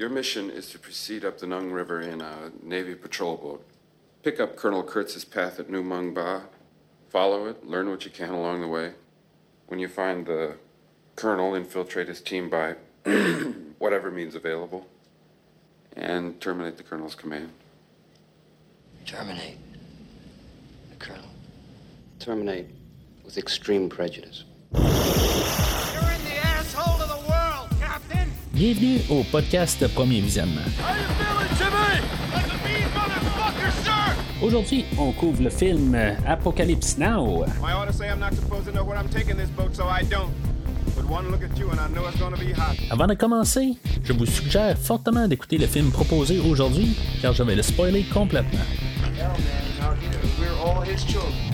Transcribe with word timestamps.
Your 0.00 0.08
mission 0.08 0.48
is 0.48 0.70
to 0.70 0.78
proceed 0.78 1.26
up 1.26 1.40
the 1.40 1.46
Nung 1.46 1.72
River 1.72 2.00
in 2.00 2.22
a 2.22 2.52
Navy 2.62 2.94
patrol 2.94 3.36
boat. 3.36 3.66
Pick 4.22 4.40
up 4.40 4.56
Colonel 4.56 4.82
Kurtz's 4.82 5.26
path 5.26 5.60
at 5.60 5.68
New 5.68 5.82
Mung 5.82 6.14
Ba. 6.14 6.44
Follow 7.10 7.44
it, 7.44 7.66
learn 7.66 7.90
what 7.90 8.06
you 8.06 8.10
can 8.10 8.30
along 8.30 8.62
the 8.62 8.66
way. 8.66 8.94
When 9.66 9.78
you 9.78 9.88
find 9.88 10.24
the 10.24 10.56
colonel, 11.16 11.54
infiltrate 11.54 12.08
his 12.08 12.22
team 12.22 12.48
by 12.48 12.76
whatever 13.78 14.10
means 14.10 14.34
available 14.34 14.88
and 15.94 16.40
terminate 16.40 16.78
the 16.78 16.82
colonel's 16.82 17.14
command. 17.14 17.50
Terminate. 19.04 19.58
The 20.88 20.96
colonel. 20.96 21.28
Terminate 22.20 22.68
with 23.22 23.36
extreme 23.36 23.90
prejudice. 23.90 24.44
Bienvenue 28.60 29.00
au 29.08 29.22
podcast 29.22 29.88
Premier 29.94 30.20
Visionnement. 30.20 30.60
Aujourd'hui, 34.42 34.84
on 34.98 35.12
couvre 35.12 35.42
le 35.42 35.48
film 35.48 35.96
Apocalypse 36.26 36.98
Now. 36.98 37.46
I 37.66 37.72
ought 37.72 37.86
to 37.86 37.92
say 37.94 38.10
I'm 38.10 38.20
not 38.20 38.34
supposed 38.34 38.66
to 38.66 38.72
know 38.72 38.84
where 38.84 38.98
I'm 38.98 39.08
taking 39.08 39.38
this 39.38 39.48
boat, 39.48 39.74
so 39.74 39.84
I 39.84 40.04
don't. 40.04 40.28
But 40.94 41.08
one 41.08 41.30
look 41.30 41.42
at 41.42 41.58
you 41.58 41.70
and 41.70 41.80
I 41.80 41.88
know 41.88 42.06
it's 42.06 42.20
gonna 42.20 42.36
be 42.36 42.52
hot. 42.52 42.76
Avant 42.90 43.06
de 43.06 43.14
commencer, 43.14 43.78
je 44.04 44.12
vous 44.12 44.26
suggère 44.26 44.76
fortement 44.76 45.26
d'écouter 45.26 45.56
le 45.56 45.66
film 45.66 45.90
proposé 45.90 46.38
aujourd'hui, 46.40 46.94
car 47.22 47.32
je 47.32 47.42
vais 47.42 47.56
le 47.56 47.62
spoiler 47.62 48.04
complètement. 48.12 48.60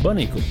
Bonne 0.02 0.18
écoute. 0.18 0.42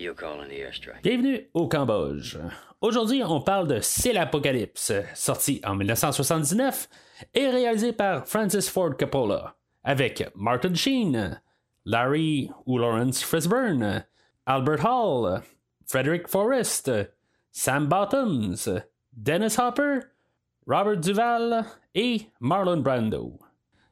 And 0.00 0.06
if 0.06 0.22
I 0.22 0.26
don't 0.26 0.38
get 0.38 0.38
back 0.38 0.38
by 0.38 0.38
2200 0.38 0.38
hours, 0.38 0.38
you'll 0.38 0.38
call 0.38 0.40
in 0.40 0.48
the 0.48 0.60
airstrike. 0.60 1.02
Bienvenue 1.02 1.48
au 1.54 1.68
Cambodge. 1.68 2.38
Aujourd'hui, 2.80 3.22
on 3.24 3.40
parle 3.40 3.68
de 3.68 3.80
C'est 3.80 4.12
l'Apocalypse, 4.12 4.92
sorti 5.14 5.60
en 5.64 5.74
1979 5.74 6.88
et 7.34 7.48
réalisé 7.48 7.92
par 7.92 8.26
Francis 8.26 8.68
Ford 8.68 8.96
Coppola, 8.96 9.56
avec 9.84 10.30
Martin 10.34 10.74
Sheen, 10.74 11.40
Larry 11.84 12.50
ou 12.66 12.78
Lawrence 12.78 13.22
Fishburne, 13.22 14.04
Albert 14.46 14.84
Hall, 14.84 15.42
Frederick 15.86 16.28
Forrest, 16.28 16.90
Sam 17.50 17.86
Bottoms, 17.88 18.68
Dennis 19.12 19.58
Hopper, 19.58 20.00
Robert 20.66 20.98
Duval 20.98 21.64
et 21.94 22.30
Marlon 22.40 22.82
Brando. 22.82 23.38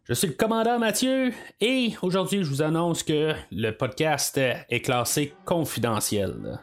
Je 0.08 0.14
suis 0.14 0.28
le 0.28 0.34
commandant 0.34 0.78
Mathieu 0.78 1.32
et 1.60 1.96
aujourd'hui 2.00 2.44
je 2.44 2.48
vous 2.48 2.62
annonce 2.62 3.02
que 3.02 3.34
le 3.50 3.72
podcast 3.72 4.38
est 4.38 4.80
classé 4.80 5.34
confidentiel. 5.44 6.60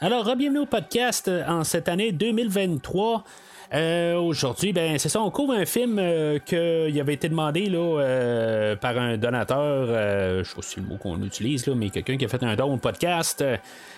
Alors, 0.00 0.36
bienvenue 0.36 0.58
au 0.58 0.66
podcast 0.66 1.30
en 1.48 1.64
cette 1.64 1.88
année 1.88 2.12
2023. 2.12 3.24
Euh, 3.72 4.16
Aujourd'hui, 4.16 4.72
ben 4.72 4.98
c'est 4.98 5.08
ça, 5.08 5.20
on 5.20 5.30
couvre 5.30 5.52
un 5.54 5.64
film 5.64 5.98
euh, 6.00 6.38
qui 6.40 6.56
avait 7.00 7.14
été 7.14 7.28
demandé 7.28 7.66
là, 7.66 7.78
euh, 8.00 8.76
par 8.76 8.98
un 8.98 9.16
donateur, 9.16 9.86
euh, 9.88 10.42
je 10.42 10.48
sais 10.48 10.56
pas 10.56 10.62
si 10.62 10.70
c'est 10.74 10.80
le 10.80 10.86
mot 10.88 10.96
qu'on 10.96 11.22
utilise, 11.22 11.66
là, 11.66 11.74
mais 11.76 11.90
quelqu'un 11.90 12.16
qui 12.16 12.24
a 12.24 12.28
fait 12.28 12.42
un 12.42 12.54
don 12.56 12.74
au 12.74 12.76
podcast. 12.78 13.44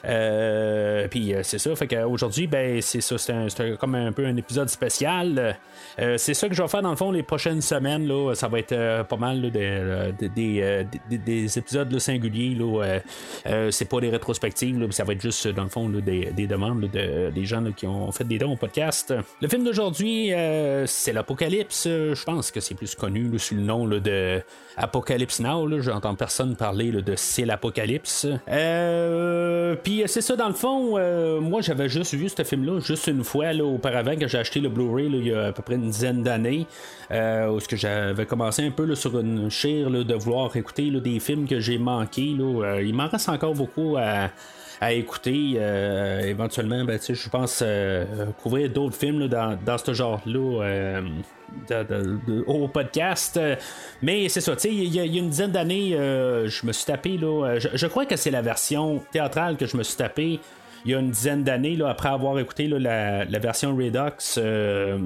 Euh, 0.04 1.08
Puis 1.08 1.34
c'est 1.42 1.58
ça, 1.58 1.74
fait 1.74 1.86
qu'aujourd'hui, 1.86 2.46
ben 2.46 2.82
c'est 2.82 3.00
ça, 3.00 3.16
c'est 3.18 3.32
un- 3.32 3.76
comme 3.76 3.94
un 3.94 4.12
peu 4.12 4.26
un 4.26 4.36
épisode 4.36 4.68
spécial. 4.68 5.56
C'est 6.16 6.34
ça 6.34 6.48
que 6.48 6.54
je 6.54 6.62
vais 6.62 6.68
faire 6.68 6.82
dans 6.82 6.90
le 6.90 6.96
fond 6.96 7.10
les 7.10 7.22
prochaines 7.22 7.60
semaines. 7.62 8.06
Là, 8.06 8.34
ça 8.34 8.48
va 8.48 8.58
être 8.58 9.04
pas 9.04 9.16
mal 9.16 9.40
des, 9.40 9.50
des- 9.50 10.28
des, 10.28 10.86
des- 11.08 11.18
des 11.18 11.58
épisodes 11.58 11.90
là, 11.92 11.98
singuliers. 11.98 12.54
Là, 12.58 12.98
c'est 13.70 13.88
pas 13.88 14.00
des 14.00 14.10
rétrospectives, 14.10 14.78
là, 14.80 14.86
ça 14.90 15.04
va 15.04 15.12
être 15.14 15.22
juste 15.22 15.48
dans 15.48 15.64
le 15.64 15.68
fond 15.70 15.88
des, 15.88 16.26
des 16.32 16.46
demandes 16.46 16.80
de, 16.90 17.30
des 17.30 17.44
gens 17.44 17.62
qui 17.72 17.86
ont 17.86 18.10
fait 18.12 18.24
des 18.24 18.38
dons 18.38 18.52
au 18.52 18.56
podcast. 18.56 19.14
Le 19.40 19.48
film 19.48 19.61
d'aujourd'hui, 19.62 20.32
euh, 20.32 20.86
c'est 20.86 21.12
l'Apocalypse. 21.12 21.84
Je 21.86 22.24
pense 22.24 22.50
que 22.50 22.60
c'est 22.60 22.74
plus 22.74 22.94
connu 22.94 23.38
sous 23.38 23.54
le 23.54 23.62
nom 23.62 23.86
de 23.86 24.40
Apocalypse 24.76 25.40
Now. 25.40 25.80
J'entends 25.80 26.14
personne 26.14 26.56
parler 26.56 26.90
de 26.90 27.14
C'est 27.16 27.44
l'Apocalypse. 27.44 28.26
Euh, 28.48 29.74
Puis 29.82 30.02
euh, 30.02 30.06
c'est 30.06 30.20
ça, 30.20 30.36
dans 30.36 30.48
le 30.48 30.54
fond, 30.54 30.98
moi 31.40 31.60
j'avais 31.60 31.88
juste 31.88 32.14
vu 32.14 32.28
ce 32.28 32.42
film-là 32.42 32.80
juste 32.80 33.06
une 33.06 33.24
fois 33.24 33.52
auparavant 33.54 34.16
que 34.16 34.28
j'ai 34.28 34.38
acheté 34.38 34.60
le 34.60 34.68
Blu-ray 34.68 35.06
il 35.06 35.26
y 35.28 35.32
a 35.32 35.46
à 35.46 35.52
peu 35.52 35.62
près 35.62 35.74
une 35.74 35.90
dizaine 35.90 36.22
d'années. 36.22 36.66
Où 37.10 37.14
est-ce 37.58 37.68
que 37.68 37.76
j'avais 37.76 38.26
commencé 38.26 38.66
un 38.66 38.70
peu 38.70 38.94
sur 38.94 39.18
une 39.18 39.50
chire 39.50 39.90
de 39.90 40.14
vouloir 40.14 40.54
écouter 40.56 40.90
des 40.90 41.20
films 41.20 41.46
que 41.46 41.60
j'ai 41.60 41.78
manqués. 41.78 42.36
il 42.36 42.94
m'en 42.94 43.08
reste 43.08 43.28
encore 43.28 43.54
beaucoup 43.54 43.96
à 43.98 44.30
à 44.82 44.92
écouter 44.92 45.54
euh, 45.58 46.22
éventuellement 46.22 46.84
ben, 46.84 46.98
je 47.00 47.28
pense 47.28 47.62
euh, 47.64 48.04
couvrir 48.42 48.68
d'autres 48.68 48.96
films 48.96 49.28
dans, 49.28 49.56
dans 49.64 49.78
ce 49.78 49.94
genre-là 49.94 50.64
euh, 50.64 51.00
au 52.48 52.66
podcast 52.66 53.36
Euh, 53.36 53.54
mais 54.02 54.28
c'est 54.28 54.40
ça 54.40 54.56
tu 54.56 54.62
sais, 54.62 54.74
il 54.74 54.92
y, 54.92 54.98
a 54.98 55.04
une 55.04 55.28
dizaine 55.28 55.52
d'années 55.52 55.94
euh, 55.94 56.48
je 56.48 56.66
me 56.66 56.72
suis 56.72 56.84
tapé 56.84 57.16
là, 57.16 57.46
euh, 57.46 57.60
je, 57.60 57.86
crois 57.86 58.06
que 58.06 58.16
c'est 58.16 58.32
la 58.32 58.42
version 58.42 59.00
théâtrale 59.12 59.56
que 59.56 59.66
je 59.66 59.76
me 59.76 59.84
suis 59.84 59.96
tapé 59.96 60.40
il 60.84 60.90
y 60.90 60.94
a 60.96 60.98
une 60.98 61.12
dizaine 61.12 61.44
d'années, 61.44 61.76
là, 61.76 61.90
après 61.90 62.08
avoir 62.08 62.36
écouté 62.40 62.66
la, 62.66 63.24
la 63.24 63.38
version 63.38 63.76
Redux 63.76 64.34
euh, 64.36 64.98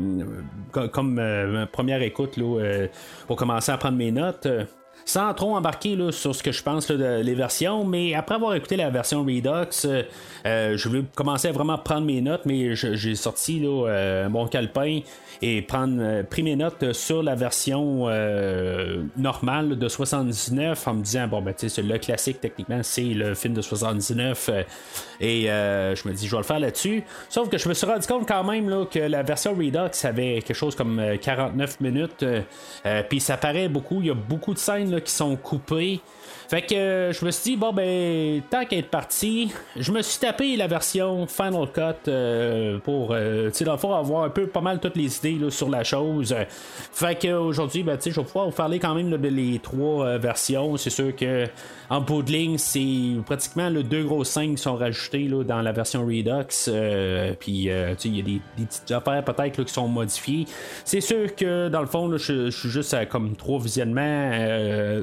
comme, 0.72 1.18
euh, 1.18 1.66
première 1.66 2.00
écoute 2.00 2.38
là, 2.38 2.60
euh, 2.60 2.86
pour 3.26 3.36
commencer 3.36 3.72
à 3.72 3.76
prendre 3.76 3.98
mes 3.98 4.10
notes. 4.10 4.48
Sans 5.06 5.32
trop 5.34 5.56
embarquer 5.56 5.94
là, 5.94 6.10
sur 6.10 6.34
ce 6.34 6.42
que 6.42 6.50
je 6.50 6.62
pense 6.62 6.90
là, 6.90 7.22
versions, 7.22 7.84
mais 7.84 8.14
après 8.14 8.34
avoir 8.34 8.54
écouté 8.54 8.76
la 8.76 8.90
version 8.90 9.22
Redux, 9.22 9.48
euh, 9.84 10.02
euh, 10.46 10.76
je 10.76 10.88
voulais 10.88 11.04
commencer 11.14 11.48
à 11.48 11.52
vraiment 11.52 11.78
prendre 11.78 12.04
mes 12.04 12.20
notes, 12.20 12.42
mais 12.44 12.74
j'ai 12.74 13.14
sorti 13.14 13.62
euh, 13.64 14.28
mon 14.28 14.48
calepin 14.48 15.00
et 15.42 15.62
prendre 15.62 16.22
pris 16.22 16.42
mes 16.42 16.56
notes 16.56 16.92
sur 16.92 17.22
la 17.22 17.34
version 17.34 18.08
normale 19.16 19.78
de 19.78 19.88
79 19.88 20.88
en 20.88 20.94
me 20.94 21.02
disant 21.02 21.28
bon 21.28 21.42
ben 21.42 21.54
tu 21.54 21.68
sais 21.68 21.82
le 21.82 21.98
classique 21.98 22.40
techniquement 22.40 22.80
c'est 22.82 23.02
le 23.02 23.34
film 23.34 23.54
de 23.54 23.60
79 23.60 24.50
euh, 24.50 24.62
et 25.20 25.42
je 25.96 26.08
me 26.08 26.14
dis 26.14 26.26
je 26.26 26.32
vais 26.32 26.38
le 26.38 26.42
faire 26.44 26.60
là-dessus. 26.60 27.02
Sauf 27.28 27.48
que 27.48 27.58
je 27.58 27.68
me 27.68 27.74
suis 27.74 27.86
rendu 27.86 28.06
compte 28.06 28.26
quand 28.26 28.44
même 28.44 28.68
là, 28.68 28.84
que 28.86 28.98
la 28.98 29.22
version 29.22 29.52
Redux 29.52 29.90
avait 30.04 30.42
quelque 30.42 30.54
chose 30.54 30.74
comme 30.74 30.98
euh, 30.98 31.16
49 31.16 31.80
minutes 31.80 32.24
puis 33.08 33.20
ça 33.20 33.36
paraît 33.36 33.68
beaucoup. 33.68 34.00
Il 34.00 34.06
y 34.06 34.10
a 34.10 34.14
beaucoup 34.14 34.54
de 34.54 34.58
scènes 34.58 34.95
qui 35.00 35.12
sont 35.12 35.36
coupées 35.36 36.00
fait 36.48 36.62
que 36.62 36.74
euh, 36.74 37.12
je 37.12 37.24
me 37.24 37.30
suis 37.30 37.52
dit, 37.52 37.56
bon 37.56 37.72
ben, 37.72 38.40
tant 38.48 38.64
qu'à 38.64 38.76
être 38.76 38.90
parti, 38.90 39.52
je 39.74 39.90
me 39.90 40.00
suis 40.02 40.20
tapé 40.20 40.56
la 40.56 40.68
version 40.68 41.26
Final 41.26 41.66
Cut 41.72 42.08
euh, 42.08 42.78
pour, 42.78 43.08
euh, 43.12 43.50
tu 43.50 43.64
sais, 43.64 43.68
avoir 43.68 44.22
un 44.22 44.30
peu 44.30 44.46
pas 44.46 44.60
mal 44.60 44.78
toutes 44.78 44.96
les 44.96 45.16
idées 45.18 45.44
là, 45.44 45.50
sur 45.50 45.68
la 45.68 45.82
chose. 45.82 46.34
Fait 46.92 47.18
que 47.18 47.32
aujourd'hui, 47.32 47.82
ben, 47.82 47.96
tu 47.96 48.04
sais, 48.04 48.10
je 48.12 48.20
vais 48.20 48.26
pouvoir 48.26 48.46
vous 48.46 48.52
parler 48.52 48.78
quand 48.78 48.94
même 48.94 49.10
là, 49.10 49.18
de 49.18 49.28
les 49.28 49.58
trois 49.58 50.18
versions. 50.18 50.76
C'est 50.76 50.90
sûr 50.90 51.14
que 51.16 51.46
en 51.90 52.00
bout 52.00 52.22
de 52.22 52.30
ligne, 52.30 52.58
c'est 52.58 53.16
pratiquement 53.24 53.68
le 53.68 53.82
deux 53.82 54.04
grosses 54.04 54.30
scènes 54.30 54.54
qui 54.54 54.62
sont 54.62 54.76
rajoutées 54.76 55.28
là, 55.28 55.42
dans 55.42 55.62
la 55.62 55.72
version 55.72 56.06
Redux. 56.06 56.46
Puis, 57.40 57.64
tu 57.64 57.70
sais, 57.70 57.96
il 58.04 58.16
y 58.16 58.20
a 58.20 58.22
des, 58.22 58.40
des 58.56 58.66
petites 58.66 58.90
affaires 58.92 59.24
peut-être 59.24 59.64
qui 59.64 59.72
sont 59.72 59.88
modifiées. 59.88 60.46
C'est 60.84 61.00
sûr 61.00 61.34
que 61.34 61.68
dans 61.68 61.80
le 61.80 61.86
fond, 61.86 62.16
je, 62.16 62.50
suis 62.50 62.68
juste 62.68 62.94
à 62.94 63.04
comme 63.06 63.34
trois 63.34 63.58
visionnements 63.58 64.30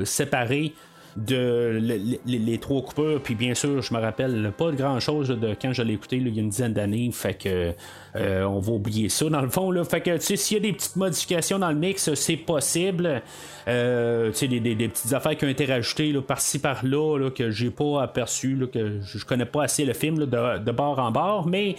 séparés 0.06 0.74
de 1.18 1.80
le- 1.82 1.98
le- 1.98 2.18
les, 2.26 2.40
les 2.40 2.58
trois 2.58 2.82
coupeurs 2.82 3.22
puis 3.22 3.36
bien 3.36 3.54
sûr 3.54 3.82
je 3.82 3.94
me 3.94 4.00
rappelle 4.00 4.52
pas 4.58 4.72
de 4.72 4.76
grand 4.76 5.00
chose 5.00 5.30
de 5.30 5.56
quand 5.62 5.74
je 5.74 5.82
l'ai 5.84 5.94
écouté 5.94 6.20
là, 6.20 6.28
il 6.30 6.36
y 6.36 6.40
a 6.40 6.42
une 6.42 6.50
dizaine 6.50 6.74
d'années. 6.74 7.10
Fait 7.12 7.34
que 7.36 7.74
euh, 8.16 8.44
on 8.44 8.60
va 8.60 8.72
oublier 8.74 9.10
ça 9.10 9.28
dans 9.30 9.42
le 9.42 9.50
fond 9.50 9.72
là. 9.72 9.84
Fait 9.84 10.02
que 10.02 10.16
tu 10.18 10.22
sais 10.22 10.36
s'il 10.36 10.58
y 10.58 10.60
a 10.60 10.64
des 10.64 10.74
petites 10.74 10.96
modifications 10.96 11.60
dans 11.60 11.70
le 11.70 11.76
mix 11.76 12.14
c'est 12.14 12.38
possible. 12.38 13.22
Euh, 13.68 14.30
tu 14.32 14.38
sais 14.40 14.48
des, 14.48 14.60
des- 14.60 14.76
des 14.76 14.90
petites 14.90 15.14
affaires 15.14 15.38
qui 15.38 15.46
ont 15.46 15.50
été 15.50 15.66
rajoutées 15.66 16.14
par-ci 16.22 16.60
par-là 16.60 17.18
là, 17.18 17.30
que 17.32 17.50
j'ai 17.50 17.70
pas 17.70 18.04
aperçu 18.04 18.56
là, 18.56 18.68
que 18.68 19.00
je, 19.02 19.24
connais 19.26 19.46
pas 19.46 19.64
assez 19.64 19.86
le 19.86 19.94
film 19.94 20.18
de, 20.18 20.26
de 20.60 20.72
bord 20.72 21.00
en 21.00 21.12
bord. 21.12 21.48
Mais 21.48 21.76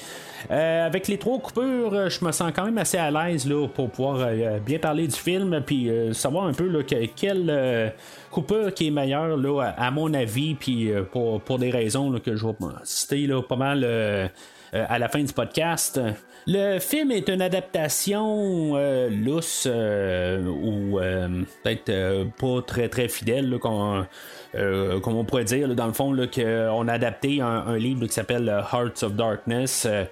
euh, 0.51 0.87
avec 0.87 1.09
les 1.09 1.19
trois 1.19 1.39
coupures 1.39 1.93
euh, 1.93 2.09
je 2.09 2.25
me 2.25 2.33
sens 2.33 2.53
quand 2.57 2.65
même 2.65 2.79
assez 2.79 2.97
à 2.99 3.11
l'aise 3.11 3.47
là, 3.47 3.67
pour 3.69 3.91
pouvoir 3.91 4.17
euh, 4.21 4.59
bien 4.61 4.79
parler 4.79 5.07
du 5.07 5.17
film 5.17 5.61
puis 5.65 5.91
euh, 5.91 6.13
savoir 6.15 6.47
un 6.47 6.53
peu 6.53 6.67
là, 6.69 6.83
que- 6.83 7.07
quel 7.15 7.47
euh, 7.51 7.89
coupeur 8.31 8.73
qui 8.75 8.87
est 8.89 8.91
meilleur 8.91 9.37
là, 9.37 9.75
à, 9.77 9.91
mon 9.91 10.13
avis, 10.15 10.55
puis 10.55 10.91
euh, 10.91 11.03
pour, 11.03 11.41
pour 11.43 11.59
des 11.59 11.71
raisons 11.71 12.11
là, 12.11 12.19
que 12.19 12.35
je 12.35 12.47
vais 12.47 12.53
citer 12.85 13.27
là, 13.27 13.43
pas 13.43 13.57
mal 13.57 13.85
euh, 13.85 13.95
euh, 14.25 14.29
à 14.75 14.99
la 14.99 15.09
fin 15.09 15.23
du 15.23 15.33
podcast. 15.33 16.01
Le 16.47 16.79
film 16.79 17.11
est 17.11 17.29
une 17.31 17.41
adaptation 17.41 18.73
euh, 18.75 19.09
lousse 19.09 19.67
euh, 19.67 20.45
ou 20.45 21.01
euh, 21.01 21.43
peut-être 21.63 21.89
euh, 21.89 22.27
pas 22.39 22.61
très 22.61 22.91
très 22.91 23.09
fidèle, 23.09 23.49
là, 23.49 24.07
euh, 24.57 25.01
comme 25.01 25.17
on 25.17 25.25
pourrait 25.25 25.45
dire, 25.45 25.75
dans 25.75 25.87
le 25.87 25.93
fond, 25.93 26.15
qu'on 26.15 26.89
a 26.89 26.93
adapté 26.93 27.41
un, 27.41 27.77
livre 27.77 28.07
qui 28.07 28.13
s'appelle 28.13 28.49
euh, 28.49 28.61
Hearts 28.61 29.03
of 29.03 29.15
Darkness, 29.15 29.87
euh, 29.87 30.05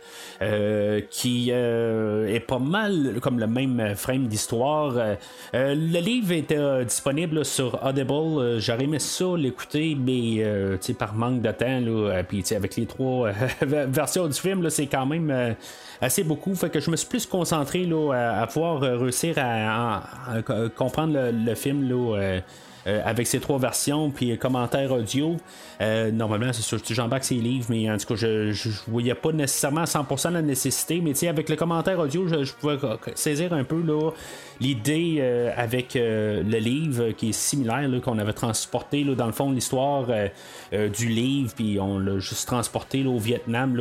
euh, 0.43 1.01
qui 1.11 1.49
euh, 1.51 2.27
est 2.27 2.41
pas 2.41 2.59
mal 2.59 3.19
comme 3.21 3.39
le 3.39 3.47
même 3.47 3.95
frame 3.97 4.27
d'histoire. 4.27 4.95
Euh, 4.97 5.15
euh, 5.55 5.75
le 5.75 6.01
livre 6.01 6.35
euh, 6.53 6.85
disponible 6.85 7.45
sur 7.45 7.85
Audible 7.85 8.59
j'aurais 8.59 8.85
aimé 8.85 8.99
ça 8.99 9.25
l'écouter, 9.37 9.97
mais 9.99 10.45
par 10.99 11.15
manque 11.15 11.43
de 11.43 11.53
temps, 11.53 11.81
là, 11.81 12.23
avec 12.57 12.77
les 12.77 12.87
trois 12.87 13.31
versions 13.61 14.27
du 14.27 14.35
film, 14.35 14.69
c'est 14.71 14.87
quand 14.87 15.07
même 15.07 15.55
assez 16.01 16.25
beaucoup. 16.25 16.55
Fait 16.55 16.71
que 16.71 16.81
je 16.81 16.91
me 16.91 16.97
suis 16.97 17.09
plus 17.09 17.27
concentré 17.27 17.89
à, 18.15 18.47
pouvoir 18.47 18.81
réussir 18.81 19.35
à, 19.39 20.03
comprendre 20.77 21.31
le, 21.33 21.55
film 21.55 21.89
euh, 21.93 22.41
avec 22.87 23.27
ces 23.27 23.41
trois 23.41 23.59
versions, 23.59 24.11
puis 24.11 24.37
commentaires 24.39 24.93
audio. 24.93 25.37
Euh, 25.81 26.11
normalement, 26.11 26.53
c'est 26.53 26.63
sûr 26.63 26.83
que 26.83 26.95
j'embarque 26.95 27.25
ces 27.25 27.37
livres, 27.37 27.67
mais 27.69 27.91
en 27.91 27.97
tout 27.97 28.07
cas, 28.07 28.15
je, 28.15 28.53
je, 28.53 28.69
voyais 28.87 29.15
pas 29.15 29.33
nécessairement 29.33 29.85
100% 29.85 30.31
la 30.33 30.43
nécessité, 30.43 31.01
mais 31.01 31.13
avec 31.27 31.49
le 31.49 31.57
commentaire 31.57 31.99
audio, 31.99 32.27
je, 32.29 32.53
pouvais 32.53 32.77
saisir 33.15 33.53
un 33.53 33.65
peu 33.65 33.83
l'idée 34.61 35.17
euh, 35.19 35.51
avec 35.57 35.95
le 35.95 36.59
livre 36.59 37.11
qui 37.13 37.31
est 37.31 37.33
similaire, 37.33 37.89
qu'on 38.03 38.19
avait 38.19 38.33
transporté 38.33 39.05
dans 39.05 39.27
le 39.27 39.33
fond 39.33 39.51
l'histoire 39.51 40.07
du 40.73 41.09
livre, 41.09 41.53
puis 41.55 41.79
on 41.81 41.99
l'a 41.99 42.19
juste 42.19 42.47
transporté 42.47 43.05
au 43.05 43.19
Vietnam. 43.19 43.75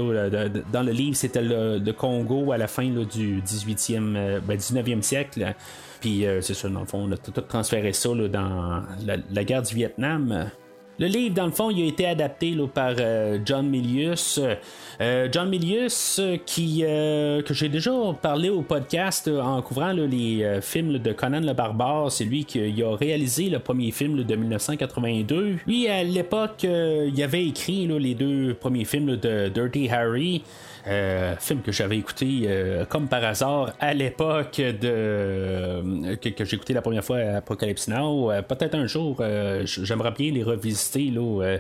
dans 0.72 0.84
le 0.84 0.92
livre, 0.92 1.16
c'était 1.16 1.42
le, 1.42 1.92
Congo 1.92 2.52
à 2.52 2.58
la 2.58 2.68
fin 2.68 2.88
du 2.88 3.42
18e, 3.42 4.42
19e 4.48 4.84
ben, 4.84 5.04
siècle. 5.04 5.54
Puis 6.02 6.26
euh, 6.26 6.42
c'est 6.42 6.56
ça, 6.56 6.68
dans 6.68 6.82
le 6.82 6.86
fond, 6.86 7.08
on 7.08 7.12
a 7.12 7.18
tout, 7.18 7.32
transféré 7.42 7.94
ça 7.94 8.10
dans 8.10 8.82
la, 9.06 9.44
guerre 9.44 9.62
du 9.62 9.76
Vietnam. 9.76 10.50
Le 11.00 11.08
livre, 11.08 11.34
dans 11.34 11.46
le 11.46 11.52
fond, 11.52 11.70
il 11.70 11.84
a 11.84 11.86
été 11.86 12.06
adapté 12.06 12.56
par 12.74 12.94
euh, 13.00 13.40
John 13.46 13.68
Milius. 13.68 14.40
Euh, 15.00 15.28
John 15.32 15.50
Milius, 15.50 16.20
qui, 16.46 16.82
que 16.82 17.54
j'ai 17.54 17.70
déjà 17.70 17.92
parlé 18.22 18.50
au 18.50 18.62
podcast 18.62 19.28
en 19.28 19.62
couvrant 19.62 19.94
les 19.94 20.60
films 20.62 20.98
de 20.98 21.14
Conan 21.14 21.40
le 21.42 21.54
Barbare, 21.54 22.12
c'est 22.12 22.26
lui 22.26 22.46
qui 22.46 22.84
a 22.84 22.96
réalisé 22.96 23.50
le 23.50 23.60
premier 23.60 23.92
film 23.92 24.24
de 24.24 24.36
1982. 24.36 25.58
Lui, 25.66 25.88
à 25.88 26.04
l'époque, 26.04 26.64
il 26.64 27.24
avait 27.24 27.46
écrit 27.46 27.88
les 27.88 28.16
deux 28.16 28.54
premiers 28.54 28.86
films 28.86 29.18
de 29.18 29.50
Dirty 29.50 29.90
Harry. 29.90 30.44
Euh, 30.88 31.36
film 31.40 31.62
que 31.62 31.72
j'avais 31.72 31.98
écouté 31.98 32.44
euh, 32.46 32.86
comme 32.86 33.08
par 33.08 33.24
hasard 33.24 33.74
à 33.80 33.94
l'époque 33.94 34.58
de 34.58 34.74
euh, 34.84 36.16
que, 36.16 36.44
j'ai 36.44 36.56
écouté 36.56 36.74
la 36.74 36.82
première 36.82 37.04
fois 37.04 37.18
à 37.18 37.38
Apocalypse 37.38 37.88
Now. 37.88 38.32
Peut-être 38.48 38.76
un 38.76 38.88
jour, 38.88 39.22
j'aimerais 39.64 40.12
bien 40.12 40.32
les 40.32 40.44
revisiter 40.44 41.12
là, 41.12 41.58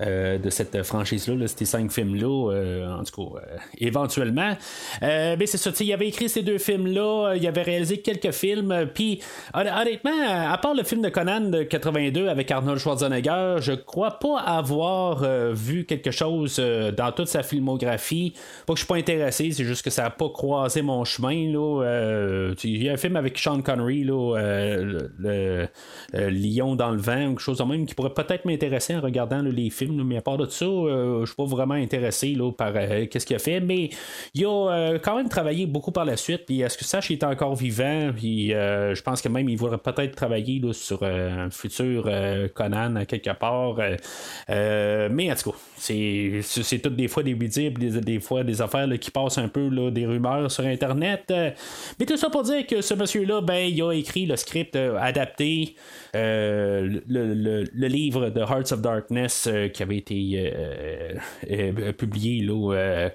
de 0.00 0.50
cette 0.50 0.82
franchise-là, 0.82 1.36
là, 1.36 1.46
ces 1.46 1.64
cinq 1.64 1.92
films-là, 1.92 2.98
en 2.98 3.04
tout 3.04 3.30
cas, 3.30 3.40
éventuellement. 3.78 4.56
mais 5.00 5.46
c'est 5.46 5.58
ça, 5.58 5.70
il 5.80 5.92
avait 5.92 6.08
écrit 6.08 6.28
ces 6.28 6.42
deux 6.42 6.58
films-là, 6.58 7.34
il 7.36 7.46
avait 7.46 7.62
réalisé 7.62 7.98
quelques 7.98 8.32
films, 8.32 8.88
puis 8.92 9.20
honnêtement, 9.54 10.50
à 10.50 10.58
part 10.58 10.74
le 10.74 10.82
film 10.82 11.02
de 11.02 11.08
Conan 11.08 11.40
de 11.40 11.62
82 11.62 12.28
avec 12.28 12.50
Arnold 12.50 12.78
Schwarzenegger, 12.78 13.56
je 13.60 13.72
crois 13.72 14.18
pas 14.18 14.40
avoir 14.40 15.24
vu 15.52 15.84
quelque 15.84 16.10
chose 16.10 16.56
dans 16.96 17.12
toute 17.12 17.28
sa 17.28 17.42
filmographie 17.42 18.34
pas 18.66 18.72
que 18.72 18.78
je 18.78 18.84
suis 18.84 18.88
pas 18.88 18.96
intéressé, 18.96 19.50
c'est 19.52 19.64
juste 19.64 19.82
que 19.82 19.90
ça 19.90 20.04
n'a 20.04 20.10
pas 20.10 20.28
croisé 20.28 20.82
mon 20.82 21.04
chemin. 21.04 21.52
Euh, 21.54 22.54
il 22.64 22.82
y 22.82 22.88
a 22.88 22.92
un 22.92 22.96
film 22.96 23.16
avec 23.16 23.38
Sean 23.38 23.60
Connery, 23.60 24.04
là, 24.04 24.36
euh, 24.38 25.08
le, 25.18 25.68
euh, 26.14 26.30
Lion 26.30 26.74
dans 26.74 26.90
le 26.90 26.98
vent, 26.98 27.26
ou 27.26 27.30
quelque 27.30 27.40
chose 27.40 27.58
de 27.58 27.64
même, 27.64 27.84
qui 27.86 27.94
pourrait 27.94 28.14
peut-être 28.14 28.44
m'intéresser 28.44 28.96
en 28.96 29.00
regardant 29.00 29.42
les 29.42 29.70
films. 29.70 30.02
mais 30.04 30.16
à 30.16 30.22
part 30.22 30.38
de 30.38 30.46
ça, 30.46 30.64
je 30.64 31.24
suis 31.26 31.36
pas 31.36 31.44
vraiment 31.44 31.74
intéressé 31.74 32.34
là, 32.34 32.50
par 32.52 32.72
qu'est-ce 32.72 33.26
qu'il 33.26 33.36
a 33.36 33.38
fait. 33.38 33.60
Mais 33.60 33.90
il 34.34 34.46
a 34.46 34.98
quand 35.02 35.16
même 35.16 35.28
travaillé 35.28 35.66
beaucoup 35.66 35.92
par 35.92 36.04
la 36.04 36.16
suite. 36.16 36.46
Puis 36.46 36.60
est-ce 36.62 36.78
que 36.78 36.84
Sash 36.84 37.10
est 37.10 37.24
encore 37.24 37.54
vivant? 37.54 38.12
Puis 38.16 38.48
je 38.48 39.02
pense 39.02 39.20
que 39.20 39.28
même 39.28 39.48
il 39.48 39.56
voudrait 39.56 39.78
peut-être 39.78 40.16
travailler 40.16 40.60
sur 40.72 41.02
un 41.02 41.50
futur 41.50 42.08
Conan 42.54 42.96
à 42.96 43.04
quelque 43.04 43.34
part. 43.38 43.76
mais 44.48 45.30
en 45.30 45.34
tout 45.34 45.50
cas, 45.50 45.56
c'est, 45.76 46.78
toutes 46.82 46.96
des 46.96 47.08
fois 47.08 47.22
des 47.22 47.34
bidets, 47.34 47.70
des, 47.70 48.00
des 48.00 48.20
fois 48.20 48.44
des 48.44 48.53
affaires 48.60 48.88
qui 49.00 49.10
passent 49.10 49.38
un 49.38 49.48
peu 49.48 49.68
là, 49.68 49.90
des 49.90 50.06
rumeurs 50.06 50.50
sur 50.50 50.64
Internet. 50.64 51.24
Euh, 51.30 51.50
mais 51.98 52.06
tout 52.06 52.16
ça 52.16 52.30
pour 52.30 52.42
dire 52.42 52.66
que 52.66 52.80
ce 52.80 52.94
monsieur-là, 52.94 53.40
ben, 53.40 53.68
il 53.68 53.82
a 53.82 53.92
écrit 53.92 54.26
le 54.26 54.36
script 54.36 54.76
euh, 54.76 54.96
adapté, 54.98 55.74
euh, 56.14 57.00
le, 57.08 57.86
livre 57.88 58.30
de 58.30 58.40
Hearts 58.40 58.72
of 58.72 58.80
Darkness 58.80 59.48
qui 59.72 59.82
avait 59.82 59.98
été 59.98 60.52
publié 61.98 62.42
là, 62.42 63.10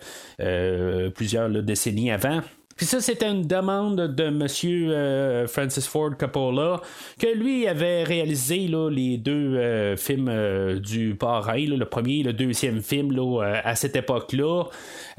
plusieurs 1.13 1.49
décennies 1.49 2.11
avant. 2.11 2.41
Puis 2.79 2.85
ça, 2.85 3.01
c'était 3.01 3.29
une 3.29 3.45
demande 3.45 4.15
de 4.15 4.29
Monsieur 4.29 4.93
euh, 4.93 5.47
Francis 5.47 5.85
Ford 5.85 6.11
Coppola, 6.17 6.79
que 7.19 7.27
lui 7.27 7.67
avait 7.67 8.03
réalisé 8.03 8.69
là, 8.69 8.89
les 8.89 9.17
deux 9.17 9.97
films 9.97 10.79
du 10.79 11.13
pareil, 11.15 11.67
le 11.67 11.83
premier 11.83 12.19
et 12.19 12.23
le 12.23 12.31
deuxième 12.31 12.81
film 12.81 13.11
là, 13.11 13.59
à 13.65 13.75
cette 13.75 13.97
époque-là. 13.97 14.63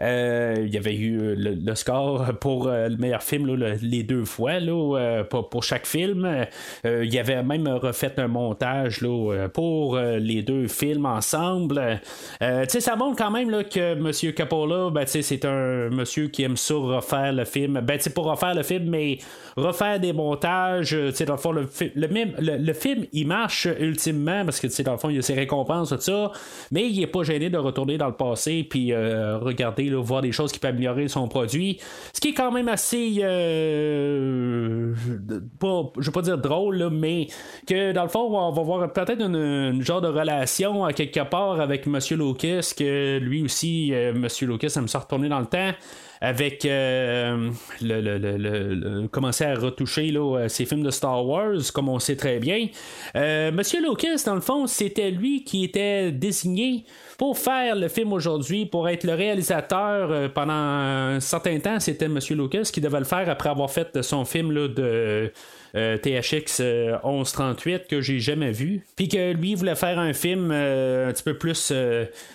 Il 0.00 0.68
y 0.72 0.76
avait 0.76 0.96
eu 0.96 1.34
le, 1.36 1.74
score 1.74 2.26
pour 2.40 2.68
le 2.68 2.96
meilleur 2.96 3.22
film 3.22 3.54
les 3.82 4.02
deux 4.02 4.24
fois 4.24 4.58
là, 4.60 5.24
pour, 5.24 5.62
chaque 5.62 5.86
film. 5.86 6.46
il 6.84 7.12
y 7.12 7.18
avait 7.18 7.42
même 7.42 7.68
refait 7.68 8.12
un 8.18 8.28
montage 8.28 9.00
là, 9.00 9.48
pour 9.48 9.98
les 9.98 10.42
deux 10.42 10.68
films 10.68 11.06
ensemble. 11.06 12.00
ça 12.40 12.96
montre 12.96 13.16
quand 13.16 13.30
même 13.30 13.50
là, 13.50 13.64
que 13.64 13.94
Monsieur 13.94 14.32
Coppola, 14.32 14.90
ben, 14.90 15.04
c'est 15.06 15.44
un 15.44 15.90
monsieur 15.90 16.28
qui 16.28 16.42
aime 16.42 16.56
ça 16.56 16.74
refaire 16.74 17.32
le 17.32 17.44
film. 17.44 17.80
Ben, 17.80 17.98
pour 18.14 18.24
refaire 18.24 18.54
le 18.54 18.62
film, 18.62 18.88
mais 18.88 19.18
refaire 19.56 20.00
des 20.00 20.12
montages, 20.12 20.94
euh, 20.94 21.12
dans 21.26 21.34
le 21.34 21.38
fond, 21.38 21.52
le, 21.52 21.68
le, 21.96 22.72
film, 22.72 23.06
il 23.12 23.26
marche 23.26 23.68
ultimement 23.78 24.44
parce 24.44 24.60
que, 24.60 24.82
dans 24.82 24.92
le 24.92 24.98
fond, 24.98 25.10
il 25.10 25.16
y 25.16 25.18
a 25.18 25.22
ses 25.22 25.34
récompenses, 25.34 25.90
tout 25.90 26.00
ça, 26.00 26.32
mais 26.70 26.88
il 26.88 27.02
est 27.02 27.06
pas 27.06 27.22
gêné 27.22 27.50
de 27.50 27.58
retourner 27.58 27.98
dans 27.98 28.08
le 28.08 28.14
passé 28.14 28.66
puis 28.68 28.92
euh, 28.92 29.38
regarder, 29.38 29.89
voir 29.96 30.22
des 30.22 30.32
choses 30.32 30.52
qui 30.52 30.58
peuvent 30.58 30.70
améliorer 30.70 31.08
son 31.08 31.28
produit. 31.28 31.78
Ce 32.12 32.20
qui 32.20 32.28
est 32.28 32.34
quand 32.34 32.52
même 32.52 32.68
assez, 32.68 33.18
euh, 33.22 34.94
je 34.94 36.06
vais 36.06 36.12
pas 36.12 36.22
dire 36.22 36.38
drôle, 36.38 36.88
mais 36.90 37.26
que, 37.66 37.92
dans 37.92 38.02
le 38.02 38.08
fond, 38.08 38.34
on 38.34 38.52
va 38.52 38.62
voir 38.62 38.92
peut-être 38.92 39.20
une, 39.20 39.82
genre 39.82 40.00
de 40.00 40.08
relation 40.08 40.84
à 40.84 40.92
quelque 40.92 41.20
part 41.28 41.60
avec 41.60 41.86
M. 41.86 41.98
Lucas, 42.18 42.72
que 42.76 43.18
lui 43.18 43.42
aussi, 43.42 43.92
M. 43.92 44.26
Lucas 44.42 44.74
aime 44.76 44.88
se 44.88 44.96
retourner 44.96 45.28
dans 45.28 45.40
le 45.40 45.46
temps 45.46 45.72
avec 46.20 46.64
euh, 46.66 47.50
le, 47.80 48.00
le, 48.00 48.18
le, 48.18 49.08
commencer 49.08 49.44
à 49.44 49.54
retoucher 49.54 50.10
là, 50.10 50.48
ses 50.48 50.66
films 50.66 50.82
de 50.82 50.90
Star 50.90 51.24
Wars, 51.24 51.72
comme 51.72 51.88
on 51.88 51.98
sait 51.98 52.16
très 52.16 52.38
bien. 52.38 52.68
Euh, 53.16 53.50
Monsieur 53.52 53.80
Lucas, 53.80 54.22
dans 54.26 54.34
le 54.34 54.42
fond, 54.42 54.66
c'était 54.66 55.10
lui 55.10 55.44
qui 55.44 55.64
était 55.64 56.12
désigné 56.12 56.84
pour 57.20 57.36
faire 57.36 57.76
le 57.76 57.88
film 57.88 58.14
aujourd'hui, 58.14 58.64
pour 58.64 58.88
être 58.88 59.04
le 59.04 59.12
réalisateur 59.12 60.10
euh, 60.10 60.28
pendant 60.30 60.54
un 60.54 61.20
certain 61.20 61.60
temps, 61.60 61.78
c'était 61.78 62.08
Monsieur 62.08 62.34
Lucas 62.34 62.70
qui 62.72 62.80
devait 62.80 62.98
le 62.98 63.04
faire 63.04 63.28
après 63.28 63.50
avoir 63.50 63.70
fait 63.70 64.00
son 64.00 64.24
film 64.24 64.50
là, 64.52 64.68
de 64.68 65.30
euh, 65.76 65.96
THX 65.98 66.60
1138 67.04 67.74
euh, 67.74 67.78
que 67.88 68.00
j'ai 68.00 68.18
jamais 68.18 68.50
vu. 68.50 68.84
Puis 68.96 69.08
que 69.08 69.32
lui 69.32 69.54
voulait 69.54 69.76
faire 69.76 69.98
un 69.98 70.12
film 70.12 70.50
euh, 70.52 71.08
un 71.08 71.12
petit 71.12 71.22
peu 71.22 71.34
plus 71.34 71.72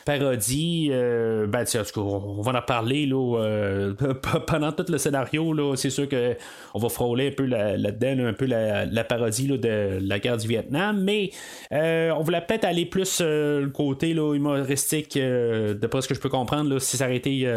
parodie. 0.05 0.89
ben, 0.89 1.65
on 1.97 2.41
va 2.41 2.59
en 2.59 2.61
parler 2.61 3.05
là, 3.05 3.93
pendant 4.47 4.71
tout 4.71 4.85
le 4.89 4.97
scénario. 4.97 5.53
Là, 5.53 5.75
c'est 5.75 5.89
sûr 5.89 6.07
que 6.07 6.35
on 6.73 6.79
va 6.79 6.89
frôler 6.89 7.27
un 7.27 7.31
peu 7.31 7.45
là-dedans, 7.45 8.27
un 8.27 8.33
peu 8.33 8.45
la, 8.45 9.03
parodie 9.03 9.47
de 9.47 9.99
la 10.01 10.19
guerre 10.19 10.37
du 10.37 10.47
Vietnam. 10.47 11.01
Mais 11.01 11.31
on 11.71 12.21
voulait 12.21 12.41
peut-être 12.41 12.65
aller 12.65 12.85
plus 12.85 13.21
le 13.21 13.69
côté 13.73 14.13
là, 14.13 14.33
humoristique, 14.33 15.15
de 15.15 15.89
ce 16.01 16.07
que 16.07 16.13
je 16.13 16.19
peux 16.19 16.29
comprendre, 16.29 16.69
là, 16.69 16.79
si 16.79 16.97
ça 16.97 17.05
aurait 17.05 17.17
été 17.17 17.47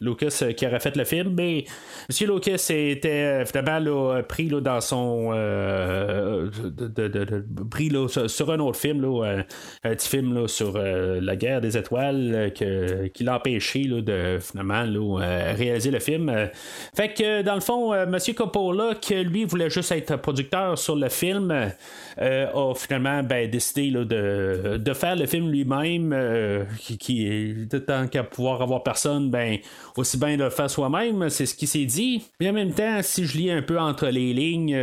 Lucas 0.00 0.44
qui 0.56 0.66
aurait 0.66 0.80
fait 0.80 0.96
le 0.96 1.04
film. 1.04 1.34
Mais 1.36 1.64
M. 2.10 2.28
Lucas 2.28 2.66
était 2.70 3.44
finalement 3.46 4.22
pris 4.22 4.48
dans 4.48 4.80
son 4.80 5.01
euh, 5.34 6.50
pris 7.70 7.90
sur, 8.28 8.50
un 8.50 8.58
autre 8.58 8.78
film, 8.78 9.00
là, 9.02 9.42
un, 9.84 9.94
petit 9.94 10.08
film 10.08 10.48
sur 10.48 10.74
euh, 10.76 11.20
la 11.20 11.36
guerre 11.36 11.60
des 11.60 11.76
étoiles 11.76 12.52
que, 12.58 13.06
qui 13.08 13.24
l'a 13.24 13.36
empêché 13.36 13.84
de 13.84 14.38
finalement 14.40 14.82
réaliser 15.14 15.90
le 15.90 15.98
film. 15.98 16.32
Fait 16.94 17.12
que 17.12 17.42
dans 17.42 17.54
le 17.54 17.60
fond, 17.60 17.94
M. 17.94 18.16
Coppola, 18.36 18.94
qui 19.00 19.14
lui 19.22 19.44
voulait 19.44 19.70
juste 19.70 19.92
être 19.92 20.16
producteur 20.16 20.78
sur 20.78 20.96
le 20.96 21.08
film, 21.08 21.50
a 22.18 22.74
finalement 22.74 23.22
ben, 23.22 23.48
décidé 23.50 23.90
de, 23.90 24.76
de, 24.76 24.94
faire 24.94 25.16
le 25.16 25.26
film 25.26 25.50
lui-même, 25.50 26.66
qui 26.78 27.68
tant 27.86 28.06
qu'à 28.06 28.24
pouvoir 28.24 28.62
avoir 28.62 28.82
personne, 28.82 29.30
ben 29.30 29.58
aussi 29.96 30.18
bien 30.18 30.36
de 30.36 30.44
le 30.44 30.50
faire 30.50 30.70
soi-même, 30.70 31.28
c'est 31.28 31.46
ce 31.46 31.54
qui 31.54 31.66
s'est 31.66 31.84
dit. 31.84 32.22
Mais 32.40 32.48
en 32.48 32.52
même 32.52 32.72
temps, 32.72 33.00
si 33.02 33.26
je 33.26 33.36
lis 33.36 33.50
un 33.50 33.62
peu 33.62 33.78
entre 33.78 34.06
les 34.06 34.32
lignes, 34.32 34.74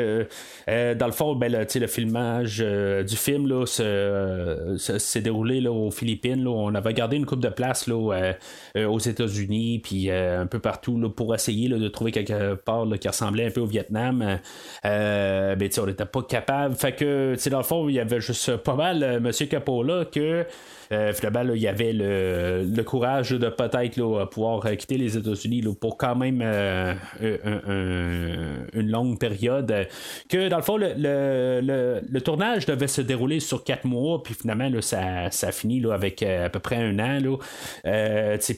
dans 0.67 1.05
le 1.05 1.11
fond, 1.11 1.35
ben, 1.35 1.51
le, 1.51 1.87
filmage 1.87 2.59
du 2.59 3.15
film 3.15 3.47
là, 3.47 3.65
s'est 3.65 5.21
déroulé 5.21 5.61
là, 5.61 5.71
aux 5.71 5.91
Philippines. 5.91 6.47
On 6.47 6.73
avait 6.75 6.93
gardé 6.93 7.17
une 7.17 7.25
coupe 7.25 7.39
de 7.39 7.49
place 7.49 7.87
là, 7.87 8.33
aux 8.75 8.99
États-Unis, 8.99 9.79
puis 9.79 10.11
un 10.11 10.45
peu 10.45 10.59
partout 10.59 10.99
là, 10.99 11.09
pour 11.09 11.33
essayer 11.33 11.69
de 11.69 11.87
trouver 11.87 12.11
quelque 12.11 12.55
part 12.55 12.85
qui 12.99 13.07
ressemblait 13.07 13.47
un 13.47 13.51
peu 13.51 13.61
au 13.61 13.65
Vietnam. 13.65 14.39
ben, 14.83 15.69
on 15.77 15.85
n'était 15.85 16.05
pas 16.05 16.23
capable. 16.23 16.75
Fait 16.75 16.93
que, 16.93 17.35
dans 17.49 17.57
le 17.57 17.63
fond, 17.63 17.89
il 17.89 17.95
y 17.95 17.99
avait 17.99 18.21
juste 18.21 18.57
pas 18.57 18.75
mal 18.75 19.03
M. 19.03 19.31
Capola 19.49 20.05
que 20.05 20.45
euh, 20.91 21.13
finalement, 21.13 21.53
il 21.53 21.61
y 21.61 21.67
avait 21.67 21.93
le, 21.93 22.81
courage 22.83 23.31
de 23.31 23.49
peut-être 23.49 24.25
pouvoir 24.31 24.61
quitter 24.77 24.97
les 24.97 25.17
États-Unis 25.17 25.63
pour 25.79 25.97
quand 25.97 26.15
même 26.15 26.41
euh, 26.43 26.95
une 28.73 28.89
longue 28.89 29.19
période. 29.19 29.87
Que 30.29 30.49
dans 30.49 30.57
le 30.57 30.63
fond, 30.63 30.77
le, 30.77 32.19
tournage 32.19 32.65
devait 32.65 32.87
se 32.87 33.01
dérouler 33.01 33.39
sur 33.39 33.63
quatre 33.63 33.85
mois, 33.85 34.23
puis 34.23 34.33
finalement, 34.33 34.69
ça, 34.81 35.29
ça 35.29 35.49
a 35.49 35.51
fini 35.51 35.83
avec 35.91 36.23
euh, 36.23 36.47
à 36.47 36.49
peu 36.49 36.59
près 36.59 36.77
un 36.77 36.97
an. 36.99 37.19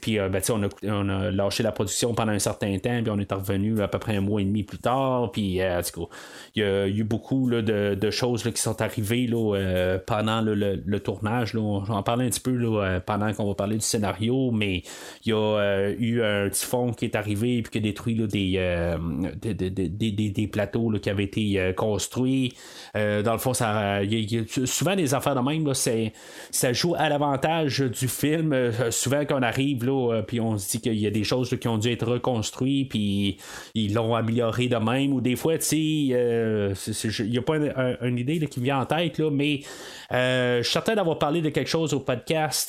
puis 0.01 0.17
ben, 0.17 0.41
on, 0.50 0.63
a, 0.63 0.67
on 0.83 1.09
a 1.09 1.31
lâché 1.31 1.63
la 1.63 1.71
production 1.71 2.13
pendant 2.13 2.31
un 2.31 2.39
certain 2.39 2.77
temps, 2.77 3.01
puis 3.01 3.11
on 3.11 3.19
est 3.19 3.31
revenu 3.31 3.81
à 3.81 3.88
peu 3.88 4.00
près 4.00 4.15
un 4.15 4.21
mois 4.21 4.41
et 4.41 4.45
demi 4.45 4.63
plus 4.63 4.79
tard. 4.79 5.31
Puis 5.31 5.41
il 5.41 5.53
y 6.55 6.63
a 6.63 6.88
eu 6.88 7.03
beaucoup 7.03 7.50
de, 7.50 8.11
choses 8.11 8.43
qui 8.43 8.61
sont 8.61 8.81
arrivées 8.81 9.29
pendant 10.05 10.41
le, 10.41 11.00
tournage. 11.00 11.55
On, 11.55 11.83
en 11.89 12.03
un 12.21 12.29
petit 12.29 12.39
peu 12.39 12.51
euh, 12.51 12.99
pendant 12.99 13.31
qu'on 13.33 13.47
va 13.47 13.55
parler 13.55 13.75
du 13.75 13.85
scénario, 13.85 14.51
mais 14.51 14.83
il 15.25 15.29
y 15.29 15.33
a 15.33 15.37
euh, 15.37 15.95
eu 15.97 16.21
un 16.21 16.49
typhon 16.49 16.91
qui 16.91 17.05
est 17.05 17.15
arrivé 17.15 17.57
et 17.57 17.63
qui 17.63 17.77
a 17.77 17.81
détruit 17.81 18.19
euh, 18.21 18.97
des, 19.41 20.11
des, 20.11 20.47
plateaux 20.47 20.91
qui 21.01 21.09
avaient 21.09 21.23
été 21.23 21.73
construits. 21.75 22.53
dans 22.93 23.31
le 23.31 23.37
fond, 23.37 23.53
souvent 23.53 24.95
des 24.95 25.13
affaires 25.13 25.35
de 25.35 25.41
même, 25.41 25.65
là, 25.65 25.73
ça 25.73 26.73
joue 26.73 26.95
à 26.95 27.09
l'avantage 27.09 27.79
du 27.79 28.07
film. 28.07 28.55
souvent 28.89 29.25
qu'on 29.25 29.41
arrive 29.41 29.85
là, 29.85 30.21
puis 30.27 30.39
on 30.39 30.57
se 30.57 30.71
dit 30.71 30.81
qu'il 30.81 30.99
y 30.99 31.07
a 31.07 31.11
des 31.11 31.23
choses 31.23 31.55
qui 31.59 31.67
ont 31.67 31.77
dû 31.77 31.89
être 31.89 32.07
reconstruites, 32.07 32.89
puis 32.89 33.37
ils 33.73 33.93
l'ont 33.93 34.15
amélioré 34.15 34.67
de 34.67 34.77
même. 34.77 35.13
Ou 35.13 35.21
des 35.21 35.35
fois, 35.35 35.57
tu 35.57 35.65
sais, 35.65 35.77
il 35.77 37.29
n'y 37.29 37.37
a 37.37 37.41
pas 37.41 37.57
une 38.01 38.17
idée 38.17 38.39
qui 38.47 38.59
vient 38.59 38.81
en 38.81 38.85
tête, 38.85 39.17
là, 39.17 39.29
mais 39.31 39.61
je 40.11 40.61
suis 40.63 40.73
certain 40.73 40.95
d'avoir 40.95 41.19
parlé 41.19 41.41
de 41.41 41.49
quelque 41.49 41.69
chose 41.69 41.93
au 41.93 41.99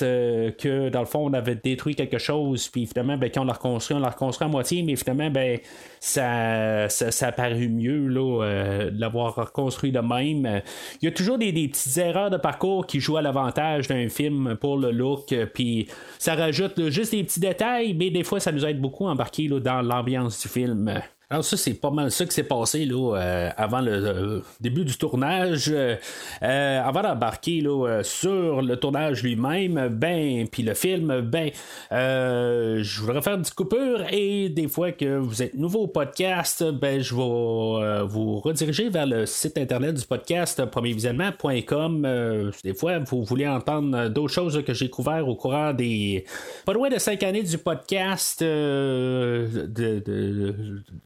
euh, 0.02 0.50
que 0.50 0.88
dans 0.88 1.00
le 1.00 1.06
fond 1.06 1.20
on 1.28 1.32
avait 1.32 1.54
détruit 1.54 1.94
quelque 1.94 2.18
chose, 2.18 2.68
puis 2.68 2.87
finalement 2.87 3.16
ben, 3.16 3.30
quand 3.32 3.42
on 3.42 3.44
l'a 3.44 3.52
reconstruit, 3.52 3.96
on 3.96 4.00
l'a 4.00 4.11
reconstruit 4.11 4.46
à 4.46 4.49
moitié, 4.49 4.82
mais 4.82 4.96
finalement 4.96 5.30
ben 5.30 5.58
ça, 6.00 6.88
ça, 6.88 7.26
a 7.26 7.32
paru 7.32 7.68
mieux 7.68 8.08
là, 8.08 8.42
euh, 8.42 8.90
de 8.90 9.00
l'avoir 9.00 9.34
reconstruit 9.34 9.92
de 9.92 10.00
même. 10.00 10.62
Il 11.00 11.04
y 11.06 11.08
a 11.08 11.12
toujours 11.12 11.38
des, 11.38 11.52
petites 11.52 11.96
erreurs 11.99 12.30
de 12.30 12.37
parcours 12.37 12.87
qui 12.87 13.00
jouent 13.00 13.18
à 13.18 13.22
l'avantage 13.22 13.88
d'un 13.88 14.08
film 14.08 14.56
pour 14.61 14.76
le 14.76 14.90
look, 14.90 15.34
puis 15.54 15.88
ça 16.18 16.34
rajoute 16.34 16.88
juste 16.88 17.12
des 17.12 17.25
petits 17.25 17.40
détails, 17.40 17.94
mais 17.94 18.11
des 18.11 18.25
fois 18.25 18.40
ça 18.40 18.52
nous 18.52 18.64
aide 18.64 18.80
beaucoup 18.80 19.06
à 19.06 19.12
embarquer 19.12 19.49
dans 19.49 19.82
l'ambiance 19.82 20.42
du 20.42 20.49
film. 20.49 21.02
Alors 21.33 21.47
ça, 21.47 21.57
c'est 21.57 21.73
pas 21.73 21.91
mal 21.91 22.11
ça 22.11 22.27
qui 22.27 22.33
s'est 22.33 22.43
passé 22.43 22.85
là, 22.85 23.17
euh, 23.17 23.51
avant 23.57 23.81
le 23.81 23.91
euh, 23.91 24.41
début 24.61 24.85
du 24.85 24.99
tournage. 24.99 25.73
Euh, 25.73 25.97
avant 26.43 27.01
d'embarquer 27.01 27.65
sur 28.03 28.61
le 28.61 28.77
tournage 28.77 29.23
lui-même, 29.23 29.89
ben, 29.89 30.47
puis 30.49 30.62
le 30.62 30.75
film, 30.75 31.23
ben, 31.23 31.51
je 31.91 33.01
voudrais 33.01 33.23
faire 33.23 33.37
une 33.37 33.41
petite 33.41 33.55
coupure 33.55 34.05
et 34.11 34.51
des 34.51 34.69
fois 34.69 34.93
que 34.93 35.17
vous 35.17 35.43
êtes 35.43 35.55
nouveau 35.55 35.85
au 35.85 35.87
podcast, 35.87 36.62
ben, 36.65 37.01
je 37.01 37.15
vais 37.15 38.05
vous 38.05 38.39
rediriger 38.41 38.91
vers 38.91 39.07
le 39.07 39.25
site 39.25 39.57
internet 39.57 39.95
du 39.95 40.05
podcast 40.05 40.62
premiervisionnement.com. 40.67 42.53
des 42.62 42.75
fois, 42.75 42.99
vous 42.99 43.25
voulez 43.25 43.49
entendre 43.49 44.09
d'autres 44.09 44.35
choses 44.35 44.62
que 44.67 44.75
j'ai 44.75 44.91
couvert 44.91 45.27
au 45.27 45.35
courant 45.35 45.73
des 45.73 46.27
pas 46.67 46.75
loin 46.75 46.91
de 46.91 46.99
cinq 46.99 47.23
années 47.23 47.43
du 47.43 47.57
podcast 47.57 48.43
de, 48.43 49.49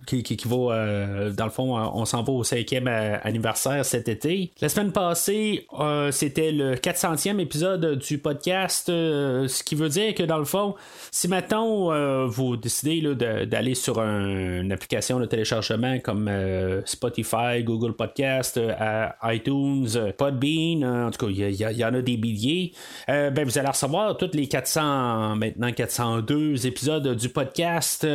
qui, 0.05 0.16
vaut, 0.45 0.71
euh, 0.71 1.31
dans 1.31 1.45
le 1.45 1.51
fond, 1.51 1.77
on 1.77 2.05
s'en 2.05 2.23
va 2.23 2.33
au 2.33 2.45
cinquième 2.45 2.89
euh, 2.89 3.17
anniversaire 3.23 3.85
cet 3.85 4.09
été. 4.09 4.51
La 4.61 4.69
semaine 4.69 4.93
passée, 4.93 5.67
euh, 5.81 6.11
c'était 6.11 6.53
le 6.53 6.75
400e 6.75 7.39
épisode 7.39 7.99
du 7.99 8.19
podcast, 8.19 8.87
ce 8.87 9.63
qui 9.63 9.75
veut 9.75 9.89
dire 9.89 10.15
que 10.15 10.23
dans 10.23 10.39
le 10.39 10.45
fond, 10.45 10.75
si 11.11 11.29
maintenant 11.29 12.27
vous 12.27 12.57
décidez 12.57 13.03
d'aller 13.47 13.75
sur 13.75 13.99
une 14.01 14.73
application 14.73 15.21
de 15.21 15.27
téléchargement 15.27 15.99
comme 16.01 16.31
Spotify, 16.85 17.63
Google 17.63 17.95
Podcast, 17.95 18.61
iTunes, 19.25 20.13
Podbean, 20.17 20.85
en 20.85 21.11
tout 21.11 21.27
cas, 21.27 21.33
il 21.33 21.55
y, 21.55 21.85
en 21.85 21.95
a 21.95 22.03
des 22.03 22.17
milliers, 22.17 22.73
ben, 23.09 23.45
vous 23.45 23.59
allez 23.59 23.69
recevoir 23.69 24.17
tous 24.17 24.31
les 24.35 24.49
400, 24.49 25.37
maintenant 25.37 25.73
402 25.73 26.67
épisodes 26.67 27.17
du 27.17 27.29
podcast, 27.29 28.07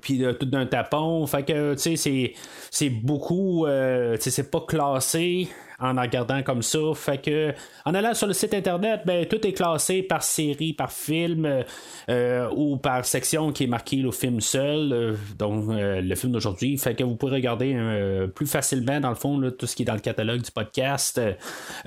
puis 0.00 0.22
tout 0.38 0.46
d'un 0.46 0.66
tapon 0.66 1.17
fait 1.26 1.44
que, 1.44 1.74
tu 1.74 1.96
sais, 1.96 2.34
c'est 2.70 2.90
beaucoup, 2.90 3.66
euh, 3.66 4.16
tu 4.16 4.22
sais, 4.22 4.30
c'est 4.30 4.50
pas 4.50 4.60
classé 4.60 5.48
en 5.80 5.94
regardant 5.94 6.42
comme 6.42 6.62
ça. 6.62 6.78
Fait 6.94 7.18
que 7.18 7.54
en 7.84 7.94
allant 7.94 8.12
sur 8.12 8.26
le 8.26 8.32
site 8.32 8.52
internet, 8.52 9.02
ben 9.06 9.24
tout 9.26 9.46
est 9.46 9.52
classé 9.52 10.02
par 10.02 10.24
série, 10.24 10.72
par 10.72 10.90
film 10.90 11.64
euh, 12.08 12.50
ou 12.56 12.76
par 12.78 13.04
section 13.04 13.52
qui 13.52 13.64
est 13.64 13.68
marqué 13.68 13.96
le 13.96 14.10
film 14.10 14.40
seul, 14.40 14.92
euh, 14.92 15.14
donc 15.38 15.66
le 15.68 16.14
film 16.16 16.32
d'aujourd'hui. 16.32 16.76
Fait 16.78 16.94
que 16.94 17.04
vous 17.04 17.14
pouvez 17.14 17.34
regarder 17.34 17.76
plus 18.34 18.46
facilement 18.46 18.98
dans 18.98 19.10
le 19.10 19.14
fond 19.14 19.40
tout 19.56 19.66
ce 19.66 19.76
qui 19.76 19.82
est 19.82 19.86
dans 19.86 19.94
le 19.94 20.00
catalogue 20.00 20.42
du 20.42 20.50
podcast. 20.50 21.20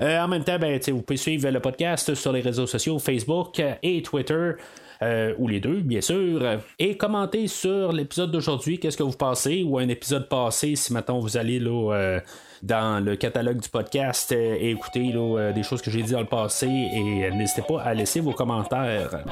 en 0.00 0.28
même 0.28 0.44
temps, 0.44 0.58
ben, 0.58 0.80
vous 0.88 1.02
pouvez 1.02 1.18
suivre 1.18 1.50
le 1.50 1.60
podcast 1.60 2.14
sur 2.14 2.32
les 2.32 2.40
réseaux 2.40 2.66
sociaux 2.66 2.98
Facebook 2.98 3.62
et 3.82 4.02
Twitter. 4.02 4.52
Euh, 5.02 5.34
ou 5.38 5.48
les 5.48 5.58
deux, 5.58 5.80
bien 5.80 6.00
sûr, 6.00 6.42
et 6.78 6.96
commentez 6.96 7.48
sur 7.48 7.92
l'épisode 7.92 8.30
d'aujourd'hui, 8.30 8.78
qu'est-ce 8.78 8.96
que 8.96 9.02
vous 9.02 9.10
pensez, 9.10 9.64
ou 9.64 9.78
un 9.78 9.88
épisode 9.88 10.28
passé, 10.28 10.76
si 10.76 10.92
maintenant 10.92 11.18
vous 11.18 11.36
allez 11.36 11.58
là, 11.58 11.92
euh, 11.92 12.20
dans 12.62 13.04
le 13.04 13.16
catalogue 13.16 13.58
du 13.58 13.68
podcast 13.68 14.30
euh, 14.30 14.56
et 14.60 14.70
écouter 14.70 15.12
des 15.54 15.62
choses 15.64 15.82
que 15.82 15.90
j'ai 15.90 16.02
dit 16.02 16.12
dans 16.12 16.20
le 16.20 16.26
passé, 16.26 16.68
et 16.68 17.30
n'hésitez 17.32 17.62
pas 17.62 17.82
à 17.82 17.94
laisser 17.94 18.20
vos 18.20 18.32
commentaires. 18.32 19.24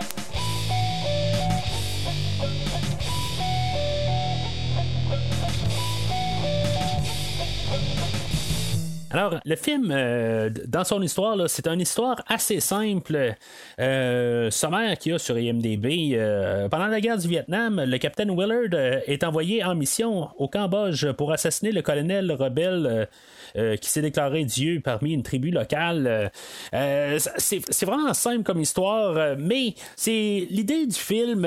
Alors, 9.12 9.40
le 9.44 9.56
film, 9.56 9.90
euh, 9.90 10.50
dans 10.68 10.84
son 10.84 11.02
histoire, 11.02 11.36
c'est 11.48 11.66
une 11.66 11.80
histoire 11.80 12.22
assez 12.28 12.60
simple, 12.60 13.34
euh, 13.80 14.50
sommaire 14.52 14.96
qu'il 14.98 15.10
y 15.10 15.14
a 15.16 15.18
sur 15.18 15.36
IMDB. 15.36 16.14
Euh, 16.14 16.68
pendant 16.68 16.86
la 16.86 17.00
guerre 17.00 17.18
du 17.18 17.26
Vietnam, 17.26 17.82
le 17.84 17.98
capitaine 17.98 18.30
Willard 18.30 19.02
est 19.08 19.24
envoyé 19.24 19.64
en 19.64 19.74
mission 19.74 20.28
au 20.38 20.46
Cambodge 20.46 21.10
pour 21.12 21.32
assassiner 21.32 21.72
le 21.72 21.82
colonel 21.82 22.30
rebelle 22.30 23.08
euh, 23.56 23.76
qui 23.76 23.88
s'est 23.88 24.02
déclaré 24.02 24.44
Dieu 24.44 24.80
parmi 24.82 25.12
une 25.12 25.22
tribu 25.22 25.50
locale. 25.50 26.06
Euh, 26.06 26.28
euh, 26.74 27.18
c'est 27.36 27.84
vraiment 27.84 28.14
simple 28.14 28.42
comme 28.44 28.60
histoire, 28.60 29.36
mais 29.38 29.74
c'est 29.96 30.46
l'idée 30.50 30.86
du 30.86 30.96
film, 30.96 31.46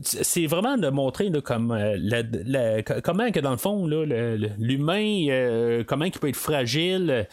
c'est 0.00 0.46
vraiment 0.46 0.76
de 0.76 0.88
montrer 0.88 1.30
comme 1.42 1.76
comment 3.04 3.30
que 3.30 3.40
dans 3.40 3.50
le 3.50 3.56
fond 3.56 3.86
l'humain, 3.86 5.82
comment 5.86 6.04
il 6.04 6.12
peut 6.12 6.28
être 6.28 6.36
fragile, 6.36 7.26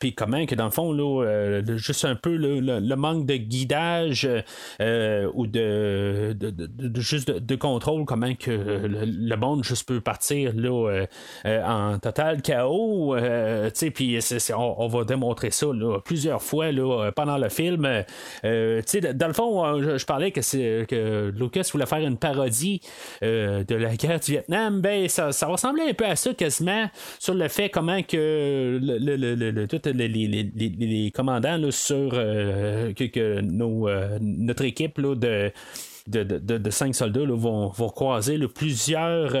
puis 0.00 0.14
comment 0.14 0.44
que 0.46 0.54
dans 0.54 0.66
le 0.66 0.70
fond 0.70 0.92
là, 0.92 1.60
juste 1.76 2.04
un 2.04 2.14
peu 2.14 2.36
le, 2.36 2.94
manque 2.96 3.26
de 3.26 3.36
guidage 3.36 4.28
ou 4.80 5.46
de, 5.46 6.36
juste 6.96 7.30
de, 7.30 7.56
contrôle, 7.56 8.04
comment 8.04 8.34
que 8.34 8.50
le, 8.50 9.36
monde 9.36 9.64
juste 9.64 9.88
peut 9.88 10.00
partir 10.00 10.52
là, 10.54 11.06
en 11.44 11.98
total 11.98 12.42
chaos 12.42 12.81
euh, 13.14 13.70
puis 13.94 14.18
on, 14.56 14.86
va 14.88 15.04
démontrer 15.04 15.50
ça 15.50 15.66
plusieurs 16.04 16.42
fois 16.42 16.72
là, 16.72 17.10
pendant 17.14 17.38
le 17.38 17.48
film. 17.48 18.04
Euh, 18.44 18.82
dans 19.14 19.26
le 19.26 19.32
fond, 19.32 19.80
je, 19.80 20.04
parlais 20.04 20.30
que, 20.30 20.84
que 20.84 21.32
Lucas 21.36 21.68
voulait 21.72 21.86
faire 21.86 22.00
une 22.00 22.16
parodie 22.16 22.80
euh, 23.22 23.64
de 23.64 23.74
la 23.74 23.96
guerre 23.96 24.20
du 24.20 24.32
Vietnam. 24.32 24.80
Ben, 24.80 25.08
ça, 25.08 25.32
ça 25.32 25.46
ressemblait 25.46 25.90
un 25.90 25.94
peu 25.94 26.06
à 26.06 26.16
ça 26.16 26.32
quasiment 26.34 26.88
sur 27.18 27.34
le 27.34 27.48
fait 27.48 27.68
comment 27.70 28.02
que 28.02 28.78
le, 28.80 29.66
tous 29.66 29.80
les, 29.84 31.12
commandants 31.14 31.70
sur 31.70 32.10
que, 32.10 33.40
nos, 33.40 33.88
notre 34.20 34.64
équipe 34.64 35.00
de 35.00 35.52
de, 36.06 36.22
de, 36.22 36.70
cinq 36.70 36.94
soldats 36.94 37.24
vont, 37.24 37.68
vont, 37.68 37.88
croiser 37.88 38.38
plusieurs, 38.48 39.34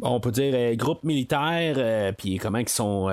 on 0.00 0.20
peut 0.20 0.30
dire, 0.30 0.76
groupes 0.76 1.04
militaires, 1.04 2.14
puis 2.16 2.38
comment 2.38 2.58
ils 2.58 2.68
sont 2.68 3.08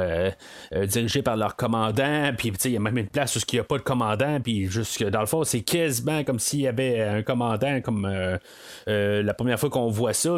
dirigés 0.88 1.22
par 1.22 1.38
leur 1.38 1.56
commandant, 1.56 2.32
puis 2.38 2.52
il 2.66 2.72
y 2.72 2.78
a 2.78 2.80
même 2.80 2.98
une 2.98 3.08
place 3.08 3.36
où 3.36 3.40
il 3.52 3.56
n'y 3.56 3.60
a 3.60 3.64
pas 3.64 3.78
de 3.78 3.84
commandant, 3.84 4.40
puis 4.42 4.66
juste 4.68 5.04
dans 5.04 5.20
le 5.22 5.26
fond, 5.26 5.44
c'est 5.44 5.62
quasiment 5.62 6.24
comme 6.24 6.40
s'il 6.40 6.62
y 6.62 6.68
avait 6.68 7.02
un 7.02 7.24
commandant, 7.24 7.82
comme 7.82 8.10
la 8.88 9.34
première 9.34 9.60
fois 9.60 9.70
qu'on 9.70 9.90
voit 9.90 10.14
ça. 10.14 10.38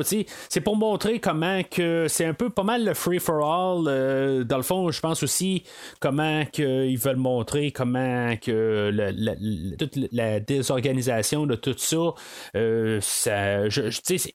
C'est 0.50 0.62
pour 0.62 0.76
montrer 0.76 1.20
comment 1.20 1.62
que 1.64 2.08
c'est 2.08 2.26
un 2.26 2.34
peu 2.34 2.50
pas 2.50 2.64
mal 2.64 2.86
le 2.86 2.94
free 2.94 3.20
for 3.20 3.46
all. 3.46 4.46
dans 4.46 4.58
le 4.58 4.64
fond, 4.64 4.92
je 4.92 5.00
pense 5.00 5.24
aussi 5.24 5.64
comment 6.00 6.46
qu'ils 6.46 6.98
veulent 6.98 7.16
montrer 7.18 7.72
comment 7.72 8.36
que 8.38 8.92
toute 9.78 9.98
la 10.12 10.40
désorganisation 10.40 11.46
de 11.46 11.56
tout 11.56 11.76
ça, 11.78 12.14
euh, 12.56 13.00
ça 13.02 13.70
je, 13.70 13.82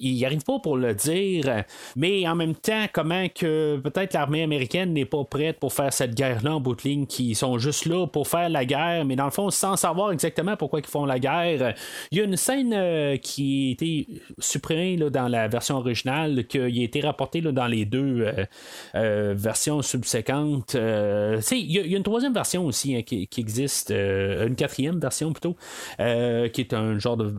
il 0.00 0.14
n'y 0.14 0.24
arrive 0.24 0.42
pas 0.42 0.58
pour 0.58 0.76
le 0.76 0.94
dire, 0.94 1.64
mais 1.96 2.26
en 2.26 2.34
même 2.34 2.54
temps, 2.54 2.86
comment 2.92 3.26
que 3.28 3.78
peut-être 3.78 4.14
l'armée 4.14 4.42
américaine 4.42 4.92
n'est 4.92 5.04
pas 5.04 5.24
prête 5.24 5.58
pour 5.58 5.72
faire 5.72 5.92
cette 5.92 6.14
guerre-là 6.14 6.56
en 6.56 6.60
bout 6.60 6.74
de 6.74 6.82
ligne, 6.82 7.06
qui 7.06 7.34
sont 7.34 7.58
juste 7.58 7.86
là 7.86 8.06
pour 8.06 8.28
faire 8.28 8.48
la 8.48 8.64
guerre, 8.64 9.04
mais 9.04 9.16
dans 9.16 9.24
le 9.24 9.30
fond, 9.30 9.50
sans 9.50 9.76
savoir 9.76 10.12
exactement 10.12 10.56
pourquoi 10.56 10.80
ils 10.80 10.86
font 10.86 11.04
la 11.04 11.18
guerre. 11.18 11.74
Il 12.10 12.18
y 12.18 12.20
a 12.20 12.24
une 12.24 12.36
scène 12.36 12.72
euh, 12.74 13.16
qui 13.16 13.68
a 13.68 13.72
été 13.72 14.06
supprimée 14.38 14.96
là, 14.96 15.10
dans 15.10 15.28
la 15.28 15.48
version 15.48 15.76
originale, 15.76 16.46
qui 16.46 16.58
a 16.58 16.66
été 16.66 17.00
rapportée 17.00 17.40
là, 17.40 17.52
dans 17.52 17.66
les 17.66 17.84
deux 17.84 18.26
euh, 18.94 19.34
versions 19.36 19.82
subséquentes. 19.82 20.74
il 20.74 21.72
y, 21.72 21.94
a 21.94 21.96
une 21.96 22.02
troisième 22.02 22.34
version 22.34 22.66
aussi 22.66 22.96
hein, 22.96 23.02
qui, 23.02 23.28
existe, 23.38 23.90
une 23.90 24.54
quatrième 24.56 24.98
version 24.98 25.32
plutôt, 25.32 25.56
qui 25.98 26.60
est 26.60 26.72
un 26.72 26.98
genre 26.98 27.16
de 27.16 27.34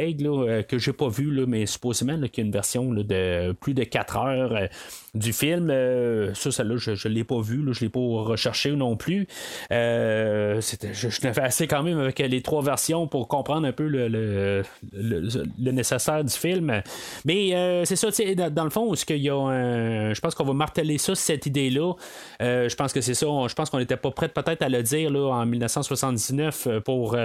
bootleg 0.00 0.20
là, 0.20 0.62
que 0.62 0.78
j'ai 0.78 0.92
pas 0.92 1.08
vu, 1.08 1.30
là, 1.30 1.44
mais 1.46 1.66
supposément 1.66 2.16
qu'il 2.28 2.38
y 2.38 2.40
a 2.40 2.46
une 2.46 2.52
version 2.52 2.92
de 2.92 3.52
plus 3.52 3.74
de 3.74 3.84
4 3.84 4.16
heures 4.16 4.68
du 5.14 5.32
film. 5.32 5.70
Euh, 5.70 6.34
ça, 6.34 6.50
celle-là, 6.50 6.76
je 6.76 7.08
ne 7.08 7.14
l'ai 7.14 7.24
pas 7.24 7.40
vu, 7.40 7.62
je 7.72 7.80
ne 7.80 7.86
l'ai 7.86 7.88
pas 7.88 8.00
recherché 8.00 8.72
non 8.72 8.96
plus. 8.96 9.26
Euh, 9.72 10.60
je, 10.60 11.08
je 11.08 11.20
fait 11.20 11.38
assez 11.38 11.66
quand 11.66 11.82
même 11.82 11.98
avec 11.98 12.18
les 12.18 12.42
trois 12.42 12.62
versions 12.62 13.06
pour 13.06 13.28
comprendre 13.28 13.66
un 13.66 13.72
peu 13.72 13.86
le, 13.86 14.08
le, 14.08 15.72
nécessaire 15.72 16.24
du 16.24 16.32
film. 16.32 16.82
Mais 17.24 17.54
euh, 17.54 17.84
c'est 17.84 17.96
ça, 17.96 18.08
dans, 18.50 18.64
le 18.64 18.70
fond, 18.70 18.94
ce 18.94 19.04
qu'il 19.04 19.18
y 19.18 19.30
a 19.30 20.12
je 20.12 20.20
pense 20.20 20.34
qu'on 20.34 20.44
va 20.44 20.52
marteler 20.52 20.98
ça, 20.98 21.14
cette 21.14 21.46
idée-là. 21.46 21.94
je 22.40 22.74
pense 22.74 22.92
que 22.92 23.00
c'est 23.00 23.14
ça. 23.14 23.26
je 23.26 23.54
pense 23.54 23.70
qu'on 23.70 23.78
n'était 23.78 23.96
pas 23.96 24.10
prêt 24.10 24.28
peut-être 24.28 24.62
à 24.62 24.68
le 24.68 24.82
dire 24.82 25.10
là, 25.10 25.30
en 25.30 25.46
1979 25.46 26.68
pour, 26.84 27.16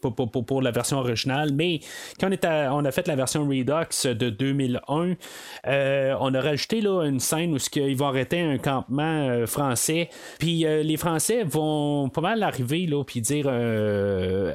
pour, 0.00 0.30
pour, 0.46 0.62
la 0.62 0.70
version 0.70 0.98
originale. 0.98 1.35
Mais 1.52 1.80
quand 2.20 2.30
on, 2.72 2.84
a 2.84 2.90
fait 2.90 3.06
la 3.08 3.16
version 3.16 3.46
Redux 3.46 4.14
de 4.14 4.30
2001, 4.30 5.16
on 6.20 6.34
a 6.34 6.40
rajouter 6.40 6.80
là, 6.80 7.04
une 7.04 7.20
scène 7.20 7.54
où 7.54 7.58
ils 7.76 7.96
vont 7.96 8.06
arrêter 8.06 8.40
un 8.40 8.58
campement 8.58 9.28
euh, 9.28 9.46
français. 9.46 10.08
Puis 10.38 10.66
euh, 10.66 10.82
les 10.82 10.96
Français 10.96 11.44
vont 11.44 12.08
pas 12.08 12.20
mal 12.20 12.42
arriver 12.42 12.86
là, 12.86 13.02
puis 13.04 13.20
dire 13.20 13.46
euh, 13.48 14.52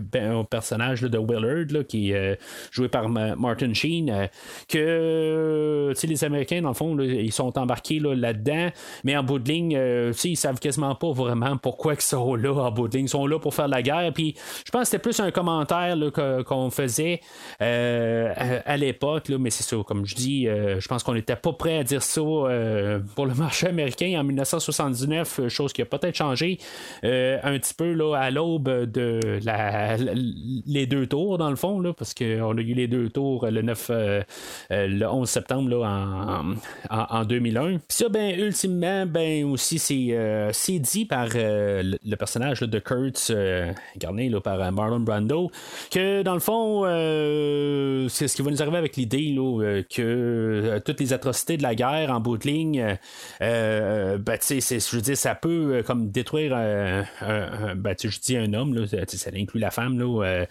ben, 0.00 0.32
au 0.34 0.44
personnage 0.44 1.02
de 1.02 1.18
Willard, 1.18 1.86
qui 1.88 2.12
est 2.12 2.38
joué 2.70 2.88
par 2.88 3.08
Martin 3.08 3.72
Sheen, 3.74 4.28
que 4.68 5.92
les 6.02 6.24
Américains, 6.24 6.62
dans 6.62 6.68
le 6.68 6.74
fond, 6.74 6.98
ils 6.98 7.32
sont 7.32 7.56
embarqués 7.58 7.98
là-dedans, 8.00 8.68
mais 9.04 9.16
en 9.16 9.22
bout 9.22 9.38
de 9.38 9.48
ligne, 9.48 9.78
ils 10.24 10.36
savent 10.36 10.60
quasiment 10.60 10.94
pas 10.94 11.12
vraiment 11.12 11.56
pourquoi 11.56 11.94
ils 11.94 12.00
sont 12.00 12.34
là 12.34 12.52
en 12.52 12.70
bout 12.70 12.88
de 12.88 12.96
ligne. 12.96 13.06
Ils 13.06 13.10
sont 13.10 13.26
là 13.26 13.38
pour 13.38 13.54
faire 13.54 13.68
la 13.68 13.82
guerre. 13.82 14.12
Puis 14.12 14.34
je 14.64 14.70
pense 14.70 14.90
que 14.90 14.95
plus 14.98 15.20
un 15.20 15.30
commentaire 15.30 15.96
qu'on 16.46 16.70
faisait 16.70 17.20
à, 17.60 18.76
l'époque, 18.76 19.28
mais 19.28 19.50
c'est 19.50 19.62
ça, 19.62 19.76
comme 19.86 20.06
je 20.06 20.14
dis, 20.14 20.48
euh, 20.48 20.80
je 20.80 20.88
pense 20.88 21.02
qu'on 21.02 21.14
n'était 21.14 21.36
pas 21.36 21.52
prêt 21.52 21.78
à 21.78 21.84
dire 21.84 22.02
ça 22.02 22.20
euh, 22.20 23.00
pour 23.14 23.26
le 23.26 23.34
marché 23.46 23.68
américain 23.68 24.18
en 24.18 24.24
1979, 24.24 25.40
euh, 25.40 25.48
chose 25.48 25.72
qui 25.72 25.82
a 25.82 25.84
peut-être 25.84 26.16
changé 26.16 26.58
un 27.02 27.58
petit 27.58 27.74
peu 27.74 27.92
là, 27.92 28.14
à 28.14 28.30
l'aube 28.30 28.68
de 28.68 29.20
les 30.66 30.86
deux 30.86 31.06
tours, 31.06 31.38
dans 31.38 31.50
le 31.50 31.56
fond, 31.56 31.82
parce 31.96 32.14
qu'on 32.14 32.56
a 32.56 32.60
eu 32.60 32.74
les 32.74 32.88
deux 32.88 33.08
tours 33.08 33.46
le 33.46 33.62
9, 33.62 33.90
le 34.70 35.06
11 35.06 35.28
septembre 35.28 35.84
en, 35.84 36.54
en, 36.90 37.24
2001. 37.24 37.68
Puis 37.68 37.80
ça, 37.88 38.08
ben, 38.08 38.38
ultimement, 38.38 39.06
ben, 39.06 39.44
aussi, 39.44 39.78
c'est, 39.78 40.78
dit 40.78 41.04
par 41.04 41.28
le, 41.32 42.14
personnage 42.16 42.60
de 42.60 42.78
Kurtz, 42.78 43.32
incarné 43.94 44.30
par 44.42 44.60
Que 45.90 46.22
dans 46.22 46.34
le 46.34 46.40
fond, 46.40 46.84
c'est 48.08 48.28
ce 48.28 48.36
qui 48.36 48.42
va 48.42 48.50
nous 48.50 48.62
arriver 48.62 48.78
avec 48.78 48.96
l'idée 48.96 49.32
là, 49.34 49.82
que 49.88 50.02
euh, 50.66 50.80
toutes 50.80 51.00
les 51.00 51.12
atrocités 51.12 51.56
de 51.56 51.62
la 51.62 51.74
guerre 51.74 52.10
en 52.10 52.20
bout 52.20 52.38
de 52.38 52.46
ligne, 52.46 52.80
euh, 52.80 52.94
euh 53.42 54.18
ben, 54.18 54.38
je 54.40 54.96
veux 54.96 55.02
dire, 55.02 55.16
ça 55.16 55.34
peut 55.34 55.76
euh, 55.76 55.82
comme 55.82 56.10
détruire 56.10 56.54
un, 56.54 57.04
ben, 57.74 57.94
je 57.98 58.20
dis 58.20 58.36
un 58.36 58.52
homme, 58.54 58.74
là, 58.74 58.86
ça 58.86 59.30
inclut 59.34 59.60
la 59.60 59.70
femme, 59.70 59.98
là, 59.98 60.46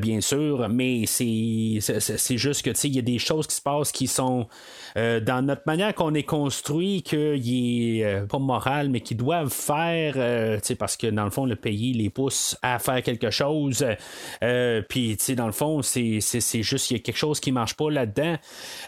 bien 0.00 0.20
sûr, 0.20 0.68
mais 0.68 1.06
c'est, 1.06 1.78
c'est, 1.80 2.36
juste 2.36 2.64
que 2.64 2.70
il 2.86 2.94
y 2.94 2.98
a 2.98 3.02
des 3.02 3.18
choses 3.18 3.46
qui 3.46 3.56
se 3.56 3.62
passent 3.62 3.92
qui 3.92 4.06
sont 4.06 4.46
dans 4.96 5.44
notre 5.44 5.62
manière 5.66 5.94
qu'on 5.94 6.14
est 6.14 6.22
construit, 6.22 7.02
qu'il 7.02 8.00
est 8.00 8.26
pas 8.28 8.38
moral, 8.38 8.88
mais 8.88 9.00
qui 9.00 9.14
doivent 9.14 9.52
faire, 9.52 10.14
parce 10.78 10.96
que 10.96 11.06
dans 11.08 11.24
le 11.24 11.30
fond, 11.30 11.46
le 11.46 11.56
pays 11.56 11.92
les 11.92 12.10
pousse 12.10 12.56
à 12.62 12.78
faire 12.78 13.02
quelque 13.02 13.30
chose. 13.30 13.84
Puis, 14.88 15.16
dans 15.36 15.46
le 15.46 15.52
fond, 15.52 15.82
c'est, 15.82 16.20
juste, 16.62 16.90
il 16.90 16.96
y 16.96 17.00
a 17.00 17.02
quelque 17.02 17.16
chose 17.16 17.40
qui 17.40 17.52
marche 17.52 17.74
pas 17.74 17.90
là-dedans. 17.90 18.36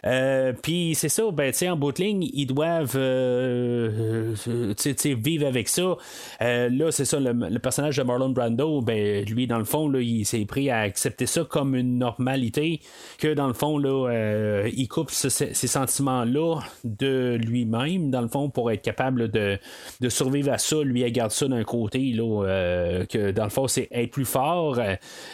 Euh, 0.07 0.53
puis 0.61 0.95
c'est 0.95 1.09
ça, 1.09 1.25
ben, 1.33 1.53
en 1.63 1.77
bout 1.77 1.93
de 1.93 2.03
ligne, 2.03 2.29
ils 2.33 2.47
doivent 2.47 2.97
euh, 2.97 4.35
euh, 4.49 4.75
vivre 5.17 5.47
avec 5.47 5.69
ça. 5.69 5.97
là, 6.41 6.91
c'est 6.91 7.05
ça, 7.05 7.21
le, 7.21 7.59
personnage 7.59 7.97
de 7.97 8.03
Marlon 8.03 8.31
Brando, 8.31 8.81
ben, 8.81 9.25
lui, 9.25 9.47
dans 9.47 9.59
le 9.59 9.65
fond, 9.65 9.89
là, 9.89 10.01
il 10.01 10.25
s'est 10.25 10.45
pris 10.45 10.71
à 10.71 10.81
accepter 10.81 11.27
ça 11.27 11.45
comme 11.45 11.75
une 11.75 11.99
normalité, 11.99 12.81
que 13.19 13.33
dans 13.35 13.47
le 13.47 13.55
fond, 13.55 13.79
là, 13.79 14.65
il 14.73 14.89
coupe 14.89 15.11
ces 15.11 15.67
sentiments-là 15.93 16.61
de 16.85 17.39
lui-même, 17.41 18.11
dans 18.11 18.21
le 18.23 18.29
fond, 18.29 18.51
pour 18.51 18.71
être 18.71 18.83
capable 18.83 19.31
de, 19.31 19.59
de 20.01 20.09
survivre 20.09 20.53
à 20.53 20.59
ça. 20.59 20.83
Lui, 20.83 21.03
il 21.03 21.13
garde 21.13 21.31
ça 21.31 21.47
d'un 21.49 21.65
côté, 21.65 22.13
là, 22.13 23.05
que 23.09 23.31
dans 23.31 23.45
le 23.45 23.51
fond, 23.51 23.69
c'est 23.69 23.89
être 23.91 24.11
plus 24.11 24.25
fort. 24.25 24.79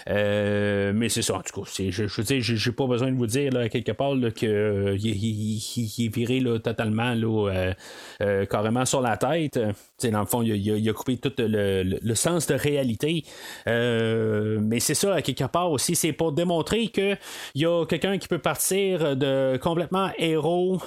mais 0.07 1.09
c'est 1.09 1.23
ça, 1.23 1.37
en 1.37 1.41
tout 1.43 1.63
cas, 1.63 1.71
je, 1.91 2.07
je 2.07 2.23
dire, 2.23 2.41
j'ai 2.41 2.73
pas 2.73 2.87
besoin 2.87 3.11
de 3.11 3.17
vous 3.17 3.27
dire, 3.27 3.53
là, 3.53 3.69
quelque 3.69 3.93
part, 3.93 4.15
qu'il 4.35 4.49
euh, 4.49 4.95
est 4.95 6.15
viré 6.15 6.43
totalement 6.63 7.15
euh, 7.15 7.73
euh, 8.21 8.47
carrément 8.47 8.85
sur 8.85 9.01
la 9.01 9.17
tête. 9.17 9.59
Dans 10.05 10.21
le 10.21 10.27
fond, 10.27 10.43
il, 10.43 10.89
a, 10.89 10.93
coupé 10.93 11.17
tout 11.17 11.33
le, 11.39 12.15
sens 12.15 12.47
de 12.47 12.55
réalité. 12.55 13.25
mais 13.67 14.81
c'est 14.81 14.95
ça, 14.95 15.15
à 15.15 15.23
quelque 15.23 15.45
part 15.45 15.71
aussi, 15.71 15.95
c'est 15.95 16.13
pour 16.13 16.33
démontrer 16.33 16.89
qu'il 16.89 17.19
y 17.55 17.67
a 17.67 17.85
quelqu'un 17.87 18.19
qui 18.19 18.29
peut 18.29 18.39
partir 18.39 19.17
de 19.17 19.57
complètement 19.59 20.11
héros. 20.19 20.81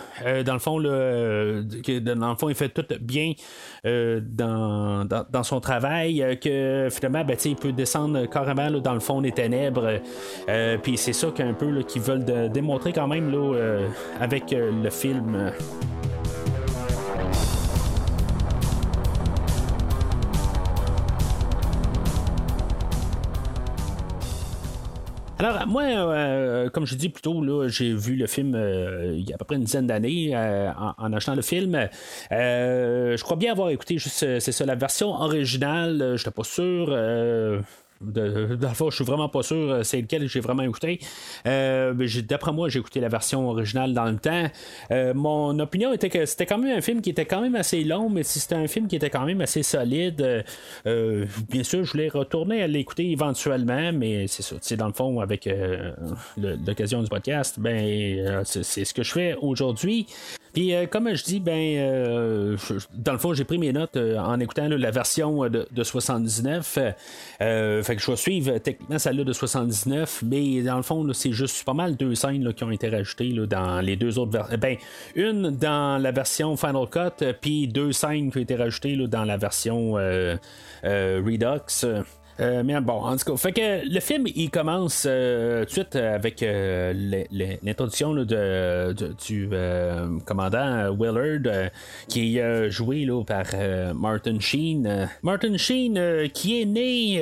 dans 0.46 0.54
le 0.54 0.60
fond, 0.60 0.78
le, 0.78 1.66
dans 2.02 2.30
le 2.30 2.36
fond, 2.36 2.50
il 2.50 2.56
fait 2.56 2.70
tout 2.70 2.86
bien 3.02 3.34
dans, 3.84 5.06
dans, 5.06 5.44
son 5.44 5.60
travail. 5.60 6.40
que 6.42 6.88
finalement, 6.92 7.26
ben, 7.26 7.38
il 7.44 7.56
peut 7.56 7.72
descendre 7.72 8.26
carrément 8.28 8.72
dans 8.72 8.94
le 8.94 9.00
fond 9.00 9.22
des 9.22 9.32
ténèbres. 9.32 10.00
Puis 10.84 10.98
c'est 10.98 11.14
ça 11.14 11.32
qu'un 11.32 11.54
peu 11.54 11.82
qu'ils 11.84 12.02
veulent 12.02 12.52
démontrer 12.52 12.94
quand 12.94 13.08
même 13.08 13.32
là, 13.32 13.56
euh, 13.56 13.88
avec 14.20 14.54
euh, 14.54 14.72
le 14.84 14.90
film. 14.90 15.52
Alors, 25.44 25.66
moi, 25.66 25.84
euh, 25.84 26.70
comme 26.70 26.86
je 26.86 26.94
dis 26.94 27.10
plus 27.10 27.24
tôt, 27.24 27.44
là, 27.44 27.68
j'ai 27.68 27.94
vu 27.94 28.16
le 28.16 28.28
film 28.28 28.56
il 28.56 29.28
y 29.28 29.32
a 29.32 29.36
à 29.36 29.38
peu 29.40 29.46
près 29.46 29.56
une 29.56 29.64
dizaine 29.64 29.88
d'années 29.88 30.38
en, 30.38 31.14
achetant 31.14 31.34
le 31.34 31.42
film. 31.42 31.90
je 32.30 33.24
crois 33.24 33.38
bien 33.38 33.52
avoir 33.52 33.70
écouté 33.70 33.98
juste, 33.98 34.40
c'est 34.40 34.52
ça, 34.52 34.66
la 34.68 34.76
version 34.76 35.10
originale. 35.10 36.14
Je 36.16 36.22
n'étais 36.22 36.30
pas 36.30 36.44
sûr. 36.44 36.90
De, 38.02 38.58
je 38.60 38.96
suis 38.96 39.06
vraiment 39.06 39.30
pas 39.30 39.44
sûr 39.44 39.58
euh, 39.58 39.84
c'est 39.84 40.02
lequel 40.02 40.28
j'ai 40.28 40.40
vraiment 40.40 40.64
écouté. 40.64 41.00
Euh, 41.46 41.94
d'après 42.28 42.52
moi, 42.52 42.70
j'ai 42.70 42.80
écouté 42.80 43.00
la 43.00 43.10
version 43.10 43.50
originale 43.50 43.94
dans 43.94 44.06
le 44.06 44.18
temps. 44.18 44.48
Euh, 44.92 45.14
mon 45.14 45.58
opinion 45.60 45.94
était 45.94 46.10
que 46.10 46.26
c'était 46.26 46.46
quand 46.46 46.58
même 46.58 46.78
un 46.78 46.82
film 46.82 47.02
qui 47.02 47.12
était 47.12 47.26
quand 47.26 47.42
même 47.42 47.56
assez 47.56 47.84
long, 47.84 48.10
mais 48.10 48.24
si 48.24 48.40
c'était 48.40 48.56
un 48.56 48.68
film 48.68 48.88
qui 48.88 48.96
était 48.96 49.10
quand 49.10 49.26
même 49.26 49.42
assez 49.42 49.64
solide, 49.64 50.46
bien 50.86 51.64
sûr, 51.64 51.84
je 51.84 51.92
voulais 51.92 52.10
retourner 52.10 52.64
à 52.64 52.68
l'écouter 52.68 53.12
éventuellement, 53.12 53.92
mais 53.94 54.28
c'est 54.28 54.44
ça. 54.44 54.56
Dans 54.76 54.88
le 54.88 54.94
fond, 54.94 55.20
avec 55.20 55.50
l'occasion 56.38 57.02
du 57.04 57.10
podcast, 57.10 57.60
ben 57.60 58.44
c'est 58.46 58.86
ce 58.86 58.94
que 58.94 59.04
je 59.04 59.12
fais 59.12 59.36
aujourd'hui. 59.42 60.08
Puis, 60.54 60.74
comme 60.90 61.14
je 61.14 61.24
dis, 61.24 61.40
ben, 61.40 62.58
dans 62.94 63.14
le 63.14 63.18
fond, 63.18 63.34
j'ai 63.34 63.46
pris 63.46 63.58
mes 63.58 63.72
notes 63.72 63.98
en 63.98 64.40
écoutant 64.40 64.68
la 64.68 64.92
version 64.92 65.50
de, 65.50 65.84
79. 65.84 66.80
fait 67.84 67.91
fait 67.92 67.98
que 67.98 68.02
je 68.02 68.12
vais 68.12 68.18
suivre 68.18 68.58
techniquement 68.60 68.98
celle-là 68.98 69.26
de 69.26 69.34
79, 69.34 70.24
mais 70.26 70.62
dans 70.62 70.78
le 70.78 70.82
fond, 70.82 71.06
c'est 71.12 71.34
juste 71.34 71.66
pas 71.66 71.74
mal 71.74 71.98
deux 71.98 72.16
scènes 72.16 72.54
qui 72.54 72.64
ont 72.64 72.72
été 72.72 72.88
rajoutées 72.88 73.34
dans 73.34 73.82
les 73.82 73.98
deux 73.98 74.18
autres 74.18 74.32
versions. 74.32 74.58
Ben, 74.58 74.78
une 75.16 75.50
dans 75.52 76.02
la 76.02 76.12
version 76.12 76.56
Final 76.56 76.88
Cut, 76.90 77.26
puis 77.42 77.68
deux 77.68 77.92
scènes 77.92 78.32
qui 78.32 78.38
ont 78.38 78.42
été 78.42 78.56
rajoutées 78.56 78.96
dans 78.96 79.26
la 79.26 79.36
version 79.36 79.96
Redux. 79.96 81.84
Euh, 81.84 82.04
mais 82.42 82.82
bon, 82.82 82.94
en 82.94 83.16
tout 83.18 83.32
cas, 83.32 83.38
fait 83.38 83.52
que 83.52 83.88
le 83.88 84.00
film 84.00 84.26
il 84.26 84.50
commence 84.50 85.06
euh, 85.08 85.60
tout 85.60 85.66
de 85.66 85.72
suite 85.72 85.96
avec 85.96 86.42
euh, 86.42 86.92
l'introduction 87.62 88.14
de, 88.16 88.96
du 89.26 89.50
commandant 90.26 90.92
Willard 90.92 91.70
qui 92.08 92.38
est 92.38 92.72
joué 92.72 93.06
là, 93.06 93.24
par 93.24 93.46
Martin 93.94 94.40
Sheen. 94.40 95.10
Martin 95.22 95.56
Sheen 95.58 96.30
qui 96.34 96.62
est 96.62 96.66
né 96.66 97.22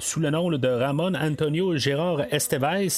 sous 0.00 0.20
le 0.20 0.30
nom 0.30 0.50
de 0.50 0.68
Ramon 0.68 1.14
Antonio 1.14 1.76
Gérard 1.76 2.22
Estevez, 2.30 2.88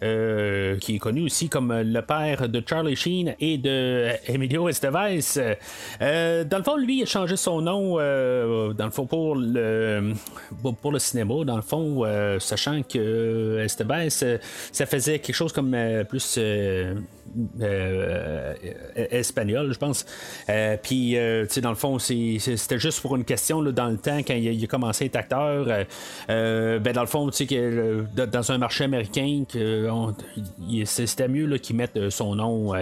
qui 0.00 0.94
est 0.94 0.98
connu 0.98 1.22
aussi 1.22 1.48
comme 1.48 1.72
le 1.72 2.00
père 2.00 2.48
de 2.48 2.62
Charlie 2.66 2.96
Sheen 2.96 3.34
et 3.38 3.58
de 3.58 4.10
Emilio 4.26 4.68
Estevez. 4.68 5.20
dans 6.00 6.58
le 6.58 6.64
fond, 6.64 6.76
lui, 6.76 6.98
il 6.98 7.02
a 7.04 7.06
changé 7.06 7.36
son 7.36 7.60
nom 7.60 7.96
dans 7.96 8.84
le 8.84 8.90
fond 8.90 9.06
pour 9.06 9.36
le 9.36 10.15
pour 10.80 10.92
le 10.92 10.98
cinéma, 10.98 11.44
dans 11.44 11.56
le 11.56 11.62
fond, 11.62 12.04
euh, 12.04 12.38
sachant 12.38 12.82
que 12.82 12.98
euh, 12.98 13.64
Esteban, 13.64 14.08
ça 14.10 14.86
faisait 14.86 15.18
quelque 15.18 15.34
chose 15.34 15.52
comme 15.52 15.74
euh, 17.60 18.54
plus 18.94 19.06
espagnol, 19.10 19.72
je 19.72 19.78
pense. 19.78 20.06
Puis, 20.82 21.16
tu 21.16 21.46
sais, 21.48 21.60
dans 21.60 21.70
le 21.70 21.76
fond, 21.76 21.98
c'était 21.98 22.78
juste 22.78 23.00
pour 23.00 23.16
une 23.16 23.24
question 23.24 23.62
dans 23.62 23.88
le 23.88 23.96
temps, 23.96 24.18
quand 24.18 24.34
il, 24.34 24.62
a 24.62 24.66
commencé 24.66 25.04
à 25.04 25.06
être 25.06 25.16
acteur. 25.16 25.66
ben, 26.28 26.92
dans 26.92 27.00
le 27.00 27.06
fond, 27.06 27.28
tu 27.30 27.36
sais, 27.36 27.46
que 27.46 28.04
dans 28.26 28.52
un 28.52 28.58
marché 28.58 28.84
américain, 28.84 29.44
c'était 30.84 31.28
mieux 31.28 31.58
qu'il 31.58 31.76
mette 31.76 32.10
son 32.10 32.36
nom, 32.36 32.72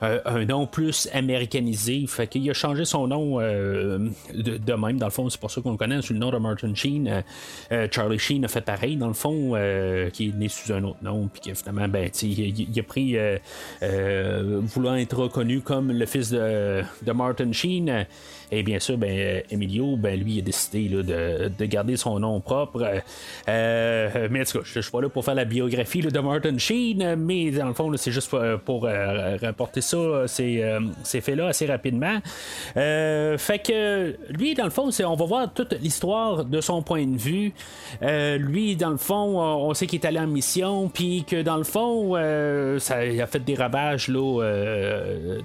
un 0.00 0.44
nom 0.44 0.66
plus 0.66 1.08
américanisé. 1.12 2.04
Fait 2.06 2.26
qu'il 2.26 2.48
a 2.50 2.54
changé 2.54 2.84
son 2.84 3.06
nom 3.06 3.38
de, 3.38 4.74
même. 4.74 4.98
Dans 4.98 5.06
le 5.06 5.12
fond, 5.12 5.28
c'est 5.28 5.40
pour 5.40 5.50
ça 5.50 5.60
qu'on 5.60 5.72
le 5.72 5.76
connaît 5.76 6.02
sous 6.02 6.12
le 6.12 6.18
nom 6.18 6.30
de 6.30 6.38
Martin 6.38 6.74
Sheen. 6.74 7.08
Euh, 7.08 7.22
euh, 7.72 7.88
Charlie 7.90 8.18
Sheen 8.18 8.44
a 8.44 8.48
fait 8.48 8.60
pareil, 8.60 8.96
dans 8.96 9.08
le 9.08 9.14
fond, 9.14 9.52
euh, 9.54 10.10
qui 10.10 10.28
est 10.28 10.32
né 10.34 10.48
sous 10.48 10.72
un 10.72 10.82
autre 10.84 10.98
nom, 11.02 11.28
puis 11.32 11.40
que 11.40 11.54
finalement, 11.54 11.88
ben, 11.88 12.10
il, 12.22 12.78
a 12.78 12.82
pris, 12.82 13.16
voulant 14.62 14.96
être 14.96 15.16
reconnu 15.16 15.60
comme 15.60 15.92
le 15.92 16.06
fils 16.06 16.30
de, 16.30 16.82
de 17.02 17.12
Martin 17.12 17.52
Sheen. 17.52 18.06
Et 18.50 18.62
bien 18.62 18.78
sûr, 18.78 18.98
ben, 18.98 19.42
Emilio, 19.50 19.96
ben, 19.96 20.18
lui, 20.18 20.38
a 20.38 20.42
décidé 20.42 20.88
de, 20.88 21.64
garder 21.64 21.96
son 21.96 22.18
nom 22.18 22.40
propre. 22.40 23.02
Euh, 23.48 24.28
mais 24.30 24.42
en 24.42 24.44
tout 24.44 24.58
cas, 24.58 24.64
je 24.64 24.78
ne 24.78 24.82
suis 24.82 24.90
pas 24.90 25.00
là 25.00 25.08
pour 25.08 25.24
faire 25.24 25.34
la 25.34 25.44
biographie 25.44 26.00
de 26.00 26.20
Martin 26.20 26.58
Sheen, 26.58 27.16
mais 27.16 27.50
dans 27.50 27.68
le 27.68 27.74
fond, 27.74 27.90
c'est 27.96 28.12
juste 28.12 28.30
pour, 28.64 28.86
euh, 28.86 29.36
rapporter 29.40 29.80
ça, 29.80 30.26
ces, 30.26 30.62
euh, 30.62 30.80
faits-là 31.04 31.48
assez 31.48 31.66
rapidement. 31.66 32.18
fait 32.74 33.62
que 33.64 34.16
lui, 34.30 34.54
dans 34.54 34.64
le 34.64 34.70
fond, 34.70 34.90
on 35.04 35.14
va 35.14 35.24
voir 35.24 35.52
toute 35.52 35.72
l'histoire 35.80 36.44
de 36.44 36.60
son 36.60 36.82
point 36.82 37.06
de 37.06 37.16
vue. 37.16 37.52
lui, 38.02 38.76
dans 38.76 38.90
le 38.90 38.96
fond, 38.96 39.40
on 39.40 39.72
sait 39.74 39.86
qu'il 39.86 40.00
est 40.00 40.06
allé 40.06 40.18
en 40.18 40.26
mission, 40.26 40.88
puis 40.88 41.24
que 41.24 41.42
dans 41.42 41.56
le 41.56 41.64
fond, 41.64 42.14
ça 42.78 43.04
il 43.04 43.20
a 43.20 43.26
fait 43.26 43.44
des 43.44 43.54
ravages 43.54 44.08
là, 44.08 44.40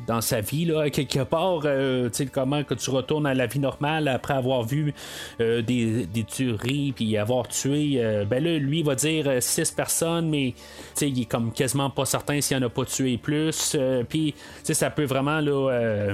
dans 0.07 0.21
sa 0.21 0.41
vie, 0.41 0.65
là, 0.65 0.89
quelque 0.89 1.23
part. 1.23 1.62
tu 1.62 2.09
sais, 2.12 2.25
comment 2.25 2.63
tu 2.79 2.88
retourne 2.91 3.25
à 3.25 3.34
la 3.34 3.47
vie 3.47 3.60
normale 3.60 4.08
après 4.08 4.34
avoir 4.34 4.63
vu 4.63 4.93
euh, 5.41 5.62
des, 5.62 6.08
tueries 6.28 6.93
puis 6.95 7.17
avoir 7.17 7.47
tué, 7.47 7.93
euh, 7.97 8.25
ben 8.25 8.43
là, 8.43 8.58
lui 8.58 8.84
va 8.84 8.95
dire 8.95 9.25
euh, 9.28 9.39
six 9.39 9.71
personnes, 9.71 10.30
mais 10.30 10.54
il 11.02 11.21
est 11.21 11.25
comme 11.25 11.52
quasiment 11.52 11.89
pas 11.89 12.06
certain 12.06 12.41
s'il 12.41 12.58
en 12.58 12.62
a 12.62 12.69
pas 12.69 12.86
tué 12.86 13.17
plus. 13.17 13.78
puis 14.10 14.36
ça 14.63 14.89
peut 14.89 15.06
vraiment 15.06 15.39
là, 15.39 16.13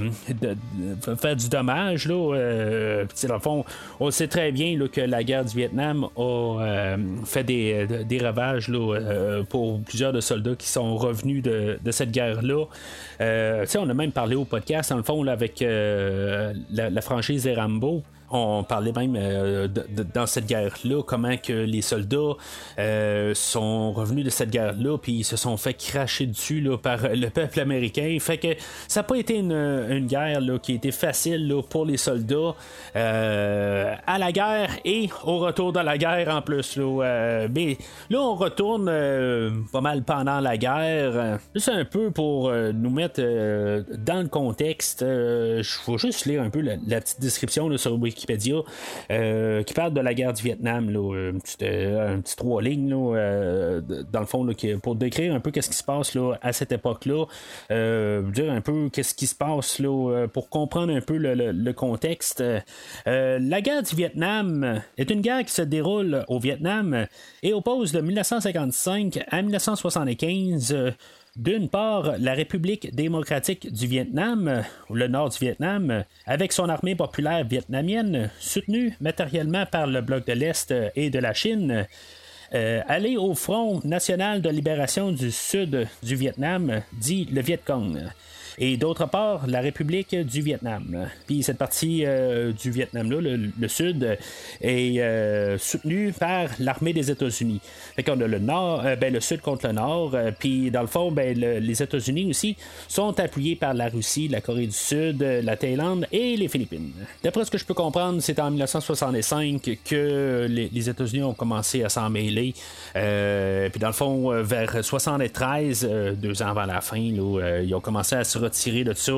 faire 1.17 1.35
du 1.35 1.49
dommage. 1.49 2.07
Là, 2.07 3.05
dans 3.27 3.33
le 3.33 3.39
fond, 3.39 3.65
on 3.99 4.11
sait 4.11 4.27
très 4.27 4.51
bien 4.51 4.77
là, 4.77 4.87
que 4.87 5.01
la 5.01 5.23
guerre 5.23 5.45
du 5.45 5.55
Vietnam 5.55 6.07
a 6.15 6.95
fait 7.25 7.43
des, 7.43 7.87
des 8.07 8.19
ravages 8.19 8.69
là, 8.69 9.43
pour 9.49 9.81
plusieurs 9.81 10.13
de 10.13 10.21
soldats 10.21 10.55
qui 10.55 10.67
sont 10.67 10.95
revenus 10.97 11.41
de, 11.41 11.79
de 11.83 11.91
cette 11.91 12.11
guerre-là. 12.11 12.65
on 13.19 13.89
a 13.89 13.93
même 13.93 14.11
parlé 14.11 14.35
au 14.35 14.45
podcast, 14.45 14.91
dans 14.91 14.97
le 14.97 15.03
fond, 15.03 15.23
là, 15.23 15.31
avec 15.31 15.63
la, 16.71 17.01
franchise 17.01 17.47
Rambo. 17.53 18.03
On 18.35 18.63
parlait 18.63 18.91
même 18.91 19.15
euh, 19.17 19.67
dans 20.13 20.25
cette 20.25 20.45
guerre-là, 20.45 21.01
comment 21.03 21.37
que 21.37 21.53
les 21.53 21.81
soldats 21.81 22.35
euh, 22.77 23.33
sont 23.33 23.93
revenus 23.93 24.25
de 24.25 24.29
cette 24.29 24.49
guerre-là, 24.49 24.97
puis 24.97 25.13
ils 25.13 25.23
se 25.23 25.37
sont 25.37 25.55
fait 25.55 25.73
cracher 25.73 26.25
dessus 26.25 26.59
là, 26.59 26.77
par 26.77 26.97
le 27.13 27.29
peuple 27.29 27.61
américain. 27.61 28.17
Fait 28.19 28.37
que 28.37 28.49
ça 28.87 28.99
n'a 28.99 29.03
pas 29.03 29.15
été 29.15 29.37
une, 29.37 30.05
guerre 30.07 30.41
là, 30.41 30.59
qui 30.59 30.73
a 30.73 30.75
été 30.75 30.91
facile 30.91 31.53
pour 31.69 31.85
les 31.85 31.95
soldats 31.95 32.55
euh, 32.95 33.95
à 34.05 34.17
la 34.17 34.31
guerre 34.31 34.69
et 34.83 35.09
au 35.23 35.39
retour 35.39 35.71
de 35.71 35.79
la 35.79 35.97
guerre 35.97 36.35
en 36.35 36.41
plus. 36.41 36.75
Là, 36.75 37.47
mais 37.53 37.77
là, 38.09 38.19
on 38.19 38.35
retourne 38.35 38.85
pas 39.71 39.81
mal 39.81 40.03
pendant 40.03 40.41
la 40.41 40.57
guerre. 40.57 41.39
C'est 41.55 41.71
un 41.71 41.85
peu 41.85 42.11
pour 42.11 42.51
nous 42.51 42.89
mettre 42.89 43.21
dans 43.97 44.21
le 44.21 44.27
contexte. 44.27 45.01
Je 45.01 45.91
vais 45.91 45.97
juste 45.97 46.25
lire 46.25 46.41
un 46.41 46.49
peu 46.49 46.59
la, 46.61 46.99
petite 46.99 47.21
description 47.21 47.75
sur 47.77 47.97
Euh, 49.11 49.63
qui 49.63 49.73
parle 49.73 49.93
de 49.93 50.01
la 50.01 50.13
guerre 50.13 50.33
du 50.33 50.43
Vietnam, 50.43 50.89
là, 50.89 51.29
un, 51.29 51.39
petit, 51.39 51.57
euh, 51.63 52.17
trois 52.37 52.61
lignes, 52.61 52.93
euh, 52.93 53.81
dans 54.11 54.19
le 54.19 54.25
fond, 54.25 54.47
pour 54.81 54.95
décrire 54.95 55.33
un 55.33 55.39
peu 55.39 55.51
qu'est-ce 55.51 55.69
qui 55.69 55.77
se 55.77 55.83
passe 55.83 56.15
là, 56.15 56.35
à 56.41 56.53
cette 56.53 56.71
époque-là, 56.71 57.25
dire 57.69 58.51
un 58.51 58.61
peu 58.61 58.89
qu'est-ce 58.91 59.13
qui 59.13 59.27
se 59.27 59.35
passe 59.35 59.79
là, 59.79 60.27
pour 60.27 60.49
comprendre 60.49 60.93
un 60.93 61.01
peu 61.01 61.17
le, 61.17 61.73
contexte. 61.73 62.43
la 63.05 63.61
guerre 63.61 63.83
du 63.83 63.95
Vietnam 63.95 64.81
est 64.97 65.09
une 65.11 65.21
guerre 65.21 65.43
qui 65.43 65.51
se 65.51 65.61
déroule 65.61 66.23
au 66.27 66.39
Vietnam 66.39 67.05
et 67.43 67.53
oppose 67.53 67.91
de 67.91 68.01
1955 68.01 69.19
à 69.29 69.41
1975 69.41 70.95
d'une 71.35 71.67
part, 71.69 72.17
la 72.17 72.33
République 72.33 72.95
démocratique 72.95 73.71
du 73.71 73.87
Vietnam, 73.87 74.63
le 74.89 75.07
nord 75.07 75.29
du 75.29 75.37
Vietnam, 75.39 76.03
avec 76.25 76.53
son 76.53 76.69
armée 76.69 76.95
populaire 76.95 77.45
vietnamienne, 77.45 78.29
soutenue 78.39 78.95
matériellement 79.01 79.65
par 79.65 79.87
le 79.87 80.01
bloc 80.01 80.25
de 80.25 80.33
l'Est 80.33 80.73
et 80.95 81.09
de 81.09 81.19
la 81.19 81.33
Chine, 81.33 81.87
euh, 82.53 82.81
aller 82.87 83.17
au 83.17 83.33
Front 83.33 83.81
national 83.83 84.41
de 84.41 84.49
libération 84.49 85.11
du 85.11 85.31
sud 85.31 85.87
du 86.03 86.15
Vietnam, 86.15 86.81
dit 86.93 87.25
le 87.25 87.41
Viet 87.41 87.59
Cong 87.65 87.97
et 88.57 88.77
d'autre 88.77 89.07
part 89.07 89.47
la 89.47 89.61
République 89.61 90.15
du 90.15 90.41
Vietnam. 90.41 91.09
Puis 91.27 91.43
cette 91.43 91.57
partie 91.57 92.05
euh, 92.05 92.51
du 92.51 92.71
Vietnam-là, 92.71 93.37
le, 93.59 93.67
sud, 93.67 94.17
est 94.61 94.99
euh, 94.99 95.57
soutenue 95.57 96.13
par 96.17 96.49
l'armée 96.59 96.93
des 96.93 97.11
États-Unis. 97.11 97.61
Fait 97.95 98.03
qu'on 98.03 98.19
a 98.21 98.27
le 98.27 98.39
nord, 98.39 98.85
euh, 98.85 98.95
ben, 98.95 99.13
le 99.13 99.19
sud 99.19 99.41
contre 99.41 99.67
le 99.67 99.73
nord, 99.73 100.15
puis 100.39 100.71
dans 100.71 100.81
le 100.81 100.87
fond, 100.87 101.11
ben, 101.11 101.37
les 101.37 101.83
États-Unis 101.83 102.29
aussi 102.29 102.55
sont 102.87 103.19
appuyés 103.19 103.55
par 103.55 103.73
la 103.73 103.89
Russie, 103.89 104.27
la 104.27 104.41
Corée 104.41 104.67
du 104.67 104.71
Sud, 104.71 105.21
la 105.21 105.57
Thaïlande 105.57 106.07
et 106.11 106.35
les 106.37 106.47
Philippines. 106.47 106.91
D'après 107.23 107.45
ce 107.45 107.51
que 107.51 107.57
je 107.57 107.65
peux 107.65 107.73
comprendre, 107.73 108.21
c'est 108.21 108.39
en 108.39 108.49
1965 108.49 109.79
que 109.83 110.47
les, 110.49 110.89
États-Unis 110.89 111.23
ont 111.23 111.33
commencé 111.33 111.83
à 111.83 111.89
s'en 111.89 112.09
mêler. 112.09 112.53
puis 112.93 113.79
dans 113.79 113.87
le 113.87 113.93
fond, 113.93 114.29
vers 114.43 114.83
73, 114.83 115.87
deux 116.17 116.41
ans 116.41 116.47
avant 116.47 116.65
la 116.65 116.81
fin, 116.81 117.11
là, 117.11 117.61
ils 117.61 117.73
ont 117.73 117.81
commencé 117.81 118.15
à 118.15 118.23
se 118.23 118.37
retirer 118.45 118.83
de 118.83 118.93
ça. 118.93 119.13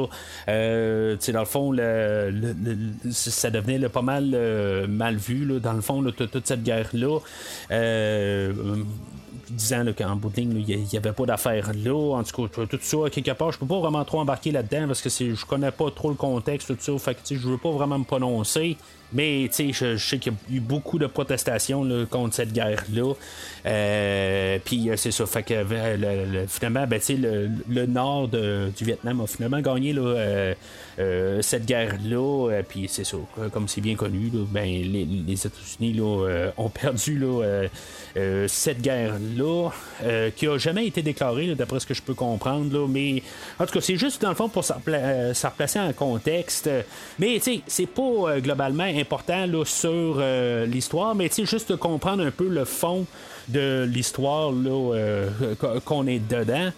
Euh, 0.50 1.16
dans 1.34 1.40
le 1.40 1.46
fond, 1.46 1.74
ça 3.12 3.50
devenait 3.50 3.90
pas 3.90 4.02
mal 4.02 4.32
euh, 4.34 4.88
mal 4.88 5.16
vu, 5.16 5.60
dans 5.60 5.74
le 5.74 5.82
fond, 5.82 6.04
toute 6.12 6.48
cette 6.48 6.64
guerre-là. 6.64 7.20
Euh, 7.72 8.54
disant 9.50 9.86
qu'en 9.98 10.16
bout 10.16 10.30
de 10.30 10.36
ligne, 10.38 10.66
il 10.68 10.80
n'y 10.80 10.98
avait 10.98 11.14
pas 11.14 11.26
d'affaires 11.26 11.72
là. 11.74 12.18
En 12.18 12.24
tout 12.24 12.48
cas, 12.48 12.66
tout 12.66 12.80
ça, 12.82 12.98
quelque 13.12 13.32
part, 13.32 13.52
je 13.52 13.60
peux 13.60 13.66
pas 13.66 13.80
vraiment 13.80 14.04
trop 14.04 14.20
embarquer 14.20 14.52
là-dedans 14.52 14.88
parce 14.88 15.02
que 15.02 15.10
je 15.10 15.46
connais 15.46 15.72
pas 15.72 15.90
trop 15.92 16.10
le 16.10 16.16
contexte, 16.16 16.68
tout 16.68 16.78
ça. 16.80 16.98
Fait 16.98 17.16
que 17.16 17.36
je 17.36 17.48
veux 17.48 17.58
pas 17.58 17.72
vraiment 17.72 18.00
me 18.00 18.04
prononcer. 18.04 18.78
Mais 19.14 19.50
je, 19.58 19.72
je 19.72 19.98
sais 19.98 20.18
qu'il 20.18 20.34
y 20.34 20.36
a 20.36 20.58
eu 20.58 20.60
beaucoup 20.60 21.00
de 21.00 21.08
protestations 21.08 21.88
contre 22.10 22.36
cette 22.36 22.52
guerre-là. 22.52 23.14
Euh, 23.66 24.60
puis 24.64 24.90
euh, 24.90 24.96
c'est 24.98 25.12
ça. 25.12 25.26
Fait 25.26 25.44
que 25.44 25.54
euh, 25.54 26.48
finalement, 26.48 26.86
ben, 26.88 27.00
le, 27.10 27.50
le, 27.70 27.86
nord 27.86 28.28
du 28.28 28.84
Vietnam 28.84 29.22
a 29.22 29.28
finalement 29.28 29.62
gagné 29.62 29.94
là, 29.94 30.54
cette 31.42 31.66
guerre-là. 31.66 32.62
puis 32.68 32.88
c'est 32.90 33.06
ça. 33.06 33.18
Comme 33.52 33.68
c'est 33.68 33.82
bien 33.82 33.96
connu, 33.96 34.32
ben, 34.50 34.66
les, 34.66 35.34
États-Unis 35.34 36.02
ont 36.58 36.70
perdu 36.70 37.24
cette 38.48 38.82
guerre-là 38.82 39.18
là, 39.38 39.70
qui 40.36 40.48
a 40.48 40.58
jamais 40.58 40.88
été 40.88 41.02
déclaré, 41.02 41.48
là, 41.48 41.56
d'après 41.56 41.80
ce 41.80 41.86
que 41.86 41.94
je 41.94 42.02
peux 42.02 42.14
comprendre. 42.14 42.88
Mais 42.88 43.24
en 43.60 43.66
tout 43.66 43.74
cas, 43.74 43.82
c'est 43.82 43.98
juste 43.98 44.22
dans 44.22 44.30
le 44.30 44.36
fond 44.36 44.50
pour 44.50 44.66
euh, 44.88 45.34
se 45.34 45.48
replacer 45.48 45.80
en 45.80 45.94
contexte. 45.94 46.70
Mais 47.20 47.40
c'est 47.68 47.86
pas 47.88 48.40
globalement 48.40 48.84
important 48.98 49.46
là, 49.46 49.64
sur 49.66 50.18
euh, 50.18 50.66
l'histoire, 50.66 51.16
mais 51.16 51.30
juste 51.46 51.72
de 51.72 51.76
comprendre 51.76 52.24
un 52.24 52.32
peu 52.32 52.48
le 52.48 52.66
fond 52.66 53.06
de 53.48 53.86
l'histoire 53.88 54.52
euh, 54.54 55.30
qu'on 55.86 56.08
est 56.08 56.20
dedans. 56.20 56.72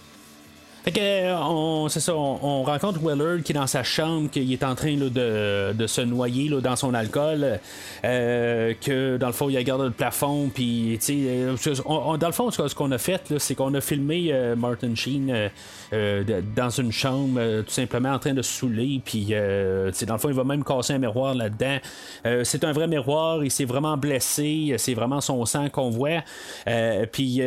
Fait 0.84 0.92
que, 0.92 1.00
euh, 1.02 1.38
on, 1.38 1.90
c'est 1.90 2.00
ça, 2.00 2.16
on, 2.16 2.40
on 2.42 2.64
rencontre 2.64 3.00
Willard 3.00 3.44
qui 3.44 3.52
est 3.52 3.56
dans 3.56 3.68
sa 3.68 3.84
chambre, 3.84 4.30
qui 4.30 4.54
est 4.54 4.64
en 4.64 4.76
train 4.76 4.96
là, 4.96 5.10
de, 5.10 5.74
de 5.74 5.88
se 5.88 6.00
noyer 6.00 6.48
là, 6.48 6.62
dans 6.62 6.78
son 6.78 6.94
alcool, 6.94 7.60
euh, 8.06 8.74
que 8.82 9.18
dans 9.18 9.28
le 9.28 9.34
fond, 9.34 9.50
il 9.50 9.58
regarde 9.58 9.82
le 9.82 9.92
plafond, 9.92 10.50
puis, 10.54 10.98
tu 11.00 11.06
sais, 11.06 11.16
euh, 11.28 12.18
dans 12.18 12.28
le 12.28 12.34
fond, 12.34 12.50
ce 12.50 12.74
qu'on 12.74 12.92
a 12.92 12.98
fait, 12.98 13.30
là, 13.30 13.40
c'est 13.40 13.56
qu'on 13.56 13.74
a 13.74 13.82
filmé 13.82 14.30
euh, 14.32 14.56
Martin 14.56 14.96
Sheen 14.96 15.30
euh, 15.30 15.50
euh, 15.92 16.42
dans 16.56 16.70
une 16.70 16.94
chambre, 16.94 17.62
tout 17.64 17.72
simplement 17.72 18.14
en 18.14 18.20
train 18.20 18.34
de 18.34 18.42
se 18.42 18.60
saouler, 18.60 19.02
puis, 19.04 19.26
tu 19.26 19.34
sais, 19.92 20.06
dans 20.06 20.14
le 20.14 20.20
fond, 20.20 20.30
il 20.30 20.36
va 20.36 20.46
même 20.46 20.64
casser 20.64 20.94
un 20.94 21.00
miroir 21.00 21.36
là-dedans. 21.36 21.78
C'est 22.44 22.64
un 22.64 22.72
vrai 22.72 22.88
miroir, 22.88 23.44
il 23.44 23.52
s'est 23.52 23.66
vraiment 23.66 23.98
blessé, 23.98 24.76
c'est 24.78 24.94
vraiment 24.94 25.20
son 25.20 25.46
sang 25.46 25.70
qu'on 25.70 25.90
voit. 25.90 26.24
Puis, 27.12 27.36
tu 27.36 27.42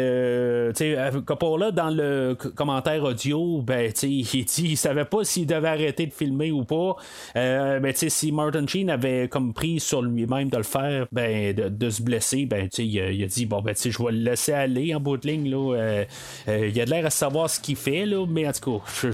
sais, 0.75 0.97
Coppola, 1.25 1.71
dans 1.71 1.91
le 1.91 2.37
commentaire 2.55 3.03
audio, 3.05 3.22
ben, 3.63 3.93
tu 3.93 4.07
il 4.09 4.47
il 4.59 4.77
savait 4.77 5.05
pas 5.05 5.25
s'il 5.25 5.47
devait 5.47 5.69
arrêter 5.69 6.07
de 6.07 6.13
filmer 6.13 6.51
ou 6.51 6.65
pas. 6.65 6.97
Euh, 7.37 7.79
ben, 7.81 7.93
tu 7.93 8.09
si 8.11 8.33
Martin 8.33 8.67
Sheen 8.67 8.91
avait 8.91 9.29
comme 9.29 9.53
pris 9.53 9.81
sur 9.81 10.03
lui-même 10.03 10.49
de 10.49 10.57
le 10.57 10.63
faire, 10.63 11.07
ben, 11.13 11.55
de, 11.55 11.91
se 11.91 12.03
blesser, 12.03 12.47
ben, 12.47 12.69
tu 12.69 12.83
il, 12.83 13.01
a- 13.01 13.11
il 13.11 13.23
a 13.23 13.27
dit, 13.27 13.47
bon, 13.47 13.61
ben, 13.63 13.75
tu 13.75 13.91
je 13.91 14.03
vais 14.03 14.13
le 14.13 14.19
laisser 14.19 14.53
aller 14.53 14.95
en 14.95 15.01
bout 15.01 15.17
de 15.17 15.27
ligne, 15.29 15.51
là. 15.51 15.77
Euh, 15.77 16.05
euh, 16.49 16.69
il 16.73 16.81
a 16.81 16.85
de 16.85 16.91
l'air 16.91 17.07
à 17.07 17.11
savoir 17.11 17.49
ce 17.51 17.61
qu'il 17.61 17.77
fait, 17.77 18.07
là, 18.07 18.25
mais 18.29 18.47
en 18.49 18.53
tout 18.53 18.79
cas, 18.79 18.85
tu 19.01 19.13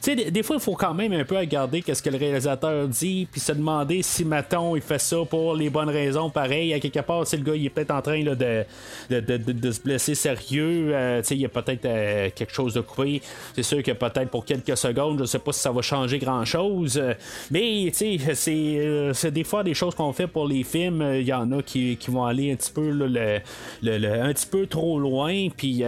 sais, 0.00 0.30
des, 0.30 0.42
fois, 0.42 0.56
il 0.56 0.62
faut 0.62 0.74
quand 0.74 0.94
même 0.94 1.12
un 1.12 1.24
peu 1.24 1.36
regarder 1.36 1.82
qu'est-ce 1.82 2.02
que 2.02 2.10
le 2.10 2.18
réalisateur 2.18 2.88
dit, 2.88 3.26
puis 3.30 3.40
se 3.40 3.52
demander 3.52 4.02
si, 4.02 4.24
Maton 4.24 4.76
il 4.76 4.82
fait 4.82 4.98
ça 5.00 5.16
pour 5.28 5.54
les 5.54 5.70
bonnes 5.70 5.88
raisons, 5.90 6.30
pareil, 6.30 6.72
à 6.74 6.80
quelque 6.80 7.00
part, 7.00 7.24
le 7.32 7.38
gars, 7.38 7.54
il 7.54 7.66
est 7.66 7.70
peut-être 7.70 7.90
en 7.90 8.02
train, 8.02 8.22
de- 8.22 8.64
de- 9.10 9.52
de 9.52 9.70
se 9.70 9.80
blesser 9.80 10.14
sérieux, 10.14 10.90
euh, 10.94 11.20
tu 11.22 11.28
sais, 11.28 11.34
il 11.34 11.40
y 11.40 11.44
a 11.44 11.48
peut-être 11.48 11.84
euh, 11.84 12.30
quelque 12.34 12.52
chose 12.52 12.74
de 12.74 12.80
coupé. 12.80 13.15
C'est 13.54 13.62
sûr 13.62 13.82
que 13.82 13.92
peut-être 13.92 14.30
pour 14.30 14.44
quelques 14.44 14.76
secondes, 14.76 15.18
je 15.20 15.24
sais 15.24 15.38
pas 15.38 15.52
si 15.52 15.60
ça 15.60 15.70
va 15.70 15.82
changer 15.82 16.18
grand-chose, 16.18 16.98
euh, 16.98 17.14
mais, 17.50 17.90
tu 17.96 18.18
sais, 18.18 18.34
c'est, 18.34 18.52
euh, 18.78 19.12
c'est 19.12 19.30
des 19.30 19.44
fois 19.44 19.62
des 19.62 19.74
choses 19.74 19.94
qu'on 19.94 20.12
fait 20.12 20.26
pour 20.26 20.46
les 20.48 20.62
films, 20.64 21.02
euh, 21.02 21.20
il 21.20 21.26
y 21.26 21.32
en 21.32 21.50
a 21.52 21.62
qui, 21.62 21.96
qui 21.96 22.10
vont 22.10 22.24
aller 22.24 22.52
un 22.52 22.56
petit 22.56 22.72
peu, 22.72 22.90
le- 22.90 23.40
le- 23.82 24.20
un 24.22 24.32
petit 24.32 24.46
peu 24.46 24.66
trop 24.66 24.98
loin, 24.98 25.48
puis 25.56 25.82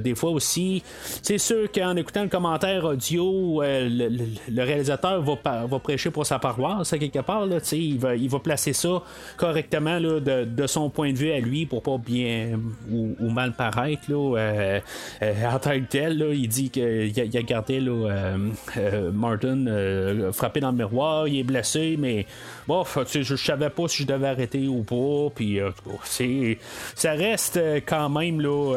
des 0.00 0.14
fois 0.14 0.30
aussi, 0.30 0.82
c'est 1.22 1.38
sûr 1.38 1.70
qu'en 1.72 1.96
écoutant 1.96 2.22
le 2.22 2.28
commentaire 2.28 2.84
audio, 2.84 3.62
le, 3.62 4.08
le- 4.08 4.62
réalisateur 4.62 5.22
va, 5.22 5.66
va 5.66 5.78
prêcher 5.78 6.10
pour 6.10 6.26
sa 6.26 6.38
paroisse, 6.38 6.90
quelque 6.90 7.20
part, 7.20 7.46
là, 7.46 7.58
il, 7.72 7.98
va, 7.98 8.14
il 8.16 8.28
va 8.28 8.38
placer 8.38 8.72
ça 8.72 9.02
correctement 9.36 9.98
là, 9.98 10.20
de, 10.20 10.44
de 10.44 10.66
son 10.66 10.90
point 10.90 11.12
de 11.12 11.16
vue 11.18 11.32
à 11.32 11.40
lui 11.40 11.66
pour 11.66 11.82
pas 11.82 11.98
bien 11.98 12.58
ou, 12.90 13.14
mal 13.30 13.52
paraître. 13.52 14.02
Là, 14.08 14.80
en 15.22 15.58
tant 15.58 15.70
que 15.70 15.86
tel, 15.88 16.26
il 16.32 16.48
dit 16.48 16.59
qu'il 16.68 16.82
a, 16.82 17.24
il 17.24 17.44
gardé 17.44 17.80
là, 17.80 17.90
euh, 17.90 18.38
euh, 18.76 19.12
Martin 19.12 19.66
euh, 19.66 20.32
frappé 20.32 20.60
dans 20.60 20.70
le 20.70 20.76
miroir, 20.76 21.26
il 21.28 21.38
est 21.38 21.42
blessé, 21.42 21.96
mais 21.98 22.26
bon, 22.66 22.84
je, 22.84 23.22
je 23.22 23.36
savais 23.36 23.70
pas 23.70 23.88
si 23.88 24.02
je 24.02 24.06
devais 24.06 24.28
arrêter 24.28 24.68
ou 24.68 24.82
pas. 24.82 25.32
Puis, 25.34 25.58
c'est, 26.04 26.58
ça 26.94 27.12
reste 27.12 27.58
quand 27.86 28.08
même, 28.10 28.40
là, 28.40 28.74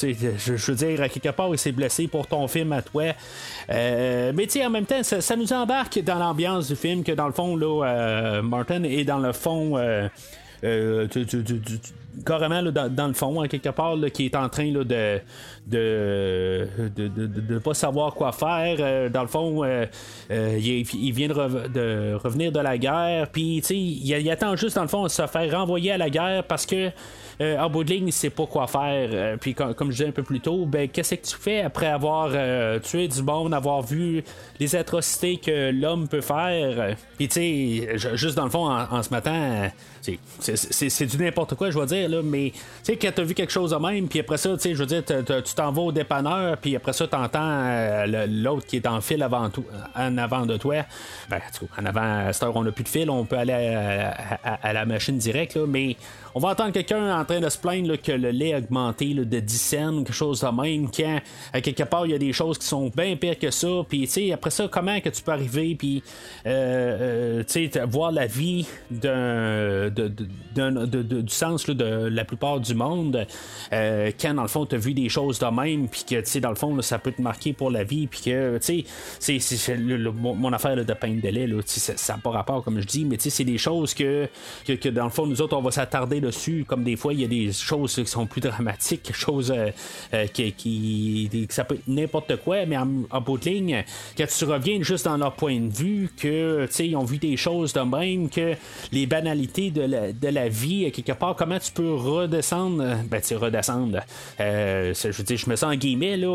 je, 0.00 0.56
je 0.56 0.70
veux 0.70 0.76
dire, 0.76 1.02
à 1.02 1.08
quelque 1.08 1.30
part, 1.30 1.48
il 1.50 1.58
s'est 1.58 1.72
blessé 1.72 2.08
pour 2.08 2.26
ton 2.26 2.48
film 2.48 2.72
à 2.72 2.82
toi. 2.82 3.12
Mais 3.68 4.46
tu 4.48 4.64
en 4.64 4.70
même 4.70 4.86
temps, 4.86 5.02
ça, 5.02 5.20
ça 5.20 5.36
nous 5.36 5.52
embarque 5.52 5.98
dans 6.00 6.18
l'ambiance 6.18 6.68
du 6.68 6.76
film 6.76 7.04
que 7.04 7.12
dans 7.12 7.26
le 7.26 7.32
fond, 7.32 7.56
là, 7.56 8.40
Martin 8.42 8.84
est 8.84 9.04
dans 9.04 9.18
le 9.18 9.32
fond. 9.32 9.76
Euh, 10.64 11.06
carrément 12.24 12.62
dans, 12.62 13.06
le 13.06 13.12
fond, 13.14 13.42
quelque 13.48 13.68
part, 13.70 13.96
qui 14.12 14.26
est 14.26 14.36
en 14.36 14.48
train 14.48 14.70
de 14.72 15.20
de, 15.66 16.68
de, 16.88 17.58
pas 17.58 17.74
savoir 17.74 18.14
quoi 18.14 18.32
faire. 18.32 18.76
Euh, 18.80 19.08
dans 19.08 19.22
le 19.22 19.28
fond, 19.28 19.62
euh, 19.64 19.86
il, 20.30 21.12
vient 21.12 21.28
de, 21.28 21.32
rev- 21.34 21.70
de 21.72 22.14
revenir 22.14 22.50
de 22.50 22.58
la 22.60 22.76
guerre, 22.76 23.28
puis 23.30 23.58
il, 23.58 24.06
il 24.08 24.30
attend 24.30 24.56
juste, 24.56 24.74
dans 24.76 24.82
le 24.82 24.88
fond, 24.88 25.04
de 25.04 25.08
se 25.08 25.26
faire 25.26 25.52
renvoyer 25.58 25.92
à 25.92 25.98
la 25.98 26.10
guerre 26.10 26.44
parce 26.44 26.66
que 26.66 26.90
euh, 27.40 27.58
en 27.58 27.70
bout 27.70 27.84
de 27.84 27.90
ligne, 27.90 28.08
il 28.08 28.12
sait 28.12 28.30
pas 28.30 28.46
quoi 28.46 28.66
faire. 28.66 29.38
Puis 29.38 29.54
comme, 29.54 29.74
je 29.80 29.90
disais 29.90 30.08
un 30.08 30.12
peu 30.12 30.22
plus 30.24 30.40
tôt, 30.40 30.66
ben 30.66 30.88
qu'est-ce 30.88 31.14
que 31.14 31.26
tu 31.26 31.36
fais 31.36 31.60
après 31.62 31.86
avoir 31.86 32.30
tué 32.82 33.06
du 33.08 33.22
monde, 33.22 33.54
avoir 33.54 33.82
vu 33.82 34.22
les 34.58 34.74
atrocités 34.76 35.36
que 35.36 35.70
l'homme 35.70 36.08
peut 36.08 36.20
faire? 36.20 36.96
Puis 37.16 37.28
tu 37.28 37.34
sais, 37.34 37.98
ju- 37.98 38.16
juste 38.16 38.36
dans 38.36 38.44
le 38.44 38.50
fond, 38.50 38.68
en, 38.68 39.02
ce 39.02 39.10
matin, 39.10 39.70
c'est- 40.00 41.06
du 41.06 41.18
n'importe 41.18 41.54
quoi, 41.54 41.70
je 41.70 41.78
vais 41.78 41.86
dire, 41.86 42.08
là, 42.08 42.20
mais 42.22 42.52
tu 42.52 42.60
sais, 42.82 42.96
quand 42.96 43.10
t'as 43.14 43.22
vu 43.22 43.34
quelque 43.34 43.52
chose 43.52 43.70
de 43.70 43.76
même, 43.76 44.08
puis 44.08 44.20
après 44.20 44.38
ça, 44.38 44.50
tu 44.54 44.60
sais, 44.60 44.74
je 44.74 44.78
veux 44.78 44.86
dire, 44.86 45.02
tu 45.04 45.54
t'en 45.54 45.72
vas 45.72 45.82
au 45.82 45.92
dépanneur, 45.92 46.56
puis 46.56 46.76
après 46.76 46.92
ça, 46.92 47.06
t'entends 47.06 47.40
euh, 47.42 48.26
l'autre 48.26 48.66
qui 48.66 48.76
est 48.76 48.86
en 48.86 49.00
fil 49.00 49.22
avant 49.22 49.50
tout, 49.50 49.64
en 49.94 50.18
avant 50.18 50.46
de 50.46 50.56
toi. 50.56 50.84
Ben, 51.28 51.40
en 51.78 51.86
avant, 51.86 52.28
à 52.28 52.32
cette 52.32 52.42
heure, 52.42 52.56
on 52.56 52.64
n'a 52.64 52.72
plus 52.72 52.84
de 52.84 52.88
fil, 52.88 53.10
on 53.10 53.24
peut 53.24 53.36
aller 53.38 53.52
à, 53.52 54.72
la 54.72 54.84
machine 54.84 55.18
directe, 55.18 55.56
mais 55.56 55.96
on 56.34 56.40
va 56.40 56.50
entendre 56.50 56.72
quelqu'un 56.72 57.18
en 57.18 57.24
train 57.24 57.40
de 57.40 57.48
se 57.48 57.58
plaindre 57.58 57.96
que 58.00 58.12
le 58.12 58.30
lait 58.30 58.54
a 58.54 58.58
augmenté 58.58 59.14
de 59.14 59.40
10 59.40 59.58
cents, 59.58 60.04
quelque 60.04 60.12
chose 60.12 60.40
de 60.40 60.62
même, 60.62 60.90
quand 60.90 61.20
quelque 61.60 61.82
part 61.82 62.06
il 62.06 62.12
y 62.12 62.14
a 62.14 62.18
des 62.18 62.32
choses 62.32 62.58
qui 62.58 62.66
sont 62.66 62.90
bien 62.94 63.16
pires 63.16 63.38
que 63.38 63.50
ça, 63.50 63.68
puis 63.88 64.02
tu 64.02 64.06
sais, 64.06 64.32
après 64.32 64.50
ça, 64.50 64.68
comment 64.68 65.00
que 65.00 65.08
tu 65.08 65.22
peux 65.22 65.32
arriver, 65.32 65.74
puis 65.74 66.02
euh, 66.46 67.40
euh, 67.40 67.44
tu 67.44 67.70
sais, 67.70 67.80
voir 67.86 68.12
la 68.12 68.26
vie 68.26 68.66
d'un, 68.90 69.89
de, 69.90 71.20
du 71.20 71.34
sens 71.34 71.68
là, 71.68 71.74
de 71.74 72.08
la 72.08 72.24
plupart 72.24 72.60
du 72.60 72.74
monde, 72.74 73.26
euh, 73.72 74.10
quand 74.20 74.34
dans 74.34 74.42
le 74.42 74.48
fond 74.48 74.66
tu 74.66 74.74
as 74.74 74.78
vu 74.78 74.94
des 74.94 75.08
choses 75.08 75.38
de 75.38 75.46
même, 75.46 75.88
puis 75.88 76.04
que 76.08 76.20
tu 76.20 76.26
sais, 76.26 76.40
dans 76.40 76.50
le 76.50 76.54
fond, 76.54 76.80
ça 76.82 76.98
peut 76.98 77.12
te 77.12 77.22
marquer 77.22 77.52
pour 77.52 77.70
la 77.70 77.84
vie, 77.84 78.06
puis 78.06 78.20
que 78.22 78.58
tu 78.58 78.84
sais, 79.18 79.38
c'est, 79.38 79.76
mon, 79.78 80.52
affaire 80.52 80.76
de 80.76 80.92
peine 80.94 81.20
de 81.20 81.28
lait, 81.28 81.46
là, 81.46 81.60
ça- 81.64 82.14
n'a 82.14 82.18
pas 82.18 82.30
rapport, 82.30 82.62
comme 82.64 82.80
je 82.80 82.86
dis, 82.86 83.04
mais 83.04 83.16
tu 83.16 83.24
sais, 83.24 83.30
c'est 83.30 83.44
des 83.44 83.58
choses 83.58 83.94
que, 83.94 84.28
que, 84.66 84.88
dans 84.88 85.04
le 85.04 85.10
fond, 85.10 85.26
nous 85.26 85.40
autres, 85.42 85.56
on 85.56 85.62
va 85.62 85.70
s'attarder 85.70 86.20
dessus, 86.20 86.64
comme 86.66 86.84
des 86.84 86.96
fois, 86.96 87.12
il 87.12 87.20
y 87.20 87.24
a 87.24 87.28
des 87.28 87.52
choses 87.52 87.94
qui 87.94 88.06
sont 88.06 88.26
plus 88.26 88.40
dramatiques, 88.40 89.02
quelque 89.02 89.16
chose 89.18 89.52
euh, 89.54 89.70
euh, 90.14 90.26
qui, 90.26 90.52
qui, 90.52 91.46
ça 91.50 91.64
peut 91.64 91.76
être 91.76 91.88
n'importe 91.88 92.36
quoi, 92.36 92.66
mais 92.66 92.76
en, 92.76 92.88
en 93.10 93.20
bout 93.20 93.38
de 93.38 93.44
ligne, 93.44 93.84
quand 94.16 94.26
tu 94.26 94.44
reviens 94.44 94.82
juste 94.82 95.04
dans 95.04 95.16
leur 95.16 95.34
point 95.34 95.58
de 95.60 95.72
vue, 95.72 96.10
que, 96.16 96.66
tu 96.66 96.72
sais, 96.72 96.88
ils 96.88 96.96
ont 96.96 97.04
vu 97.04 97.18
des 97.18 97.36
choses 97.36 97.72
de 97.72 97.80
même, 97.80 98.28
que 98.28 98.54
les 98.92 99.06
banalités 99.06 99.70
de 99.70 99.79
de 99.86 100.28
la 100.28 100.48
vie, 100.48 100.86
euh, 100.86 100.90
quelque 100.90 101.12
part, 101.12 101.34
comment 101.36 101.58
tu 101.58 101.72
peux 101.72 101.94
redescendre, 101.94 102.82
euh, 102.82 102.94
ben, 103.10 103.20
tu 103.20 103.34
redescendre, 103.36 104.00
euh, 104.40 104.92
je 104.94 105.08
veux 105.08 105.24
dire, 105.24 105.36
je 105.38 105.48
me 105.48 105.56
sens 105.56 105.72
en 105.72 105.76
guillemets, 105.76 106.16
là, 106.16 106.28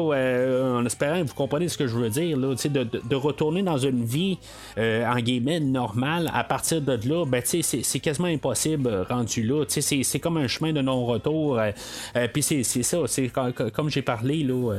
en 0.79 0.85
espérant 0.85 1.21
que 1.21 1.27
vous 1.27 1.33
comprenez 1.35 1.67
ce 1.67 1.77
que 1.77 1.87
je 1.87 1.95
veux 1.95 2.09
dire, 2.09 2.37
là, 2.37 2.55
de, 2.55 2.83
de, 2.83 3.01
de 3.09 3.15
retourner 3.15 3.63
dans 3.63 3.77
une 3.77 4.03
vie, 4.05 4.37
en 4.77 5.15
guillemets, 5.19 5.59
normale, 5.59 6.29
à 6.33 6.43
partir 6.43 6.81
de 6.81 6.99
là, 7.07 7.25
ben, 7.25 7.41
tu 7.41 7.61
sais, 7.63 7.81
c'est- 7.83 7.99
quasiment 7.99 8.27
impossible 8.27 9.05
rendu 9.09 9.43
là, 9.43 9.65
tu 9.65 9.81
sais, 9.81 10.03
c'est- 10.03 10.19
comme 10.19 10.37
un 10.37 10.47
chemin 10.47 10.73
de 10.73 10.81
non-retour, 10.81 11.59
puis 12.33 12.41
c'est 12.43 12.63
ça, 12.63 12.97
c'est 13.07 13.27
co- 13.29 13.51
co- 13.55 13.69
comme 13.71 13.89
j'ai 13.89 14.01
parlé, 14.01 14.43
là, 14.43 14.71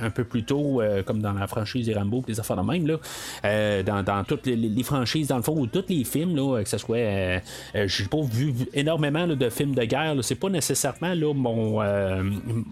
un 0.00 0.10
peu 0.10 0.24
plus 0.24 0.44
tôt, 0.44 0.80
comme 1.06 1.20
dans 1.20 1.32
la 1.32 1.46
franchise 1.46 1.86
des 1.86 1.94
Rambo, 1.94 2.22
des 2.26 2.38
affaires 2.40 2.56
de 2.56 2.62
même, 2.62 2.86
là, 2.86 3.82
dans, 3.82 4.24
toutes 4.24 4.46
les, 4.46 4.56
les 4.56 4.82
franchises, 4.82 5.28
dans 5.28 5.36
le 5.36 5.42
fond, 5.42 5.54
ou 5.58 5.66
tous 5.66 5.84
les 5.88 6.04
films, 6.04 6.36
là, 6.36 6.62
que 6.62 6.68
ce 6.68 6.78
soit, 6.78 6.96
j'ai 7.74 8.04
pas 8.04 8.20
vu 8.22 8.52
énormément 8.74 9.26
de 9.26 9.48
films 9.50 9.74
de 9.74 9.84
guerre, 9.84 10.14
c'est 10.22 10.34
pas 10.34 10.48
nécessairement 10.48 11.14
mon, 11.34 11.82
euh, 11.82 12.22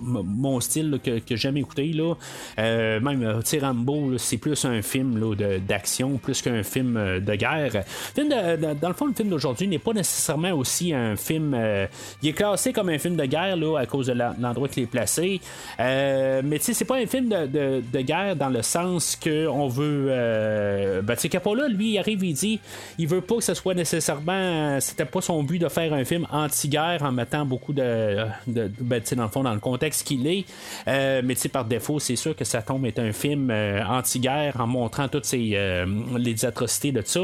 mon 0.03 0.61
style 0.61 1.01
que, 1.03 1.37
j'aime 1.37 1.57
écouter, 1.57 1.93
là. 1.93 2.15
Euh, 2.59 3.01
même 3.01 3.23
euh, 3.23 3.41
Rambo, 3.61 4.19
c'est 4.19 4.37
plus 4.39 4.65
un 4.65 4.83
film 4.83 5.35
d'action, 5.67 6.19
plus 6.19 6.43
qu'un 6.43 6.63
film 6.63 6.97
euh, 6.97 7.21
de 7.21 7.35
guerre. 7.35 7.85
Dans 8.17 8.89
le 8.89 8.95
fond, 8.95 9.07
le 9.07 9.15
film 9.15 9.29
d'aujourd'hui 9.29 9.69
n'est 9.69 9.79
pas 9.79 9.93
nécessairement 9.93 10.53
aussi 10.53 10.93
un 10.93 11.17
film. 11.17 11.55
euh, 11.55 11.87
il 12.23 12.29
est 12.31 12.33
classé 12.33 12.73
comme 12.73 12.89
un 12.89 12.99
film 12.99 13.17
de 13.17 13.25
guerre 13.25 13.57
à 13.79 13.87
cause 13.87 14.07
de 14.09 14.13
l'endroit 14.13 14.69
qu'il 14.69 14.83
est 14.83 14.87
placé. 14.87 15.41
Euh, 15.79 16.43
mais 16.45 16.59
c'est 16.61 16.85
pas 16.85 16.97
un 16.97 17.07
film 17.07 17.29
de, 17.29 17.47
de- 17.47 17.83
de 17.93 18.01
guerre 18.01 18.37
dans 18.37 18.49
le 18.49 18.63
sens 18.63 19.17
que 19.17 19.47
on 19.47 19.69
veut. 19.69 20.07
Euh, 20.11 21.03
ben, 21.03 21.15
tu 21.15 21.23
sais, 21.23 21.29
Capola, 21.29 21.69
lui, 21.69 21.93
il 21.93 21.99
arrive, 21.99 22.23
il 22.25 22.35
dit 22.35 22.61
il 22.99 23.07
veut 23.09 23.21
pas 23.21 23.37
que 23.37 23.45
ce 23.45 23.55
soit 23.55 23.75
nécessairement. 23.75 24.79
C'était 24.91 25.05
pas 25.05 25.21
son 25.21 25.45
but 25.45 25.61
de 25.61 25.69
faire 25.69 25.93
un 25.93 26.05
film 26.05 26.27
anti-guerre 26.33 27.05
en 27.05 27.13
mettant 27.13 27.47
beaucoup 27.47 27.73
de. 27.73 28.27
de 28.49 28.69
ben, 28.81 29.01
tu 29.01 29.11
sais, 29.11 29.17
dans 29.17 29.23
le 29.23 29.29
fond, 29.29 29.45
dans 29.45 29.55
le 29.55 29.61
contexte 29.61 30.05
qu'il 30.05 30.27
est. 30.27 30.45
Euh, 30.89 31.23
mais 31.25 31.37
par 31.53 31.65
défaut, 31.65 32.01
c'est 32.01 32.17
sûr 32.17 32.35
que 32.35 32.45
ça 32.45 32.61
tombe 32.61 32.85
est 32.87 32.99
un 32.99 33.13
film 33.13 33.51
euh, 33.53 33.85
anti-guerre 33.87 34.61
en 34.61 34.67
montrant 34.67 35.07
toutes 35.07 35.27
ces, 35.27 35.53
euh, 35.55 35.87
les 36.19 36.45
atrocités 36.45 36.91
de 36.91 37.03
ça. 37.05 37.21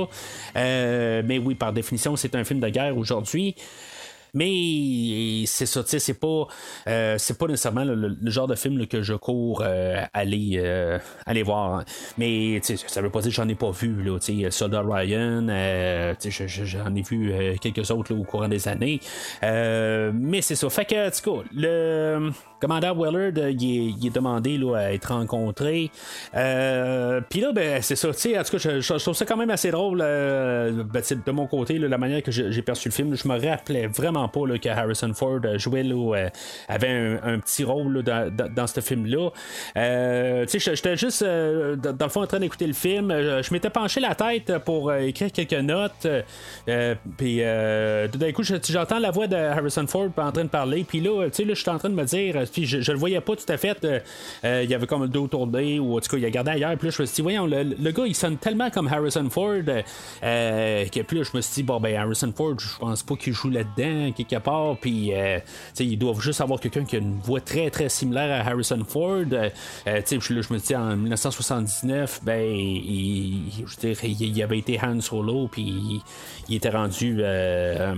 Euh, 0.56 1.22
mais 1.24 1.38
oui, 1.38 1.56
par 1.56 1.72
définition, 1.72 2.14
c'est 2.14 2.36
un 2.36 2.44
film 2.44 2.60
de 2.60 2.68
guerre 2.68 2.96
aujourd'hui. 2.96 3.56
Mais 4.34 5.44
c'est 5.46 5.66
ça, 5.66 5.82
c'est 5.86 6.20
pas, 6.20 6.46
euh, 6.88 7.16
c'est 7.18 7.38
pas 7.38 7.46
nécessairement 7.46 7.84
le, 7.84 8.16
genre 8.24 8.46
de 8.46 8.54
film 8.54 8.86
que 8.86 9.02
je 9.02 9.14
cours 9.14 9.62
euh, 9.64 10.02
aller, 10.12 10.54
euh, 10.56 10.98
aller 11.24 11.42
voir. 11.42 11.84
Mais 12.18 12.60
ça 12.62 13.00
veut 13.00 13.10
pas 13.10 13.20
dire 13.20 13.30
que 13.30 13.36
j'en 13.36 13.48
ai 13.48 13.54
pas 13.54 13.70
vu. 13.70 14.02
Là, 14.02 14.18
Soldat 14.50 14.82
Ryan, 14.82 15.46
j'en 16.18 16.94
ai 16.94 17.02
vu 17.02 17.34
quelques 17.60 17.90
autres 17.90 18.14
au 18.14 18.24
courant 18.24 18.48
des 18.48 18.68
années. 18.68 19.00
mais 19.42 20.42
c'est 20.42 20.56
ça. 20.56 20.68
Fait 20.70 20.84
que, 20.84 21.22
coup, 21.22 21.42
le 21.54 22.30
commandant 22.60 22.94
Willard, 22.94 23.50
il 23.50 24.06
est, 24.06 24.10
demandé 24.10 24.56
là, 24.58 24.76
à 24.76 24.92
être 24.92 25.12
rencontré. 25.12 25.90
Puis 26.32 27.40
là, 27.40 27.52
ben, 27.52 27.82
c'est 27.82 27.96
ça. 27.96 28.08
En 28.08 28.12
tout 28.12 28.58
cas, 28.58 28.80
je, 28.80 28.98
trouve 28.98 29.14
ça 29.14 29.24
quand 29.24 29.36
même 29.36 29.50
assez 29.50 29.70
drôle 29.70 29.98
ben, 29.98 31.02
de 31.26 31.32
mon 31.32 31.46
côté, 31.46 31.78
la 31.78 31.98
manière 31.98 32.22
que 32.22 32.30
j'ai 32.30 32.62
perçu 32.62 32.88
le 32.88 32.94
film. 32.94 33.14
Je 33.14 33.28
me 33.28 33.38
rappelais 33.38 33.86
vraiment 33.86 34.25
pas 34.28 34.46
là, 34.46 34.58
que 34.58 34.68
Harrison 34.68 35.12
Ford 35.14 35.40
euh, 35.44 35.58
jouait 35.58 35.84
euh, 35.84 36.28
avait 36.68 37.18
un, 37.22 37.38
petit 37.38 37.64
rôle 37.64 38.02
dans, 38.02 38.66
ce 38.66 38.80
film-là. 38.80 39.30
Euh, 39.76 40.46
j'étais 40.48 40.96
juste 40.96 41.22
dans 41.22 41.96
le 42.00 42.08
fond 42.08 42.22
en 42.22 42.26
train 42.26 42.40
d'écouter 42.40 42.66
le 42.66 42.72
film. 42.72 43.10
Je, 43.10 43.52
m'étais 43.52 43.70
penché 43.70 44.00
la 44.00 44.14
tête 44.14 44.58
pour 44.64 44.92
écrire 44.92 45.30
quelques 45.32 45.52
notes. 45.52 46.06
puis 47.16 47.42
tout 48.12 48.18
d'un 48.18 48.32
coup, 48.32 48.42
j'entends 48.42 48.98
la 48.98 49.10
voix 49.10 49.26
de 49.26 49.36
Harrison 49.36 49.86
Ford 49.86 50.08
en 50.16 50.32
train 50.32 50.44
de 50.44 50.48
parler. 50.48 50.84
Puis 50.84 51.00
là, 51.00 51.26
tu 51.26 51.44
sais, 51.44 51.48
je 51.48 51.54
suis 51.54 51.70
en 51.70 51.78
train 51.78 51.90
de 51.90 51.94
me 51.94 52.04
dire, 52.04 52.42
puis 52.52 52.66
je, 52.66 52.92
le 52.92 52.98
voyais 52.98 53.20
pas 53.20 53.36
tout 53.36 53.50
à 53.50 53.56
fait. 53.56 53.86
il 54.44 54.70
y 54.70 54.74
avait 54.74 54.86
comme 54.86 55.02
le 55.02 55.08
dos 55.08 55.26
tourné 55.28 55.78
ou 55.78 55.96
en 55.96 56.00
tout 56.00 56.10
cas, 56.10 56.16
il 56.16 56.24
a 56.24 56.30
gardé 56.30 56.52
ailleurs. 56.52 56.76
Puis 56.76 56.88
là, 56.88 56.94
je 56.96 57.02
me 57.02 57.06
suis 57.06 57.16
dit, 57.16 57.22
voyons, 57.22 57.46
le, 57.46 57.90
gars, 57.90 58.04
il 58.06 58.14
sonne 58.14 58.36
tellement 58.36 58.70
comme 58.70 58.88
Harrison 58.88 59.28
Ford 59.30 59.62
que 60.22 61.02
puis 61.02 61.18
là, 61.18 61.24
je 61.24 61.36
me 61.36 61.40
suis 61.40 61.54
dit, 61.54 61.62
bon, 61.62 61.80
ben, 61.80 61.94
Harrison 61.96 62.32
Ford, 62.36 62.58
je 62.58 62.78
pense 62.78 63.02
pas 63.02 63.16
qu'il 63.16 63.32
joue 63.32 63.50
là-dedans 63.50 64.05
quelque 64.12 64.36
part. 64.36 64.76
Puis, 64.80 65.14
euh, 65.14 65.38
ils 65.78 65.98
doivent 65.98 66.20
juste 66.20 66.40
avoir 66.40 66.60
quelqu'un 66.60 66.84
qui 66.84 66.96
a 66.96 66.98
une 66.98 67.18
voix 67.18 67.40
très, 67.40 67.70
très 67.70 67.88
similaire 67.88 68.40
à 68.40 68.48
Harrison 68.48 68.82
Ford. 68.86 69.24
Euh, 69.32 69.50
euh 69.86 70.00
je 70.06 70.52
me 70.52 70.58
dis, 70.58 70.76
en 70.76 70.96
1979, 70.96 72.20
ben, 72.22 72.40
il, 72.42 73.64
je 73.66 73.76
dirais, 73.76 74.08
il, 74.08 74.42
avait 74.42 74.58
été 74.58 74.78
Han 74.82 75.00
Solo, 75.00 75.48
puis 75.48 76.02
il, 76.48 76.56
était 76.56 76.70
rendu 76.70 77.18
euh, 77.20 77.94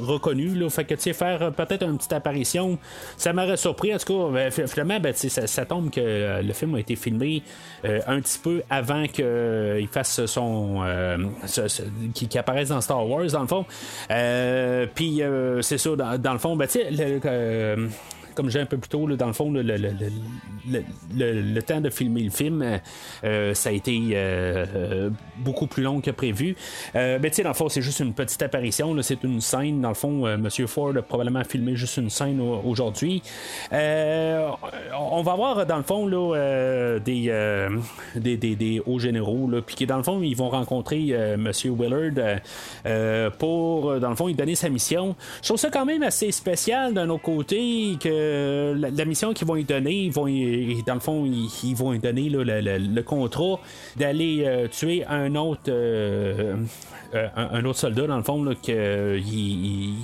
reconnu. 0.00 0.54
Là, 0.54 0.70
fait 0.70 0.84
que, 0.84 0.96
faire 1.12 1.52
peut-être 1.52 1.82
une 1.84 1.96
petite 1.96 2.12
apparition, 2.12 2.78
ça 3.16 3.32
m'aurait 3.32 3.56
surpris. 3.56 3.94
En 3.94 3.98
tout 3.98 4.12
cas, 4.12 4.32
ben, 4.32 4.68
finalement, 4.68 5.00
ben, 5.00 5.14
ça, 5.14 5.46
ça, 5.46 5.64
tombe 5.64 5.90
que 5.90 6.42
le 6.42 6.52
film 6.52 6.74
a 6.74 6.80
été 6.80 6.96
filmé 6.96 7.42
un 7.84 8.20
petit 8.20 8.38
peu 8.38 8.62
avant 8.70 9.06
qu'il 9.06 9.88
fasse 9.90 10.24
son. 10.26 10.84
qu'il 12.14 12.38
apparaisse 12.38 12.68
dans 12.68 12.80
Star 12.80 13.08
Wars, 13.08 13.26
dans 13.26 13.42
le 13.42 13.46
fond. 13.46 13.64
Puis 14.94 15.22
euh, 15.22 15.62
c'est 15.62 15.78
ça, 15.78 15.90
dans, 15.96 16.32
le 16.32 16.38
fond, 16.38 16.56
ben, 16.56 16.66
tu 16.66 16.80
sais, 16.80 16.88
euh, 17.24 17.88
comme 18.36 18.50
j'ai 18.50 18.60
un 18.60 18.66
peu 18.66 18.76
plus 18.76 18.88
tôt, 18.88 19.08
dans 19.08 19.26
le 19.26 19.32
fond, 19.32 19.50
le, 19.50 19.62
le, 19.62 21.62
temps 21.62 21.80
de 21.80 21.90
filmer 21.90 22.22
le 22.22 22.30
film, 22.30 22.80
euh, 23.24 23.54
ça 23.54 23.70
a 23.70 23.72
été 23.72 23.98
euh, 24.12 25.10
beaucoup 25.38 25.66
plus 25.66 25.82
long 25.82 26.00
que 26.00 26.10
prévu. 26.10 26.54
Euh, 26.94 27.18
mais 27.20 27.30
tu 27.30 27.36
sais, 27.36 27.42
dans 27.42 27.50
le 27.50 27.54
fond, 27.54 27.68
c'est 27.68 27.82
juste 27.82 28.00
une 28.00 28.12
petite 28.12 28.42
apparition. 28.42 28.94
C'est 29.02 29.24
une 29.24 29.40
scène. 29.40 29.80
Dans 29.80 29.88
le 29.88 29.94
fond, 29.94 30.36
Monsieur 30.36 30.66
Ford 30.66 30.92
a 30.96 31.02
probablement 31.02 31.42
filmé 31.44 31.76
juste 31.76 31.96
une 31.96 32.10
scène 32.10 32.40
aujourd'hui. 32.40 33.22
on 33.72 35.22
va 35.22 35.34
voir, 35.34 35.66
dans 35.66 35.78
le 35.78 35.82
fond, 35.82 36.06
là, 36.06 36.98
des, 36.98 37.68
des, 38.16 38.36
des, 38.36 38.82
hauts 38.84 38.98
généraux, 38.98 39.48
puis 39.66 39.86
dans 39.86 39.96
le 39.96 40.02
fond, 40.02 40.20
ils 40.22 40.36
vont 40.36 40.50
rencontrer 40.50 41.36
Monsieur 41.38 41.72
Willard 41.72 42.40
pour, 43.38 43.98
dans 43.98 44.10
le 44.10 44.16
fond, 44.16 44.26
lui 44.26 44.34
donner 44.34 44.54
sa 44.54 44.68
mission. 44.68 45.16
Je 45.40 45.48
trouve 45.48 45.58
ça 45.58 45.70
quand 45.70 45.86
même 45.86 46.02
assez 46.02 46.30
spécial 46.32 46.92
d'un 46.92 47.08
autre 47.08 47.22
côté 47.22 47.96
que 47.98 48.25
euh, 48.26 48.90
la, 48.96 49.04
mission 49.04 49.32
qu'ils 49.32 49.46
vont 49.46 49.54
lui 49.54 49.64
donner, 49.64 50.04
ils 50.04 50.12
vont, 50.12 50.26
dans 50.86 50.94
le 50.94 51.00
fond, 51.00 51.24
ils, 51.24 51.74
vont 51.74 51.92
lui 51.92 51.98
donner 51.98 52.28
le, 52.28 53.00
contrat 53.02 53.60
d'aller 53.96 54.44
euh, 54.46 54.68
tuer 54.68 55.04
un 55.06 55.34
autre, 55.34 55.68
euh, 55.68 56.56
un, 57.36 57.64
autre 57.64 57.78
soldat, 57.78 58.06
dans 58.06 58.16
le 58.16 58.22
fond, 58.22 58.44
que, 58.62 59.18
il, 59.18 59.94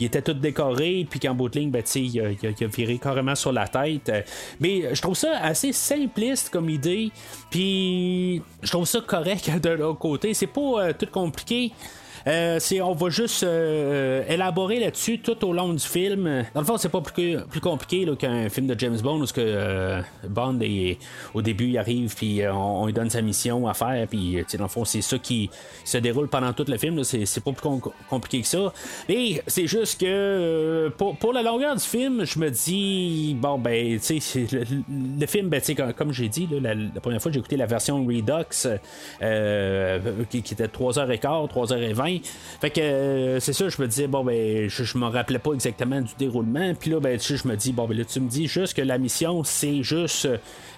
était 0.00 0.22
tout 0.22 0.34
décoré, 0.34 1.06
puis 1.08 1.20
qu'en 1.20 1.34
bout 1.34 1.48
de 1.48 1.58
ligne, 1.58 1.70
ben, 1.70 1.82
il, 1.94 2.20
a, 2.20 2.66
viré 2.66 2.98
carrément 2.98 3.34
sur 3.34 3.52
la 3.52 3.66
tête. 3.66 4.12
Mais 4.60 4.94
je 4.94 5.02
trouve 5.02 5.16
ça 5.16 5.38
assez 5.42 5.72
simpliste 5.72 6.50
comme 6.50 6.68
idée, 6.68 7.10
puis 7.50 8.42
je 8.62 8.70
trouve 8.70 8.86
ça 8.86 9.00
correct 9.00 9.50
de 9.62 9.70
l'autre 9.70 9.98
côté. 9.98 10.34
C'est 10.34 10.46
pas 10.46 10.92
tout 10.92 11.08
compliqué. 11.10 11.72
Euh, 12.26 12.58
on 12.82 12.92
va 12.92 13.10
juste 13.10 13.42
euh, 13.42 14.22
élaborer 14.28 14.80
là-dessus 14.80 15.18
tout 15.18 15.44
au 15.44 15.52
long 15.52 15.72
du 15.72 15.84
film. 15.84 16.44
Dans 16.54 16.60
le 16.60 16.66
fond, 16.66 16.76
c'est 16.76 16.88
pas 16.88 17.00
plus, 17.00 17.38
plus 17.50 17.60
compliqué 17.60 18.06
qu'un 18.18 18.48
film 18.48 18.66
de 18.66 18.78
James 18.78 18.98
Bond 19.00 19.22
où 19.22 19.26
que, 19.26 19.34
euh, 19.38 20.00
Bond, 20.28 20.58
au 21.34 21.42
début, 21.42 21.68
il 21.68 21.78
arrive, 21.78 22.14
puis 22.14 22.40
on, 22.50 22.86
lui 22.86 22.92
donne 22.92 23.10
sa 23.10 23.22
mission 23.22 23.66
à 23.68 23.74
faire, 23.74 24.06
puis 24.08 24.44
dans 24.56 24.64
le 24.64 24.68
fond, 24.68 24.84
c'est 24.84 25.02
ça 25.02 25.18
qui 25.18 25.50
se 25.84 25.98
déroule 25.98 26.28
pendant 26.28 26.52
tout 26.52 26.64
le 26.66 26.78
film. 26.78 27.02
C'est, 27.04 27.40
pas 27.40 27.52
plus 27.52 27.80
compliqué 28.08 28.40
que 28.42 28.46
ça. 28.46 28.72
Mais 29.08 29.42
c'est 29.46 29.66
juste 29.66 30.00
que 30.00 30.90
pour, 30.96 31.32
la 31.32 31.42
longueur 31.42 31.74
du 31.76 31.84
film, 31.84 32.24
je 32.24 32.38
me 32.38 32.50
dis, 32.50 33.36
bon, 33.38 33.58
ben, 33.58 33.98
tu 34.00 34.20
sais, 34.20 34.46
le, 34.52 35.26
film, 35.26 35.48
ben, 35.48 35.60
comme, 35.76 35.92
comme 35.92 36.12
j'ai 36.12 36.28
dit, 36.28 36.48
la, 36.60 36.74
première 37.00 37.20
fois, 37.22 37.30
j'ai 37.30 37.38
écouté 37.38 37.56
la 37.56 37.66
version 37.66 38.04
Redux 38.04 38.68
qui, 40.30 40.42
qui, 40.42 40.54
était 40.54 40.66
3h15, 40.66 41.50
3h20. 41.50 42.17
Fait 42.60 42.70
que 42.70 42.80
euh, 42.80 43.40
c'est 43.40 43.52
ça, 43.52 43.68
je 43.68 43.80
me 43.80 43.86
disais, 43.86 44.06
bon, 44.06 44.24
ben, 44.24 44.68
je, 44.68 44.98
me 44.98 45.06
rappelais 45.06 45.38
pas 45.38 45.52
exactement 45.52 46.00
du 46.00 46.12
déroulement. 46.18 46.74
Puis 46.74 46.90
là, 46.90 47.00
ben, 47.00 47.18
je 47.18 47.48
me 47.48 47.56
dis, 47.56 47.72
bon, 47.72 47.86
ben, 47.86 47.96
là, 47.96 48.04
tu 48.04 48.20
me 48.20 48.28
dis 48.28 48.46
juste 48.46 48.74
que 48.74 48.82
la 48.82 48.98
mission, 48.98 49.44
c'est 49.44 49.82
juste 49.82 50.28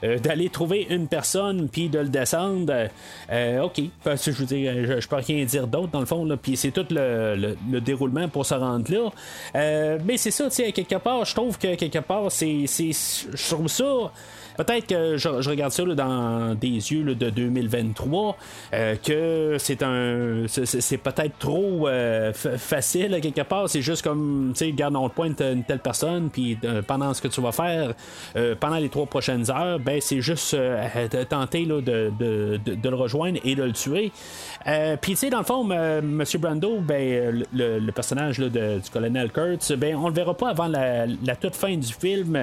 euh, 0.02 0.18
d'aller 0.18 0.48
trouver 0.48 0.86
une 0.90 1.08
personne, 1.08 1.68
puis 1.68 1.88
de 1.88 1.98
le 1.98 2.08
descendre. 2.08 2.88
Euh, 3.30 3.62
ok, 3.62 3.80
que 4.04 4.42
dire, 4.44 5.00
je, 5.00 5.08
peux 5.08 5.16
rien 5.16 5.44
dire 5.44 5.66
d'autre 5.66 5.88
dans 5.88 6.00
le 6.00 6.06
fond, 6.06 6.24
là. 6.24 6.36
Puis 6.36 6.56
c'est 6.56 6.70
tout 6.70 6.86
le, 6.90 7.56
déroulement 7.80 8.28
pour 8.28 8.46
se 8.46 8.54
rendre 8.54 8.90
là. 8.92 9.98
mais 10.04 10.16
c'est 10.16 10.30
ça, 10.30 10.44
tu 10.44 10.56
sais, 10.56 10.72
quelque 10.72 10.96
part, 10.96 11.24
je 11.24 11.34
trouve 11.34 11.58
que 11.58 11.74
quelque 11.74 12.00
part, 12.00 12.30
c'est. 12.30 12.66
Je 12.66 13.48
trouve 13.54 13.68
ça. 13.68 14.12
Peut-être 14.60 14.86
que 14.88 15.16
je, 15.16 15.48
regarde 15.48 15.72
ça 15.72 15.82
dans 15.86 16.54
des 16.54 16.92
yeux 16.92 17.14
de 17.14 17.30
2023, 17.30 18.36
euh, 18.74 18.94
que 19.02 19.56
c'est 19.58 19.82
un. 19.82 20.44
C'est 20.46 20.98
peut-être 20.98 21.38
trop 21.38 21.88
euh, 21.88 22.34
facile 22.34 23.20
quelque 23.22 23.40
part. 23.40 23.70
C'est 23.70 23.80
juste 23.80 24.02
comme, 24.02 24.52
tu 24.54 24.66
sais, 24.66 24.72
garde, 24.72 24.96
on 24.96 25.08
pointe 25.08 25.40
une 25.40 25.64
telle 25.64 25.78
personne, 25.78 26.28
puis 26.28 26.58
euh, 26.64 26.82
pendant 26.82 27.14
ce 27.14 27.22
que 27.22 27.28
tu 27.28 27.40
vas 27.40 27.52
faire, 27.52 27.94
pendant 28.60 28.76
les 28.76 28.90
trois 28.90 29.06
prochaines 29.06 29.50
heures, 29.50 29.78
ben 29.78 29.98
c'est 30.02 30.20
juste 30.20 30.54
tenter 31.30 31.64
là, 31.64 31.80
de, 31.80 32.12
le 32.20 32.94
rejoindre 32.94 33.38
et 33.42 33.54
de 33.54 33.62
le 33.62 33.72
tuer. 33.72 34.12
puis, 35.00 35.12
tu 35.12 35.16
sais, 35.16 35.30
dans 35.30 35.38
le 35.38 35.44
fond, 35.44 35.70
M. 35.70 36.22
Brando, 36.38 36.80
ben, 36.80 37.46
le, 37.54 37.90
personnage 37.92 38.38
du 38.38 38.90
colonel 38.92 39.30
Kurtz, 39.30 39.72
ben, 39.72 39.96
on 39.96 40.08
le 40.08 40.14
verra 40.14 40.34
pas 40.34 40.50
avant 40.50 40.68
la, 40.68 41.06
la 41.06 41.36
toute 41.36 41.56
fin 41.56 41.74
du 41.74 41.94
film. 41.94 42.38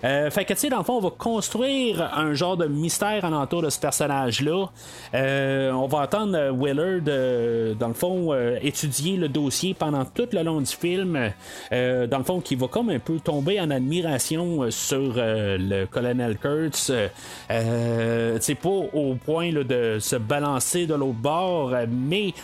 fait 0.00 0.44
que, 0.46 0.54
tu 0.54 0.60
sais, 0.60 0.68
dans 0.70 0.78
le 0.78 0.84
fond, 0.84 0.96
on 0.96 1.00
va 1.00 1.10
construire 1.10 1.57
un 1.64 2.34
genre 2.34 2.56
de 2.56 2.66
mystère 2.66 3.24
alentour 3.24 3.62
de 3.62 3.70
ce 3.70 3.78
personnage-là. 3.78 4.66
Euh, 5.14 5.72
on 5.72 5.86
va 5.86 5.98
entendre 5.98 6.50
Willard, 6.52 7.02
euh, 7.08 7.74
dans 7.74 7.88
le 7.88 7.94
fond, 7.94 8.32
euh, 8.32 8.58
étudier 8.62 9.16
le 9.16 9.28
dossier 9.28 9.74
pendant 9.74 10.04
tout 10.04 10.28
le 10.32 10.42
long 10.42 10.60
du 10.60 10.66
film. 10.66 11.18
dans 11.70 12.18
le 12.18 12.24
fond, 12.24 12.40
qui 12.40 12.54
va 12.54 12.68
comme 12.68 12.90
un 12.90 12.98
peu 12.98 13.18
tomber 13.20 13.60
en 13.60 13.70
admiration 13.70 14.70
sur 14.70 15.14
le 15.16 15.84
colonel 15.86 16.36
Kurtz. 16.38 16.92
c'est 17.48 18.54
pas 18.54 18.68
au 18.68 19.14
point 19.14 19.52
de 19.52 19.98
se 20.00 20.16
balancer 20.16 20.86
de 20.86 20.94
l'autre 20.94 21.12
bord, 21.14 21.72
mais 21.88 22.34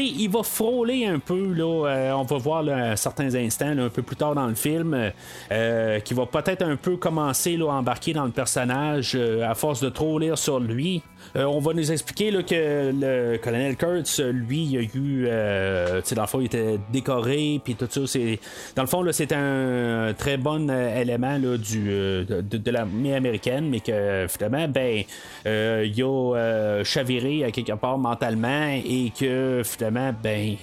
il 0.00 0.28
va 0.28 0.42
frôler 0.42 1.06
un 1.06 1.18
peu, 1.18 1.52
là, 1.52 1.86
euh, 1.86 2.12
on 2.12 2.22
va 2.22 2.38
voir 2.38 2.68
à 2.68 2.96
certains 2.96 3.34
instants, 3.34 3.76
un 3.78 3.88
peu 3.88 4.02
plus 4.02 4.16
tard 4.16 4.34
dans 4.34 4.46
le 4.46 4.54
film, 4.54 5.12
euh, 5.50 6.00
qui 6.00 6.14
va 6.14 6.26
peut-être 6.26 6.62
un 6.62 6.76
peu 6.76 6.96
commencer 6.96 7.56
là, 7.56 7.70
à 7.70 7.74
embarquer 7.74 8.12
dans 8.12 8.24
le 8.24 8.30
personnage 8.30 9.12
euh, 9.14 9.48
à 9.48 9.54
force 9.54 9.80
de 9.80 9.88
trop 9.88 10.18
lire 10.18 10.38
sur 10.38 10.60
lui. 10.60 11.02
Euh, 11.36 11.44
on 11.44 11.60
va 11.60 11.72
nous 11.72 11.90
expliquer 11.90 12.30
là, 12.30 12.42
que 12.42 12.92
le 12.92 13.38
colonel 13.38 13.76
Kurtz, 13.76 14.20
lui, 14.20 14.64
il 14.64 14.78
a 14.78 14.80
eu. 14.82 15.26
Euh, 15.26 16.00
dans 16.14 16.22
le 16.22 16.28
fond, 16.28 16.40
il 16.40 16.46
était 16.46 16.78
décoré, 16.92 17.60
puis 17.62 17.74
tout 17.74 17.86
ça. 17.88 18.00
C'est, 18.06 18.38
dans 18.76 18.82
le 18.82 18.88
fond, 18.88 19.02
là, 19.02 19.12
c'est 19.12 19.32
un 19.32 20.14
très 20.16 20.36
bon 20.36 20.68
euh, 20.68 21.00
élément 21.00 21.38
là, 21.38 21.56
du, 21.56 21.84
de, 21.84 22.70
l'armée 22.70 23.14
américaine, 23.14 23.68
mais 23.68 23.80
que 23.80 24.26
finalement, 24.28 24.68
ben, 24.68 25.04
il 25.46 26.02
a 26.02 26.82
chaviré 26.84 27.50
quelque 27.52 27.72
part 27.72 27.98
mentalement 27.98 28.68
et 28.72 29.12
que 29.18 29.62
ben, 29.90 30.56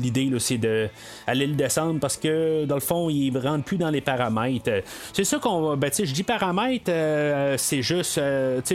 l'idée, 0.00 0.24
là, 0.26 0.38
c'est 0.38 0.58
d'aller 0.58 1.46
le 1.46 1.54
descendre 1.54 2.00
parce 2.00 2.16
que, 2.16 2.64
dans 2.64 2.76
le 2.76 2.80
fond, 2.80 3.08
il 3.10 3.32
ne 3.32 3.38
rentre 3.40 3.64
plus 3.64 3.78
dans 3.78 3.90
les 3.90 4.00
paramètres. 4.00 4.82
C'est 5.12 5.24
ça 5.24 5.38
qu'on. 5.38 5.76
Ben, 5.76 5.90
je 5.92 6.12
dis 6.12 6.22
paramètres, 6.22 6.90
c'est 7.56 7.82
juste 7.82 8.20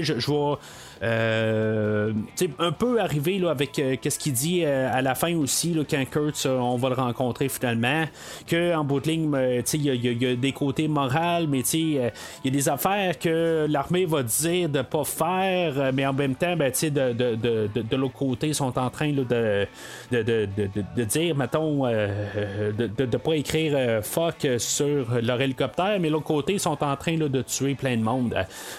je, 0.02 0.20
je 0.20 0.56
euh, 1.04 2.14
un 2.60 2.72
peu 2.72 3.02
arrivé 3.02 3.38
là, 3.38 3.52
avec 3.52 3.78
euh, 3.80 3.96
ce 4.02 4.18
qu'il 4.18 4.34
dit 4.34 4.62
euh, 4.64 4.90
à 4.92 5.02
la 5.02 5.16
fin 5.16 5.36
aussi, 5.36 5.74
là, 5.74 5.84
quand 5.90 6.04
Kurt, 6.10 6.46
on 6.46 6.78
va 6.78 6.90
le 6.90 6.96
rencontrer 6.96 7.50
finalement, 7.50 8.06
qu'en 8.50 8.84
bout 8.84 9.00
de 9.02 9.08
ligne, 9.08 9.32
il 9.74 9.82
y, 9.82 10.26
a 10.26 10.36
des 10.36 10.52
côtés 10.52 10.88
moraux, 10.88 11.46
mais 11.48 11.60
il 11.60 11.94
y 11.94 12.00
a 12.00 12.52
des 12.52 12.70
affaires 12.70 13.20
que 13.20 13.66
l'armée 13.70 14.06
va 14.06 14.24
dire 14.24 14.70
de 14.70 14.82
pas 14.82 15.04
faire, 15.04 15.92
mais 15.94 16.06
en 16.06 16.14
même 16.14 16.36
temps, 16.36 16.56
ben, 16.56 16.72
de, 16.72 17.14
de, 17.14 17.36
de, 17.36 17.70
de, 17.82 17.96
l'autre 17.96 18.14
côté, 18.14 18.54
sont 18.54 18.78
en 18.78 18.90
train 18.90 19.12
de, 19.12 19.24
de, 19.24 19.68
de, 20.12 21.04
dire, 21.04 21.36
mettons, 21.36 21.86
de 21.86 23.06
ne 23.06 23.18
pas 23.18 23.36
écrire 23.36 24.04
fuck 24.04 24.48
sur 24.58 25.08
leur 25.22 25.42
hélicoptère, 25.42 26.00
mais 26.00 26.10
l'autre 26.10 26.26
côté, 26.26 26.58
sont 26.58 26.82
en 26.84 26.96
train 26.96 27.18
de 27.18 27.42
tuer 27.42 27.76
plein 27.76 27.98
de 27.98 28.04
monde. 28.04 28.36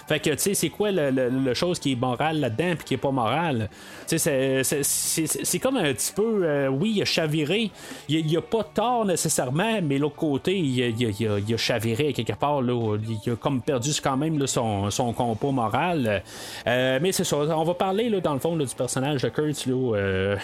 Fait 0.07 0.19
que, 0.19 0.31
tu 0.31 0.37
sais, 0.39 0.53
c'est 0.53 0.69
quoi 0.69 0.91
la 0.91 1.53
chose 1.53 1.79
qui 1.79 1.91
est 1.91 1.95
morale 2.09 2.39
là-dedans 2.39 2.75
puis 2.75 2.85
qui 2.85 2.93
est 2.93 2.97
pas 2.97 3.11
morale? 3.11 3.69
C'est 4.07 5.59
comme 5.59 5.77
un 5.77 5.93
petit 5.93 6.13
peu, 6.13 6.41
euh, 6.43 6.67
oui, 6.67 6.93
il 6.95 7.01
a 7.01 7.05
chaviré. 7.05 7.71
Il, 8.07 8.25
il 8.25 8.37
a 8.37 8.41
pas 8.41 8.63
tort 8.63 9.05
nécessairement, 9.05 9.81
mais 9.81 9.97
l'autre 9.97 10.15
côté, 10.15 10.57
il, 10.57 11.53
a 11.53 11.57
chaviré 11.57 12.13
quelque 12.13 12.33
part. 12.33 12.61
Là, 12.61 12.97
il 13.25 13.31
a 13.31 13.35
comme 13.35 13.61
perdu 13.61 13.91
quand 14.01 14.17
même 14.17 14.45
son, 14.47 14.89
son 14.89 15.13
moral. 15.51 16.23
Euh, 16.67 16.99
mais 17.01 17.11
c'est 17.11 17.23
ça, 17.23 17.37
on 17.37 17.63
va 17.63 17.73
parler 17.73 18.09
là, 18.09 18.19
dans 18.21 18.33
le 18.33 18.39
fond 18.39 18.55
du 18.55 18.65
personnage 18.75 19.21
de 19.21 19.29
Kurt 19.29 19.67
euh, 19.67 20.37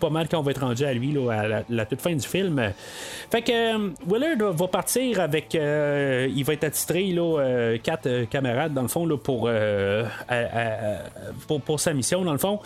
pas 0.00 0.10
mal 0.10 0.28
quand 0.28 0.38
on 0.38 0.42
va 0.42 0.50
être 0.50 0.60
rendu 0.60 0.84
à 0.84 0.92
lui 0.92 1.12
là, 1.12 1.30
à 1.30 1.62
la, 1.68 1.86
toute 1.86 2.00
fin 2.00 2.14
du 2.14 2.26
film. 2.26 2.72
Fait 3.30 3.42
que 3.42 3.92
Willard 4.06 4.52
va 4.52 4.68
partir 4.68 5.20
avec. 5.20 5.54
il 5.54 6.44
va 6.44 6.52
être 6.52 6.64
attitré 6.64 7.04
là, 7.12 7.76
quatre 7.82 8.24
camarades 8.24 8.74
dans 8.74 8.82
le 8.82 8.88
fond 8.88 9.06
là, 9.06 9.16
pour, 9.16 9.48
pour, 11.46 11.60
pour, 11.60 11.80
sa 11.80 11.92
mission 11.92 12.24
dans 12.24 12.32
le 12.32 12.38
fond. 12.38 12.60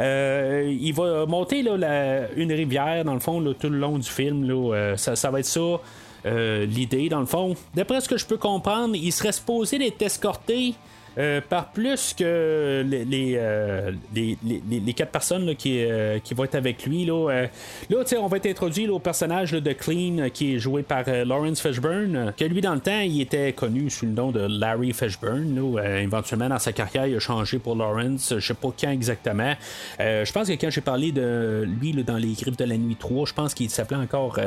Euh, 0.00 0.76
il 0.80 0.92
va 0.92 1.26
monter 1.26 1.62
là, 1.62 2.28
une 2.36 2.52
rivière, 2.52 3.04
dans 3.04 3.14
le 3.14 3.20
fond, 3.20 3.42
tout 3.58 3.68
le 3.68 3.78
long 3.78 3.98
du 3.98 4.08
film. 4.08 4.48
Euh, 4.50 4.96
ça, 4.96 5.30
va 5.30 5.40
être 5.40 5.46
ça. 5.46 5.60
Euh, 6.24 6.66
l'idée, 6.66 7.08
dans 7.08 7.20
le 7.20 7.26
fond. 7.26 7.54
D'après 7.74 8.00
ce 8.00 8.08
que 8.08 8.16
je 8.16 8.26
peux 8.26 8.36
comprendre, 8.36 8.94
il 8.94 9.12
serait 9.12 9.32
supposé 9.32 9.78
d'être 9.78 10.00
escorté 10.02 10.74
euh, 11.18 11.40
par 11.46 11.72
plus 11.72 12.14
que 12.14 12.82
les, 12.86 13.04
les, 13.04 13.34
euh, 13.36 13.92
quatre 14.96 15.10
personnes 15.10 15.54
qui, 15.56 15.84
euh, 15.84 16.18
qui 16.20 16.32
vont 16.32 16.44
être 16.44 16.54
avec 16.54 16.86
lui. 16.86 17.04
Là, 17.04 17.46
là 17.90 17.98
on 18.18 18.26
va 18.26 18.36
être 18.38 18.46
introduit 18.46 18.88
au 18.88 18.98
personnage 18.98 19.52
de 19.52 19.72
Clean 19.72 20.30
qui 20.32 20.54
est 20.54 20.58
joué 20.58 20.82
par 20.82 21.04
Lawrence 21.06 21.60
Fishburne, 21.60 22.32
que 22.36 22.44
lui, 22.44 22.60
dans 22.60 22.74
le 22.74 22.80
temps, 22.80 23.00
il 23.00 23.20
était 23.20 23.52
connu 23.52 23.90
sous 23.90 24.06
le 24.06 24.12
nom 24.12 24.30
de 24.30 24.40
Larry 24.40 24.92
Fishburne. 24.92 25.76
éventuellement, 25.98 26.48
dans 26.48 26.58
sa 26.58 26.72
carrière, 26.72 27.06
il 27.06 27.16
a 27.16 27.18
changé 27.18 27.58
pour 27.58 27.76
Lawrence. 27.76 28.34
Je 28.38 28.46
sais 28.46 28.54
pas 28.54 28.68
quand 28.78 28.90
exactement. 28.90 29.54
je 29.98 30.32
pense 30.32 30.48
que 30.48 30.52
quand 30.54 30.70
j'ai 30.70 30.80
parlé 30.80 31.12
de 31.12 31.66
lui 31.80 31.92
dans 32.04 32.16
Les 32.16 32.32
Griffes 32.32 32.56
de 32.56 32.64
la 32.64 32.76
Nuit 32.76 32.96
3, 32.96 33.26
je 33.26 33.34
pense 33.34 33.54
qu'il 33.54 33.70
s'appelait 33.70 33.96
encore 33.96 34.38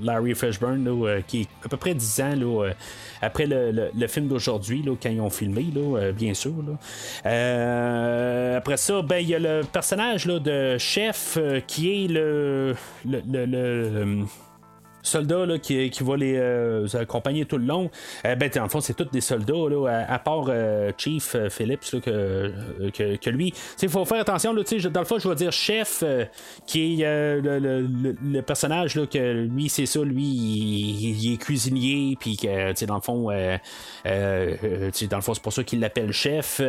Larry 0.00 0.34
Fishburne, 0.34 1.22
qui 1.26 1.42
est 1.42 1.48
à 1.64 1.68
peu 1.68 1.76
près 1.76 1.94
10 1.94 2.20
ans 2.20 2.34
après 3.20 3.46
le, 3.46 3.90
le 3.94 4.06
film 4.06 4.28
d'aujourd'hui, 4.28 4.84
quand 5.02 5.10
ils 5.10 5.20
ont 5.20 5.30
filmé. 5.30 5.66
Euh, 5.76 6.12
bien 6.12 6.34
sûr. 6.34 6.52
Euh, 7.26 8.58
après 8.58 8.76
ça, 8.76 9.02
ben 9.02 9.18
il 9.18 9.28
y 9.28 9.34
a 9.34 9.38
le 9.38 9.62
personnage 9.64 10.26
de 10.26 10.78
chef 10.78 11.36
euh, 11.38 11.60
qui 11.66 12.04
est 12.04 12.08
le 12.08 12.74
soldats 15.04 15.46
là, 15.46 15.58
qui, 15.58 15.90
qui 15.90 16.02
va 16.02 16.16
les 16.16 16.34
euh, 16.36 16.86
accompagner 16.94 17.44
tout 17.44 17.58
le 17.58 17.66
long, 17.66 17.90
euh, 18.24 18.34
ben, 18.34 18.50
en 18.60 18.68
fond, 18.68 18.80
c'est 18.80 18.94
tous 18.94 19.04
des 19.04 19.20
soldats, 19.20 19.68
là, 19.68 20.04
à, 20.08 20.18
part 20.18 20.46
euh, 20.48 20.90
Chief 20.96 21.36
Phillips, 21.50 21.92
là, 21.92 22.00
que, 22.00 23.16
que, 23.16 23.30
lui. 23.30 23.52
Il 23.82 23.88
faut 23.88 24.04
faire 24.04 24.20
attention, 24.20 24.52
là, 24.52 24.62
dans 24.90 25.00
le 25.00 25.06
fond, 25.06 25.18
je 25.18 25.28
vais 25.28 25.34
dire 25.34 25.52
chef, 25.52 26.02
qui 26.66 27.02
est 27.02 27.40
le, 27.42 28.40
personnage, 28.40 28.96
là, 28.96 29.06
que 29.06 29.44
lui, 29.44 29.68
c'est 29.68 29.86
ça, 29.86 30.00
lui, 30.00 30.24
il, 30.24 31.34
est 31.34 31.36
cuisinier, 31.36 32.16
puis 32.18 32.36
que, 32.36 32.84
dans 32.86 32.94
le 32.96 33.00
fond, 33.00 33.24
dans 33.24 35.16
le 35.16 35.22
fond, 35.22 35.34
c'est 35.34 35.42
pour 35.42 35.52
ça 35.52 35.64
qu'il 35.64 35.80
l'appelle 35.80 36.12
chef. 36.12 36.60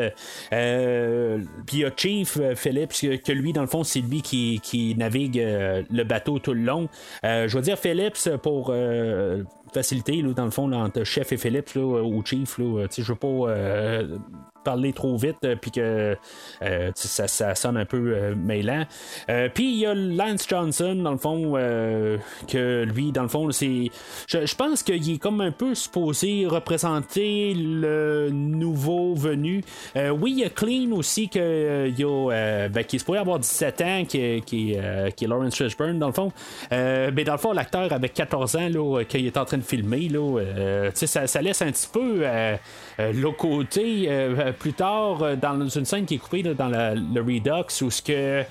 puis 0.50 1.78
il 1.78 1.80
y 1.80 1.86
a 1.86 1.92
Chief 1.96 2.38
Phillips, 2.56 3.22
que 3.24 3.32
lui, 3.32 3.54
dans 3.54 3.62
le 3.62 3.68
fond, 3.68 3.84
c'est 3.84 4.02
lui 4.02 4.22
qui, 4.22 4.60
qui 4.62 4.96
navigue 4.96 5.38
le 5.38 6.04
bateau 6.04 6.40
tout 6.40 6.54
le 6.54 6.62
long. 6.62 6.90
je 7.24 7.56
vais 7.56 7.62
dire 7.62 7.80
Phillips, 7.80 8.25
pour 8.42 8.74
euh, 9.76 9.80
faciliter, 9.80 10.22
dans 10.22 10.46
le 10.46 10.52
fond, 10.52 10.72
entre 10.72 11.04
chef 11.04 11.32
et 11.32 11.38
Philippe, 11.38 11.76
ou 11.76 12.24
chief. 12.26 12.58
je 12.58 13.04
veux 13.04 13.16
pas 13.16 13.28
euh, 13.28 14.18
parler 14.66 14.92
trop 14.92 15.16
vite, 15.16 15.38
euh, 15.46 15.56
puis 15.56 15.72
que 15.72 16.18
euh, 16.62 16.92
ça, 16.96 17.28
ça, 17.30 17.56
sonne 17.56 17.78
un 17.78 17.86
peu 17.86 18.14
euh, 18.14 18.36
mêlant. 18.36 18.86
puis 19.54 19.72
il 19.72 19.80
y 19.80 19.86
a 19.86 19.94
Lance 19.94 20.46
Johnson, 20.50 20.96
dans 20.96 21.12
le 21.12 21.18
fond, 21.18 21.54
que 22.48 22.84
lui, 22.84 23.12
dans 23.12 23.22
le 23.22 23.30
fond, 23.30 23.50
c'est. 23.52 23.92
Je, 24.28 24.56
pense 24.56 24.82
qu'il 24.84 25.12
est 25.12 25.20
comme 25.20 25.40
un 25.42 25.52
peu 25.52 25.76
supposé 25.76 26.48
représenter 26.48 27.54
le 27.54 28.30
nouveau 28.32 29.14
venu. 29.14 29.64
oui, 29.96 30.32
il 30.32 30.40
y 30.40 30.44
a 30.44 30.50
Clean 30.50 30.92
aussi, 30.92 31.30
que, 31.30 31.88
a, 31.88 32.70
ben, 32.70 32.84
qui 32.84 32.98
se 32.98 33.06
pourrait 33.06 33.20
avoir 33.20 33.38
17 33.38 33.82
ans, 33.82 34.06
qui, 34.08 34.42
qui, 34.42 34.76
qui 35.16 35.26
est 35.26 35.28
Lawrence 35.28 35.56
Fishburne, 35.56 36.00
dans 36.00 36.08
le 36.08 36.14
fond. 36.14 36.32
mais 36.72 37.24
dans 37.24 37.34
le 37.34 37.38
fond, 37.38 37.54
l'acteur 37.54 37.94
avec 37.94 38.14
14 38.16 38.56
ans, 38.56 38.70
là, 38.70 39.04
qu'il 39.04 39.28
est 39.28 39.38
en 39.38 39.46
train 39.46 39.58
de 39.58 39.64
filmer, 39.66 40.10
là, 40.10 40.42
ça, 40.94 41.28
ça 41.28 41.42
laisse 41.42 41.62
un 41.62 41.72
petit 41.72 41.90
peu 41.92 42.24
le 43.00 43.32
côté 43.32 44.10
plus 44.60 44.74
tard, 44.74 45.22
euh, 45.22 45.36
dans 45.36 45.68
une 45.68 45.86
scène 45.86 46.06
qui 46.06 46.16
est 46.16 46.18
coupée 46.18 46.44
dans 46.44 46.70
le 46.70 47.22
Redux, 47.22 47.84
où 47.84 47.92
ce 47.92 48.02
que 48.02 48.44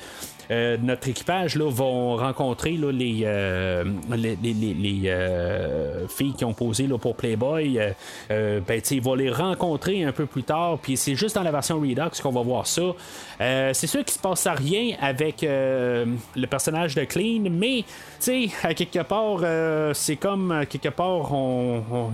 euh, 0.51 0.77
notre 0.83 1.09
équipage 1.09 1.57
là, 1.57 1.71
vont 1.71 2.17
rencontrer 2.17 2.73
là, 2.73 2.93
les, 2.93 3.23
euh, 3.25 3.85
les, 4.11 4.37
les, 4.37 5.03
euh, 5.07 6.07
filles 6.09 6.35
qui 6.35 6.45
ont 6.45 6.53
posé 6.53 6.87
là, 6.87 6.99
pour 6.99 7.17
Playboy. 7.17 7.81
ben, 8.29 8.81
ils 8.91 9.03
vont 9.03 9.15
les 9.15 9.31
rencontrer 9.31 10.05
un 10.05 10.13
peu 10.13 10.27
plus 10.27 10.43
tard. 10.43 10.79
Puis 10.83 10.97
c'est 10.97 11.15
juste 11.15 11.35
dans 11.35 11.43
la 11.43 11.51
version 11.51 11.81
Redux 11.81 12.21
qu'on 12.23 12.31
va 12.31 12.43
voir 12.43 12.67
ça. 12.67 12.83
c'est 13.39 13.87
sûr 13.87 14.05
qu'il 14.05 14.15
se 14.15 14.19
passe 14.19 14.47
rien 14.47 14.97
avec 15.01 15.43
le 15.43 16.47
personnage 16.47 16.95
de 16.95 17.05
Clean, 17.05 17.45
mais 17.51 17.85
à 18.63 18.75
quelque 18.75 19.03
part, 19.03 19.41
c'est 19.95 20.17
comme 20.17 20.65
quelque 20.69 20.89
part, 20.89 21.31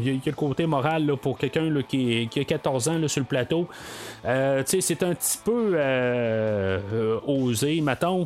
il 0.00 0.06
y, 0.06 0.10
a 0.10 0.20
le 0.24 0.32
côté 0.32 0.66
moral 0.66 1.14
pour 1.20 1.38
quelqu'un 1.38 1.70
qui, 1.88 2.28
qui, 2.28 2.40
a 2.40 2.44
14 2.44 2.88
ans 2.88 3.08
sur 3.08 3.20
le 3.20 3.26
plateau. 3.26 3.68
c'est 4.24 5.02
un 5.02 5.14
petit 5.14 5.38
peu 5.44 5.78
osé, 7.26 7.80
mettons. 7.80 8.19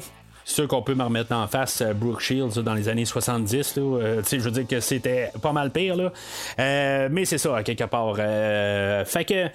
C'est 0.44 0.56
sûr 0.56 0.68
qu'on 0.68 0.82
peut 0.82 0.94
me 0.94 1.02
remettre 1.02 1.32
en 1.32 1.46
face 1.46 1.80
euh, 1.80 1.94
Brooke 1.94 2.20
Shields 2.20 2.62
dans 2.62 2.74
les 2.74 2.88
années 2.88 3.06
70. 3.06 3.76
Là, 3.76 3.82
euh, 3.82 4.22
je 4.30 4.36
veux 4.36 4.50
dire 4.50 4.66
que 4.66 4.80
c'était 4.80 5.30
pas 5.40 5.52
mal 5.52 5.70
pire. 5.70 5.96
Là. 5.96 6.12
Euh, 6.58 7.08
mais 7.10 7.24
c'est 7.24 7.38
ça, 7.38 7.62
quelque 7.62 7.84
part. 7.84 8.16
fait 8.16 9.24
que, 9.24 9.48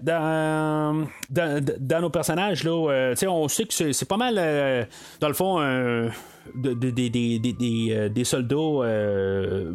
dans, 0.00 1.06
dans, 1.28 1.64
dans, 1.78 2.00
nos 2.00 2.10
personnages, 2.10 2.64
là, 2.64 3.14
on 3.28 3.48
sait 3.48 3.64
que 3.66 3.92
c'est 3.92 4.08
pas 4.08 4.16
mal, 4.16 4.88
dans 5.20 5.28
le 5.28 5.34
fond, 5.34 5.60
un 5.60 6.08
euh, 6.64 8.08
des, 8.08 8.24
soldats 8.24 8.56
euh, 8.56 9.72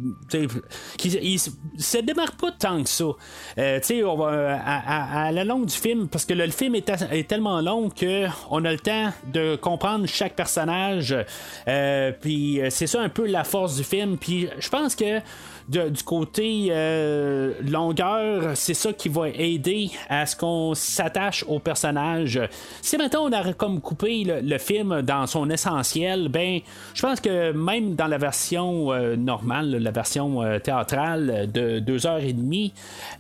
qui 0.98 1.10
ils, 1.10 1.40
se 1.40 1.98
démarquent 1.98 2.40
pas 2.40 2.52
tant 2.52 2.84
que 2.84 2.90
ça. 2.90 3.06
Euh, 3.58 3.80
on 4.06 4.16
va, 4.16 4.60
à, 4.64 5.32
la 5.32 5.44
longue 5.44 5.66
du 5.66 5.76
film, 5.76 6.08
parce 6.08 6.26
que 6.26 6.34
le 6.34 6.48
film 6.50 6.76
est, 6.76 6.90
est 7.12 7.28
tellement 7.28 7.62
long 7.62 7.90
qu'on 7.90 8.66
a 8.66 8.72
le 8.72 8.80
temps 8.80 9.12
de 9.34 9.56
comprendre 9.56 10.06
chaque 10.08 10.36
personnage. 10.36 11.16
puis 12.22 12.62
c'est 12.70 12.88
ça 12.88 13.02
un 13.02 13.10
peu 13.10 13.28
la 13.28 13.44
force 13.44 13.78
du 13.78 13.84
film. 13.84 14.18
Puis 14.18 14.48
je 14.60 14.70
pense 14.70 14.96
que 14.96 15.20
du 15.70 16.04
côté 16.04 16.70
euh, 16.72 17.54
longueur, 17.62 18.56
c'est 18.56 18.74
ça 18.74 18.92
qui 18.92 19.08
va 19.08 19.30
aider 19.30 19.92
à 20.10 20.26
ce 20.26 20.36
qu'on 20.36 20.74
s'attache 20.74 21.46
au 21.48 21.60
personnage. 21.60 22.42
Si 22.82 22.98
maintenant 22.98 23.26
on 23.26 23.32
a 23.32 23.54
comme 23.54 23.80
coupé 23.80 24.24
le, 24.24 24.58
film 24.58 25.04
dans 25.04 25.28
son 25.28 25.50
essentiel, 25.50 26.28
ben 26.30 26.60
je 26.94 27.02
pense 27.02 27.22
que 27.22 27.52
même 27.52 27.94
dans 27.94 28.08
la 28.08 28.18
version 28.18 28.92
euh, 28.92 29.16
normale, 29.16 29.70
la 29.70 29.92
version 29.92 30.42
euh, 30.42 30.58
théâtrale 30.58 31.50
de 31.52 31.80
deux 31.80 32.08
heures 32.08 32.24
et 32.24 32.34
demie, 32.34 32.74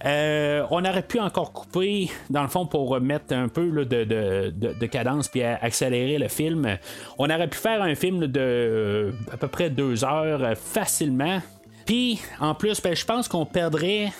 on 0.03 0.85
aurait 0.85 1.05
pu 1.07 1.19
encore 1.19 1.53
couper 1.53 2.09
dans 2.29 2.41
le 2.41 2.47
fond 2.47 2.65
pour 2.65 2.99
mettre 2.99 3.33
un 3.33 3.47
peu 3.47 3.85
de, 3.85 4.03
de, 4.03 4.85
cadence 4.87 5.27
puis 5.27 5.43
accélérer 5.43 6.17
le 6.17 6.27
film. 6.27 6.77
On 7.19 7.29
aurait 7.29 7.47
pu 7.47 7.57
faire 7.57 7.83
un 7.83 7.95
film 7.95 8.25
de 8.27 9.13
à 9.31 9.37
peu 9.37 9.47
près 9.47 9.69
deux 9.69 10.03
heures 10.03 10.57
facilement 10.57 11.41
puis, 11.89 12.21
en 12.39 12.53
plus, 12.53 12.79
ben, 12.83 12.95
je 12.95 13.03
pense 13.03 13.27
qu'on 13.27 13.47
perdrait 13.47 14.13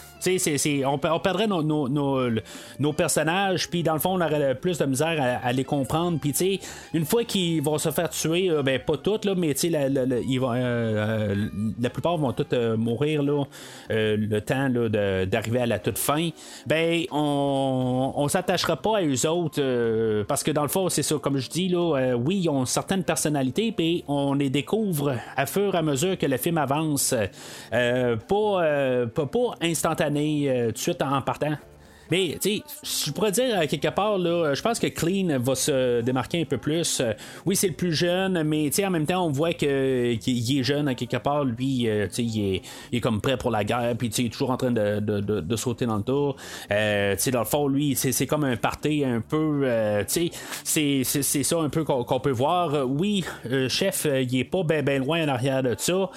on, 0.86 1.20
perdrait 1.20 1.48
nos, 1.48 2.94
personnages, 2.94 3.70
puis 3.70 3.84
dans 3.84 3.94
le 3.94 4.00
fond, 4.00 4.12
on 4.12 4.22
aurait 4.22 4.56
plus 4.56 4.78
de 4.78 4.86
misère 4.86 5.40
à, 5.44 5.52
les 5.54 5.64
comprendre. 5.64 6.20
Puis, 6.20 6.60
une 6.94 7.06
fois 7.06 7.24
qu'ils 7.24 7.62
vont 7.62 7.78
se 7.78 7.92
faire 7.92 8.10
tuer, 8.10 8.50
euh, 8.50 8.64
ben, 8.64 8.80
pas 8.80 8.98
toutes, 8.98 9.26
là, 9.26 9.34
mais 9.36 9.54
la, 9.70 9.90
la, 9.90 10.06
la, 10.06 10.16
euh, 10.16 10.22
euh, 10.56 11.36
la, 11.80 11.90
plupart 11.90 12.18
vont 12.18 12.34
toutes 12.34 12.54
mourir 12.54 13.24
là, 13.24 13.44
le 13.90 14.40
temps 14.40 14.70
d'arriver 14.70 15.62
à 15.62 15.66
la 15.66 15.80
toute 15.80 15.98
fin. 15.98 16.30
Ben, 16.68 17.04
on, 17.12 18.14
on 18.16 18.28
s'attachera 18.28 18.78
pas 18.78 19.00
à 19.00 19.04
eux 19.04 19.28
autres, 19.28 20.24
parce 20.24 20.44
que 20.44 20.52
dans 20.52 20.64
le 20.64 20.70
fond, 20.70 20.90
c'est 20.90 21.04
ça, 21.04 21.16
comme 21.22 21.38
je 21.38 21.50
dis, 21.50 21.70
là, 21.70 22.16
oui, 22.16 22.42
ils 22.44 22.50
ont 22.50 22.66
certaines 22.66 23.04
personnalités, 23.04 23.72
puis 23.72 24.04
on 24.08 24.34
les 24.34 24.50
découvre 24.50 25.16
à 25.36 25.46
fur 25.46 25.76
et 25.76 25.78
à 25.78 25.82
mesure 25.82 26.18
que 26.18 26.26
le 26.26 26.38
film 26.38 26.58
avance. 26.58 27.14
pas, 27.72 28.18
pas, 28.28 29.26
pas 29.26 29.56
instantanément 29.62 30.09
euh, 30.50 30.68
tout 30.68 30.74
de 30.74 30.78
suite 30.78 31.02
en 31.02 31.22
partant? 31.22 31.56
Mais, 32.12 32.38
tu 32.42 32.58
sais, 32.58 32.64
je 33.06 33.12
pourrais 33.12 33.32
dire, 33.32 33.60
quelque 33.68 33.90
part, 33.90 34.18
là, 34.18 34.54
je 34.54 34.62
pense 34.62 34.80
que 34.80 34.88
Clean 34.88 35.40
va 35.40 35.56
se 35.56 36.02
démarquer 36.02 36.42
un 36.42 36.46
peu 36.46 36.58
plus. 36.58 37.02
Euh, 37.02 37.14
oui, 37.46 37.56
c'est 37.56 37.68
le 37.68 37.74
plus 37.74 37.94
jeune, 37.94 38.44
mais, 38.44 38.66
tu 38.66 38.78
sais, 38.78 38.86
en 38.86 38.90
même 38.90 39.06
temps, 39.06 39.26
on 39.26 39.32
voit 39.32 39.54
qu'il 39.54 39.70
est 39.70 40.64
jeune, 40.64 40.88
à 40.88 40.96
quelque 40.96 41.18
part. 41.18 41.46
Lui, 41.46 41.88
euh, 41.88 42.08
tu 42.08 42.16
sais, 42.16 42.24
il 42.24 42.62
est, 42.94 43.00
comme 43.00 43.22
prêt 43.22 43.38
pour 43.38 43.52
la 43.52 43.64
guerre, 43.64 43.96
puis, 43.98 44.10
tu 44.10 44.16
sais, 44.16 44.22
il 44.24 44.26
est 44.28 44.30
toujours 44.30 44.52
en 44.52 44.58
train 44.58 44.72
de, 44.72 45.56
sauter 45.56 45.86
dans 45.86 45.98
le 45.98 46.04
tour. 46.04 46.36
Euh, 46.72 47.16
tu 47.16 47.22
sais, 47.22 47.32
dans 47.32 47.40
le 47.40 47.46
fond, 47.46 47.68
lui, 47.68 47.96
c'est 47.96 48.28
comme 48.28 48.44
un 48.44 48.56
party 48.56 49.04
un 49.06 49.22
peu, 49.22 49.68
tu 50.08 50.32
sais, 50.64 51.04
c'est 51.04 51.44
ça 51.44 51.60
un 51.60 51.70
peu 51.70 51.84
qu'on 51.84 52.20
peut 52.20 52.32
voir. 52.32 52.90
Oui, 52.90 53.24
chef, 53.68 54.08
il 54.08 54.40
est 54.40 54.44
pas 54.44 54.64
bien 54.64 54.84
ben 54.84 55.04
loin 55.04 55.26
en 55.26 55.28
arrière 55.28 55.62
de 55.62 55.76
ça. 55.78 56.10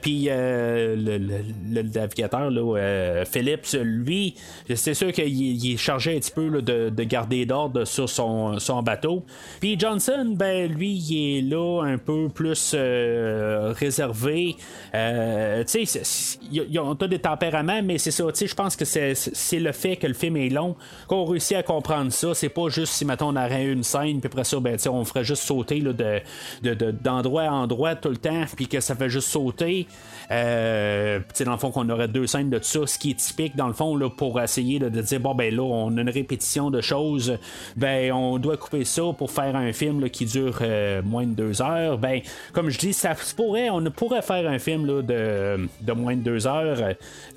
puis, 0.00 0.28
le, 0.30 1.18
le, 1.18 1.82
navigateur, 1.82 2.50
là, 2.50 3.24
Phillips, 3.24 3.76
lui, 3.82 4.34
c'est 4.74 4.94
sûr 4.94 5.07
qu'il 5.12 5.72
est 5.72 5.76
chargé 5.76 6.16
un 6.16 6.18
petit 6.18 6.30
peu 6.30 6.62
de, 6.62 7.04
garder 7.04 7.46
d'ordre 7.46 7.84
sur 7.84 8.08
son, 8.08 8.58
son, 8.58 8.82
bateau. 8.82 9.24
Puis 9.60 9.78
Johnson, 9.78 10.34
ben 10.36 10.70
lui, 10.70 10.92
il 10.92 11.38
est 11.38 11.42
là 11.42 11.82
un 11.84 11.98
peu 11.98 12.28
plus 12.28 12.72
euh, 12.74 13.72
réservé. 13.76 14.56
Euh, 14.94 15.64
tu 15.64 15.86
sais, 15.86 16.38
ils 16.50 16.78
ont 16.78 16.94
des 16.94 17.18
tempéraments, 17.18 17.82
mais 17.82 17.98
c'est 17.98 18.10
ça. 18.10 18.24
Tu 18.26 18.40
sais, 18.40 18.46
je 18.46 18.54
pense 18.54 18.76
que 18.76 18.84
c'est 18.84 19.58
le 19.58 19.72
fait 19.72 19.96
que 19.96 20.06
le 20.06 20.14
film 20.14 20.36
est 20.36 20.48
long 20.48 20.76
qu'on 21.06 21.24
réussit 21.24 21.56
à 21.56 21.62
comprendre 21.62 22.12
ça. 22.12 22.34
C'est 22.34 22.48
pas 22.48 22.68
juste 22.68 22.92
si 22.92 23.04
maintenant 23.04 23.32
on 23.32 23.36
aurait 23.36 23.66
une 23.66 23.82
scène, 23.82 24.20
puis 24.20 24.28
après 24.32 24.44
ça, 24.44 24.60
ben, 24.60 24.76
on 24.90 25.04
ferait 25.04 25.24
juste 25.24 25.42
sauter 25.42 25.80
d'endroit 25.80 27.42
de, 27.42 27.48
à 27.48 27.52
endroit 27.52 27.94
tout 27.94 28.10
le 28.10 28.16
temps, 28.16 28.44
puis 28.56 28.68
que 28.68 28.80
ça 28.80 28.94
fait 28.94 29.08
juste 29.08 29.28
sauter. 29.28 29.86
Euh, 30.30 31.20
dans 31.44 31.52
le 31.52 31.58
fond, 31.58 31.70
qu'on 31.70 31.88
aurait 31.88 32.08
deux 32.08 32.26
scènes 32.26 32.50
de 32.50 32.58
ça, 32.62 32.86
ce 32.86 32.98
qui 32.98 33.10
est 33.10 33.14
typique, 33.14 33.56
dans 33.56 33.66
le 33.66 33.72
fond, 33.72 33.96
là, 33.96 34.10
pour 34.10 34.40
essayer 34.40 34.78
de 34.78 34.88
dire, 35.02 35.20
bon, 35.20 35.34
ben 35.34 35.54
là, 35.54 35.62
on 35.62 35.96
a 35.96 36.00
une 36.00 36.10
répétition 36.10 36.70
de 36.70 36.80
choses, 36.80 37.38
ben, 37.76 38.12
on 38.12 38.38
doit 38.38 38.56
couper 38.56 38.84
ça 38.84 39.02
pour 39.16 39.30
faire 39.30 39.56
un 39.56 39.72
film 39.72 40.08
qui 40.10 40.24
dure 40.26 40.58
euh, 40.62 41.02
moins 41.02 41.26
de 41.26 41.34
deux 41.34 41.62
heures. 41.62 41.98
Ben, 41.98 42.20
comme 42.52 42.70
je 42.70 42.78
dis, 42.78 42.92
ça 42.92 43.14
pourrait, 43.36 43.70
on 43.70 43.82
pourrait 43.90 44.22
faire 44.22 44.48
un 44.48 44.58
film 44.58 44.86
de, 44.86 45.68
de, 45.80 45.92
moins 45.92 46.16
de 46.16 46.22
deux 46.22 46.46
heures 46.46 46.78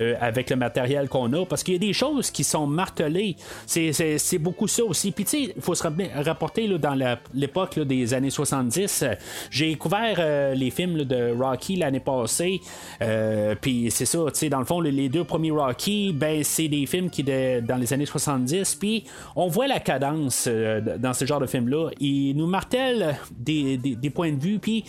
euh, 0.00 0.14
avec 0.20 0.50
le 0.50 0.56
matériel 0.56 1.08
qu'on 1.08 1.32
a, 1.32 1.44
parce 1.46 1.62
qu'il 1.62 1.74
y 1.74 1.76
a 1.76 1.80
des 1.80 1.92
choses 1.92 2.30
qui 2.30 2.44
sont 2.44 2.66
martelées. 2.66 3.36
C'est 3.66 4.38
beaucoup 4.38 4.68
ça 4.68 4.84
aussi. 4.84 5.12
Puis, 5.12 5.24
tu 5.24 5.30
sais, 5.30 5.52
il 5.56 5.62
faut 5.62 5.74
se 5.74 5.82
rapporter 5.82 6.66
là, 6.66 6.78
dans 6.78 7.16
l'époque 7.34 7.78
des 7.78 8.14
années 8.14 8.30
70. 8.30 9.04
J'ai 9.50 9.68
découvert 9.70 10.54
les 10.54 10.70
films 10.70 11.04
de 11.04 11.32
Rocky 11.38 11.76
l'année 11.76 12.00
passée. 12.00 12.60
Euh, 13.00 13.54
puis 13.60 13.90
c'est 13.90 14.04
ça, 14.04 14.18
tu 14.26 14.38
sais, 14.38 14.48
dans 14.48 14.58
le 14.58 14.64
fond, 14.64 14.80
les, 14.80 15.08
deux 15.08 15.24
premiers 15.24 15.50
Rocky, 15.50 16.12
ben, 16.12 16.42
c'est 16.44 16.68
des 16.68 16.86
films 16.86 17.10
qui, 17.10 17.22
dans 17.60 17.76
les 17.76 17.92
années 17.92 18.06
70, 18.06 18.76
puis 18.76 19.04
on 19.36 19.48
voit 19.48 19.66
la 19.66 19.80
cadence 19.80 20.46
euh, 20.48 20.80
dans 20.98 21.12
ce 21.12 21.24
genre 21.24 21.40
de 21.40 21.46
film-là. 21.46 21.90
Il 22.00 22.36
nous 22.36 22.46
martèle 22.46 23.16
des, 23.30 23.78
points 24.14 24.32
de 24.32 24.40
vue, 24.40 24.58
puis 24.58 24.84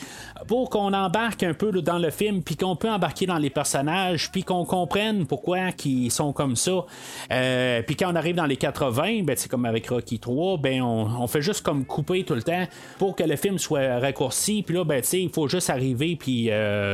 pour 0.48 0.70
qu'on 0.70 0.94
embarque 0.94 1.44
un 1.44 1.54
peu 1.54 1.72
dans 1.82 1.98
le 1.98 2.10
film, 2.10 2.44
puis 2.44 2.56
qu'on 2.56 2.76
peut 2.76 2.90
embarquer 2.90 3.26
dans 3.26 3.38
les 3.38 3.50
personnages, 3.50 4.32
puis 4.32 4.44
qu'on 4.44 4.66
comprenne 4.66 5.26
pourquoi 5.26 5.60
ils 5.86 6.12
sont 6.12 6.34
comme 6.34 6.56
ça. 6.56 6.86
Euh, 7.32 7.82
puis 7.84 7.96
quand 7.96 8.12
on 8.12 8.16
arrive 8.16 8.36
dans 8.36 8.46
les 8.46 8.58
80, 8.58 9.24
ben, 9.24 9.36
c'est 9.38 9.50
comme 9.50 9.66
avec 9.66 9.90
Rocky 9.90 10.20
3, 10.20 10.58
ben, 10.58 10.82
on, 10.82 11.28
fait 11.28 11.42
juste 11.42 11.62
comme 11.62 11.86
couper 11.86 12.24
tout 12.24 12.36
le 12.36 12.44
temps 12.44 12.66
pour 13.00 13.16
que 13.16 13.24
le 13.24 13.36
film 13.36 13.58
soit 13.58 14.00
raccourci, 14.00 14.64
puis 14.64 14.76
là, 14.76 14.84
ben, 14.84 15.02
il 15.14 15.30
faut 15.30 15.48
juste 15.48 15.70
arriver, 15.70 16.16
puis 16.16 16.50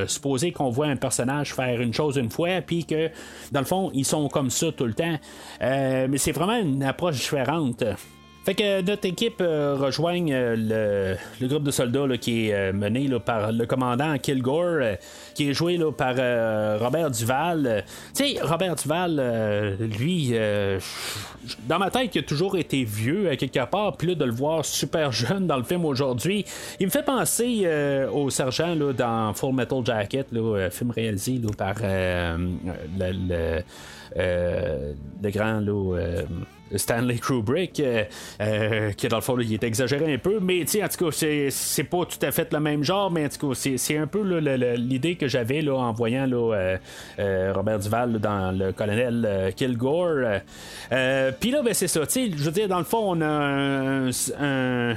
supposer 0.08 0.52
qu'on 0.52 0.70
voit 0.70 0.88
un 0.88 0.96
personnage 0.96 1.54
faire 1.54 1.82
une 1.82 1.94
chose 1.94 2.18
une 2.18 2.30
fois, 2.30 2.62
puis 2.62 2.86
que 2.86 3.10
dans 3.52 3.60
le 3.60 3.66
fond, 3.66 3.92
ils 3.94 4.06
sont 4.06 4.28
comme 4.30 4.50
ça 4.50 4.72
tout 4.72 4.86
le 4.86 4.94
temps. 4.94 5.18
Euh, 5.62 6.08
mais 6.10 6.18
c'est 6.18 6.32
vraiment 6.32 6.58
une 6.60 6.84
approche 6.84 7.16
différente. 7.18 7.84
Fait 8.46 8.56
que 8.56 8.82
notre 8.82 9.06
équipe 9.06 9.42
euh, 9.42 9.76
rejoigne 9.76 10.32
euh, 10.34 11.16
le, 11.42 11.48
groupe 11.48 11.64
de 11.64 11.72
soldats 11.72 12.18
qui 12.18 12.50
est 12.50 12.72
mené 12.72 13.10
par 13.20 13.52
le 13.52 13.66
commandant 13.66 14.18
Kilgore, 14.18 14.98
qui 15.36 15.50
est 15.50 15.54
joué 15.54 15.78
par 15.98 16.16
Robert 16.80 17.12
Duval. 17.12 17.84
tu 18.16 18.36
sais, 18.36 18.40
Robert 18.42 18.76
Duval, 18.76 19.78
lui, 20.00 20.34
dans 21.68 21.80
ma 21.80 21.92
tête, 21.92 22.16
il 22.16 22.20
a 22.20 22.24
toujours 22.24 22.58
été 22.58 22.84
vieux 22.84 23.30
à 23.30 23.36
quelque 23.36 23.66
part, 23.70 23.98
puis 23.98 24.10
là, 24.10 24.16
de 24.16 24.26
le 24.26 24.32
voir 24.32 24.64
super 24.64 25.12
jeune 25.20 25.46
dans 25.46 25.58
le 25.58 25.64
film 25.64 25.86
aujourd'hui, 25.86 26.46
il 26.80 26.88
me 26.88 26.92
fait 26.92 27.04
penser 27.04 27.68
au 28.12 28.30
sergent 28.30 28.76
dans 28.76 29.34
Full 29.34 29.54
Metal 29.54 29.86
Jacket, 29.86 30.28
film 30.72 30.92
réalisé 30.92 31.42
par 31.58 31.76
le, 33.00 33.64
grand 35.30 35.62
Stanley 36.76 37.18
Kubrick, 37.18 37.80
euh, 37.80 38.04
euh, 38.42 38.92
qui 38.92 39.08
dans 39.08 39.18
le 39.18 39.22
fond, 39.22 39.38
il 39.40 39.54
est 39.54 39.64
exagéré 39.64 40.14
un 40.14 40.18
peu, 40.18 40.40
mais 40.40 40.62
en 40.62 40.88
tout 40.88 41.06
cas, 41.06 41.12
c'est 41.50 41.84
pas 41.84 42.06
tout 42.06 42.26
à 42.26 42.32
fait 42.32 42.52
le 42.54 42.60
même 42.60 42.84
genre, 42.84 43.12
mais 43.12 43.26
en 43.26 43.30
tout 43.30 43.50
cas, 43.50 43.74
c'est 43.78 43.98
un 43.98 44.08
peu 44.08 44.22
l'idée 44.76 45.16
que 45.16 45.28
j'avais 45.28 45.68
en 45.70 45.92
voyant 45.92 46.26
là, 46.26 46.78
euh, 47.20 47.54
Robert 47.54 47.80
Duval 47.80 48.20
dans 48.20 48.52
le 48.58 48.72
colonel 48.72 49.54
Kilgore. 49.56 50.42
Puis 51.40 51.52
là, 51.52 51.62
ben, 51.64 51.74
c'est 51.74 51.88
ça, 51.88 52.02
je 52.14 52.44
veux 52.44 52.52
dire, 52.52 52.68
dans 52.68 52.80
le 52.80 52.86
fond, 52.86 53.18
on 53.18 53.22
a 53.22 53.26
un 53.26 54.12
un, 54.40 54.96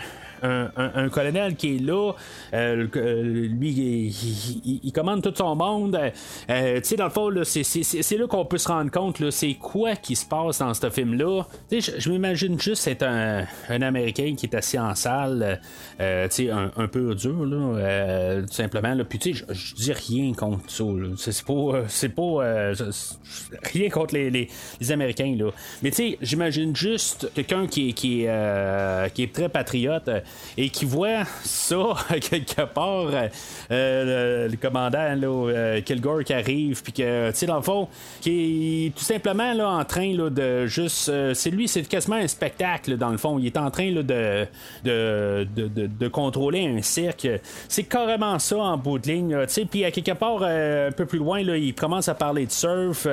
colonel 1.11 1.57
qui 1.57 1.77
est 1.77 1.79
là. 1.79 2.13
Euh, 2.55 2.87
euh, 2.97 3.23
lui, 3.23 4.15
il, 4.65 4.93
commande 4.93 5.23
tout 5.23 5.33
son 5.35 5.55
monde. 5.57 5.99
Euh, 6.51 6.81
tu 6.81 6.85
sais, 6.85 6.97
dans 6.97 7.05
le 7.05 7.11
fond, 7.11 7.31
c'est 7.45 8.17
là 8.17 8.27
qu'on 8.27 8.45
peut 8.45 8.59
se 8.59 8.69
rendre 8.69 8.91
compte, 8.91 9.31
c'est 9.31 9.55
quoi 9.55 9.97
qui 9.97 10.17
se 10.17 10.27
passe 10.27 10.59
dans 10.59 10.75
ce 10.75 10.91
film-là. 10.91 11.45
Je, 11.71 12.11
m'imagine 12.11 12.61
juste 12.61 12.87
être 12.87 13.05
un, 13.05 13.47
Américain 13.83 14.35
qui 14.37 14.47
est 14.47 14.55
assis 14.55 14.79
en 14.79 14.95
salle, 14.95 15.61
un, 15.99 16.89
peu 16.89 17.15
dur, 17.15 17.45
là, 17.47 18.43
tout 18.43 18.53
simplement. 18.53 18.95
Là. 18.95 19.05
Puis, 19.05 19.19
tu 19.19 19.35
sais, 19.35 19.45
je 19.51 19.75
dis 19.75 19.93
rien 19.93 20.33
contre 20.35 20.71
ça. 20.71 20.85
C'est 21.17 21.45
pas, 21.45 21.83
c'est 21.89 22.09
pas 22.11 22.73
rien 23.63 23.89
contre 23.91 24.15
les, 24.15 24.31
les, 24.31 24.93
Américains, 24.93 25.35
là. 25.39 25.51
Mais 25.83 25.91
tu 25.91 25.97
sais, 25.97 26.19
j'imagine 26.21 26.77
juste 26.77 27.31
quelqu'un 27.35 27.67
qui, 27.67 27.95
qui, 27.95 28.27
qui 29.15 29.23
est 29.23 29.33
très 29.33 29.49
patriote 29.49 30.11
et 30.57 30.69
qui 30.71 30.85
voit 30.85 31.25
ça 31.43 31.95
quelque 32.21 32.63
part, 32.63 33.11
euh, 33.71 34.49
le, 34.49 34.57
commandant 34.57 35.15
là, 35.15 35.27
euh, 35.27 35.81
Kilgore 35.81 36.25
qui 36.25 36.33
arrive, 36.33 36.83
puis 36.83 36.93
que, 36.93 37.31
tu 37.31 37.37
sais, 37.37 37.47
dans 37.47 37.57
le 37.57 37.63
fond, 37.63 37.89
qui 38.21 38.87
est 38.87 38.91
tout 38.95 39.05
simplement 39.05 39.53
là, 39.55 39.69
en 39.69 39.85
train 39.85 40.15
là, 40.15 40.31
de 40.31 40.67
juste. 40.67 41.09
Euh, 41.09 41.35
c'est 41.35 41.51
lui, 41.51 41.69
c'est 41.69 41.83
quasiment 41.83 42.17
un 42.17 42.29
spectacle, 42.29 42.97
dans 42.97 43.11
le 43.11 43.17
fond. 43.17 43.39
Il 43.39 43.47
est 43.47 43.57
en 43.57 43.71
train 43.71 43.91
là, 43.91 44.03
de, 44.03 44.47
de, 44.85 45.47
de, 45.55 45.87
de, 45.87 46.09
contrôler 46.09 46.67
un 46.67 46.83
cirque. 46.83 47.29
C'est 47.69 47.85
carrément 47.85 48.39
ça 48.39 48.59
en 48.59 48.77
bout 48.77 48.99
de 48.99 49.09
ligne, 49.09 49.39
tu 49.47 49.53
sais. 49.53 49.65
Puis 49.65 49.85
à 49.85 49.91
quelque 49.91 50.13
part, 50.13 50.43
un 50.43 50.93
peu 50.93 51.07
plus 51.07 51.19
loin, 51.19 51.43
là, 51.43 51.57
il 51.57 51.75
commence 51.75 52.09
à 52.09 52.15
parler 52.15 52.47
de 52.47 52.53
surf. 52.53 53.07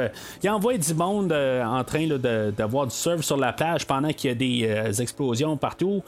il 0.43 0.49
envoie 0.49 0.77
du 0.77 0.93
monde 0.93 1.31
en 1.31 1.83
train 1.83 2.07
d'avoir 2.07 2.87
du 2.87 2.95
surf 2.95 3.21
sur 3.21 3.37
la 3.37 3.53
plage 3.53 3.85
pendant 3.85 4.11
qu'il 4.11 4.29
y 4.29 4.33
a 4.33 4.35
des 4.35 5.01
explosions 5.01 5.55
partout. 5.57 6.03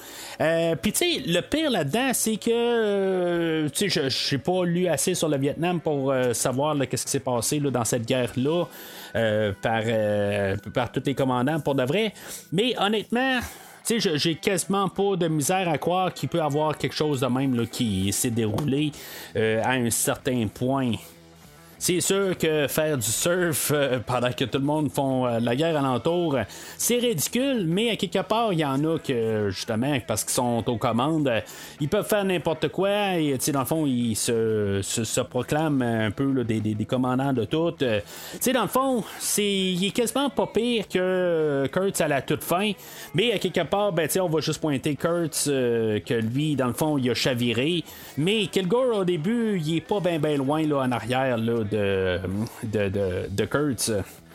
Puis, 0.81 0.91
sais, 1.01 1.23
le 1.25 1.41
pire 1.41 1.71
là-dedans, 1.71 2.11
c'est 2.13 2.37
que, 2.37 2.49
euh, 2.51 3.69
tu 3.69 3.89
sais, 3.89 4.09
je 4.09 4.35
n'ai 4.35 4.41
pas 4.41 4.63
lu 4.65 4.87
assez 4.87 5.15
sur 5.15 5.29
le 5.29 5.37
Vietnam 5.37 5.79
pour 5.79 6.11
euh, 6.11 6.33
savoir 6.33 6.75
qu'est-ce 6.87 7.05
qui 7.05 7.11
s'est 7.11 7.19
passé 7.19 7.59
dans 7.59 7.85
cette 7.85 8.05
guerre-là 8.05 8.65
euh, 9.15 9.53
par, 10.73 10.91
tous 10.91 11.03
les 11.05 11.15
commandants 11.15 11.59
pour 11.59 11.75
de 11.75 11.83
vrai. 11.83 12.13
Mais 12.51 12.75
honnêtement, 12.79 13.39
tu 13.85 13.99
sais, 13.99 14.17
j'ai 14.17 14.35
quasiment 14.35 14.89
pas 14.89 15.15
de 15.15 15.27
misère 15.27 15.67
à 15.69 15.77
croire 15.77 16.13
qu'il 16.13 16.29
peut 16.29 16.41
avoir 16.41 16.77
quelque 16.77 16.95
chose 16.95 17.21
de 17.21 17.27
même 17.27 17.67
qui 17.67 18.11
s'est 18.13 18.29
déroulé 18.29 18.91
à 19.35 19.71
un 19.71 19.89
certain 19.89 20.47
point 20.47 20.93
c'est 21.81 21.99
sûr 21.99 22.37
que 22.37 22.67
faire 22.67 22.95
du 22.95 23.07
surf 23.07 23.71
euh, 23.73 23.97
pendant 24.05 24.31
que 24.31 24.45
tout 24.45 24.59
le 24.59 24.63
monde 24.63 24.91
font 24.91 25.25
euh, 25.25 25.39
la 25.39 25.55
guerre 25.55 25.75
alentour, 25.75 26.37
c'est 26.77 26.99
ridicule, 26.99 27.65
mais 27.65 27.89
à 27.89 27.95
quelque 27.95 28.21
part, 28.21 28.53
il 28.53 28.59
y 28.59 28.65
en 28.65 28.83
a 28.83 28.99
que, 28.99 29.49
justement, 29.49 29.97
parce 30.05 30.23
qu'ils 30.23 30.33
sont 30.33 30.63
aux 30.67 30.77
commandes, 30.77 31.31
ils 31.79 31.89
peuvent 31.89 32.07
faire 32.07 32.23
n'importe 32.23 32.67
quoi 32.67 33.15
et, 33.15 33.35
dans 33.51 33.61
le 33.61 33.65
fond, 33.65 33.87
ils 33.87 34.15
se, 34.15 34.81
se, 34.83 35.21
proclament 35.21 35.81
un 35.81 36.11
peu 36.11 36.43
des, 36.43 36.59
des, 36.59 36.85
commandants 36.85 37.33
de 37.33 37.45
tout. 37.45 37.73
sais 38.39 38.53
dans 38.53 38.61
le 38.61 38.67
fond, 38.67 39.03
c'est, 39.17 39.43
il 39.43 39.83
est 39.83 39.91
quasiment 39.91 40.29
pas 40.29 40.45
pire 40.45 40.87
que 40.87 41.67
Kurtz 41.71 41.99
à 41.99 42.07
la 42.07 42.21
toute 42.21 42.43
fin, 42.43 42.73
mais 43.15 43.33
à 43.33 43.39
quelque 43.39 43.63
part, 43.63 43.91
ben, 43.91 44.07
on 44.19 44.29
va 44.29 44.39
juste 44.39 44.61
pointer 44.61 44.95
Kurtz 44.95 45.45
que 45.45 46.13
lui, 46.13 46.55
dans 46.55 46.67
le 46.67 46.73
fond, 46.73 46.99
il 46.99 47.09
a 47.09 47.15
chaviré, 47.15 47.83
mais 48.17 48.45
Kilgore, 48.45 48.99
au 48.99 49.03
début, 49.03 49.59
il 49.59 49.77
est 49.77 49.81
pas 49.81 49.99
bien 49.99 50.19
ben 50.19 50.37
loin 50.37 50.61
là, 50.67 50.81
en 50.81 50.91
arrière 50.91 51.37
là, 51.37 51.63
de, 51.71 52.19
de, 52.63 52.89
de, 52.89 53.27
de 53.29 53.45
Kurtz. 53.45 53.91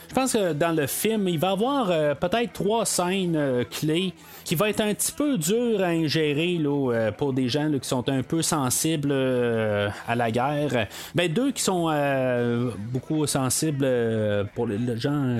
Je 0.08 0.14
pense 0.14 0.32
que 0.32 0.52
dans 0.52 0.72
le 0.72 0.86
film, 0.86 1.28
il 1.28 1.38
va 1.38 1.48
y 1.48 1.52
avoir 1.52 1.90
euh, 1.90 2.14
peut-être 2.14 2.52
trois 2.52 2.86
scènes 2.86 3.36
euh, 3.36 3.64
clés 3.64 4.12
qui 4.44 4.54
vont 4.54 4.66
être 4.66 4.80
un 4.80 4.94
petit 4.94 5.12
peu 5.12 5.36
dures 5.36 5.82
à 5.82 5.88
ingérer 5.88 6.58
là, 6.58 6.92
euh, 6.92 7.12
pour 7.12 7.32
des 7.32 7.48
gens 7.48 7.70
qui 7.72 7.88
sont 7.88 8.08
un 8.08 8.22
peu 8.22 8.42
sensibles 8.42 9.12
à 9.12 10.14
la 10.14 10.30
guerre. 10.30 10.86
Ben, 11.14 11.32
deux 11.32 11.50
qui 11.50 11.62
sont 11.62 11.90
beaucoup 12.92 13.26
sensibles 13.26 13.86
pour 14.54 14.66
les 14.68 14.78
gens 14.96 15.36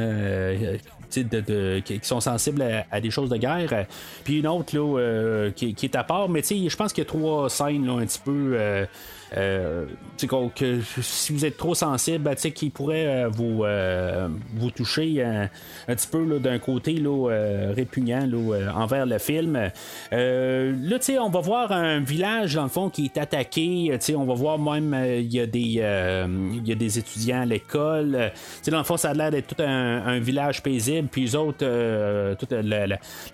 de, 1.14 1.80
qui 1.80 2.00
sont 2.02 2.20
sensibles 2.20 2.64
à, 2.90 3.00
des 3.00 3.10
choses 3.10 3.30
de 3.30 3.36
guerre. 3.36 3.86
Puis 4.24 4.40
une 4.40 4.48
autre 4.48 4.76
là, 4.76 5.50
qui, 5.54 5.74
qui, 5.74 5.86
est 5.86 5.94
à 5.94 6.02
part, 6.02 6.28
mais 6.28 6.42
je 6.42 6.76
pense 6.76 6.92
qu'il 6.92 7.04
y 7.04 7.06
a 7.06 7.08
trois 7.08 7.48
scènes 7.48 7.86
là, 7.86 7.92
un 7.92 8.06
petit 8.06 8.20
peu 8.24 8.58
euh, 9.34 9.86
si 11.00 11.32
vous 11.32 11.44
êtes 11.44 11.56
trop 11.56 11.74
sensible, 11.74 12.18
ben, 12.18 12.34
qui 12.34 12.70
pourrait 12.70 13.06
euh, 13.06 13.28
vous, 13.28 13.64
euh, 13.64 14.28
vous 14.54 14.70
toucher 14.70 15.22
un, 15.22 15.48
petit 15.86 16.06
peu 16.06 16.38
d'un 16.38 16.58
côté 16.58 16.94
là, 16.94 17.28
répugnant 17.74 18.28
envers 18.74 19.06
le 19.06 19.18
film. 19.18 19.54
là, 20.12 20.98
on 21.20 21.30
va 21.30 21.40
voir 21.40 21.72
un 21.72 22.00
village, 22.00 22.54
dans 22.54 22.64
le 22.64 22.68
fond, 22.68 22.90
qui 22.90 23.06
est 23.06 23.18
attaqué. 23.18 23.98
on 24.16 24.24
va 24.24 24.34
voir 24.34 24.58
même, 24.58 24.96
il 25.18 25.32
y, 25.32 25.40
a 25.40 25.46
des, 25.46 25.60
y 25.60 25.82
a 26.72 26.74
des 26.74 26.98
étudiants 26.98 27.42
à 27.42 27.46
l'école. 27.46 28.32
dans 28.66 28.78
le 28.78 28.84
fond, 28.84 28.96
ça 28.96 29.10
a 29.10 29.14
l'air 29.14 29.30
d'être 29.30 29.54
tout 29.54 29.62
un, 29.62 30.18
village 30.18 30.62
paisible. 30.62 31.08
Puis 31.10 31.22
les 31.22 31.36
autres, 31.36 32.34
toute 32.36 32.52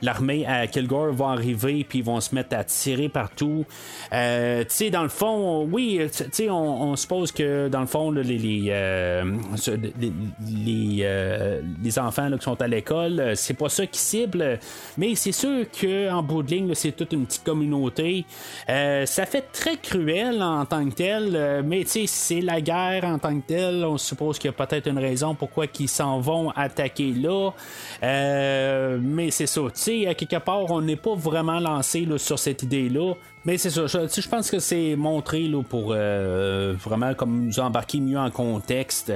l'armée 0.03 0.47
à 0.47 0.66
Kilgore 0.66 1.12
va 1.12 1.28
arriver, 1.28 1.84
puis 1.88 2.01
ils 2.01 2.05
vont 2.05 2.20
se 2.20 2.34
mettre 2.34 2.57
à 2.57 2.64
tirer 2.64 3.09
partout. 3.09 3.64
dans 4.11 5.03
le 5.03 5.09
fond, 5.09 5.68
oui, 5.70 5.91
euh, 6.01 6.51
on, 6.51 6.97
suppose 6.97 7.32
que 7.32 7.68
dans 7.68 7.80
le 7.80 7.86
fond, 7.86 8.11
les, 8.11 8.22
les, 8.22 8.66
euh, 8.68 9.24
euh, 9.68 11.62
les, 11.82 11.99
enfants 11.99 12.30
qui 12.36 12.43
sont 12.43 12.61
à 12.61 12.68
l'école, 12.68 13.32
c'est 13.34 13.55
pas 13.55 13.68
ça 13.68 13.86
qui 13.86 14.01
cible, 14.01 14.59
mais 14.97 15.14
c'est 15.14 15.32
sûr 15.32 15.66
qu'en 15.70 16.22
bout 16.22 16.43
de 16.43 16.51
ligne, 16.51 16.74
c'est 16.74 16.93
toute 16.93 17.12
une 17.12 17.26
petite 17.26 17.45
communauté. 17.45 18.24
ça 18.66 19.26
fait 19.26 19.47
très 19.53 19.76
cruel 19.76 20.43
en 20.43 20.64
tant 20.66 20.88
que 20.88 20.95
tel, 20.95 21.62
mais 21.64 21.84
c'est 21.86 22.40
la 22.40 22.61
guerre 22.61 23.05
en 23.05 23.18
tant 23.18 23.38
que 23.40 23.47
tel. 23.47 23.84
On 23.84 23.99
suppose 23.99 24.38
qu'il 24.38 24.51
y 24.51 24.55
a 24.55 24.66
peut-être 24.66 24.88
une 24.88 24.99
raison 24.99 25.34
pourquoi 25.34 25.66
ils 25.78 25.88
s'en 25.88 26.20
vont 26.20 26.51
attaquer 26.51 27.12
là. 27.12 27.51
mais 28.03 29.30
c'est 29.30 29.47
ça, 29.47 29.62
à 29.62 30.14
quelque 30.14 30.38
part, 30.38 30.70
on 30.70 30.80
n'est 30.80 30.97
pas 30.97 31.14
vraiment 31.14 31.61
lancé 31.61 32.07
sur 32.18 32.38
cette 32.38 32.62
idée-là. 32.62 33.14
Mais 33.45 33.59
c'est 33.59 33.70
ça, 33.70 33.86
je, 33.88 34.28
pense 34.28 34.51
que 34.53 34.61
c'est 34.61 34.95
montré 34.95 35.49
là, 35.49 35.62
pour 35.64 35.88
euh, 35.90 36.74
vraiment 36.78 37.12
comme 37.14 37.47
nous 37.47 37.59
embarquer 37.59 37.99
mieux 37.99 38.18
en 38.18 38.30
contexte 38.30 39.12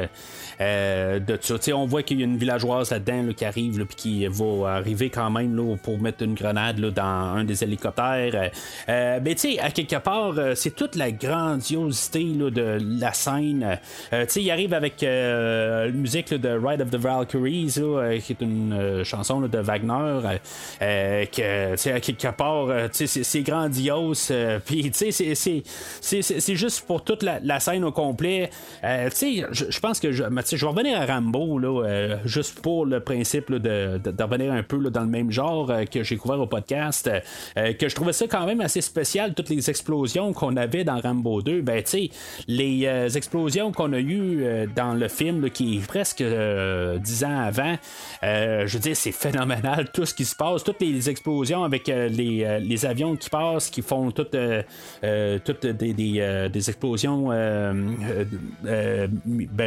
euh, 0.61 1.21
de 1.21 1.39
ça. 1.41 1.55
on 1.77 1.87
voit 1.87 2.03
qu'il 2.03 2.19
y 2.19 2.23
a 2.23 2.25
une 2.25 2.37
villageoise 2.37 2.91
là-dedans 2.91 3.33
qui 3.37 3.45
arrive 3.45 3.85
puis 3.87 3.97
qui 3.97 4.27
va 4.27 4.71
arriver 4.71 5.11
quand 5.11 5.31
même 5.31 5.55
là, 5.55 5.77
pour 5.81 6.01
mettre 6.01 6.25
une 6.25 6.35
grenade 6.35 6.79
là, 6.81 6.91
dans 6.91 7.37
un 7.37 7.45
des 7.45 7.63
hélicoptères. 7.63 8.51
Euh, 8.89 9.21
mais 9.23 9.35
tu 9.37 9.53
sais, 9.53 9.61
à 9.61 9.71
quelque 9.71 9.97
part, 9.97 10.35
c'est 10.57 10.75
toute 10.75 10.97
la 10.97 11.13
grandiosité 11.13 12.25
là, 12.25 12.51
de 12.51 12.79
la 12.81 13.13
scène. 13.13 13.79
tu 14.11 14.17
sais, 14.27 14.43
il 14.43 14.51
arrive 14.51 14.75
avec 14.75 15.03
la 15.03 15.89
musique 15.93 16.35
de 16.35 16.49
Ride 16.49 16.81
of 16.81 16.91
the 16.91 16.97
Valkyries, 16.97 17.79
qui 18.25 18.33
est 18.33 18.41
une 18.41 19.05
chanson 19.05 19.41
de 19.41 19.59
Wagner, 19.59 20.39
que 20.81 21.91
à 21.91 22.01
quelque 22.01 22.29
part, 22.33 22.69
c'est 22.91 23.43
grandiose 23.43 24.16
euh, 24.31 24.59
puis, 24.65 24.91
tu 24.91 25.13
sais, 25.13 25.63
c'est 26.01 26.57
juste 26.57 26.87
pour 26.87 27.05
toute 27.05 27.23
la, 27.23 27.61
scène 27.61 27.85
au 27.85 27.93
complet. 27.93 28.51
Euh, 28.85 29.09
tu 29.11 29.17
sais, 29.17 29.47
je 29.53 29.81
pense 29.81 30.01
que 30.01 30.13
je, 30.13 30.23
vais 30.23 30.67
revenir 30.67 31.01
à 31.01 31.07
Rambo, 31.07 31.59
là, 31.59 31.85
euh, 31.85 32.17
juste 32.25 32.61
pour 32.61 32.87
le 32.87 33.01
principe 33.01 33.53
de, 33.53 34.01
revenir 34.23 34.53
un 34.53 34.63
peu 34.63 34.79
dans 34.91 35.03
le 35.03 35.07
même 35.07 35.31
genre 35.31 35.73
que 35.91 36.03
j'ai 36.03 36.17
couvert 36.17 36.41
au 36.41 36.47
podcast. 36.47 37.11
que 37.55 37.89
je 37.89 37.95
trouvais 37.95 38.13
ça 38.13 38.27
quand 38.27 38.47
même 38.47 38.61
assez 38.61 38.81
spécial, 38.81 39.35
toutes 39.35 39.49
les 39.49 39.71
explosions 39.71 40.33
qu'on 40.33 40.57
avait 40.57 40.85
dans 40.85 41.01
Rambo 41.01 41.43
2. 41.43 41.63
Ben, 41.63 41.83
tu 41.83 41.91
sais, 41.91 42.11
les 42.49 43.17
explosions 43.17 43.73
qu'on 43.73 43.93
a 43.93 43.99
eues 43.99 44.69
dans 44.75 44.95
le 44.95 45.09
film, 45.09 45.51
qui 45.51 45.79
est 45.79 45.87
presque 45.87 46.23
dix 46.23 47.25
ans 47.25 47.39
avant, 47.39 47.77
je 48.23 48.73
veux 48.73 48.81
dire, 48.81 48.97
c'est 48.97 49.13
phénoménal 49.13 49.91
tout 49.93 50.05
ce 50.05 50.15
qui 50.15 50.25
se 50.25 50.35
passe, 50.35 50.65
toutes 50.65 50.81
les 50.81 51.09
explosions 51.09 51.65
avec 51.65 51.87
les, 51.89 52.59
les 52.61 52.87
avions 52.87 53.17
qui 53.17 53.31
passent, 53.31 53.71
qui 53.71 53.83
font 53.83 54.06
toutes, 54.11 54.35
euh, 54.35 54.63
euh, 55.05 55.39
toutes 55.45 55.67
des, 55.67 55.93
des, 55.93 56.21
euh, 56.21 56.49
explosions 56.55 57.29
ben, 57.29 57.97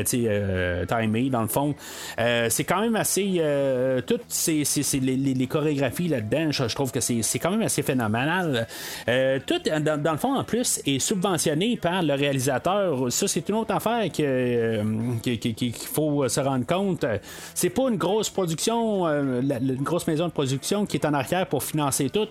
timées, 0.04 1.30
dans 1.30 1.42
le 1.42 1.48
fond. 1.48 1.76
c'est 2.18 2.64
quand 2.64 2.82
même 2.82 2.96
assez. 2.96 3.42
toutes 4.06 4.26
ces, 4.28 4.64
les, 5.02 5.16
les, 5.16 5.48
chorégraphies 5.48 6.08
là-dedans, 6.08 6.52
je, 6.52 6.76
trouve 6.76 6.92
que 6.92 7.00
c'est 7.00 7.40
quand 7.40 7.52
même 7.52 7.62
assez 7.62 7.82
phénoménal. 7.82 8.68
tout, 9.46 9.60
dans, 9.64 10.12
le 10.12 10.18
fond, 10.18 10.36
en 10.36 10.44
plus, 10.44 10.82
est 10.86 11.00
subventionné 11.00 11.78
par 11.78 12.02
le 12.02 12.14
réalisateur. 12.14 13.12
Ça, 13.12 13.28
c'est 13.28 13.48
une 13.50 13.56
autre 13.56 13.74
affaire 13.74 14.10
qu'il 14.12 15.74
faut 15.94 16.28
se 16.28 16.40
rendre 16.40 16.66
compte. 16.66 17.06
C'est 17.54 17.70
pas 17.70 17.90
une 17.90 17.98
grosse 17.98 18.30
production, 18.30 19.08
une 19.08 19.84
grosse 19.84 20.08
maison 20.08 20.28
de 20.28 20.32
production 20.32 20.86
qui 20.86 20.98
est 20.98 21.06
en 21.06 21.14
arrière 21.14 21.48
pour 21.48 21.64
financer 21.64 22.10
tout. 22.10 22.28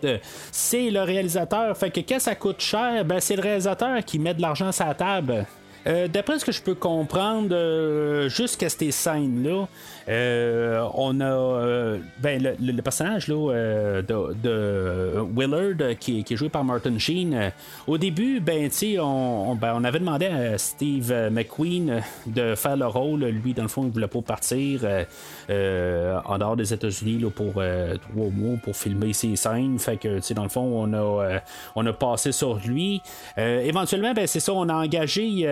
C'est 0.53 0.91
le 0.91 1.03
réalisateur. 1.03 1.77
Fait 1.77 1.91
que 2.03 2.15
quand 2.15 2.21
ça 2.21 2.35
coûte 2.35 2.61
cher, 2.61 3.05
ben, 3.05 3.21
c'est 3.21 3.37
le 3.37 3.43
réalisateur 3.43 4.05
qui 4.05 4.19
met 4.19 4.35
de 4.35 4.43
l'argent 4.43 4.73
sur 4.73 4.87
la 4.87 4.95
table. 4.95 5.47
Euh, 5.87 6.09
d'après 6.09 6.39
ce 6.39 6.45
que 6.45 6.53
je 6.53 6.61
peux 6.61 6.75
comprendre, 6.75 7.49
euh, 7.53 8.29
jusqu'à 8.29 8.69
ces 8.69 8.91
scènes-là, 8.91 9.67
on 10.09 11.21
a 11.21 11.25
euh, 11.25 11.99
ben, 12.21 12.43
le, 12.43 12.83
personnage 12.83 13.29
là, 13.29 13.53
euh, 13.53 14.03
de, 14.03 15.23
Willard 15.37 15.99
qui, 15.99 16.25
est 16.29 16.37
joué 16.37 16.49
par 16.49 16.65
Martin 16.65 16.99
Sheen. 16.99 17.53
au 17.87 17.99
début, 17.99 18.41
ben, 18.41 18.71
on, 19.01 19.55
ben, 19.55 19.75
on 19.77 19.85
avait 19.85 19.99
demandé 19.99 20.27
à 20.27 20.57
Steve 20.57 21.13
McQueen 21.31 22.03
de 22.27 22.55
faire 22.55 22.77
le 22.77 22.87
rôle. 22.87 23.25
Lui, 23.25 23.53
dans 23.53 23.63
le 23.63 23.69
fond, 23.69 23.85
il 23.85 23.91
voulait 23.91 24.07
pas 24.07 24.23
partir 24.23 24.83
en 24.85 26.39
dehors 26.39 26.57
des 26.57 26.73
États-Unis 26.73 27.25
pour 27.35 27.53
trois 27.53 28.31
mois 28.31 28.57
pour 28.63 28.77
filmer 28.77 29.13
ses 29.13 29.37
scènes. 29.37 29.79
Fait 29.79 29.97
que, 29.97 30.33
dans 30.33 30.45
le 30.45 30.49
fond, 30.49 30.63
on 30.63 30.93
a, 30.95 31.41
on 31.75 31.85
a 31.85 31.93
passé 31.93 32.33
sur 32.33 32.59
lui. 32.67 33.03
éventuellement, 33.37 34.15
ben, 34.15 34.27
c'est 34.27 34.41
ça, 34.41 34.53
on 34.55 34.69
a 34.69 34.75
engagé 34.75 35.47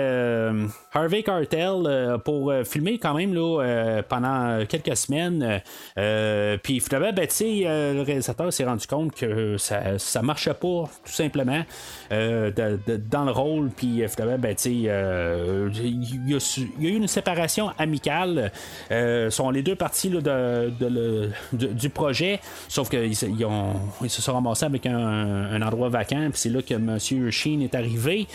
Harvey 0.93 1.23
Cartel 1.23 2.19
pour 2.25 2.53
filmer 2.65 2.99
quand 2.99 3.15
même 3.15 3.35
là, 3.35 4.03
pendant 4.09 4.46
quelques 4.69 4.97
semaines. 4.97 5.63
Euh, 5.99 6.59
puis 6.63 6.81
finalement, 6.81 7.13
ben, 7.13 7.29
euh, 7.41 7.95
le 7.95 8.03
réalisateur 8.03 8.53
s'est 8.53 8.65
rendu 8.65 8.87
compte 8.87 9.15
que 9.15 9.57
ça, 9.57 9.99
ça 9.99 10.23
marchait 10.23 10.55
pas, 10.55 10.85
tout 11.05 11.13
simplement, 11.13 11.63
euh, 12.13 12.51
dans 13.11 13.25
le 13.25 13.33
rôle. 13.33 13.71
Puis 13.77 14.03
finalement, 14.09 14.39
ben, 14.39 14.55
il 14.65 14.83
y, 14.83 14.91
a 14.91 15.69
eu 16.79 16.97
une 16.97 17.09
séparation 17.09 17.71
amicale. 17.79 18.53
sont 19.31 19.51
les 19.51 19.63
deux 19.63 19.77
parties 19.77 20.11
de, 20.11 21.31
du 21.53 21.91
projet, 21.91 22.41
sauf 22.69 22.89
qu'ils 22.89 23.13
ils 23.13 24.11
se 24.11 24.23
sont 24.23 24.33
ramassés 24.33 24.67
avec 24.67 24.87
un, 24.87 25.63
endroit 25.63 25.89
vacant. 25.89 26.29
Puis 26.31 26.41
c'est 26.41 26.51
là 26.51 26.63
que 26.63 26.75
M. 26.75 27.31
Sheen 27.31 27.63
est 27.63 27.75
arrivé. 27.75 28.27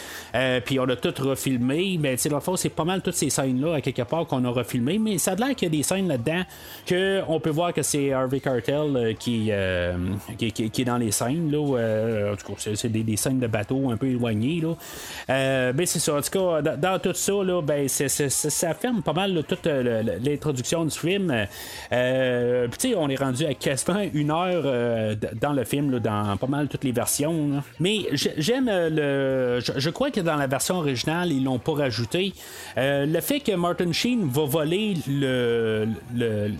puis 0.66 0.80
on 0.80 0.88
a 0.90 0.96
tout 0.96 1.14
refilmé. 1.20 1.98
Mais 2.00 2.16
dans 2.30 2.36
le 2.36 2.42
fond, 2.42 2.56
c'est 2.56 2.70
pas 2.70 2.86
mal 2.86 3.02
toutes 3.02 3.16
ces 3.16 3.30
scènes-là, 3.30 3.76
à 3.76 3.82
quelque 3.82 4.04
part, 4.04 4.26
qu'on 4.26 4.44
a 4.46 4.50
refilmé. 4.50 4.98
Mais 4.98 5.18
ça 5.18 5.32
a 5.32 5.36
l'air 5.36 5.56
qu'il 5.56 5.68
y 5.68 5.72
a 5.72 5.78
des 5.78 5.84
scènes 5.84 6.01
là-dedans 6.08 6.44
que 6.86 7.22
on 7.28 7.40
peut 7.40 7.50
voir 7.50 7.74
que 7.74 7.82
c'est 7.82 8.12
Harvey 8.12 8.40
Cartel 8.40 8.96
euh, 8.96 9.12
euh, 9.12 9.14
qui, 9.14 10.52
qui, 10.52 10.82
est 10.82 10.86
dans 10.86 10.98
les 10.98 11.12
scènes. 11.12 11.52
Là, 11.52 11.78
euh, 11.78 12.34
en 12.34 12.36
tout 12.36 12.54
cas, 12.54 12.72
c'est 12.76 12.90
des, 12.90 13.18
scènes 13.18 13.40
de 13.40 13.48
bateau 13.48 13.90
un 13.92 13.98
peu 13.98 14.08
éloignées. 14.08 14.62
Là. 14.62 15.72
ben, 15.74 15.86
c'est 15.86 16.00
ça. 16.00 16.16
En 16.16 16.22
tout 16.22 16.30
cas, 16.32 16.62
dans, 16.62 17.00
tout 17.00 17.14
ça, 17.14 17.34
là, 17.44 17.62
ben, 17.62 17.88
ça 17.88 18.74
ferme 18.74 19.02
pas 19.02 19.14
mal 19.14 19.44
toute 19.48 19.66
l'introduction 19.66 20.86
du 20.86 20.98
film. 20.98 21.48
Puis, 21.90 22.96
on 22.96 23.10
est 23.10 23.16
rendu 23.16 23.46
à 23.46 23.54
quasiment 23.54 24.02
une 24.14 24.32
heure 24.32 25.16
dans 25.40 25.54
le 25.54 25.64
film, 25.64 26.00
dans 26.00 26.38
pas 26.38 26.48
mal 26.48 26.68
toutes 26.68 26.84
les 26.84 26.92
versions. 26.92 27.64
Mais 27.80 28.08
j'aime 28.14 28.70
le. 28.70 29.60
Je, 29.60 29.90
crois 29.90 30.12
que 30.12 30.22
dans 30.22 30.36
la 30.36 30.48
version 30.48 30.76
originale, 30.76 31.32
ils 31.32 31.44
l'ont 31.44 31.60
pas 31.60 31.74
rajouter. 31.74 32.34
le 32.78 33.20
fait 33.20 33.40
que 33.40 33.54
Martin 33.54 33.92
Sheen 33.92 34.28
va 34.28 34.46
voler 34.46 34.96
le, 35.08 35.88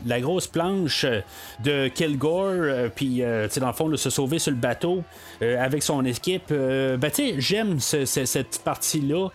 la 0.06 0.22
grosse 0.22 0.48
planche 0.48 1.06
de 1.64 1.88
Kilgore, 1.90 2.90
puis 2.96 3.22
dans 3.22 3.68
le 3.68 3.74
fond, 3.74 3.96
se 3.96 4.10
sauver 4.10 4.40
sur 4.40 4.52
le 4.52 4.58
bateau 4.58 5.04
avec 5.42 5.84
son 5.84 6.04
équipe, 6.06 6.50
ben, 6.50 7.12
j'aime 7.38 7.80
cette 7.80 8.62
partie-là. 8.64 9.30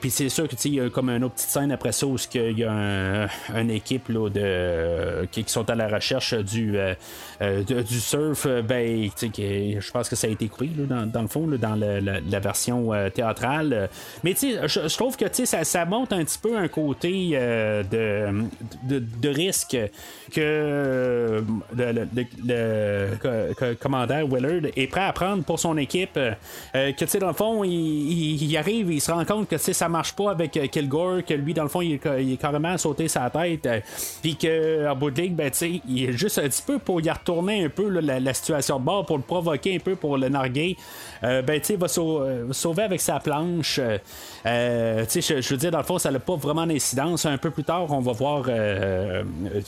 puis 0.00 0.10
c'est 0.10 0.28
sûr 0.28 0.48
que 0.48 0.54
il 0.64 0.74
y 0.74 0.80
a 0.80 0.88
comme 0.88 1.10
une 1.10 1.24
autre 1.24 1.34
petite 1.34 1.50
scène 1.50 1.72
après 1.72 1.92
ça 1.92 2.06
où 2.06 2.16
il 2.34 2.58
y 2.58 2.64
a 2.64 3.28
une 3.54 3.70
équipe 3.70 4.08
là, 4.08 4.28
de, 4.28 5.26
qui, 5.30 5.44
sont 5.46 5.68
à 5.68 5.74
la 5.74 5.88
recherche 5.88 6.34
du, 6.34 6.76
du 7.40 8.00
surf. 8.00 8.46
Ben, 8.46 9.10
je 9.20 9.90
pense 9.90 10.08
que 10.08 10.16
ça 10.16 10.26
a 10.26 10.30
été 10.30 10.48
coupé 10.48 10.70
dans, 10.76 11.22
le 11.22 11.28
fond, 11.28 11.46
dans 11.46 11.74
la, 11.74 12.40
version 12.40 12.90
théâtrale. 13.12 13.88
Mais 14.22 14.34
je, 14.34 14.96
trouve 14.96 15.16
que 15.16 15.26
ça, 15.32 15.64
ça 15.64 15.84
monte 15.84 16.12
un 16.12 16.24
petit 16.24 16.38
peu 16.38 16.56
un 16.56 16.68
côté 16.68 17.30
de, 17.90 19.03
risque 19.28 19.76
que 20.32 21.42
le, 21.76 23.74
commandant 23.80 24.24
Willard 24.24 24.70
est 24.76 24.86
prêt 24.86 25.04
à 25.04 25.12
prendre 25.12 25.44
pour 25.44 25.58
son 25.58 25.76
équipe. 25.76 26.14
que 26.14 26.90
tu 26.92 27.06
sais, 27.06 27.18
dans 27.18 27.28
le 27.28 27.34
fond, 27.34 27.64
il, 27.64 28.56
arrive, 28.56 28.92
il 28.92 29.00
se 29.00 29.10
rend 29.10 29.24
compte 29.24 29.48
que 29.48 29.58
ça 29.58 29.88
marche 29.88 30.14
pas 30.14 30.30
avec 30.30 30.52
Kilgore, 30.70 31.24
que 31.26 31.34
lui, 31.34 31.54
dans 31.54 31.64
le 31.64 31.68
fond, 31.68 31.80
il, 31.80 31.94
est 31.94 32.40
carrément 32.40 32.76
sauté 32.78 33.08
sa 33.08 33.30
tête. 33.30 33.68
Puis 34.22 34.36
qu'en 34.36 34.94
bout 34.96 35.10
de 35.10 35.28
ben, 35.28 35.50
il 35.88 36.04
est 36.04 36.12
juste 36.12 36.38
un 36.38 36.48
petit 36.48 36.62
peu 36.62 36.78
pour 36.78 37.00
y 37.00 37.10
retourner 37.10 37.64
un 37.64 37.68
peu 37.68 37.88
la, 37.88 38.34
situation 38.34 38.78
de 38.78 38.84
bord, 38.84 39.06
pour 39.06 39.16
le 39.16 39.22
provoquer 39.22 39.76
un 39.76 39.78
peu, 39.78 39.96
pour 39.96 40.18
le 40.18 40.28
narguer. 40.28 40.76
ben, 41.22 41.60
tu 41.60 41.74
il 41.74 41.78
va 41.78 41.88
sauver 41.88 42.82
avec 42.82 43.00
sa 43.00 43.20
planche. 43.20 43.80
Euh, 44.46 45.04
je, 45.12 45.40
je, 45.40 45.48
veux 45.50 45.56
dire, 45.56 45.70
dans 45.70 45.78
le 45.78 45.84
fond, 45.84 45.98
ça 45.98 46.10
n'a 46.10 46.18
pas 46.18 46.36
vraiment 46.36 46.66
d'incidence. 46.66 47.26
Un 47.26 47.38
peu 47.38 47.50
plus 47.50 47.64
tard, 47.64 47.86
on 47.90 48.00
va 48.00 48.12
voir, 48.12 48.44
euh, 48.48 48.93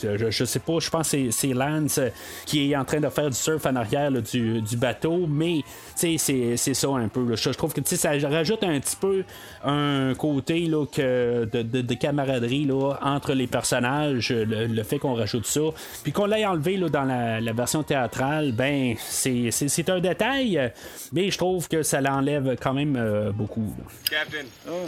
je, 0.01 0.29
je, 0.29 0.45
sais 0.45 0.59
pas, 0.59 0.79
je 0.79 0.89
pense 0.89 1.11
que 1.11 1.31
c'est 1.31 1.53
Lance 1.53 1.99
qui 2.45 2.71
est 2.71 2.75
en 2.75 2.85
train 2.85 2.99
de 2.99 3.09
faire 3.09 3.29
du 3.29 3.35
surf 3.35 3.65
en 3.65 3.75
arrière 3.75 4.11
du, 4.11 4.77
bateau, 4.77 5.25
mais 5.27 5.61
c'est 5.95 6.17
ça 6.17 6.87
un 6.89 7.07
peu. 7.07 7.35
Je, 7.35 7.49
trouve 7.51 7.73
que 7.73 7.81
ça 7.83 8.11
rajoute 8.29 8.63
un 8.63 8.79
petit 8.79 8.95
peu 8.95 9.23
un 9.63 10.13
côté 10.15 10.67
là, 10.67 10.85
que 10.85 11.45
de, 11.45 11.93
camaraderie 11.93 12.65
là, 12.65 12.95
entre 13.01 13.33
les 13.33 13.47
personnages, 13.47 14.31
le, 14.31 14.83
fait 14.83 14.99
qu'on 14.99 15.15
rajoute 15.15 15.45
ça, 15.45 15.61
puis 16.03 16.11
qu'on 16.11 16.25
l'ait 16.25 16.45
enlevé 16.45 16.77
là, 16.77 16.89
dans 16.89 17.03
la, 17.03 17.53
version 17.53 17.81
théâtrale, 17.81 18.51
ben 18.51 18.95
c'est 18.99 19.89
un 19.89 19.99
détail, 19.99 20.71
mais 21.11 21.31
je 21.31 21.37
trouve 21.37 21.67
que 21.67 21.81
ça 21.81 22.01
l'enlève 22.01 22.55
quand 22.61 22.73
même 22.73 22.95
euh, 22.95 23.31
beaucoup. 23.31 23.73
Captain. 24.09 24.45
Oh. 24.69 24.85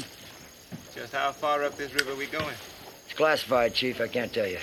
Just 0.96 1.14
how 1.14 1.32
far 1.32 1.64
up 1.64 1.78
this 1.78 1.94
river 1.94 2.16
we 2.16 2.28
going? 2.28 2.56
Classified, 3.20 3.74
Chief. 3.74 4.00
I 4.00 4.08
can't 4.08 4.32
tell 4.32 4.48
you. 4.48 4.60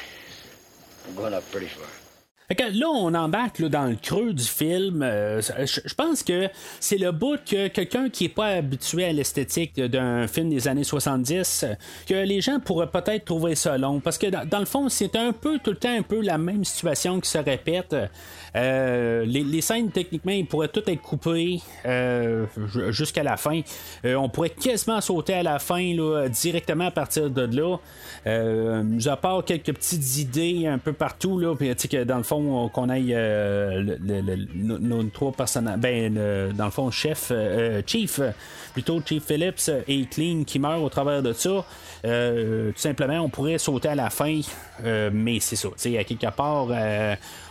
I'm 1.07 1.15
going 1.15 1.35
up 1.35 1.45
pretty 1.51 1.67
far. 1.67 2.06
Là, 2.51 2.87
on 2.89 3.15
embarque 3.15 3.63
dans 3.63 3.87
le 3.87 3.97
creux 3.97 4.33
du 4.33 4.45
film. 4.45 5.03
Euh, 5.03 5.41
je 5.41 5.95
pense 5.95 6.23
que 6.23 6.49
c'est 6.81 6.99
le 6.99 7.13
bout 7.13 7.39
que 7.45 7.69
quelqu'un 7.69 8.09
qui 8.09 8.25
n'est 8.25 8.31
pas 8.31 8.49
habitué 8.49 9.05
à 9.05 9.13
l'esthétique 9.13 9.81
d'un 9.81 10.27
film 10.29 10.51
des 10.51 10.69
années 10.69 10.85
70, 10.85 11.65
que 12.09 12.15
les 12.15 12.41
gens 12.41 12.61
pourraient 12.61 12.91
peut-être 12.91 13.25
trouver 13.25 13.55
ça 13.55 13.77
long. 13.79 14.01
Parce 14.01 14.19
que 14.19 14.27
dans, 14.27 14.59
le 14.59 14.65
fond, 14.65 14.89
c'est 14.89 15.17
un 15.17 15.33
peu 15.33 15.59
tout 15.59 15.71
le 15.71 15.77
temps 15.77 15.97
un 15.97 16.03
peu 16.03 16.21
la 16.21 16.39
même 16.39 16.65
situation 16.65 17.21
qui 17.21 17.31
se 17.31 17.39
répète. 17.39 17.95
Euh, 18.55 19.25
les, 19.25 19.61
scènes, 19.61 19.91
techniquement, 19.91 20.33
ils 20.33 20.47
pourraient 20.47 20.69
toutes 20.69 20.89
être 20.89 21.03
coupées 21.03 21.61
euh, 21.85 22.47
jusqu'à 22.91 23.23
la 23.23 23.37
fin. 23.37 23.61
on 24.05 24.29
pourrait 24.29 24.51
quasiment 24.51 25.01
sauter 25.01 25.35
à 25.35 25.43
la 25.43 25.59
fin 25.59 25.95
là, 25.95 26.29
directement 26.29 26.87
à 26.87 26.91
partir 26.91 27.31
de 27.31 27.43
là. 27.43 27.79
Euh, 28.27 28.83
à 29.07 29.43
quelques 29.45 29.73
petites 29.75 30.19
idées 30.19 30.67
un 30.67 30.79
peu 30.79 30.93
partout, 30.93 31.39
là, 31.39 31.55
puis 31.55 31.75
que 31.75 32.05
dans 32.05 32.17
le 32.17 32.23
fond, 32.23 32.36
qu'on 32.73 32.89
aille 32.89 33.15
euh, 33.15 33.97
nos, 34.55 35.03
trois 35.05 35.33
personnages, 35.33 35.79
ben, 35.79 36.53
dans 36.55 36.65
le 36.65 36.71
fond, 36.71 36.91
chef, 36.91 37.29
euh, 37.31 37.83
Chief, 37.87 38.21
plutôt 38.73 39.01
Chief 39.05 39.25
Phillips 39.25 39.71
et 39.89 40.07
Clean 40.07 40.45
qui 40.45 40.59
meurt 40.59 40.83
au 40.83 40.89
travers 40.89 41.23
de 41.23 41.33
ça. 41.33 41.65
tout 42.03 42.81
simplement, 42.81 43.21
on 43.21 43.29
pourrait 43.29 43.59
sauter 43.59 43.89
à 43.89 43.95
la 43.95 44.11
fin, 44.11 44.41
mais 45.13 45.41
c'est 45.41 45.57
ça. 45.57 45.69
À 45.69 46.05
quelque 46.05 46.31
part, 46.35 46.69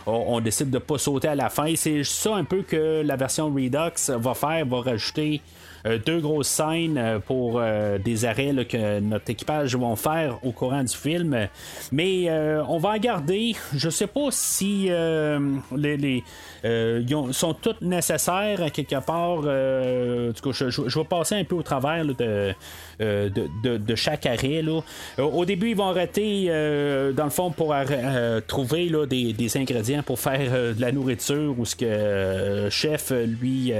on, 0.06 0.40
décide 0.40 0.70
de 0.70 0.78
pas 0.78 0.98
sauter 0.98 1.28
à 1.28 1.34
la 1.34 1.50
fin. 1.50 1.74
C'est 1.76 2.04
ça 2.04 2.34
un 2.34 2.44
peu 2.44 2.62
que 2.62 3.02
la 3.04 3.16
version 3.16 3.52
Redux 3.52 4.10
va 4.18 4.34
faire, 4.34 4.66
va 4.66 4.80
rajouter 4.80 5.40
euh, 5.44 5.65
deux 6.04 6.20
grosses 6.20 6.48
scènes 6.48 6.98
euh, 6.98 7.18
pour 7.18 7.58
euh, 7.58 7.98
des 7.98 8.24
arrêts 8.24 8.52
que 8.68 9.00
notre 9.00 9.30
équipage 9.30 9.76
vont 9.76 9.96
faire 9.96 10.38
au 10.44 10.52
courant 10.52 10.82
du 10.82 10.94
film. 10.94 11.48
Mais 11.92 12.30
on 12.68 12.78
va 12.78 12.90
en 12.90 12.98
garder. 12.98 13.54
Je 13.74 13.88
sais 13.88 14.06
pas 14.06 14.28
si 14.30 14.88
les, 15.76 16.24
sont 17.32 17.54
toutes 17.54 17.82
nécessaires 17.82 18.60
quelque 18.72 19.00
part. 19.04 19.42
je, 19.42 20.98
vais 20.98 21.04
passer 21.04 21.34
un 21.36 21.44
peu 21.44 21.56
au 21.56 21.62
travers 21.62 22.04
de, 22.04 22.54
de, 22.98 23.94
chaque 23.94 24.26
arrêt. 24.26 24.62
Au 25.18 25.44
début, 25.44 25.70
ils 25.70 25.76
vont 25.76 25.88
arrêter, 25.88 26.46
dans 27.16 27.24
le 27.24 27.30
fond, 27.30 27.50
pour 27.50 27.74
trouver 28.46 28.90
des, 29.08 29.56
ingrédients 29.56 30.02
pour 30.02 30.18
faire 30.18 30.74
de 30.74 30.80
la 30.80 30.92
nourriture 30.92 31.54
ou 31.58 31.64
ce 31.64 31.76
que 31.76 32.68
chef, 32.70 33.10
lui, 33.10 33.72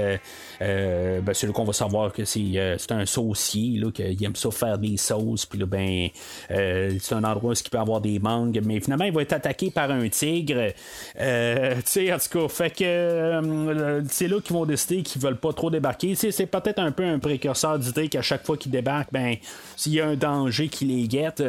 ben, 0.59 1.33
c'est 1.33 1.47
là 1.47 1.53
qu'on 1.53 1.63
va 1.63 1.73
savoir 1.73 2.11
que 2.11 2.23
euh, 2.57 2.75
c'est 2.77 2.91
un 2.91 3.05
saucier, 3.05 3.79
là, 3.79 3.91
qu'il 3.91 4.23
aime 4.23 4.35
ça 4.35 4.51
faire 4.51 4.77
des 4.77 4.97
sauces, 4.97 5.45
puis 5.45 5.59
là, 5.59 5.65
ben, 5.65 6.07
euh, 6.51 6.97
c'est 6.99 7.15
un 7.15 7.23
endroit 7.23 7.51
où 7.51 7.53
il 7.53 7.69
peut 7.69 7.77
avoir 7.77 8.01
des 8.01 8.19
mangues, 8.19 8.61
mais 8.63 8.79
finalement, 8.79 9.05
il 9.05 9.13
va 9.13 9.21
être 9.21 9.33
attaqué 9.33 9.71
par 9.71 9.91
un 9.91 10.07
tigre. 10.09 10.71
Euh, 11.19 11.75
tu 11.77 11.81
sais, 11.85 12.13
en 12.13 12.17
tout 12.17 12.39
cas, 12.39 12.47
fait 12.47 12.71
que 12.77 14.03
c'est 14.09 14.27
là 14.27 14.39
qu'ils 14.41 14.55
vont 14.55 14.65
décider 14.65 15.03
qu'ils 15.03 15.21
veulent 15.21 15.39
pas 15.39 15.53
trop 15.53 15.69
débarquer. 15.69 16.15
c'est 16.15 16.45
peut-être 16.45 16.79
un 16.79 16.91
peu 16.91 17.03
un 17.03 17.19
précurseur 17.19 17.79
d'idée 17.79 18.07
qu'à 18.07 18.21
chaque 18.21 18.45
fois 18.45 18.57
qu'ils 18.57 18.71
débarquent, 18.71 19.11
ben, 19.11 19.35
s'il 19.75 19.93
y 19.93 20.01
a 20.01 20.07
un 20.07 20.15
danger 20.15 20.67
qui 20.67 20.85
les 20.85 21.07
guette. 21.07 21.43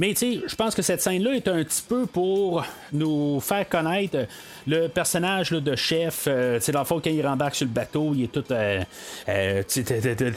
Mais 0.00 0.14
tu 0.14 0.16
sais, 0.16 0.40
je 0.46 0.56
pense 0.56 0.74
que 0.74 0.80
cette 0.80 1.02
scène-là 1.02 1.32
est 1.34 1.46
un 1.46 1.62
petit 1.62 1.82
peu 1.86 2.06
pour 2.06 2.64
nous 2.90 3.38
faire 3.40 3.68
connaître 3.68 4.16
le 4.66 4.86
personnage 4.86 5.50
de 5.50 5.76
chef. 5.76 6.24
Euh, 6.26 6.58
dans 6.72 6.78
le 6.78 6.84
fond, 6.86 7.02
quand 7.04 7.10
il 7.10 7.26
rembarque 7.26 7.54
sur 7.54 7.66
le 7.66 7.72
bateau, 7.72 8.12
il 8.14 8.24
est 8.24 8.32
tout. 8.32 8.42
Euh, 8.50 8.82
euh, 9.28 9.62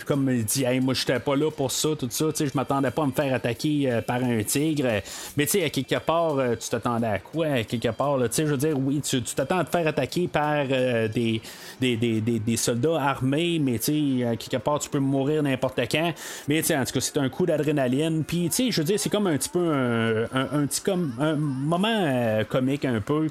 comme 0.06 0.30
il 0.30 0.44
dit, 0.44 0.66
hey, 0.66 0.82
moi, 0.82 0.94
j'étais 0.94 1.18
pas 1.18 1.38
là 1.38 1.50
pour 1.50 1.72
ça, 1.72 1.90
tout 1.98 2.10
ça. 2.10 2.26
Je 2.38 2.52
m'attendais 2.54 2.92
pas 2.92 3.04
à 3.04 3.06
me 3.06 3.14
faire 3.14 3.34
attaquer 3.34 4.02
par 4.06 4.22
un 4.22 4.44
tigre. 4.44 5.02
Mais 5.38 5.46
tu 5.46 5.52
sais, 5.52 5.64
à 5.64 5.70
quelque 5.70 6.00
part, 6.00 6.36
tu 6.60 6.68
t'attendais 6.68 7.08
à 7.08 7.20
quoi? 7.20 7.46
À 7.48 7.64
quelque 7.64 7.92
part, 7.92 8.18
je 8.20 8.44
veux 8.44 8.58
dire, 8.58 8.78
oui, 8.78 9.00
tu 9.00 9.22
t'attends 9.22 9.60
à 9.60 9.64
te 9.64 9.70
faire 9.70 9.88
attaquer 9.88 10.28
par 10.28 10.68
des 10.68 11.42
des, 11.80 11.96
des, 11.98 12.22
des, 12.22 12.58
soldats 12.58 13.02
armés, 13.02 13.60
mais 13.60 13.80
tu 13.80 14.20
sais, 14.20 14.26
à 14.26 14.36
quelque 14.36 14.58
part, 14.58 14.80
tu 14.80 14.90
peux 14.90 15.00
mourir 15.00 15.42
n'importe 15.44 15.80
quand. 15.90 16.14
Mais 16.50 16.62
tu 16.62 16.68
sais, 16.68 16.78
en 16.78 16.84
tout 16.84 16.94
cas, 16.94 17.00
c'est 17.00 17.18
un 17.18 17.30
coup 17.30 17.46
d'adrénaline. 17.46 18.24
Puis, 18.24 18.50
tu 18.50 18.56
sais, 18.56 18.72
je 18.72 18.82
veux 18.82 18.86
dire, 18.86 19.00
c'est 19.00 19.10
comme 19.10 19.28
un 19.28 19.38
petit 19.38 19.50
un, 19.60 20.66
petit 20.66 20.82
un 21.20 21.36
moment 21.36 21.88
euh, 21.88 22.44
comique 22.44 22.86
un 22.86 23.00
peu 23.02 23.28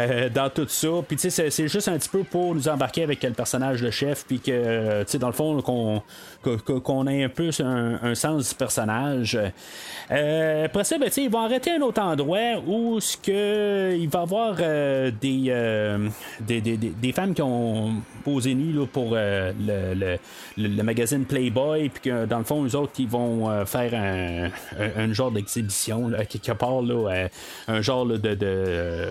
euh, 0.00 0.28
dans 0.28 0.50
tout 0.50 0.66
ça. 0.68 0.88
Puis 1.06 1.16
tu 1.16 1.30
sais, 1.30 1.50
c'est 1.50 1.68
juste 1.68 1.88
un 1.88 1.98
petit 1.98 2.08
peu 2.08 2.24
pour 2.24 2.54
nous 2.54 2.68
embarquer 2.68 3.02
avec 3.02 3.22
le 3.22 3.32
personnage 3.32 3.82
de 3.82 3.90
chef, 3.90 4.24
puis 4.26 4.40
que 4.40 5.02
tu 5.02 5.10
sais, 5.10 5.18
dans 5.18 5.28
le 5.28 5.32
fond, 5.32 5.60
qu'on 5.62 6.02
qu'on 6.42 7.06
ait 7.08 7.24
un 7.24 7.28
peu 7.28 7.50
un, 7.60 8.14
sens 8.14 8.50
du 8.50 8.54
personnage. 8.54 9.38
Euh, 10.10 10.64
après 10.66 10.84
ça, 10.84 10.96
ben, 10.96 11.10
ils 11.16 11.28
vont 11.28 11.40
arrêter 11.40 11.72
un 11.72 11.80
autre 11.80 12.00
endroit 12.00 12.60
où 12.66 13.00
ce 13.00 13.16
que 13.16 13.96
il 13.96 14.08
va 14.08 14.20
y 14.20 14.22
avoir 14.22 14.56
des, 14.56 15.12
des, 16.40 16.60
des, 16.60 16.76
des, 16.76 17.12
femmes 17.12 17.34
qui 17.34 17.42
ont 17.42 17.94
posé 18.24 18.54
nu 18.54 18.72
là, 18.72 18.86
pour 18.86 19.14
le, 19.14 19.52
le, 19.94 20.18
le, 20.56 20.82
magazine 20.82 21.24
Playboy, 21.24 21.88
puis 21.88 22.10
que 22.10 22.26
dans 22.26 22.38
le 22.38 22.44
fond, 22.44 22.64
eux 22.64 22.76
autres, 22.76 22.92
ils 22.98 23.08
vont 23.08 23.66
faire 23.66 23.92
un, 23.94 24.50
un 24.96 25.12
genre 25.12 25.32
d'exhibition, 25.32 25.55
quelque 25.62 26.52
part, 26.52 26.82
là, 26.82 27.10
euh, 27.10 27.28
un 27.68 27.82
genre 27.82 28.06
de, 28.06 28.16
de 28.16 29.10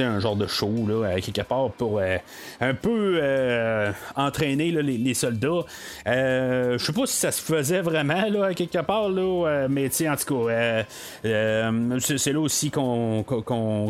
un 0.00 0.20
genre 0.20 0.36
de 0.36 0.46
show 0.46 0.72
là, 0.88 1.20
quelque 1.20 1.42
part 1.42 1.70
pour 1.70 1.98
euh, 1.98 2.16
un 2.60 2.74
peu 2.74 3.18
euh, 3.22 3.92
entraîner 4.16 4.70
les, 4.70 5.14
soldats. 5.14 5.64
Euh, 6.06 6.78
je 6.78 6.84
sais 6.84 6.92
pas 6.92 7.06
si 7.06 7.16
ça 7.16 7.30
se 7.30 7.42
faisait 7.42 7.82
vraiment 7.82 8.26
là, 8.28 8.54
quelque 8.54 8.78
part, 8.78 9.08
là, 9.08 9.66
mais 9.68 9.88
en 10.08 10.16
tout 10.16 10.46
cas, 10.46 10.84
c'est 11.22 12.32
là 12.32 12.40
aussi 12.40 12.70
qu'on, 12.70 13.24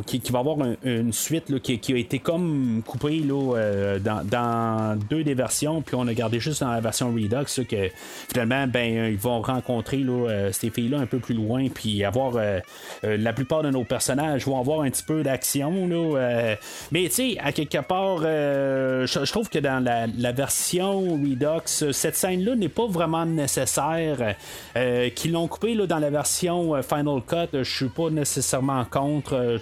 qu'il 0.07 0.33
va 0.33 0.39
avoir 0.41 0.57
une 0.83 1.13
suite 1.13 1.61
qui, 1.61 1.93
a 1.93 1.97
été 1.97 2.19
comme 2.19 2.83
coupée 2.85 3.21
là, 3.21 3.99
dans, 4.01 4.99
deux 5.09 5.23
des 5.23 5.35
versions, 5.35 5.83
puis 5.83 5.95
on 5.95 6.07
a 6.09 6.15
gardé 6.15 6.41
juste 6.41 6.63
dans 6.63 6.73
la 6.73 6.81
version 6.81 7.13
Redux 7.13 7.65
que 7.69 7.91
finalement, 8.33 8.67
ben, 8.67 9.07
ils 9.07 9.19
vont 9.19 9.41
rencontrer 9.41 9.99
là, 9.99 10.51
ces 10.53 10.71
filles-là 10.71 10.99
un 10.99 11.07
peu 11.07 11.19
plus 11.19 11.35
loin, 11.35 11.69
puis 11.69 12.05
avoir 12.05 12.35
la 13.03 13.33
plupart 13.33 13.63
de 13.63 13.71
nos 13.71 13.85
personnages 13.85 14.47
vont 14.47 14.59
avoir 14.59 14.83
un 14.83 14.91
petit 14.91 15.05
peu 15.05 15.23
d'action 15.23 15.92
Là, 15.93 16.57
mais 16.91 17.05
tu 17.05 17.15
sais, 17.15 17.37
à 17.39 17.53
quelque 17.53 17.79
part, 17.79 18.19
je, 18.23 19.31
trouve 19.31 19.49
que 19.49 19.59
dans 19.59 19.83
la, 19.83 20.33
version 20.33 21.15
Redux, 21.15 21.93
cette 21.93 22.17
scène-là 22.17 22.55
n'est 22.55 22.69
pas 22.69 22.87
vraiment 22.87 23.27
nécessaire. 23.27 24.35
Qu'ils 25.15 25.33
l'ont 25.33 25.49
coupé 25.49 25.75
là, 25.75 25.87
dans 25.87 25.99
la 25.99 26.11
version 26.11 26.81
Final 26.83 27.21
Cut, 27.27 27.59
je 27.59 27.63
suis 27.63 27.89
pas 27.89 28.11
nécessairement 28.11 28.85
contre. 28.85 29.59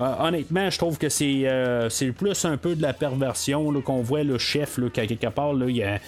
honnêtement, 0.00 0.70
je 0.70 0.78
trouve 0.78 0.98
que 0.98 1.08
c'est, 1.08 2.12
plus 2.16 2.44
un 2.44 2.56
peu 2.56 2.74
de 2.74 2.82
la 2.82 2.92
perversion 2.92 3.72
qu'on 3.80 4.02
voit 4.02 4.22
le 4.22 4.38
chef, 4.38 4.78
qu'à 4.92 5.06
quelque 5.06 5.28
part, 5.28 5.54
il 5.54 5.76
y 5.76 5.82
a, 5.82 6.00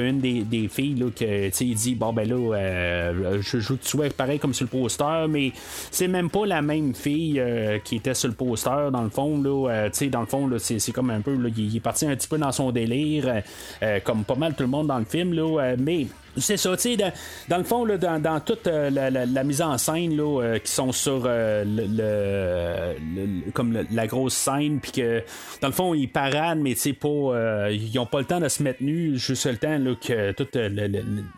une 0.00 0.20
des, 0.20 0.68
filles 0.68 0.94
là, 0.94 1.06
qui 1.50 1.74
dit 1.74 1.94
Bon, 1.94 2.12
ben 2.12 2.28
là, 2.28 3.12
je 3.40 3.58
joue 3.58 3.76
tu 3.76 3.96
pareil 4.10 4.38
comme 4.38 4.54
sur 4.54 4.64
le 4.64 4.70
poster, 4.70 5.26
mais 5.28 5.52
c'est 5.90 6.08
même 6.08 6.30
pas 6.30 6.46
la 6.46 6.62
même 6.62 6.94
fille 6.94 7.38
euh, 7.38 7.78
qui 7.78 7.96
était 7.96 8.14
sur 8.14 8.28
le 8.28 8.34
poster, 8.34 8.90
dans 8.90 9.01
le 9.04 9.10
fond. 9.10 9.40
Là, 9.42 9.70
euh, 9.70 10.08
dans 10.10 10.20
le 10.20 10.26
fond, 10.26 10.50
c'est, 10.58 10.92
comme 10.92 11.10
un 11.10 11.20
peu. 11.20 11.36
il, 11.56 11.76
est 11.76 11.80
parti 11.80 12.06
un 12.06 12.14
petit 12.16 12.28
peu 12.28 12.38
dans 12.38 12.52
son 12.52 12.70
délire, 12.70 13.42
euh, 13.82 14.00
comme 14.00 14.24
pas 14.24 14.34
mal 14.34 14.54
tout 14.54 14.62
le 14.62 14.68
monde 14.68 14.86
dans 14.88 14.98
le 14.98 15.04
film. 15.04 15.32
Là, 15.32 15.74
mais 15.78 16.06
c'est 16.36 16.56
ça, 16.56 16.74
tu 16.76 16.96
sais, 16.96 17.12
dans, 17.48 17.58
le 17.58 17.64
fond, 17.64 17.84
là, 17.84 17.98
dans, 17.98 18.40
toute 18.40 18.66
euh, 18.66 18.90
la, 18.90 19.44
mise 19.44 19.60
en 19.60 19.76
scène 19.76 20.16
là, 20.16 20.42
euh, 20.42 20.58
qui 20.58 20.72
sont 20.72 20.92
sur 20.92 21.24
euh, 21.26 21.64
le, 21.66 23.50
comme 23.52 23.84
la 23.90 24.06
grosse 24.06 24.34
scène, 24.34 24.80
puis 24.80 24.92
que 24.92 25.22
dans 25.60 25.68
le 25.68 25.74
fond, 25.74 25.92
ils 25.94 26.08
paradent, 26.08 26.60
mais 26.60 26.74
tu 26.74 26.80
sais, 26.80 26.92
pas, 26.94 27.70
ils 27.70 27.98
ont 27.98 28.06
pas 28.06 28.20
le 28.20 28.24
temps 28.24 28.40
de 28.40 28.48
se 28.48 28.62
mettre 28.62 28.82
nus, 28.82 29.18
juste 29.18 29.46
le 29.46 29.58
temps 29.58 29.78
là, 29.78 29.94
que 29.94 30.32
tous 30.32 30.48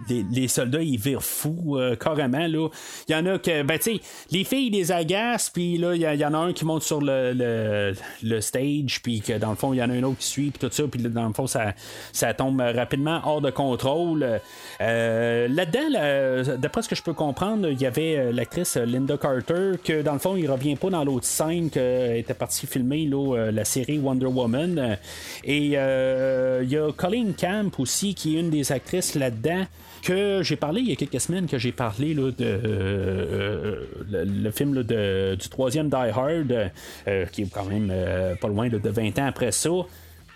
les, 0.09 0.49
soldats 0.49 0.83
ils 0.83 0.99
virent 0.99 1.23
fous 1.23 1.79
carrément. 1.99 2.47
Il 2.47 2.71
y 3.09 3.15
en 3.15 3.27
a 3.27 3.39
que, 3.39 3.63
ben 3.63 3.79
tu 3.79 3.97
sais, 3.97 4.01
les 4.31 4.45
filles 4.45 4.71
les 4.71 4.93
agacent, 4.93 5.51
puis 5.51 5.77
là, 5.77 5.95
il 5.95 6.03
y, 6.03 6.25
en 6.25 6.35
a 6.35 6.39
un 6.39 6.53
qui 6.53 6.65
monte 6.65 6.83
sur 6.83 7.01
le, 7.01 7.95
le, 8.23 8.41
stage, 8.41 9.01
puis 9.03 9.21
que 9.21 9.39
dans 9.39 9.51
le 9.51 9.57
fond, 9.57 9.73
il 9.73 9.79
y 9.79 9.83
en 9.83 9.91
a 9.91 9.95
un 9.95 10.03
autre 10.05 10.19
qui 10.19 10.27
suit, 10.27 10.51
puis 10.51 10.69
tout 10.69 10.73
ça, 10.73 10.85
puis 10.91 11.03
dans 11.03 11.27
le 11.27 11.33
fond, 11.33 11.47
ça, 11.47 11.73
ça 12.13 12.33
tombe 12.35 12.61
rapidement 12.61 13.21
hors 13.25 13.41
de 13.41 13.51
contrôle. 13.51 14.41
Euh, 14.85 15.49
là-dedans, 15.49 16.57
d'après 16.59 16.83
ce 16.83 16.89
que 16.89 16.95
je 16.95 17.03
peux 17.03 17.13
comprendre, 17.13 17.69
il 17.71 17.81
y 17.81 17.87
avait 17.87 18.17
euh, 18.19 18.33
l'actrice 18.33 18.77
Linda 18.77 19.17
Carter, 19.17 19.73
que 19.83 20.03
dans 20.03 20.13
le 20.13 20.19
fond, 20.19 20.37
il 20.37 20.51
revient 20.51 20.77
pas 20.77 20.91
dans 20.91 21.05
l'autre 21.05 21.27
scène 21.27 21.71
qu'elle 21.71 22.19
était 22.19 22.35
partie 22.35 22.67
filmer 22.67 23.09
euh, 23.13 23.51
la 23.51 23.65
série 23.65 23.99
Wonder 23.99 24.27
Woman. 24.27 24.99
Et 25.45 25.59
il 25.59 25.71
y 25.71 25.77
a 25.77 26.93
Colleen 26.97 27.35
Camp 27.35 27.79
aussi, 27.79 28.15
qui 28.15 28.37
est 28.37 28.41
une 28.41 28.51
des 28.51 28.73
actrices 28.73 29.15
là-dedans 29.15 29.65
que 30.03 30.43
j'ai 30.43 30.57
parlé 30.57 30.83
il 30.83 30.91
y 30.91 30.93
a 30.93 30.97
quelques 30.97 31.21
semaines 31.21 31.47
que 31.47 31.57
j'ai 31.57 31.73
parlé 31.73 32.15
de 32.15 32.35
le, 34.11 34.51
film 34.51 34.83
du 34.83 35.49
troisième 35.49 35.89
Die 35.89 35.95
Hard, 35.95 36.71
qui 37.33 37.43
est 37.43 37.51
quand 37.51 37.65
même 37.65 37.91
pas 38.39 38.49
loin 38.49 38.69
de 38.69 38.77
20 38.77 39.19
ans 39.19 39.27
après 39.27 39.51
ça. 39.51 39.71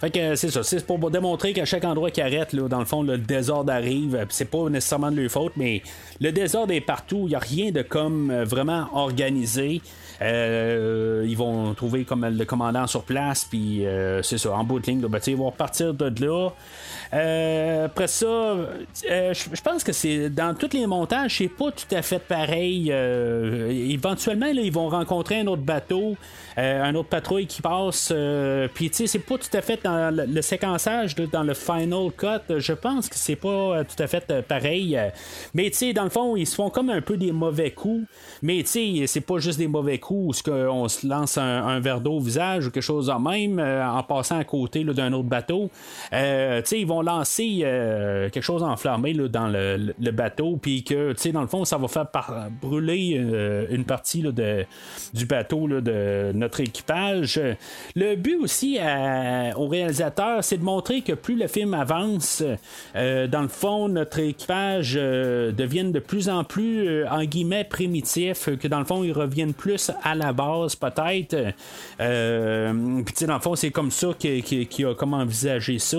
Fait 0.00 0.10
que 0.10 0.36
c'est 0.36 0.50
ça, 0.50 0.62
c'est 0.62 0.86
pour 0.86 1.10
démontrer 1.10 1.52
qu'à 1.52 1.64
chaque 1.64 1.84
endroit 1.84 2.12
qui 2.12 2.20
arrête, 2.20 2.52
là, 2.52 2.68
dans 2.68 2.78
le 2.78 2.84
fond, 2.84 3.02
le 3.02 3.18
désordre 3.18 3.72
arrive. 3.72 4.26
C'est 4.30 4.44
pas 4.44 4.68
nécessairement 4.70 5.10
de 5.10 5.20
leur 5.20 5.30
faute, 5.30 5.54
mais 5.56 5.82
le 6.20 6.30
désordre 6.30 6.72
est 6.72 6.80
partout. 6.80 7.22
Il 7.24 7.30
n'y 7.30 7.34
a 7.34 7.40
rien 7.40 7.72
de 7.72 7.82
comme 7.82 8.30
euh, 8.30 8.44
vraiment 8.44 8.86
organisé. 8.94 9.80
Euh, 10.20 11.24
ils 11.28 11.36
vont 11.36 11.74
trouver 11.74 12.04
comme 12.04 12.26
le 12.26 12.44
commandant 12.44 12.86
sur 12.86 13.02
place, 13.04 13.44
puis 13.44 13.86
euh, 13.86 14.22
c'est 14.22 14.38
ça, 14.38 14.52
en 14.52 14.64
bout 14.64 14.80
de 14.80 14.86
ligne, 14.86 15.00
ben, 15.00 15.20
ils 15.26 15.36
vont 15.36 15.50
repartir 15.50 15.94
de 15.94 16.12
là. 16.24 16.50
après 17.84 18.08
ça, 18.08 18.56
je 19.04 19.60
pense 19.62 19.84
que 19.84 19.92
c'est 19.92 20.30
dans 20.30 20.54
tous 20.54 20.72
les 20.72 20.86
montages, 20.86 21.38
c'est 21.38 21.48
pas 21.48 21.70
tout 21.70 21.94
à 21.94 22.02
fait 22.02 22.18
pareil. 22.20 22.90
éventuellement, 22.90 24.46
ils 24.46 24.72
vont 24.72 24.88
rencontrer 24.88 25.40
un 25.40 25.46
autre 25.46 25.62
bateau. 25.62 26.16
Euh, 26.58 26.82
un 26.82 26.94
autre 26.96 27.08
patrouille 27.08 27.46
qui 27.46 27.62
passe. 27.62 28.12
Euh, 28.12 28.66
puis, 28.72 28.90
tu 28.90 28.96
sais, 28.96 29.06
c'est 29.06 29.20
pas 29.20 29.38
tout 29.38 29.56
à 29.56 29.62
fait 29.62 29.80
dans 29.84 30.12
le, 30.12 30.42
séquençage, 30.42 31.14
dans 31.14 31.44
le 31.44 31.54
final 31.54 32.10
cut. 32.16 32.58
Je 32.58 32.72
pense 32.72 33.08
que 33.08 33.14
c'est 33.14 33.36
pas 33.36 33.48
euh, 33.48 33.84
tout 33.84 34.02
à 34.02 34.08
fait 34.08 34.42
pareil. 34.42 34.98
mais, 35.54 35.70
tu 35.70 35.76
sais, 35.76 35.92
dans 35.92 36.02
le 36.02 36.10
fond, 36.10 36.34
ils 36.34 36.46
se 36.46 36.56
font 36.56 36.68
comme 36.68 36.90
un 36.90 37.00
peu 37.00 37.16
des 37.16 37.30
mauvais 37.30 37.70
coups. 37.70 38.08
Mais, 38.42 38.64
tu 38.64 38.70
sais, 38.70 39.06
c'est 39.06 39.20
pas 39.20 39.38
juste 39.38 39.58
des 39.58 39.68
mauvais 39.68 39.98
coups 39.98 40.07
où 40.10 40.32
on 40.48 40.88
se 40.88 41.06
lance 41.06 41.38
un, 41.38 41.80
verre 41.80 42.00
d'eau 42.00 42.14
au 42.14 42.20
visage 42.20 42.66
ou 42.66 42.70
quelque 42.70 42.82
chose 42.82 43.10
en 43.10 43.20
même 43.20 43.58
en 43.60 44.02
passant 44.02 44.38
à 44.38 44.44
côté 44.44 44.84
d'un 44.84 45.12
autre 45.12 45.28
bateau. 45.28 45.70
sais, 46.10 46.64
ils 46.72 46.86
vont 46.86 47.02
lancer 47.02 47.60
quelque 48.32 48.40
chose 48.40 48.62
enflammé 48.62 49.12
là, 49.12 49.28
dans 49.28 49.48
le, 49.48 50.10
bateau. 50.10 50.58
Puis 50.60 50.84
que, 50.84 51.14
dans 51.30 51.42
le 51.42 51.46
fond, 51.46 51.64
ça 51.64 51.78
va 51.78 51.88
faire 51.88 52.06
brûler 52.60 53.20
une 53.70 53.84
partie 53.84 54.22
de, 54.22 54.64
du 55.14 55.26
bateau 55.26 55.68
de 55.68 56.32
notre 56.34 56.60
équipage. 56.60 57.40
Le 57.94 58.16
but 58.16 58.36
aussi 58.36 58.78
au 59.56 59.68
réalisateur, 59.68 60.42
c'est 60.42 60.58
de 60.58 60.64
montrer 60.64 61.02
que 61.02 61.12
plus 61.12 61.36
le 61.36 61.46
film 61.46 61.74
avance, 61.74 62.42
euh, 62.96 63.26
dans 63.26 63.42
le 63.42 63.48
fond, 63.48 63.88
notre 63.88 64.18
équipage 64.18 64.94
euh, 64.96 65.52
de 65.52 65.98
plus 65.98 66.28
en 66.28 66.44
plus, 66.44 66.88
euh, 66.88 67.08
en 67.10 67.24
guillemets, 67.24 67.64
primitif, 67.64 68.48
que 68.58 68.68
dans 68.68 68.78
le 68.78 68.84
fond, 68.84 69.04
ils 69.04 69.12
reviennent 69.12 69.54
plus 69.54 69.90
à 70.02 70.14
la 70.14 70.32
base, 70.32 70.76
peut-être. 70.76 71.54
Puis, 71.96 73.26
dans 73.26 73.34
le 73.34 73.40
fond, 73.40 73.54
c'est 73.54 73.70
comme 73.70 73.90
ça 73.90 74.08
qu'il 74.18 74.86
a 74.86 74.94
comme 74.94 75.14
envisagé 75.14 75.78
ça. 75.78 75.98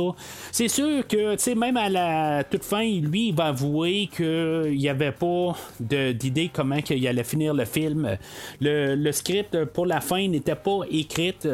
C'est 0.52 0.68
sûr 0.68 1.06
que, 1.08 1.34
tu 1.34 1.40
sais, 1.40 1.56
même 1.56 1.78
à 1.78 1.90
la 1.90 2.44
toute 2.44 2.64
fin, 2.64 2.84
lui, 2.84 3.30
il 3.30 3.36
va 3.36 3.46
avouer 3.46 4.10
qu'il 4.16 4.78
n'y 4.78 4.90
avait 4.90 5.12
pas 5.12 5.56
d'idée 5.80 6.50
comment 6.54 6.78
il 6.90 7.08
allait 7.08 7.24
finir 7.24 7.54
le 7.54 7.66
film. 7.66 8.18
Le, 8.62 8.96
le 8.96 9.12
script 9.12 9.66
pour 9.66 9.86
la 9.86 10.02
fin 10.02 10.28
n'était 10.28 10.56
pas 10.56 10.82
écrite 10.90 11.48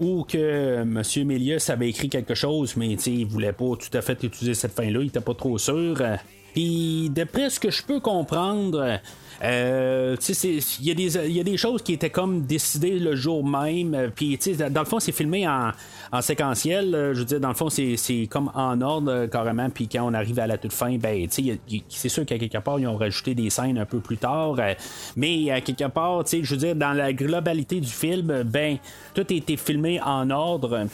ou 0.00 0.24
que 0.24 0.80
M. 0.80 1.02
Mélius 1.26 1.68
avait 1.68 1.90
écrit 1.90 2.08
quelque 2.08 2.34
chose, 2.34 2.74
mais 2.76 2.92
il 2.92 3.26
voulait 3.26 3.52
pas 3.52 3.76
tout 3.76 3.96
à 3.96 4.00
fait 4.00 4.22
utiliser 4.22 4.54
cette 4.54 4.72
fin-là, 4.72 5.00
il 5.02 5.08
était 5.08 5.20
pas 5.20 5.34
trop 5.34 5.58
sûr. 5.58 6.02
Puis, 6.54 7.10
d'après 7.10 7.50
ce 7.50 7.60
que 7.60 7.70
je 7.70 7.82
peux 7.84 8.00
comprendre, 8.00 8.98
euh, 9.42 10.16
il 10.44 10.62
y, 10.80 11.32
y, 11.32 11.40
a 11.40 11.44
des 11.44 11.56
choses 11.56 11.82
qui 11.82 11.94
étaient 11.94 12.10
comme 12.10 12.42
décidées 12.42 12.98
le 12.98 13.14
jour 13.14 13.46
même. 13.46 13.94
Euh, 13.94 14.08
puis, 14.14 14.38
dans 14.70 14.80
le 14.80 14.86
fond, 14.86 15.00
c'est 15.00 15.12
filmé 15.12 15.48
en, 15.48 15.70
en 16.12 16.20
séquentiel. 16.20 16.94
Euh, 16.94 17.14
je 17.14 17.20
veux 17.20 17.24
dire, 17.24 17.40
dans 17.40 17.48
le 17.48 17.54
fond, 17.54 17.70
c'est 17.70 18.28
comme 18.30 18.50
en 18.54 18.80
ordre 18.80 19.26
carrément. 19.26 19.70
Puis 19.70 19.88
quand 19.88 20.06
on 20.06 20.14
arrive 20.14 20.38
à 20.38 20.46
la 20.46 20.58
toute 20.58 20.72
fin, 20.72 20.96
ben, 20.98 21.26
c'est 21.88 22.08
sûr 22.08 22.26
qu'à 22.26 22.38
quelque 22.38 22.58
part, 22.58 22.78
ils 22.78 22.86
ont 22.86 22.96
rajouté 22.96 23.34
des 23.34 23.48
scènes 23.50 23.78
un 23.78 23.86
peu 23.86 24.00
plus 24.00 24.18
tard. 24.18 24.56
mais 25.16 25.50
à 25.50 25.60
quelque 25.60 25.88
part, 25.88 26.24
je 26.26 26.50
veux 26.50 26.56
dire, 26.56 26.76
dans 26.76 26.92
la 26.92 27.12
globalité 27.12 27.80
du 27.80 27.90
film, 27.90 28.42
ben, 28.44 28.76
tout 29.14 29.26
a 29.28 29.34
été 29.34 29.56
filmé 29.56 30.00
en 30.02 30.28
ordre. 30.30 30.86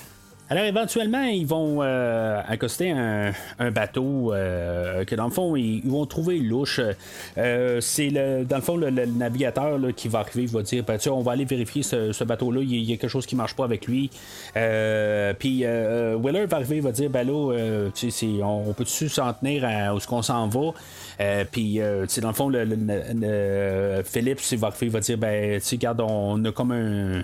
Alors 0.48 0.64
éventuellement, 0.64 1.24
ils 1.24 1.46
vont 1.46 1.82
euh, 1.82 2.40
accoster 2.46 2.92
un, 2.92 3.32
bateau 3.72 4.32
euh, 4.32 5.04
que 5.04 5.16
dans 5.16 5.24
le 5.24 5.32
fond, 5.32 5.56
ils, 5.56 5.82
vont 5.84 6.06
trouver 6.06 6.38
louche. 6.38 6.80
Euh, 7.36 7.80
c'est 7.80 8.10
le, 8.10 8.44
dans 8.44 8.56
le 8.56 8.62
fond 8.62 8.76
le, 8.76 8.90
navigateur 8.90 9.80
qui 9.96 10.06
va 10.06 10.20
arriver, 10.20 10.42
il 10.42 10.48
va 10.48 10.62
dire 10.62 10.84
ben, 10.84 10.98
on 11.10 11.22
va 11.22 11.32
aller 11.32 11.44
vérifier 11.44 11.82
ce, 11.82 12.22
bateau-là, 12.22 12.60
il, 12.62 12.84
y 12.84 12.92
a 12.92 12.96
quelque 12.96 13.10
chose 13.10 13.26
qui 13.26 13.34
marche 13.34 13.56
pas 13.56 13.64
avec 13.64 13.86
lui. 13.86 14.08
puis 14.54 15.64
Wheeler 15.64 16.46
va 16.46 16.56
arriver, 16.58 16.76
il 16.76 16.82
va 16.82 16.92
dire 16.92 17.10
ben 17.10 17.26
là, 17.26 17.90
on, 18.44 18.72
peut-tu 18.72 19.08
s'en 19.08 19.32
tenir 19.32 19.64
à 19.64 19.94
où 19.94 19.98
ce 19.98 20.06
qu'on 20.06 20.22
s'en 20.22 20.46
va? 20.46 20.72
Puis, 21.50 21.78
dans 21.78 22.28
le 22.28 22.34
fond, 22.34 22.48
le, 22.48 24.02
Philippe, 24.04 24.40
il 24.52 24.58
va, 24.90 25.00
dire 25.00 25.18
ben, 25.18 25.60
regarde, 25.70 26.00
on 26.00 26.44
a 26.44 26.52
comme 26.52 26.72
un. 26.72 27.22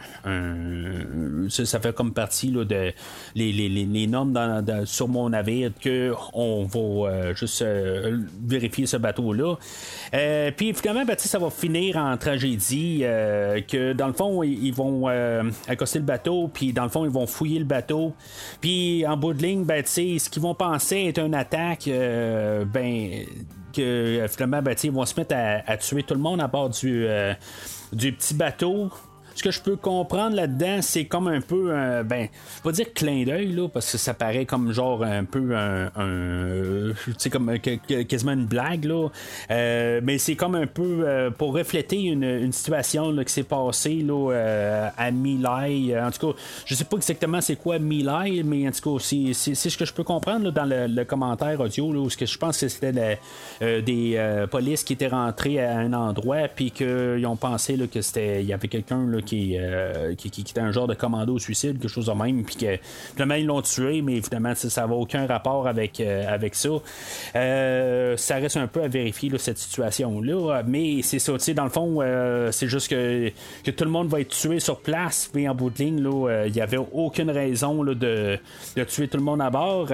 ça, 1.49 1.80
fait 1.80 1.95
comme 1.95 2.12
partie 2.12 2.51
là, 2.51 2.64
de 2.64 2.93
les, 3.34 4.07
normes 4.07 4.62
sur 4.84 5.09
mon 5.09 5.28
navire 5.30 5.70
qu'on 5.82 6.64
va 6.64 6.78
euh, 6.78 7.34
juste 7.34 7.62
euh, 7.62 8.18
vérifier 8.45 8.86
ce 8.86 8.97
bateau-là. 8.97 9.57
Euh, 10.14 10.51
puis 10.57 10.74
finalement, 10.74 11.05
ben, 11.05 11.16
ça 11.18 11.38
va 11.38 11.51
finir 11.51 11.97
en 11.97 12.16
tragédie 12.16 13.01
que 13.03 13.93
dans 13.93 14.07
le 14.07 14.12
fond, 14.12 14.43
ils 14.43 14.72
vont 14.72 15.09
accoster 15.68 15.99
le 15.99 16.05
bateau, 16.05 16.49
puis 16.53 16.72
dans 16.72 16.84
le 16.84 16.88
fond, 16.88 17.05
ils 17.05 17.11
vont 17.11 17.26
fouiller 17.26 17.59
le 17.59 17.64
bateau. 17.64 18.14
Puis 18.61 19.07
en 19.07 19.16
bout 19.16 19.34
de 19.34 19.43
ligne, 19.43 19.64
ben, 19.64 19.84
ce 19.84 20.28
qu'ils 20.28 20.43
vont 20.43 20.55
penser 20.55 20.97
est 20.97 21.18
une 21.18 21.34
attaque, 21.34 21.88
ben 21.88 23.24
que 23.73 24.25
finalement, 24.29 24.62
ben, 24.62 24.77
ils 24.83 24.93
vont 24.93 25.05
se 25.05 25.18
mettre 25.18 25.35
à, 25.37 25.77
tuer 25.77 26.03
tout 26.03 26.14
le 26.14 26.20
monde 26.20 26.41
à 26.41 26.49
bord 26.49 26.70
du, 26.70 27.07
du 27.93 28.12
petit 28.12 28.35
bateau 28.35 28.91
ce 29.35 29.43
que 29.43 29.51
je 29.51 29.61
peux 29.61 29.76
comprendre 29.76 30.37
là-dedans, 30.37 30.80
c'est 30.83 31.05
comme 31.05 31.28
un 31.28 31.41
peu 31.41 31.72
ben, 32.05 32.28
je 32.62 32.68
vais 32.68 32.74
dire 32.74 32.93
clin 32.95 33.24
d'œil, 33.24 33.53
là, 33.53 33.68
parce 33.68 33.91
que 33.91 33.99
ça 33.99 34.14
paraît 34.14 34.47
comme 34.47 34.72
genre 34.72 35.03
un 35.03 35.24
peu 35.24 35.55
un, 35.57 35.91
tu 37.07 37.14
sais, 37.18 37.30
comme 37.30 37.59
quasiment 37.59 38.33
une 38.33 38.47
blague, 38.47 38.85
là. 38.85 39.09
Euh, 39.51 40.01
mais 40.03 40.18
c'est 40.18 40.37
comme 40.37 40.55
un 40.55 40.66
peu 40.66 41.05
euh, 41.05 41.30
pour 41.30 41.55
refléter 41.55 42.03
une, 42.03 42.53
situation 42.53 43.11
là, 43.11 43.24
qui 43.24 43.33
s'est 43.33 43.43
passée 43.43 44.03
là, 44.03 44.33
euh, 44.33 44.89
à 44.97 45.11
Milai. 45.11 45.99
En 45.99 46.11
tout 46.11 46.33
cas, 46.33 46.39
je 46.64 46.74
sais 46.74 46.85
pas 46.85 46.97
exactement 46.97 47.41
c'est 47.41 47.57
quoi 47.57 47.78
Milai, 47.78 48.43
mais 48.45 48.68
en 48.68 48.72
tout 48.72 48.99
cas, 48.99 49.05
c'est, 49.05 49.33
ce 49.33 49.76
que 49.76 49.85
je 49.85 49.93
peux 49.93 50.05
comprendre 50.05 50.51
dans 50.51 50.64
le, 50.64 51.03
commentaire 51.05 51.61
audio, 51.61 51.93
là, 51.93 52.09
que 52.16 52.26
je 52.26 52.39
pense 52.39 52.61
que 52.61 52.68
c'était 52.68 53.18
des 53.61 54.47
polices 54.51 54.85
qui 54.85 54.93
étaient 54.93 55.09
rentrés 55.09 55.61
à 55.61 55.78
un 55.78 55.93
endroit, 55.93 56.49
puis 56.55 56.70
qu'ils 56.70 57.26
ont 57.26 57.37
pensé 57.37 57.76
là, 57.76 57.87
que 57.87 58.01
c'était, 58.01 58.43
il 58.43 58.47
y 58.47 58.53
avait 58.53 58.68
quelqu'un 58.68 59.07
là, 59.07 59.20
qui, 59.23 59.57
qui, 60.16 60.31
qui, 60.31 60.41
était 60.43 60.61
un 60.61 60.73
genre 60.73 60.87
de 60.87 60.95
commando 60.95 61.39
suicide, 61.39 61.79
quelque 61.79 61.89
chose 61.89 62.07
de 62.07 62.12
même, 62.12 62.45
puis 62.45 62.57
que 62.57 62.79
finalement 63.12 63.35
ils 63.35 63.47
l'ont 63.47 63.62
tué, 63.62 64.03
mais 64.03 64.14
évidemment 64.14 64.55
ça 64.55 64.87
n'a 64.87 64.95
aucun 64.95 65.27
rapport 65.27 65.66
avec, 65.66 66.01
avec 66.01 66.55
ça. 66.55 66.70
ça 67.35 68.35
reste 68.37 68.57
un 68.57 68.66
peu 68.66 68.83
à 68.83 68.89
vérifier 68.89 69.31
cette 69.39 69.59
situation-là, 69.59 70.62
mais 70.66 71.03
c'est 71.03 71.18
ça, 71.18 71.33
dans 71.55 71.64
le 71.64 71.70
fond, 71.70 72.01
c'est 72.51 72.68
juste 72.68 72.89
que, 72.89 73.31
que, 73.64 73.70
tout 73.70 73.85
le 73.85 73.91
monde 73.91 74.09
va 74.09 74.20
être 74.20 74.31
tué 74.31 74.61
sur 74.61 74.81
place, 74.81 75.31
mais 75.35 75.49
en 75.49 75.55
bout 75.55 75.70
de 75.70 75.79
ligne, 75.79 75.99
il 76.47 76.53
n'y 76.53 76.61
avait 76.61 76.79
aucune 76.79 77.31
raison 77.31 77.85
de, 77.85 77.95
de, 77.95 78.85
tuer 78.85 79.09
tout 79.09 79.18
le 79.18 79.25
monde 79.25 79.41
à 79.41 79.51
bord. 79.51 79.89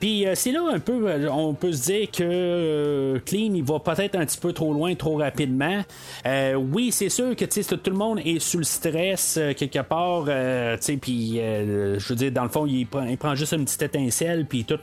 Puis 0.00 0.26
c'est 0.34 0.52
là 0.52 0.62
un 0.72 0.78
peu, 0.78 1.28
on 1.30 1.54
peut 1.54 1.72
se 1.72 1.84
dire 1.84 2.10
que 2.10 3.20
Clean, 3.24 3.54
il 3.54 3.64
va 3.64 3.78
peut-être 3.78 4.16
un 4.16 4.26
petit 4.26 4.38
peu 4.38 4.52
trop 4.52 4.72
loin, 4.72 4.94
trop 4.94 5.16
rapidement. 5.16 5.82
Euh, 6.26 6.54
oui, 6.54 6.90
c'est 6.92 7.08
sûr 7.08 7.34
que 7.36 7.44
tout 7.44 7.90
le 7.90 7.96
monde 7.96 8.20
est 8.24 8.38
sous 8.38 8.58
le 8.58 8.64
stress 8.66 9.36
euh, 9.38 9.52
quelque 9.54 9.80
part. 9.80 10.24
Euh, 10.28 10.76
puis, 11.00 11.36
je 11.36 12.08
veux 12.08 12.14
dire, 12.14 12.32
dans 12.32 12.42
le 12.42 12.48
fond, 12.48 12.66
il 12.66 12.86
prend, 12.86 13.34
juste 13.34 13.52
une 13.52 13.64
petite 13.64 13.82
étincelle, 13.82 14.46
puis 14.46 14.64
tout 14.64 14.78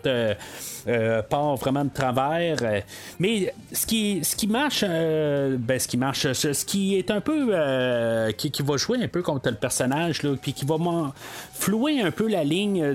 part 1.29 1.55
vraiment 1.55 1.85
de 1.85 1.89
travers. 1.93 2.57
mais 3.19 3.53
ce 3.71 3.85
qui, 3.85 4.23
ce 4.23 4.35
qui 4.35 4.47
marche, 4.47 4.83
ben, 4.83 5.79
ce 5.79 5.87
qui 5.87 5.97
marche, 5.97 6.31
ce, 6.33 6.65
qui 6.65 6.95
est 6.95 7.11
un 7.11 7.21
peu. 7.21 7.53
Qui, 8.37 8.63
va 8.63 8.77
jouer 8.77 8.99
un 9.01 9.07
peu 9.07 9.21
contre 9.21 9.49
le 9.49 9.55
personnage, 9.55 10.21
puis 10.41 10.53
qui 10.53 10.65
va 10.65 10.75
flouer 11.53 12.01
un 12.01 12.11
peu 12.11 12.27
la 12.27 12.43
ligne 12.43 12.93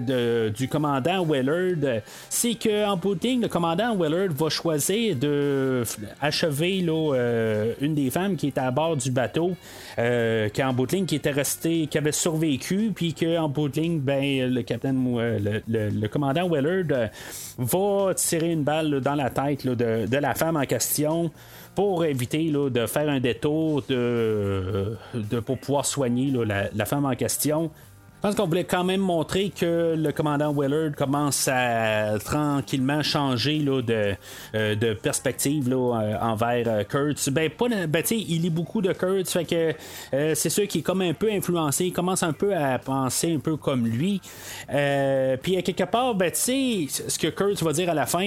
du 0.50 0.68
commandant 0.68 1.24
Willard, 1.24 2.02
c'est 2.28 2.54
qu'en 2.54 2.96
bout 2.96 3.14
de 3.14 3.26
ligne, 3.26 3.42
le 3.42 3.48
commandant 3.48 3.96
Willard 3.96 4.30
va 4.30 4.48
choisir 4.48 5.16
de 5.16 5.84
achever 6.20 6.84
euh, 6.88 7.74
une 7.80 7.94
des 7.94 8.10
femmes 8.10 8.36
qui 8.36 8.48
était 8.48 8.60
à 8.60 8.70
bord 8.70 8.96
du 8.96 9.10
bateau, 9.10 9.56
euh, 9.98 10.48
qui 10.48 10.62
en 10.62 10.72
bout 10.72 10.86
de 10.86 10.92
ligne, 10.92 11.06
qui 11.06 11.16
était 11.16 11.32
resté, 11.32 11.88
qui 11.88 11.98
avait 11.98 12.12
survécu, 12.12 12.92
puis 12.94 13.14
qu'en 13.14 13.48
bout 13.48 13.68
de 13.68 13.80
ligne, 13.80 13.98
ben, 13.98 14.48
le 14.48 14.62
capitaine, 14.62 15.04
euh, 15.18 15.60
le, 15.66 16.06
commandant 16.06 16.48
Willard 16.48 17.10
va 17.58 18.14
tirer 18.14 18.52
une 18.52 18.62
balle 18.62 19.00
dans 19.00 19.16
la 19.16 19.30
tête 19.30 19.66
de, 19.66 20.16
la 20.16 20.34
femme 20.34 20.56
en 20.56 20.64
question 20.66 21.32
pour 21.74 22.04
éviter 22.04 22.50
de 22.50 22.86
faire 22.86 23.08
un 23.08 23.18
détour 23.18 23.82
de, 23.88 24.96
pour 25.44 25.58
pouvoir 25.58 25.84
soigner 25.84 26.32
la, 26.44 26.84
femme 26.84 27.04
en 27.04 27.14
question. 27.14 27.70
Je 28.18 28.22
pense 28.22 28.34
qu'on 28.34 28.48
voulait 28.48 28.64
quand 28.64 28.82
même 28.82 29.00
montrer 29.00 29.50
que 29.50 29.94
le 29.96 30.10
commandant 30.10 30.52
Willard 30.52 30.90
commence 30.96 31.46
à 31.46 32.18
tranquillement 32.18 33.00
changer 33.04 33.60
là, 33.60 33.80
de, 33.80 34.16
euh, 34.56 34.74
de, 34.74 34.92
perspective 34.92 35.68
là, 35.68 35.76
euh, 35.76 36.18
envers 36.20 36.64
euh, 36.66 36.82
Kurtz. 36.82 37.28
Ben, 37.28 37.48
pas, 37.48 37.68
ben, 37.86 38.02
il 38.10 38.42
lit 38.42 38.50
beaucoup 38.50 38.82
de 38.82 38.92
Kurtz, 38.92 39.32
fait 39.32 39.44
que 39.44 40.34
c'est 40.34 40.48
sûr 40.48 40.66
qu'il 40.66 40.80
est 40.80 40.82
comme 40.82 41.02
un 41.02 41.14
peu 41.14 41.30
influencé, 41.30 41.84
il 41.84 41.92
commence 41.92 42.24
un 42.24 42.32
peu 42.32 42.56
à 42.56 42.80
penser 42.80 43.32
un 43.32 43.38
peu 43.38 43.56
comme 43.56 43.86
lui. 43.86 44.20
puis 44.66 45.56
à 45.56 45.62
quelque 45.62 45.84
part, 45.84 46.16
ben, 46.16 46.32
ce 46.34 47.18
que 47.20 47.28
Kurtz 47.28 47.62
va 47.62 47.72
dire 47.72 47.88
à 47.88 47.94
la 47.94 48.06
fin, 48.06 48.26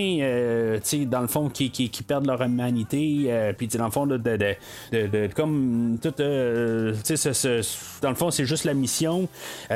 dans 1.05 1.21
le 1.21 1.27
fond, 1.27 1.49
qui, 1.49 1.69
qui, 1.69 2.03
perdent 2.03 2.27
leur 2.27 2.41
humanité, 2.41 3.53
puis 3.57 3.67
dans 3.67 3.85
le 3.85 3.91
fond, 3.91 4.07
de, 4.07 4.15
de, 4.15 4.55
de, 4.93 5.29
comme 5.35 5.97
tout, 6.01 6.13
dans 6.17 8.09
le 8.09 8.15
fond, 8.15 8.31
c'est 8.31 8.45
juste 8.45 8.63
la 8.63 8.73
mission. 8.73 9.27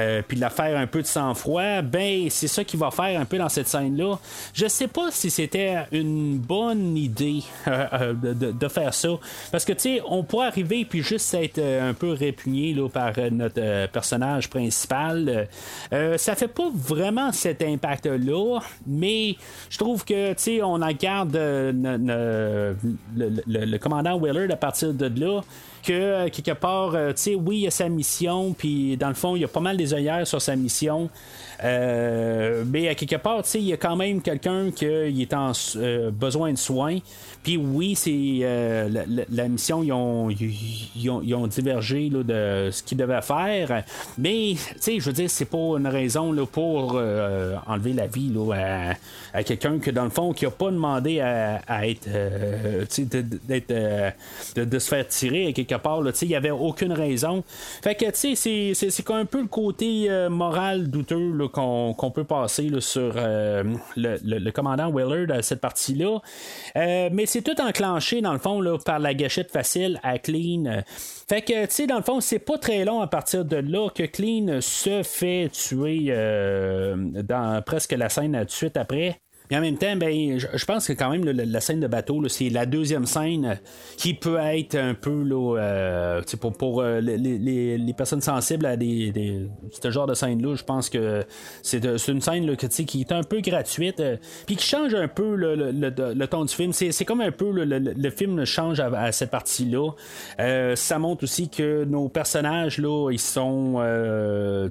Euh, 0.06 0.22
puis 0.26 0.36
de 0.36 0.42
la 0.42 0.50
faire 0.50 0.78
un 0.78 0.88
peu 0.88 1.02
de 1.02 1.08
sang-froid, 1.08 1.82
ben 1.82 2.28
c'est 2.30 2.48
ça 2.48 2.64
qu'il 2.64 2.80
va 2.80 2.92
faire 2.92 3.20
un 3.20 3.26
peu 3.26 3.38
dans 3.38 3.50
cette 3.50 3.68
scène-là. 3.68 4.20
Je 4.54 4.68
sais 4.68 4.88
pas 4.88 5.10
si 5.12 5.30
c'était 5.30 5.86
une 5.92 6.38
bonne 6.38 6.96
idée 6.96 7.42
euh, 7.68 7.86
euh, 7.94 8.14
de, 8.14 8.68
faire 8.68 8.94
ça, 8.94 9.10
parce 9.52 9.66
que 9.66 9.74
tu 9.74 9.80
sais, 9.80 10.02
on 10.08 10.24
pourrait 10.24 10.48
arriver 10.48 10.86
puis 10.86 11.02
juste 11.02 11.34
être 11.34 11.60
un 11.60 11.94
peu 11.94 12.12
répugné 12.12 12.74
là, 12.74 12.90
par 12.90 13.14
notre 13.32 13.88
personnage 13.88 14.50
principal. 14.50 15.48
ça 15.92 16.36
fait 16.36 16.48
pas 16.48 16.70
vraiment 16.74 17.32
cet 17.32 17.62
impact-là, 17.62 18.60
mais 18.86 19.36
je 19.70 19.78
trouve 19.78 20.04
que 20.04 20.34
tu 20.34 20.42
sais, 20.42 20.62
on 20.62 20.82
en 20.82 20.92
garde 20.92 21.36
le, 21.36 22.76
le, 23.16 23.78
commandant 23.78 24.20
Willard 24.20 24.52
à 24.52 24.56
partir 24.56 24.94
de 24.94 25.20
là 25.20 25.42
que 25.86 25.94
euh, 25.94 26.30
quelque 26.30 26.52
part, 26.52 26.96
euh, 26.96 27.12
tu 27.12 27.22
sais, 27.22 27.36
oui, 27.36 27.58
il 27.58 27.62
y 27.62 27.68
a 27.68 27.72
sa 27.72 27.88
mission, 27.88 28.54
puis 28.58 28.98
dans 28.98 29.08
le 29.08 29.14
fond, 29.14 29.36
il 29.36 29.42
y 29.42 29.46
a 29.46 29.48
pas 29.48 29.60
mal 29.60 29.78
des 29.78 29.94
œillères 29.94 30.26
sur 30.26 30.42
sa 30.42 30.56
mission. 30.56 31.10
Euh, 31.64 32.64
mais 32.68 32.90
à 32.90 32.96
quelque 32.96 33.16
part, 33.16 33.44
il 33.54 33.62
y 33.62 33.74
a 33.74 33.78
quand 33.78 33.96
même 33.96 34.22
quelqu'un 34.22 34.72
qui 34.72 34.86
est 34.86 35.34
en 35.34 35.52
besoin 36.12 36.52
de 36.52 36.58
soins. 36.58 36.98
Puis 37.46 37.56
oui, 37.56 37.96
c'est 37.96 38.42
la, 39.30 39.48
mission, 39.48 39.82
ils 39.84 39.94
ont, 39.94 40.30
ils 40.30 41.36
ont, 41.36 41.48
divergé 41.48 42.10
de 42.10 42.70
ce 42.72 42.84
qu'ils 42.84 42.98
devaient 42.98 43.22
faire. 43.22 43.84
Mais, 44.18 44.56
tu 44.56 44.76
sais, 44.80 45.00
je 45.00 45.06
veux 45.06 45.14
dire, 45.14 45.30
c'est 45.30 45.46
pas 45.46 45.78
une 45.78 45.88
raison 45.88 46.34
là, 46.34 46.46
pour 46.46 46.96
enlever 47.68 47.94
la 47.94 48.08
vie 48.08 48.30
là, 48.34 48.96
à, 49.34 49.44
quelqu'un 49.44 49.80
que, 49.80 49.92
dans 49.92 50.04
le 50.04 50.10
fond, 50.10 50.34
qui 50.34 50.46
a 50.46 50.52
pas 50.52 50.72
demandé 50.72 51.22
à, 51.22 51.88
être, 51.88 52.10
d'être, 53.48 53.74
de, 54.56 54.80
se 54.80 54.90
faire 54.90 55.08
tirer 55.08 55.48
à 55.48 55.52
quelque 55.54 55.76
il 56.22 56.28
n'y 56.30 56.36
avait 56.36 56.52
aucune 56.52 56.92
raison. 56.92 57.44
Fait 57.82 57.96
que, 57.96 58.06
tu 58.06 58.36
sais, 58.36 58.74
c'est 58.74 59.12
un 59.12 59.26
peu 59.26 59.42
le 59.42 59.48
côté 59.48 60.10
euh, 60.10 60.30
moral 60.30 60.90
douteux 60.90 61.48
qu'on 61.52 62.12
peut 62.14 62.24
passer 62.24 62.70
sur 62.80 63.14
euh, 63.16 63.64
le, 63.96 64.52
commandant 64.52 64.92
Willard 64.92 65.38
à 65.38 65.42
cette 65.42 65.62
partie-là. 65.62 66.20
Euh, 66.76 67.10
mais 67.12 67.26
c'est 67.36 67.42
tout 67.42 67.62
enclenché, 67.62 68.22
dans 68.22 68.32
le 68.32 68.40
fond, 68.40 68.62
là, 68.62 68.78
par 68.78 68.98
la 68.98 69.14
gâchette 69.14 69.52
facile 69.52 70.00
à 70.04 70.20
Clean. 70.20 70.84
Fait 71.28 71.42
que, 71.42 71.66
tu 71.66 71.72
sais, 71.72 71.86
dans 71.86 71.98
le 71.98 72.02
fond, 72.02 72.22
c'est 72.22 72.40
pas 72.40 72.58
très 72.58 72.86
long 72.86 73.02
à 73.02 73.08
partir 73.08 73.44
de 73.44 73.58
là 73.58 73.90
que 73.90 74.04
Clean 74.04 74.62
se 74.62 75.04
fait 75.04 75.50
tuer 75.52 76.14
dans 76.96 77.62
presque 77.66 77.92
la 77.92 78.08
scène 78.08 78.46
suite 78.48 78.78
après. 78.78 79.20
Mais 79.50 79.58
en 79.58 79.62
même 79.62 79.78
temps, 79.78 79.96
ben, 79.96 80.40
je, 80.40 80.66
pense 80.66 80.88
que 80.88 80.94
quand 80.94 81.10
même 81.10 81.24
la 81.24 81.60
scène 81.60 81.80
de 81.80 81.88
bateau, 81.88 82.28
c'est 82.28 82.50
la 82.50 82.66
deuxième 82.66 83.06
scène 83.06 83.60
qui 83.98 84.14
peut 84.14 84.38
être 84.40 84.76
un 84.76 84.94
peu 84.94 85.24
là, 85.24 85.58
euh, 85.58 86.22
pour, 86.40 86.54
pour 86.54 86.82
euh, 86.82 87.00
les, 87.00 87.94
personnes 87.96 88.22
sensibles 88.22 88.66
à 88.66 88.76
des, 88.76 89.48
ce 89.72 89.92
genre 89.92 90.08
de 90.08 90.14
scène-là. 90.14 90.56
Je 90.56 90.64
pense 90.64 90.90
que 90.90 91.24
c'est 91.62 92.08
une 92.08 92.22
scène 92.22 92.56
qui 92.58 93.02
est 93.02 93.12
un 93.12 93.24
peu 93.24 93.42
gratuite, 93.42 94.00
euh, 94.00 94.18
puis 94.46 94.56
qui 94.56 94.66
change 94.66 94.94
un 94.96 95.08
peu 95.08 95.36
le, 95.36 96.26
ton 96.26 96.46
du 96.46 96.54
film. 96.54 96.74
C'est 96.74 97.06
comme 97.06 97.22
un 97.22 97.32
peu 97.32 97.52
le, 97.52 98.10
film 98.10 98.46
change 98.46 98.80
à, 98.80 99.12
cette 99.12 99.32
partie-là. 99.32 99.92
ça 100.76 101.00
montre 101.00 101.24
aussi 101.24 101.50
que 101.50 101.84
nos 101.84 102.10
personnages 102.10 102.78
là, 102.78 103.12
ils 103.12 103.20
sont, 103.20 103.82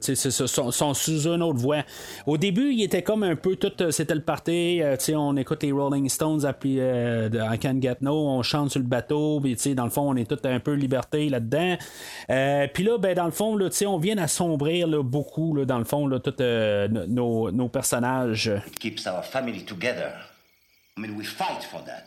sont, 0.01 0.71
sont, 0.71 0.95
sous 0.95 1.29
une 1.29 1.43
autre 1.43 1.59
voie. 1.59 1.83
Au 2.27 2.37
début, 2.37 2.73
il 2.73 2.83
était 2.83 3.03
comme 3.03 3.23
un 3.23 3.37
peu 3.37 3.57
tout, 3.57 3.73
c'était 3.91 4.15
le 4.15 4.21
party 4.21 4.64
euh, 4.83 4.97
on 5.17 5.37
écoute 5.37 5.63
les 5.63 5.73
Rolling 5.73 6.09
Stones 6.09 6.45
à 6.45 6.55
euh, 6.65 7.29
I 7.53 7.59
Can't 7.59 7.81
Get 7.81 7.99
No, 8.01 8.29
on 8.29 8.43
chante 8.43 8.71
sur 8.71 8.81
le 8.81 8.87
bateau, 8.87 9.41
puis 9.41 9.57
dans 9.75 9.85
le 9.85 9.91
fond, 9.91 10.11
on 10.11 10.17
est 10.17 10.29
tout 10.29 10.39
un 10.45 10.61
peu 10.61 10.75
liberté 10.75 11.29
là-dedans. 11.29 11.77
Euh, 12.31 12.67
puis 12.73 12.85
là, 12.85 12.99
ben, 12.99 13.15
dans 13.15 13.25
le 13.25 13.31
fond, 13.31 13.57
là, 13.57 13.69
on 13.87 13.99
vient 13.99 14.19
assombrir 14.19 14.87
là, 14.87 15.03
beaucoup, 15.03 15.55
là, 15.55 15.65
dans 15.65 15.79
le 15.79 15.85
fond, 15.85 16.07
là, 16.07 16.19
tous 16.21 16.43
nos, 17.09 17.51
nos 17.51 17.69
personnages. 17.69 18.51
Keeps 18.81 19.07
our 19.07 19.25
family 19.25 19.65
together. 19.65 20.13
I 20.97 21.01
mean, 21.01 21.17
we 21.17 21.25
fight 21.25 21.65
for 21.65 21.83
that. 21.85 22.07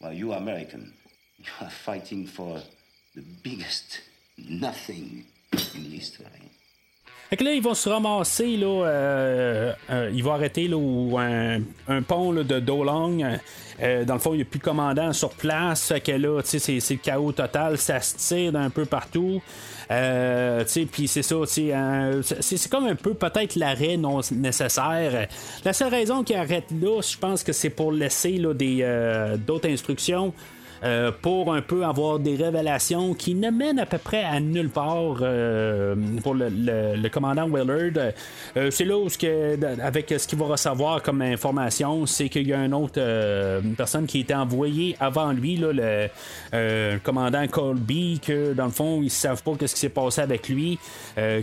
Well, 0.00 0.12
you 0.12 0.32
American, 0.32 0.92
you 1.38 1.50
are 1.60 1.70
fighting 1.70 2.26
for 2.26 2.58
the 3.14 3.22
biggest 3.42 4.00
nothing 4.38 5.24
in 5.74 5.84
history. 5.90 6.39
Fait 7.30 7.36
que 7.36 7.44
là, 7.44 7.52
ils 7.52 7.62
vont 7.62 7.74
se 7.74 7.88
ramasser, 7.88 8.56
là, 8.56 8.66
euh, 8.66 9.72
euh, 9.88 10.10
ils 10.12 10.24
vont 10.24 10.32
arrêter 10.32 10.66
là, 10.66 10.76
un, 11.86 12.02
pont 12.02 12.32
là, 12.32 12.42
de 12.42 12.58
Dolong. 12.58 13.38
Euh, 13.80 14.04
dans 14.04 14.14
le 14.14 14.20
fond, 14.20 14.34
il 14.34 14.38
n'y 14.38 14.42
a 14.42 14.46
plus 14.46 14.58
de 14.58 14.64
commandant 14.64 15.12
sur 15.12 15.30
place. 15.30 15.86
Fait 15.86 16.00
que 16.00 16.10
là, 16.10 16.40
c'est, 16.42 16.58
c'est 16.58 16.94
le 16.94 16.98
chaos 16.98 17.30
total. 17.30 17.78
Ça 17.78 18.00
se 18.00 18.16
tire 18.16 18.50
d'un 18.50 18.68
peu 18.68 18.84
partout. 18.84 19.40
puis 19.88 21.06
c'est 21.06 21.22
ça, 21.22 21.36
c'est, 21.46 22.68
comme 22.68 22.86
un 22.86 22.96
peu 22.96 23.14
peut-être 23.14 23.54
l'arrêt 23.54 23.96
non 23.96 24.20
nécessaire. 24.32 25.28
La 25.64 25.72
seule 25.72 25.90
raison 25.90 26.24
qui 26.24 26.34
arrête 26.34 26.66
là, 26.72 27.00
je 27.00 27.16
pense 27.16 27.44
que 27.44 27.52
c'est 27.52 27.70
pour 27.70 27.92
laisser 27.92 28.38
là, 28.38 28.54
des, 28.54 29.36
d'autres 29.46 29.68
instructions 29.68 30.34
euh, 30.82 31.12
pour 31.20 31.52
un 31.52 31.60
peu 31.60 31.84
avoir 31.84 32.18
des 32.18 32.36
révélations 32.36 33.12
qui 33.12 33.34
ne 33.34 33.50
mènent 33.50 33.78
à 33.78 33.84
peu 33.84 33.98
près 33.98 34.24
à 34.24 34.40
nulle 34.40 34.70
part 34.70 35.18
euh, 35.20 35.94
pour 36.22 36.34
le, 36.34 37.08
commandant 37.08 37.46
Willard. 37.48 38.12
Euh, 38.56 38.70
c'est 38.70 38.86
là 38.86 38.96
où, 38.96 39.08
que, 39.08 39.82
avec 39.82 40.14
ce 40.16 40.26
qu'il 40.26 40.38
va 40.38 40.46
recevoir 40.46 41.02
comme 41.02 41.20
information, 41.20 42.06
c'est 42.06 42.30
qu'il 42.30 42.48
y 42.48 42.54
a 42.54 42.64
une 42.64 42.72
autre 42.72 43.00
personne 43.76 44.06
qui 44.06 44.20
été 44.20 44.34
envoyée 44.34 44.96
avant 45.00 45.32
lui, 45.32 45.56
là, 45.56 45.72
le 46.52 46.98
commandant 46.98 47.46
Colby, 47.46 48.20
que 48.24 48.54
dans 48.54 48.66
le 48.66 48.70
fond, 48.70 49.00
ils 49.00 49.04
ne 49.04 49.08
savent 49.10 49.42
pas 49.42 49.52
ce 49.60 49.74
qui 49.74 49.80
s'est 49.80 49.88
passé 49.90 50.22
avec 50.22 50.48
lui, 50.48 50.78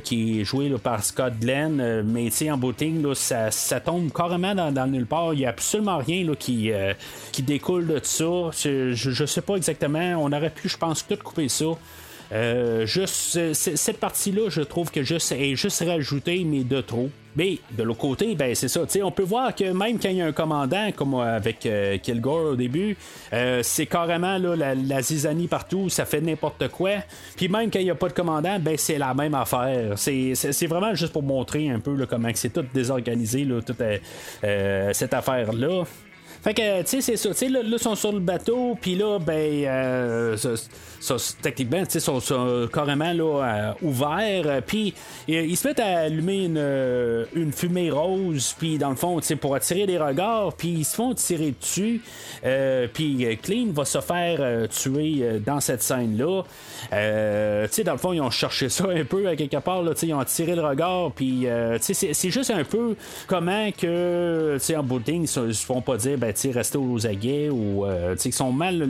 qui 0.04 0.42
est 0.42 0.44
joué 0.44 0.70
par 0.82 1.04
Scott 1.04 1.34
Glenn. 1.40 2.04
mais 2.04 2.30
en 2.50 2.58
boutique, 2.58 2.96
ça, 3.14 3.52
ça, 3.52 3.80
tombe 3.80 4.12
carrément 4.12 4.56
dans, 4.56 4.88
nulle 4.88 5.06
part. 5.06 5.34
Il 5.34 5.40
n'y 5.40 5.46
a 5.46 5.50
absolument 5.50 5.98
rien 5.98 6.26
là, 6.26 6.34
qui, 6.36 6.72
qui 7.32 7.44
découle 7.44 7.88
de 7.88 8.00
ça. 8.02 8.52
Sais 9.28 9.42
pas 9.42 9.56
exactement. 9.56 10.16
On 10.18 10.32
aurait 10.32 10.50
pu, 10.50 10.70
je 10.70 10.78
pense, 10.78 11.06
tout 11.06 11.18
couper 11.24 11.50
ça. 11.50 11.66
Euh, 12.32 12.86
juste 12.86 13.54
cette 13.54 14.00
partie-là, 14.00 14.50
je 14.50 14.62
trouve 14.62 14.92
que 14.92 15.04
juste 15.04 15.32
est 15.32 15.56
juste 15.56 15.84
rajoutée, 15.86 16.44
mais 16.46 16.64
de 16.64 16.82
trop. 16.82 17.10
Mais 17.36 17.60
de 17.72 17.84
l'autre 17.84 18.00
côté, 18.00 18.34
ben 18.34 18.56
c'est 18.56 18.68
ça. 18.68 18.82
On 19.04 19.12
peut 19.12 19.24
voir 19.24 19.54
que 19.54 19.66
même 19.66 20.00
quand 20.00 20.10
il 20.10 20.18
y 20.18 20.22
a 20.22 20.26
un 20.26 20.32
commandant, 20.32 20.92
comme 20.92 21.14
avec 21.16 21.68
euh, 21.68 22.00
Kilgore 22.00 22.54
au 22.54 22.56
début, 22.56 22.98
euh, 23.32 23.62
c'est 23.64 23.86
carrément 23.86 24.40
là, 24.40 24.74
la, 24.76 25.02
zizanie 25.04 25.48
partout, 25.48 25.88
ça 25.88 26.06
fait 26.06 26.20
n'importe 26.20 26.68
quoi. 26.70 26.94
Puis 27.36 27.48
même 27.48 27.70
quand 27.70 27.80
il 27.80 27.86
n'y 27.86 27.92
a 27.92 27.96
pas 27.96 28.10
de 28.10 28.14
commandant, 28.14 28.58
ben 28.60 28.76
c'est 28.76 28.98
la 28.98 29.14
même 29.14 29.36
affaire. 29.36 29.94
C'est, 29.98 30.68
vraiment 30.68 30.96
juste 30.96 31.14
pour 31.14 31.24
montrer 31.24 31.70
un 31.70 31.80
peu 31.80 32.06
comment 32.08 32.30
c'est 32.34 32.52
tout 32.52 32.66
désorganisé, 32.74 33.46
là, 33.46 33.62
toute 33.62 33.84
cette 34.94 35.14
affaire-là. 35.14 35.84
Fait 36.48 36.54
que, 36.54 36.82
tu 36.84 36.88
sais, 36.88 37.02
c'est 37.02 37.18
ça. 37.18 37.32
Tu 37.32 37.36
sais, 37.36 37.50
là, 37.50 37.60
ils 37.62 37.78
sont 37.78 37.96
sur 37.96 38.14
le 38.14 38.22
bateau, 38.22 38.78
puis 38.80 38.96
là, 38.96 39.20
ben, 39.20 39.66
euh, 39.66 40.38
techniquement, 41.42 41.84
tu 41.84 41.92
sais, 41.92 42.00
sont, 42.00 42.22
sont, 42.22 42.70
carrément 42.72 43.12
là, 43.12 43.44
euh, 43.44 43.74
ouverts. 43.82 44.62
Puis, 44.66 44.94
ils 45.28 45.58
se 45.58 45.68
mettent 45.68 45.82
à 45.82 45.98
allumer 46.04 46.46
une, 46.46 46.58
euh, 46.58 47.26
une 47.36 47.52
fumée 47.52 47.92
rose, 47.92 48.56
puis 48.58 48.78
dans 48.78 48.92
le 48.92 48.96
fond, 48.96 49.20
tu 49.20 49.28
sais, 49.28 49.36
pour 49.36 49.56
attirer 49.56 49.88
des 49.88 49.98
regards, 49.98 50.54
puis 50.54 50.70
ils 50.70 50.86
se 50.86 50.96
font 50.96 51.14
tirer 51.14 51.54
dessus. 51.60 52.02
puis, 52.94 53.38
Clean 53.44 53.74
va 53.74 53.84
se 53.84 54.00
faire 54.00 54.70
tuer 54.70 55.42
dans 55.46 55.60
cette 55.60 55.84
scène-là. 55.84 56.44
tu 56.44 57.74
sais, 57.76 57.84
dans 57.84 57.92
le 57.92 57.98
fond, 57.98 58.14
ils 58.14 58.22
ont 58.22 58.32
cherché 58.32 58.70
ça 58.70 58.86
un 58.88 59.04
peu 59.04 59.28
à 59.28 59.36
quelque 59.36 59.58
part, 59.58 59.84
là, 59.84 59.94
tu 59.94 60.00
sais, 60.00 60.08
ils 60.08 60.14
ont 60.14 60.20
attiré 60.22 60.56
le 60.56 60.66
regard, 60.66 61.12
puis, 61.12 61.46
tu 61.82 61.94
sais, 61.94 62.14
c'est 62.14 62.30
juste 62.30 62.52
un 62.52 62.64
peu 62.64 62.96
comment 63.28 63.70
que, 63.74 64.54
tu 64.54 64.64
sais, 64.64 64.78
en 64.78 64.84
bout 64.84 65.00
de 65.00 65.12
ligne, 65.12 65.24
ils 65.24 65.28
se 65.54 65.66
font 65.66 65.82
pas 65.82 65.98
dire, 65.98 66.18
ben, 66.18 66.37
rester 66.46 66.78
aux 66.78 67.06
aguets 67.06 67.50
ou 67.50 67.86
euh, 67.86 68.16
ils 68.24 68.34
sont 68.34 68.52
mal. 68.52 68.84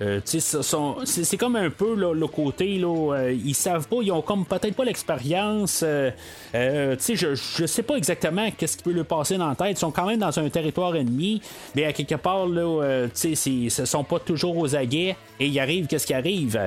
Euh, 0.00 0.20
c'est 0.24 1.36
comme 1.36 1.56
un 1.56 1.70
peu 1.70 1.94
le 1.94 2.26
côté, 2.26 2.78
là, 2.78 3.14
euh, 3.14 3.32
ils 3.32 3.54
savent 3.54 3.88
pas, 3.88 3.96
ils 4.02 4.12
ont 4.12 4.22
comme 4.22 4.44
peut-être 4.44 4.74
pas 4.74 4.84
l'expérience. 4.84 5.84
je, 5.84 7.34
je 7.34 7.66
sais 7.66 7.82
pas 7.82 7.96
exactement 7.96 8.48
qu'est-ce 8.56 8.76
qui 8.76 8.82
peut 8.82 8.92
leur 8.92 9.06
passer 9.06 9.36
dans 9.36 9.48
la 9.48 9.54
tête. 9.54 9.72
Ils 9.72 9.78
sont 9.78 9.90
quand 9.90 10.06
même 10.06 10.20
dans 10.20 10.38
un 10.38 10.48
territoire 10.48 10.94
ennemi, 10.96 11.40
mais 11.74 11.84
à 11.84 11.92
quelque 11.92 12.16
part, 12.16 12.46
là, 12.46 13.06
ils 13.24 13.64
ne 13.64 13.68
sont 13.68 14.04
pas 14.04 14.18
toujours 14.18 14.56
aux 14.56 14.74
aguets 14.74 15.16
et 15.40 15.46
il 15.46 15.58
arrive 15.60 15.86
qu'est-ce 15.86 16.06
qui 16.06 16.14
arrive? 16.14 16.60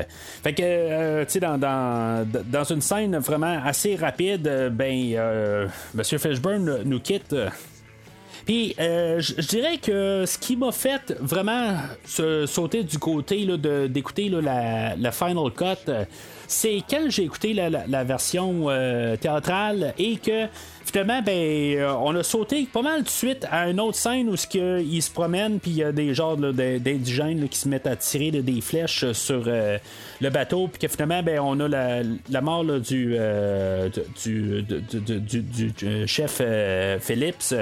Fait 0.43 0.53
que, 0.53 1.23
tu 1.23 1.31
sais, 1.31 1.39
dans, 1.39 1.57
dans, 1.57 2.27
dans, 2.45 2.63
une 2.63 2.81
scène 2.81 3.17
vraiment 3.17 3.61
assez 3.63 3.95
rapide, 3.95 4.71
ben, 4.71 5.69
Monsieur 5.93 6.17
Fishburne 6.17 6.81
nous 6.83 6.99
quitte. 6.99 7.35
Puis, 8.47 8.73
euh, 8.79 9.19
je 9.19 9.45
dirais 9.45 9.77
que 9.77 10.23
ce 10.25 10.37
qui 10.37 10.55
m'a 10.55 10.71
fait 10.71 11.13
vraiment 11.19 11.73
sauter 12.05 12.83
du 12.83 12.97
côté 12.97 13.45
d'écouter 13.89 14.29
la, 14.29 14.95
la, 14.95 15.11
Final 15.11 15.51
Cut, 15.51 15.91
c'est 16.47 16.81
quand 16.89 17.09
j'ai 17.09 17.23
écouté 17.23 17.53
la, 17.53 18.03
version 18.05 18.69
euh, 18.69 19.17
théâtrale 19.17 19.93
et 19.99 20.15
que 20.15 20.45
finalement, 20.87 21.21
ben, 21.21 21.33
euh, 21.33 21.93
on 22.01 22.15
a 22.15 22.23
sauté 22.23 22.67
pas 22.71 22.81
mal 22.81 23.03
de 23.03 23.09
suite 23.09 23.45
à 23.51 23.69
une 23.69 23.79
autre 23.79 23.97
scène 23.97 24.29
où 24.29 24.35
il 24.55 25.01
se 25.01 25.11
promène 25.11 25.59
puis 25.59 25.71
il 25.71 25.77
y 25.77 25.83
a 25.83 25.91
des 25.91 26.13
genres 26.13 26.37
d'indigènes 26.37 27.47
qui 27.47 27.57
se 27.59 27.67
mettent 27.69 27.87
à 27.87 27.95
tirer 27.95 28.31
des 28.31 28.61
flèches 28.61 29.11
sur 29.11 29.43
euh, 29.47 29.77
le 30.19 30.29
bateau, 30.29 30.67
puis 30.67 30.79
que 30.79 30.87
finalement, 30.87 31.21
ben, 31.21 31.39
on 31.39 31.59
a 31.59 31.67
la, 31.67 32.41
mort 32.41 32.63
du, 32.63 33.15
du, 34.23 34.63
du, 34.63 36.07
chef 36.07 36.41
Phillips, 37.01 37.53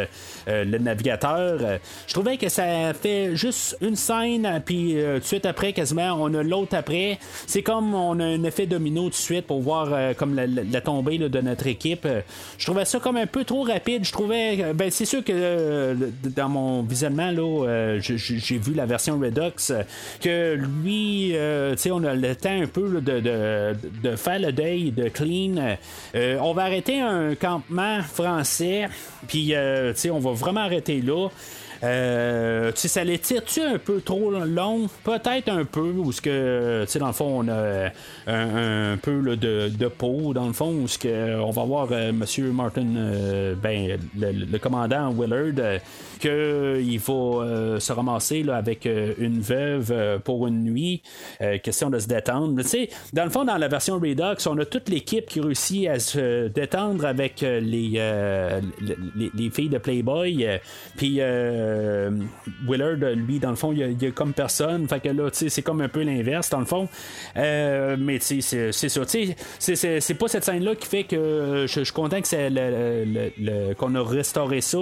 le 0.48 0.78
navigateur. 0.78 1.60
Je 2.08 2.14
trouvais 2.14 2.38
que 2.38 2.48
ça 2.48 2.94
fait 2.94 3.36
juste 3.36 3.78
une 3.82 3.96
scène, 3.96 4.62
puis 4.66 4.96
tout 4.96 5.20
de 5.20 5.26
suite 5.26 5.46
après, 5.46 5.74
quasiment, 5.74 6.18
on 6.20 6.34
a 6.34 6.44
l'autre 6.44 6.76
après. 6.76 7.20
C'est 7.48 7.62
comme 7.62 7.94
on 7.94 8.20
a 8.20 8.24
un 8.24 8.44
effet 8.44 8.66
de 8.66 8.78
tout 8.78 9.10
de 9.10 9.14
suite 9.14 9.48
pour 9.48 9.62
voir 9.62 9.90
euh, 9.92 10.14
comme 10.14 10.36
la, 10.36 10.82
tombée 10.82 11.18
de 11.18 11.42
notre 11.42 11.68
équipe. 11.68 12.06
Euh, 12.06 12.22
je 12.58 12.66
trouvais 12.66 12.86
ça 12.86 13.00
comme 13.00 13.15
un 13.16 13.28
peu 13.28 13.44
trop 13.44 13.64
rapide. 13.64 14.06
Je 14.06 14.12
trouvais. 14.12 14.64
Euh, 14.64 14.74
ben, 14.74 14.92
c'est 14.92 15.06
sûr 15.06 15.24
que 15.24 15.96
dans 16.24 16.50
mon 16.50 16.84
visionnement, 16.84 17.32
là, 17.32 17.98
j'ai 18.00 18.58
vu 18.58 18.74
la 18.74 18.86
version 18.86 19.20
Redux, 19.20 19.74
que 20.22 20.56
lui, 20.56 21.32
tu 21.32 21.78
sais, 21.78 21.92
on 21.92 22.04
a 22.04 22.14
le 22.14 22.36
temps 22.36 22.62
un 22.62 22.68
peu 22.68 23.02
de, 23.02 23.20
de, 23.20 24.16
faire 24.16 24.40
le 24.40 24.52
deuil 24.52 24.92
de 24.92 25.10
Clean. 25.10 25.78
on 26.14 26.54
va 26.54 26.64
arrêter 26.64 27.00
un 27.02 27.36
campement 27.36 28.02
français, 28.02 28.88
puis, 29.28 29.48
tu 29.48 29.56
sais, 29.96 30.10
on 30.10 30.20
va 30.20 30.32
vraiment 30.32 30.62
arrêter 30.62 31.02
là. 31.02 31.30
Euh, 31.84 32.72
ça 32.76 33.04
les 33.04 33.20
tire-tu 33.20 33.62
un 33.62 33.78
peu 33.78 34.02
trop 34.02 34.32
long? 34.32 34.88
Peut-être 35.04 35.50
un 35.50 35.66
peu, 35.66 35.92
ou 35.92 36.12
ce 36.12 36.22
que, 36.22 36.86
dans 36.98 37.08
le 37.08 37.14
fond, 37.14 37.44
on 37.44 37.48
a 37.48 37.90
un, 38.28 38.98
peu 38.98 39.36
de, 39.36 39.70
de, 39.70 39.88
peau, 39.88 40.34
dans 40.34 40.48
le 40.48 40.54
fond, 40.54 40.88
ce 40.88 40.98
que, 40.98 41.40
on 41.40 41.52
va 41.52 41.64
voir 41.64 41.88
euh, 41.92 42.12
Monsieur 42.12 42.52
Martin, 42.52 42.96
euh, 42.96 43.56
ben, 43.56 43.98
le, 44.18 44.58
commandant 44.58 45.12
Willard, 45.12 45.80
qu'il 46.26 47.00
faut 47.00 47.44
se 47.80 47.94
ramasser 47.94 48.44
là, 48.44 48.56
avec 48.56 48.86
une 48.86 49.40
veuve 49.40 50.20
pour 50.24 50.48
une 50.48 50.64
nuit, 50.64 51.02
question 51.64 51.90
de 51.90 52.00
se 52.00 52.08
détendre. 52.08 52.62
Dans 53.14 53.24
le 53.24 53.30
fond, 53.30 53.46
dans 53.46 53.58
la 53.58 53.68
version 53.68 53.96
Redux, 53.96 54.48
on 54.48 54.58
a 54.58 54.66
toute 54.66 54.90
l'équipe 54.90 55.26
qui 55.26 55.42
réussit 55.42 55.88
à 55.88 56.00
se 56.00 56.48
détendre 56.48 57.06
avec 57.06 57.42
les, 57.42 58.02
les, 59.16 59.50
filles 59.50 59.70
de 59.70 59.78
Playboy, 59.78 60.48
puis 60.98 61.18
euh, 61.20 62.10
Willard, 62.68 62.98
lui, 63.16 63.40
dans 63.40 63.50
le 63.50 63.56
fond, 63.56 63.72
il 63.72 64.02
y, 64.02 64.06
a, 64.06 64.12
comme 64.12 64.34
personne. 64.34 64.88
Fait 64.88 65.00
que 65.00 65.10
là, 65.10 65.30
c'est 65.32 65.62
comme 65.62 65.82
un 65.82 65.90
peu 65.90 66.02
l'inverse, 66.02 66.50
dans 66.50 66.60
le 66.60 66.66
fond. 66.66 66.88
Euh, 67.38 67.96
mais 68.00 68.20
c'est 68.20 68.42
ça. 68.42 68.72
C'est 69.60 70.14
pas 70.14 70.28
cette 70.28 70.44
scène-là 70.44 70.76
qui 70.76 70.88
fait 70.88 71.04
que 71.04 71.66
je, 71.68 71.84
suis 71.84 71.94
content 71.94 72.22
que 72.22 72.28
c'est 72.28 72.50
le, 72.50 73.74
qu'on 73.74 73.96
a 73.96 74.04
restauré 74.04 74.62
ça 74.62 74.78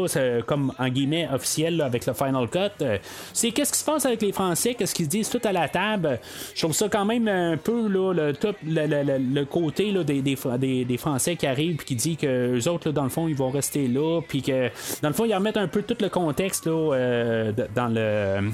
comme 0.45 0.73
en 0.77 0.89
guillemets 0.89 1.27
officiel 1.33 1.81
avec 1.81 2.05
le 2.05 2.13
Final 2.13 2.47
Cut. 2.49 2.85
C'est 3.33 3.51
qu'est-ce 3.51 3.71
qui 3.71 3.79
se 3.79 3.85
passe 3.85 4.05
avec 4.05 4.21
les 4.21 4.31
Français, 4.31 4.73
qu'est-ce 4.73 4.95
qu'ils 4.95 5.07
disent 5.07 5.29
tout 5.29 5.41
à 5.43 5.51
la 5.51 5.67
table? 5.67 6.19
Je 6.55 6.61
trouve 6.61 6.73
ça 6.73 6.87
quand 6.89 7.05
même 7.05 7.27
un 7.27 7.57
peu 7.57 7.87
là, 7.87 8.13
le, 8.13 8.33
top, 8.33 8.55
le, 8.65 9.43
côté 9.43 9.91
là, 9.91 10.03
des, 10.03 10.21
des, 10.21 10.85
des, 10.85 10.97
Français 10.97 11.35
qui 11.35 11.47
arrivent 11.47 11.75
et 11.81 11.83
qui 11.83 11.95
disent 11.95 12.17
que 12.17 12.53
les 12.53 12.67
autres, 12.67 12.91
dans 12.91 13.03
le 13.03 13.09
fond, 13.09 13.27
ils 13.27 13.35
vont 13.35 13.49
rester 13.49 13.87
là. 13.87 14.21
Puis 14.27 14.41
que 14.41 14.69
dans 15.01 15.09
le 15.09 15.13
fond, 15.13 15.25
ils 15.25 15.33
remettent 15.33 15.57
un 15.57 15.67
peu 15.67 15.81
tout 15.81 15.97
le 15.99 16.09
contexte 16.09 16.67
euh, 16.67 17.51
dans, 17.75 17.87
le, 17.87 18.51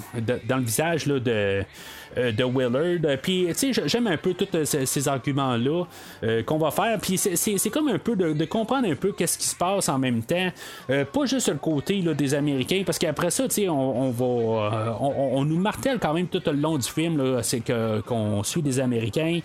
dans 0.47 0.57
le 0.57 0.63
visage 0.63 1.05
là, 1.05 1.19
de, 1.19 1.31
euh, 1.49 1.63
de 2.15 2.43
Willard. 2.43 3.17
Puis, 3.21 3.47
tu 3.49 3.73
sais, 3.73 3.87
j'aime 3.87 4.07
un 4.07 4.17
peu 4.17 4.33
tous 4.33 4.47
euh, 4.55 4.65
ces, 4.65 5.07
arguments-là 5.07 5.85
qu'on 6.45 6.57
va 6.57 6.71
faire. 6.71 6.97
Puis, 7.01 7.17
c'est 7.17 7.69
comme 7.69 7.87
un 7.87 7.97
peu 7.97 8.15
de, 8.15 8.45
comprendre 8.45 8.89
un 8.89 8.95
peu 8.95 9.11
qu'est-ce 9.11 9.37
qui 9.37 9.47
se 9.47 9.55
passe 9.55 9.89
en 9.89 9.97
même 9.97 10.23
temps. 10.23 10.49
pas 10.87 11.25
juste 11.25 11.49
le 11.49 11.55
côté 11.55 12.01
là, 12.01 12.13
des 12.13 12.33
Américains, 12.33 12.83
parce 12.85 12.99
qu'après 12.99 13.29
ça, 13.29 13.47
tu 13.47 13.55
sais, 13.55 13.69
on, 13.69 14.11
va. 14.11 14.97
On, 14.99 15.45
nous 15.45 15.59
martèle 15.59 15.99
quand 15.99 16.13
même 16.13 16.27
tout 16.27 16.41
le 16.45 16.53
long 16.53 16.77
du 16.77 16.87
film, 16.87 17.41
c'est 17.41 17.61
qu'on 18.05 18.43
suit 18.43 18.61
des 18.61 18.79
Américains. 18.79 19.39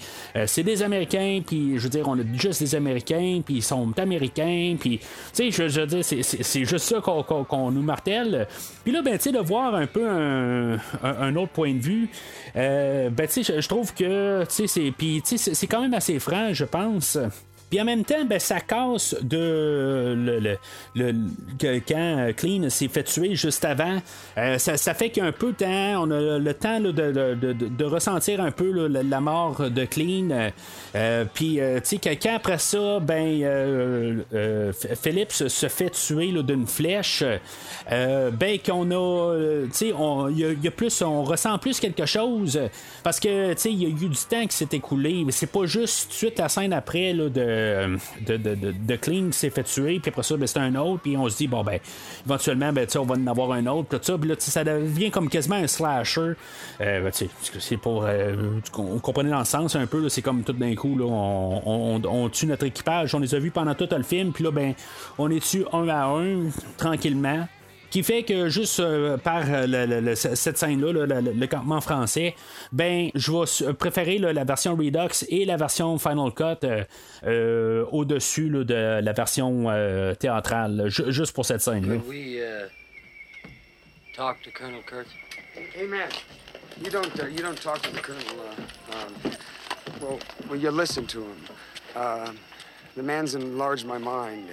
c'est 0.47 0.62
des 0.62 0.83
Américains, 0.83 1.41
puis 1.47 1.79
je 1.79 1.83
veux 1.83 1.89
dire, 1.89 2.09
on 2.09 2.19
a 2.19 2.23
juste 2.35 2.61
des 2.61 2.75
Américains, 2.75 3.41
puis 3.45 3.57
ils 3.57 3.62
sont 3.62 3.93
américains, 3.99 4.77
puis, 4.79 4.99
tu 4.99 5.51
sais, 5.53 5.69
je, 5.69 5.81
veux 5.81 5.87
dire, 5.87 6.05
c'est 6.05 6.65
juste 6.65 6.87
ça 6.87 7.01
qu'on 7.01 7.71
nous 7.71 7.83
martèle. 7.83 8.47
Puis 8.83 8.93
là, 8.93 9.03
ben, 9.03 9.17
tu 9.17 9.25
sais, 9.25 9.33
de 9.33 9.39
voir 9.39 9.75
un 9.75 9.87
peu 9.87 10.09
un, 10.09 11.37
autre 11.37 11.53
point 11.53 11.73
de 11.73 11.79
vue, 11.79 12.09
euh, 12.54 12.54
ben, 12.55 13.27
tu 13.27 13.45
sais, 13.45 13.61
je 13.61 13.69
trouve 13.69 13.93
que, 13.95 14.45
tu 14.45 14.69
sais, 14.69 15.55
c'est 15.55 15.67
quand 15.67 15.81
même 15.81 15.95
assez 15.95 16.19
franc, 16.19 16.53
je 16.53 16.65
pense. 16.65 17.19
Puis 17.75 17.81
en 17.81 17.87
même 17.87 18.05
temps, 18.05 18.25
ben, 18.25 18.39
ça 18.39 18.61
casse 18.61 19.16
de 19.20 20.14
le, 20.16 20.57
le, 20.95 21.81
quand 21.81 22.31
Clean 22.37 22.70
s'est 22.70 22.87
fait 22.87 23.03
tuer 23.03 23.35
juste 23.35 23.64
avant. 23.64 23.99
Euh, 24.39 24.59
ça, 24.59 24.95
fait 24.95 25.11
qu'un 25.11 25.33
peu 25.33 25.51
de 25.51 25.57
temps, 25.57 26.05
on 26.05 26.11
a 26.12 26.39
le 26.39 26.55
temps 26.55 26.79
de, 26.79 26.93
de, 26.93 27.85
ressentir 27.85 28.41
un 28.41 28.53
peu 28.53 28.87
la, 28.87 29.20
mort 29.20 29.70
de 29.70 29.85
Clean. 29.87 30.53
Euh, 30.95 31.25
puis, 31.35 31.59
euh, 31.59 31.81
tu 31.81 31.99
sais, 31.99 32.16
quand 32.16 32.37
après 32.37 32.59
ça, 32.59 33.01
ben, 33.01 34.22
Philippe 35.03 35.33
se 35.33 35.66
fait 35.66 35.91
tuer 35.91 36.31
d'une 36.45 36.68
flèche. 36.68 37.25
ben, 37.91 38.59
qu'on 38.64 38.89
a, 38.93 39.37
tu 39.64 39.72
sais, 39.72 39.93
il 40.31 40.59
y, 40.62 40.68
a 40.68 40.70
plus, 40.70 41.03
on 41.03 41.25
ressent 41.25 41.59
plus 41.59 41.81
quelque 41.81 42.07
chose 42.07 42.61
parce 43.03 43.18
que, 43.18 43.53
tu 43.55 43.61
sais, 43.61 43.72
il 43.72 43.83
y 43.83 43.87
a 43.87 43.89
eu 43.89 44.09
du 44.09 44.25
temps 44.31 44.47
qui 44.47 44.57
s'est 44.57 44.68
écoulé. 44.70 45.25
Mais 45.27 45.33
c'est 45.33 45.51
pas 45.51 45.66
juste 45.66 46.11
de 46.11 46.12
suite 46.12 46.39
la 46.39 46.49
scène 46.49 46.72
après 46.72 47.12
là, 47.12 47.29
de 47.29 47.64
de, 48.27 48.37
de, 48.37 48.55
de, 48.55 48.97
Clean 48.97 49.27
qui 49.27 49.39
s'est 49.39 49.51
fait 49.51 49.62
tuer, 49.65 49.99
puis 50.01 50.11
après 50.11 50.23
ça, 50.23 50.37
ben, 50.37 50.47
c'est 50.47 50.59
un 50.59 50.75
autre, 50.75 51.03
puis 51.03 51.17
on 51.17 51.29
se 51.29 51.37
dit, 51.37 51.47
bon, 51.47 51.62
ben, 51.62 51.79
éventuellement, 52.27 52.73
ben, 52.73 52.87
on 52.97 53.05
va 53.05 53.15
en 53.15 53.27
avoir 53.27 53.53
un 53.53 53.67
autre, 53.67 53.99
ça, 54.03 54.19
puis 54.19 54.29
là, 54.29 54.35
ça 54.39 54.65
devient 54.65 55.11
comme 55.11 55.29
quasiment 55.29 55.57
un 55.57 55.67
slasher. 55.67 56.33
Euh, 56.81 57.01
ben, 57.01 57.11
c'est 57.59 57.77
pour. 57.77 58.05
Euh, 58.05 58.61
on 58.77 59.23
le 59.23 59.45
sens 59.45 59.77
un 59.77 59.87
peu, 59.87 60.09
c'est 60.09 60.23
comme 60.23 60.43
tout 60.43 60.53
d'un 60.53 60.75
coup, 60.75 60.97
là, 60.99 61.05
on, 61.07 62.01
on, 62.05 62.29
tue 62.29 62.47
notre 62.47 62.67
équipage, 62.67 63.15
on 63.15 63.19
les 63.19 63.35
a 63.35 63.39
vus 63.39 63.51
pendant 63.51 63.75
tout 63.75 63.89
le 63.91 64.03
film, 64.03 64.33
puis 64.33 64.45
là, 64.45 64.51
ben, 64.51 64.75
on 65.19 65.31
est 65.31 65.45
tue 65.45 65.65
un 65.73 65.89
à 65.89 66.07
un, 66.07 66.51
tranquillement? 66.77 67.47
Qui 67.95 68.03
fait 68.03 68.24
que 68.24 68.49
juste 68.49 68.82
par 69.22 69.45
cette 70.16 70.59
scène-là, 70.59 71.07
le, 71.07 71.47
campement 71.47 71.80
français, 71.80 72.34
ben, 72.72 73.09
je 73.14 73.30
vais 73.30 73.72
préférer 73.72 74.18
la 74.18 74.42
version 74.42 74.74
Redux 74.74 75.24
et 75.28 75.45
la 75.45 75.57
version 75.57 75.97
Final 76.01 76.32
Cut 76.34 76.66
au-dessus 77.92 78.51
de 78.51 79.01
la 79.01 79.12
version 79.12 79.66
théâtrale, 80.18 80.88
juste 80.88 81.32
pour 81.36 81.47
cette 81.47 81.61
scène-là. 81.61 81.95
talk 84.16 84.42
to 84.42 84.51
Colonel 84.51 84.82
Kurtz? 84.82 85.11
Hey, 85.53 85.86
man, 85.86 86.09
you 86.82 86.90
don't 86.90 87.20
uh, 87.20 87.26
you 87.26 87.38
don't 87.38 87.61
talk 87.61 87.80
to 87.82 87.90
the 87.90 88.01
colonel. 88.01 88.22
Uh, 88.40 88.97
um, 88.97 89.32
well, 90.00 90.18
well, 90.49 90.58
you 90.58 90.71
listen 90.71 91.07
to 91.08 91.22
him. 91.22 91.37
Uh, 91.96 92.33
the 92.96 93.03
man's 93.03 93.34
enlarged 93.34 93.87
my 93.87 93.99
mind. 93.99 94.49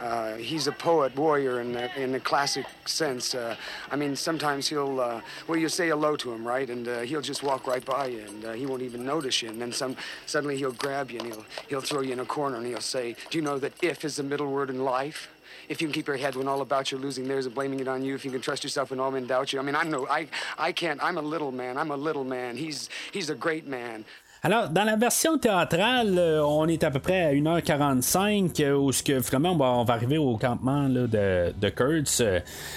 Uh, 0.00 0.34
he's 0.36 0.68
a 0.68 0.72
poet, 0.72 1.14
warrior 1.16 1.60
in 1.60 1.72
the, 1.72 2.00
in 2.00 2.12
the 2.12 2.20
classic 2.20 2.66
sense. 2.86 3.34
Uh, 3.34 3.56
I 3.90 3.96
mean, 3.96 4.14
sometimes 4.14 4.68
he'll, 4.68 5.00
uh, 5.00 5.20
well, 5.48 5.58
you 5.58 5.68
say 5.68 5.88
hello 5.88 6.14
to 6.16 6.32
him, 6.32 6.46
right? 6.46 6.68
And 6.70 6.86
uh, 6.86 7.00
he'll 7.00 7.20
just 7.20 7.42
walk 7.42 7.66
right 7.66 7.84
by 7.84 8.06
you, 8.06 8.20
and 8.20 8.44
uh, 8.44 8.52
he 8.52 8.64
won't 8.64 8.82
even 8.82 9.04
notice 9.04 9.42
you. 9.42 9.48
And 9.48 9.60
then 9.60 9.72
some, 9.72 9.96
suddenly 10.26 10.56
he'll 10.56 10.72
grab 10.72 11.10
you 11.10 11.18
and 11.18 11.32
he'll, 11.32 11.44
he'll 11.68 11.80
throw 11.80 12.00
you 12.00 12.12
in 12.12 12.20
a 12.20 12.26
corner 12.26 12.56
and 12.56 12.66
he'll 12.66 12.80
say, 12.80 13.16
Do 13.30 13.38
you 13.38 13.42
know 13.42 13.58
that 13.58 13.72
if 13.82 14.04
is 14.04 14.16
the 14.16 14.22
middle 14.22 14.50
word 14.50 14.70
in 14.70 14.84
life? 14.84 15.28
if 15.68 15.82
you 15.82 15.88
can 15.88 15.92
keep 15.92 16.06
your 16.06 16.16
head 16.16 16.34
when 16.34 16.48
all 16.48 16.62
about 16.62 16.90
you 16.90 16.98
losing 16.98 17.28
theirs 17.28 17.46
and 17.46 17.54
blaming 17.54 17.80
it 17.80 17.88
on 17.88 18.02
you, 18.02 18.14
if 18.14 18.24
you 18.24 18.30
can 18.30 18.40
trust 18.40 18.64
yourself 18.64 18.90
when 18.90 19.00
all 19.00 19.10
men 19.10 19.26
doubt 19.26 19.52
you. 19.52 19.58
I 19.58 19.62
mean, 19.62 19.74
I 19.74 19.82
know 19.82 20.06
I 20.08 20.28
I 20.56 20.72
can't. 20.72 21.02
I'm 21.02 21.18
a 21.18 21.22
little 21.22 21.52
man. 21.52 21.76
I'm 21.76 21.90
a 21.90 21.96
little 21.96 22.24
man. 22.24 22.56
He's 22.56 22.88
he's 23.12 23.30
a 23.30 23.34
great 23.34 23.66
man. 23.66 24.04
Alors, 24.48 24.70
dans 24.70 24.84
la 24.84 24.96
version 24.96 25.36
théâtrale, 25.36 26.16
euh, 26.16 26.42
on 26.42 26.66
est 26.68 26.82
à 26.82 26.90
peu 26.90 27.00
près 27.00 27.22
à 27.22 27.34
1h45 27.34 28.62
euh, 28.62 28.78
où 28.78 28.92
ce 28.92 29.02
que 29.02 29.20
on 29.46 29.84
va, 29.84 29.92
arriver 29.92 30.16
au 30.16 30.38
campement 30.38 30.88
de, 30.88 31.06
de 31.06 31.68
Kurtz. 31.68 32.22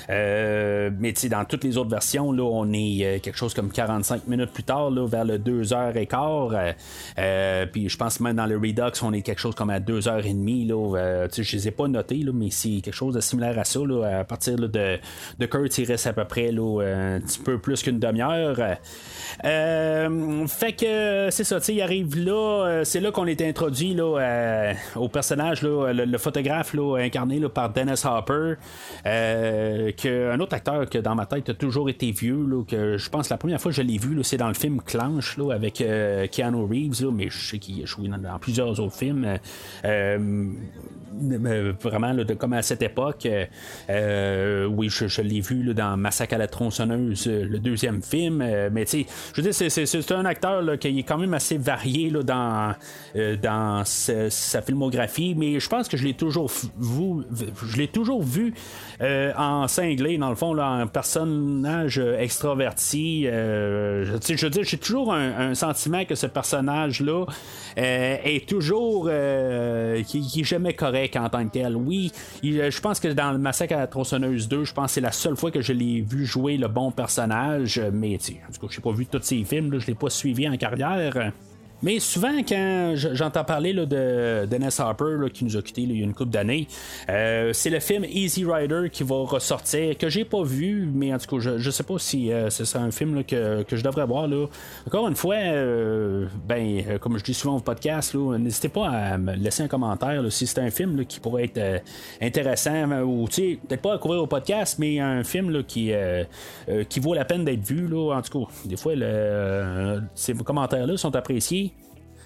Euh, 0.10 0.89
mais 0.99 1.14
dans 1.30 1.45
toutes 1.45 1.64
les 1.64 1.77
autres 1.77 1.89
versions, 1.89 2.34
là, 2.34 2.43
on 2.43 2.73
est 2.73 3.22
quelque 3.23 3.38
chose 3.38 3.53
comme 3.53 3.72
45 3.72 4.27
minutes 4.27 4.52
plus 4.52 4.64
tard, 4.64 4.89
là, 4.91 5.07
vers 5.07 5.23
le 5.23 5.38
2h15. 5.38 6.76
puis 7.72 7.88
je 7.88 7.98
pense 7.98 8.19
même 8.19 8.35
dans 8.35 8.48
le 8.48 8.57
Redux, 8.57 9.02
on 9.02 9.14
est 9.14 9.22
quelque 9.22 9.39
chose 9.39 9.56
comme 9.56 9.69
à 9.69 9.80
2h30. 9.80 10.68
Là, 10.68 11.30
je 11.31 11.39
ne 11.39 11.52
les 11.53 11.68
ai 11.69 11.72
pas 11.72 11.88
notés, 11.88 12.18
là, 12.18 12.34
mais 12.34 12.49
c'est 12.52 12.81
quelque 12.81 12.91
chose 12.91 13.15
de 13.15 13.22
similaire 13.22 13.57
à 13.57 13.64
ça. 13.64 13.80
Là, 13.80 14.19
à 14.19 14.23
partir 14.26 14.57
de, 14.57 14.68
de 14.68 15.45
Kurtz, 15.45 15.77
il 15.77 15.85
reste 15.85 16.06
à 16.06 16.11
peu 16.11 16.26
près 16.26 16.52
là, 16.52 16.81
un 16.81 17.22
petit 17.22 17.39
peu 17.39 17.60
plus 17.60 17.81
qu'une 17.81 17.99
demi-heure. 17.99 18.57
fait 20.49 20.73
que 20.73 21.30
c'est 21.31 21.60
il 21.69 21.81
arrive 21.81 22.17
là, 22.17 22.65
euh, 22.65 22.83
c'est 22.83 22.99
là 22.99 23.11
qu'on 23.11 23.27
est 23.27 23.41
introduit 23.41 23.93
là, 23.93 24.19
euh, 24.19 24.73
au 24.95 25.09
personnage, 25.09 25.61
le, 25.61 26.17
photographe 26.17 26.75
incarné 26.97 27.39
par 27.49 27.71
Dennis 27.71 28.03
Hopper, 28.05 28.53
euh, 29.05 29.91
que, 29.91 30.31
un 30.31 30.39
autre 30.39 30.55
acteur 30.55 30.89
que 30.89 30.97
dans 30.97 31.15
ma 31.15 31.25
tête 31.25 31.49
a 31.49 31.53
toujours 31.53 31.89
été 31.89 32.11
vieux, 32.11 32.47
que 32.67 32.97
je 32.97 33.09
pense 33.09 33.29
la 33.29 33.38
première 33.38 33.59
fois 33.59 33.71
que 33.71 33.77
je 33.77 33.81
l'ai 33.81 33.97
vu, 33.97 34.23
c'est 34.23 34.38
dans 34.38 34.47
le 34.47 34.53
film 34.53 34.81
Clanche 34.81 35.38
avec 35.51 35.83
Keanu 36.31 36.63
Reeves, 36.65 37.09
mais 37.11 37.29
je 37.29 37.49
sais 37.51 37.59
qu'il 37.59 37.81
a 37.83 37.85
joué 37.85 38.07
dans, 38.07 38.39
plusieurs 38.39 38.79
autres 38.79 38.95
films. 38.95 39.27
vraiment 41.83 42.13
de, 42.13 42.33
comme 42.35 42.53
à 42.53 42.61
cette 42.61 42.81
époque 42.81 43.27
oui 43.89 44.89
je, 44.89 45.21
l'ai 45.21 45.41
vu 45.41 45.73
dans 45.73 45.97
Massacre 45.97 46.35
à 46.35 46.38
la 46.38 46.47
tronçonneuse 46.47 47.27
le 47.27 47.59
deuxième 47.59 48.01
film 48.01 48.38
mais 48.38 48.85
tu 48.85 49.03
sais 49.03 49.05
je 49.33 49.41
veux 49.41 49.49
dire 49.49 49.53
c'est, 49.53 50.11
un 50.11 50.25
acteur 50.25 50.63
qui 50.79 50.99
est 50.99 51.03
quand 51.03 51.17
même 51.17 51.33
assez 51.33 51.40
varié 51.57 52.09
là, 52.09 52.23
dans, 52.23 52.76
euh, 53.15 53.35
dans 53.35 53.84
sa 53.85 54.61
filmographie, 54.61 55.35
mais 55.35 55.59
je 55.59 55.69
pense 55.69 55.88
que 55.88 55.97
je 55.97 56.05
l'ai 56.05 56.13
toujours 56.13 56.49
vu, 56.80 57.23
je 57.68 57.77
l'ai 57.77 57.88
toujours 57.88 58.23
vu 58.23 58.53
euh, 59.01 59.31
en 59.38 59.68
cinglé, 59.68 60.18
dans 60.18 60.30
le 60.30 60.35
fond, 60.35 60.53
là, 60.53 60.68
un 60.68 60.88
personnage 60.88 61.99
extraverti. 61.99 63.27
Euh, 63.27 64.05
je, 64.05 64.35
je 64.35 64.45
veux 64.45 64.49
dire, 64.49 64.63
j'ai 64.63 64.77
toujours 64.77 65.13
un, 65.13 65.55
sentiment 65.55 66.05
que 66.05 66.15
ce 66.15 66.27
personnage-là 66.27 67.26
est 67.76 68.47
toujours 68.47 69.09
qui, 70.05 70.41
est 70.41 70.43
jamais 70.43 70.73
correct 70.73 71.18
en 71.18 71.30
tant 71.30 71.45
que 71.45 71.51
tel. 71.51 71.76
Oui, 71.76 72.11
je 72.43 72.80
pense 72.80 72.99
que 72.99 73.09
dans 73.09 73.31
le 73.31 73.38
Massacre 73.38 73.76
à 73.76 73.80
la 73.80 73.88
tronçonneuse 73.88 74.47
2, 74.47 74.63
je 74.63 74.73
pense 74.73 74.88
que 74.88 74.91
c'est 74.93 75.01
la 75.01 75.11
seule 75.11 75.35
fois 75.35 75.51
que 75.51 75.61
je 75.61 75.73
l'ai 75.73 76.01
vu 76.01 76.26
jouer 76.26 76.57
le 76.57 76.68
bon 76.68 76.91
personnage, 76.91 77.81
mais 77.91 78.15
en 78.15 78.53
tout 78.53 78.68
cas, 78.68 78.68
je 78.69 78.77
n'ai 78.77 78.84
pas 78.84 78.91
vu 78.91 79.05
tous 79.05 79.22
ces 79.22 79.43
films, 79.43 79.80
je 79.80 79.88
l'ai 79.88 79.95
pas 79.95 80.09
suivi 80.09 80.47
en 80.47 80.55
carrière. 80.57 81.30
Mais 81.83 81.99
souvent, 81.99 82.37
quand 82.47 82.93
j'entends 82.95 83.43
parler 83.43 83.73
de 83.73 84.45
Dennis 84.45 84.75
Harper 84.77 85.17
qui 85.33 85.45
nous 85.45 85.57
a 85.57 85.61
quittés 85.61 85.81
il 85.81 85.97
y 85.97 86.01
a 86.01 86.03
une 86.03 86.13
couple 86.13 86.29
d'années, 86.29 86.67
euh, 87.09 87.53
c'est 87.53 87.71
le 87.71 87.79
film 87.79 88.05
Easy 88.05 88.45
Rider 88.45 88.89
qui 88.91 89.03
va 89.03 89.15
ressortir, 89.15 89.97
que 89.97 90.07
j'ai 90.07 90.25
pas 90.25 90.43
vu, 90.43 90.87
mais 90.93 91.13
en 91.13 91.17
tout 91.17 91.35
cas, 91.35 91.41
je, 91.41 91.57
je 91.57 91.71
sais 91.71 91.83
pas 91.83 91.97
si 91.97 92.31
euh, 92.31 92.49
c'est 92.49 92.77
un 92.77 92.91
film 92.91 93.23
que, 93.23 93.65
je 93.67 93.83
devrais 93.83 94.05
voir. 94.05 94.27
Là. 94.27 94.45
Encore 94.85 95.07
une 95.07 95.15
fois, 95.15 95.35
euh, 95.35 96.27
ben, 96.47 96.99
comme 96.99 97.17
je 97.17 97.23
dis 97.23 97.33
souvent 97.33 97.57
au 97.57 97.61
podcast, 97.61 98.13
n'hésitez 98.13 98.69
pas 98.69 98.87
à 98.87 99.17
me 99.17 99.33
laisser 99.33 99.63
un 99.63 99.67
commentaire 99.67 100.23
si 100.31 100.45
c'est 100.45 100.59
un 100.59 100.69
film 100.69 101.05
qui 101.05 101.19
pourrait 101.19 101.45
être 101.45 101.81
intéressant, 102.21 103.01
ou 103.01 103.25
peut-être 103.25 103.81
pas 103.81 103.95
à 103.95 103.97
couvrir 103.97 104.21
au 104.21 104.27
podcast, 104.27 104.77
mais 104.77 104.99
un 104.99 105.23
film 105.23 105.63
qui, 105.63 105.91
qui 106.89 106.99
vaut 106.99 107.13
la 107.13 107.25
peine 107.25 107.43
d'être 107.43 107.65
vu. 107.65 107.87
Là. 107.87 108.17
En 108.17 108.21
tout 108.21 108.45
cas, 108.45 108.51
des 108.65 108.77
fois, 108.77 108.93
ces 110.13 110.33
commentaires-là 110.35 110.97
sont 110.97 111.15
appréciés. 111.15 111.70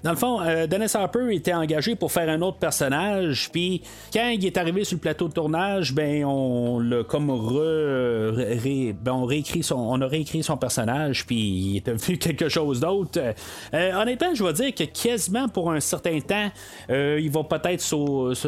Dans 0.06 0.11
le 0.11 0.18
fond, 0.18 0.40
euh, 0.40 0.68
Dennis 0.68 0.91
Harper 0.94 1.34
était 1.34 1.56
engagé 1.56 1.95
pour 1.95 2.11
faire 2.11 2.30
un 2.30 2.40
autre 2.44 2.60
personnage, 2.60 3.49
puis 3.52 3.82
quand 4.14 4.30
il 4.30 4.45
est 4.45 4.56
arrivé 4.56 4.84
sur 4.84 4.98
le 4.98 5.02
plateau 5.02 5.27
de 5.27 5.34
tournage, 5.34 5.95
ben 5.95 6.23
on 6.26 6.80
l'a 6.80 7.03
comme 7.03 7.32
re, 7.32 8.36
ben, 9.02 9.11
on 9.11 9.26
réécrit 9.26 9.64
son, 9.64 9.77
on 9.77 9.99
a 10.02 10.06
réécrit 10.06 10.44
son 10.44 10.57
personnage, 10.57 11.26
puis 11.26 11.36
il 11.36 11.77
est 11.77 11.88
devenu 11.88 12.18
quelque 12.19 12.49
chose 12.49 12.82
d'autre. 12.82 13.19
Euh, 13.73 13.94
honnêtement, 13.99 14.36
je 14.36 14.44
vais 14.44 14.53
dire 14.53 14.76
que 14.76 14.84
quasiment 14.84 15.48
pour 15.48 15.72
un 15.72 15.80
certain 15.80 16.19
temps, 16.19 16.52
euh, 16.91 17.19
il 17.19 17.32
va 17.32 17.44
peut-être 17.44 17.82
se 17.82 18.44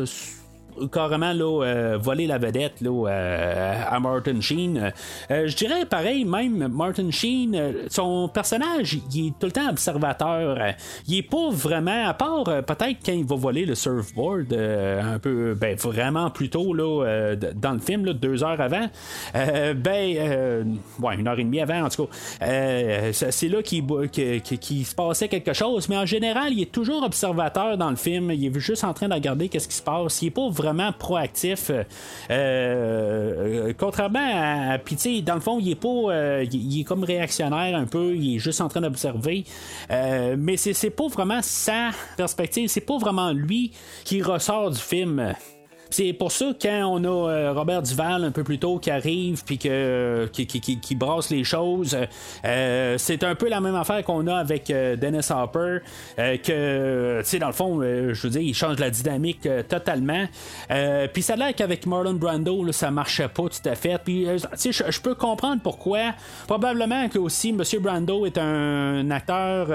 carrément 0.92 1.34
euh, 1.40 1.98
voler 1.98 2.28
la 2.28 2.38
vedette 2.38 2.82
euh, 2.84 3.84
à 3.88 4.00
Martin 4.00 4.40
Sheen. 4.42 4.92
Euh, 5.32 5.48
je 5.48 5.56
dirais 5.56 5.86
pareil, 5.86 6.26
même 6.26 6.68
Martin 6.68 7.10
Sheen, 7.12 7.60
son 7.90 8.30
personnage, 8.30 9.00
il 9.14 9.28
est 9.28 9.32
tout 9.40 9.48
le 9.48 9.52
temps 9.52 9.70
observateur. 9.70 10.58
il 11.08 11.18
est 11.18 11.24
pas 11.24 11.50
vraiment, 11.52 12.08
à 12.08 12.14
part 12.14 12.44
peut-être 12.44 12.98
quand 13.06 13.14
il 13.14 13.26
va 13.26 13.36
voler 13.36 13.66
le 13.66 13.76
surfboard, 13.76 14.54
un 14.54 15.20
peu, 15.20 15.56
ben 15.56 15.76
vraiment 15.76 16.30
plus 16.30 16.50
tôt 16.50 16.76
dans 16.76 17.74
le 17.74 17.80
film, 17.80 18.14
deux 18.14 18.44
heures 18.44 18.62
avant. 18.62 18.88
ben, 19.34 20.78
ouais, 21.02 21.16
une 21.16 21.28
heure 21.28 21.40
et 21.40 21.44
demie 21.44 21.62
avant, 21.62 21.86
en 21.86 21.90
tout 21.90 22.06
cas. 22.06 23.12
c'est 23.12 23.50
là 23.50 23.62
qu'il, 23.62 24.86
se 24.86 24.96
passait 24.96 25.28
quelque 25.28 25.54
chose, 25.54 25.90
mais 25.90 25.98
en 25.98 26.06
général, 26.06 26.54
il 26.54 26.62
est 26.62 26.72
toujours 26.72 27.04
observateur 27.04 27.78
dans 27.78 27.90
le 27.90 27.96
film. 27.96 28.32
Il 28.32 28.46
est 28.46 28.60
juste 28.60 28.84
en 28.84 28.94
train 28.94 29.08
de 29.08 29.48
qu'est-ce 29.48 29.68
qui 29.68 29.76
se 29.76 29.82
passe. 29.82 30.22
Il 30.22 30.28
est 30.28 30.32
pas 30.32 30.50
vraiment 30.50 30.67
proactif. 30.98 31.70
Euh, 31.70 31.84
euh, 32.32 33.74
contrairement 33.78 34.20
à, 34.74 34.78
Pitié, 34.78 35.22
dans 35.22 35.36
le 35.36 35.42
fond, 35.42 35.60
il 35.60 35.72
est 35.72 35.76
pas. 35.76 35.88
Euh, 35.88 36.46
il, 36.52 36.82
est 36.82 36.84
comme 36.84 37.04
réactionnaire 37.04 37.78
un 37.78 37.86
peu, 37.86 38.16
il 38.16 38.36
est 38.36 38.40
juste 38.40 38.62
en 38.62 38.68
train 38.68 38.82
d'observer. 38.82 39.46
mais 39.90 40.58
c'est 40.58 40.90
pas 40.90 41.08
vraiment 41.08 41.42
sa 41.42 41.92
perspective, 42.16 42.70
c'est 42.70 42.82
pas 42.82 42.98
vraiment 42.98 43.32
lui 43.32 43.72
qui 44.04 44.22
ressort 44.22 44.72
du 44.72 44.80
film. 44.80 45.34
C'est 45.90 46.14
pour 46.14 46.32
ça 46.32 46.54
quand 46.62 46.86
on 46.86 47.04
a 47.04 47.32
euh, 47.32 47.54
Robert 47.54 47.82
Duval 47.82 48.24
un 48.24 48.32
peu 48.32 48.44
plus 48.44 48.60
tôt 48.60 48.80
qui 48.80 48.92
arrive 48.92 49.44
puis 49.46 49.58
que, 49.58 50.30
qui, 50.34 50.46
qui, 50.46 50.96
brasse 50.96 51.30
les 51.30 51.44
choses, 51.44 51.98
euh, 52.46 52.96
c'est 52.98 53.24
un 53.24 53.36
peu 53.36 53.50
la 53.50 53.62
même 53.62 53.76
affaire 53.76 54.04
qu'on 54.04 54.28
a 54.28 54.36
avec 54.36 54.70
euh, 54.70 54.96
Dennis 54.96 55.28
Hopper, 55.30 55.80
que, 56.18 57.20
tu 57.22 57.26
sais, 57.26 57.40
dans 57.40 57.48
le 57.48 57.54
fond, 57.54 57.82
je 57.82 58.22
veux 58.22 58.30
dire, 58.30 58.42
il 58.42 58.54
change 58.54 58.80
la 58.80 58.90
dynamique 58.90 59.48
totalement. 59.68 60.26
puis 61.14 61.22
ça 61.22 61.34
a 61.34 61.36
l'air 61.36 61.56
qu'avec 61.56 61.86
Marlon 61.86 62.14
Brando, 62.14 62.64
là, 62.64 62.72
ça 62.72 62.92
marchait 62.92 63.28
pas 63.28 63.44
tout 63.44 63.70
à 63.70 63.76
fait. 63.76 64.00
Puis, 64.04 64.28
tu 64.60 64.74
sais, 64.74 64.92
je 64.92 65.02
peux 65.02 65.16
comprendre 65.16 65.62
pourquoi. 65.62 66.14
Probablement 66.48 67.10
que 67.10 67.20
aussi, 67.20 67.50
M. 67.50 67.62
Brando 67.82 68.26
est 68.26 68.38
un 68.38 69.10
acteur 69.12 69.68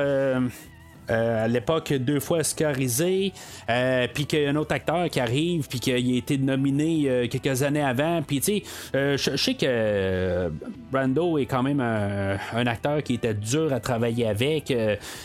euh, 1.11 1.45
à 1.45 1.49
l'époque 1.49 1.93
deux 1.93 2.21
fois 2.21 2.39
oscarisé, 2.39 3.33
euh, 3.69 4.07
puis 4.13 4.27
qu'il 4.27 4.43
y 4.43 4.47
a 4.47 4.51
un 4.51 4.57
autre 4.57 4.75
acteur 4.75 5.11
qui 5.11 5.19
arrive, 5.19 5.67
puis 5.69 5.81
qu'il 5.81 5.95
a 5.95 6.17
été 6.17 6.39
nominé 6.39 7.05
euh, 7.07 7.27
quelques 7.29 7.63
années 7.63 7.83
avant. 7.83 8.23
Puis 8.23 8.41
tu 8.41 8.63
sais, 8.95 9.17
je 9.17 9.37
sais 9.37 9.55
que 9.55 10.51
Brando 10.91 11.39
est 11.39 11.47
quand 11.47 11.63
même 11.63 11.81
un, 11.81 12.67
acteur 12.67 13.03
qui 13.03 13.15
était 13.15 13.35
dur 13.35 13.73
à 13.73 13.81
travailler 13.81 14.29
avec. 14.29 14.67
tu 14.67 14.75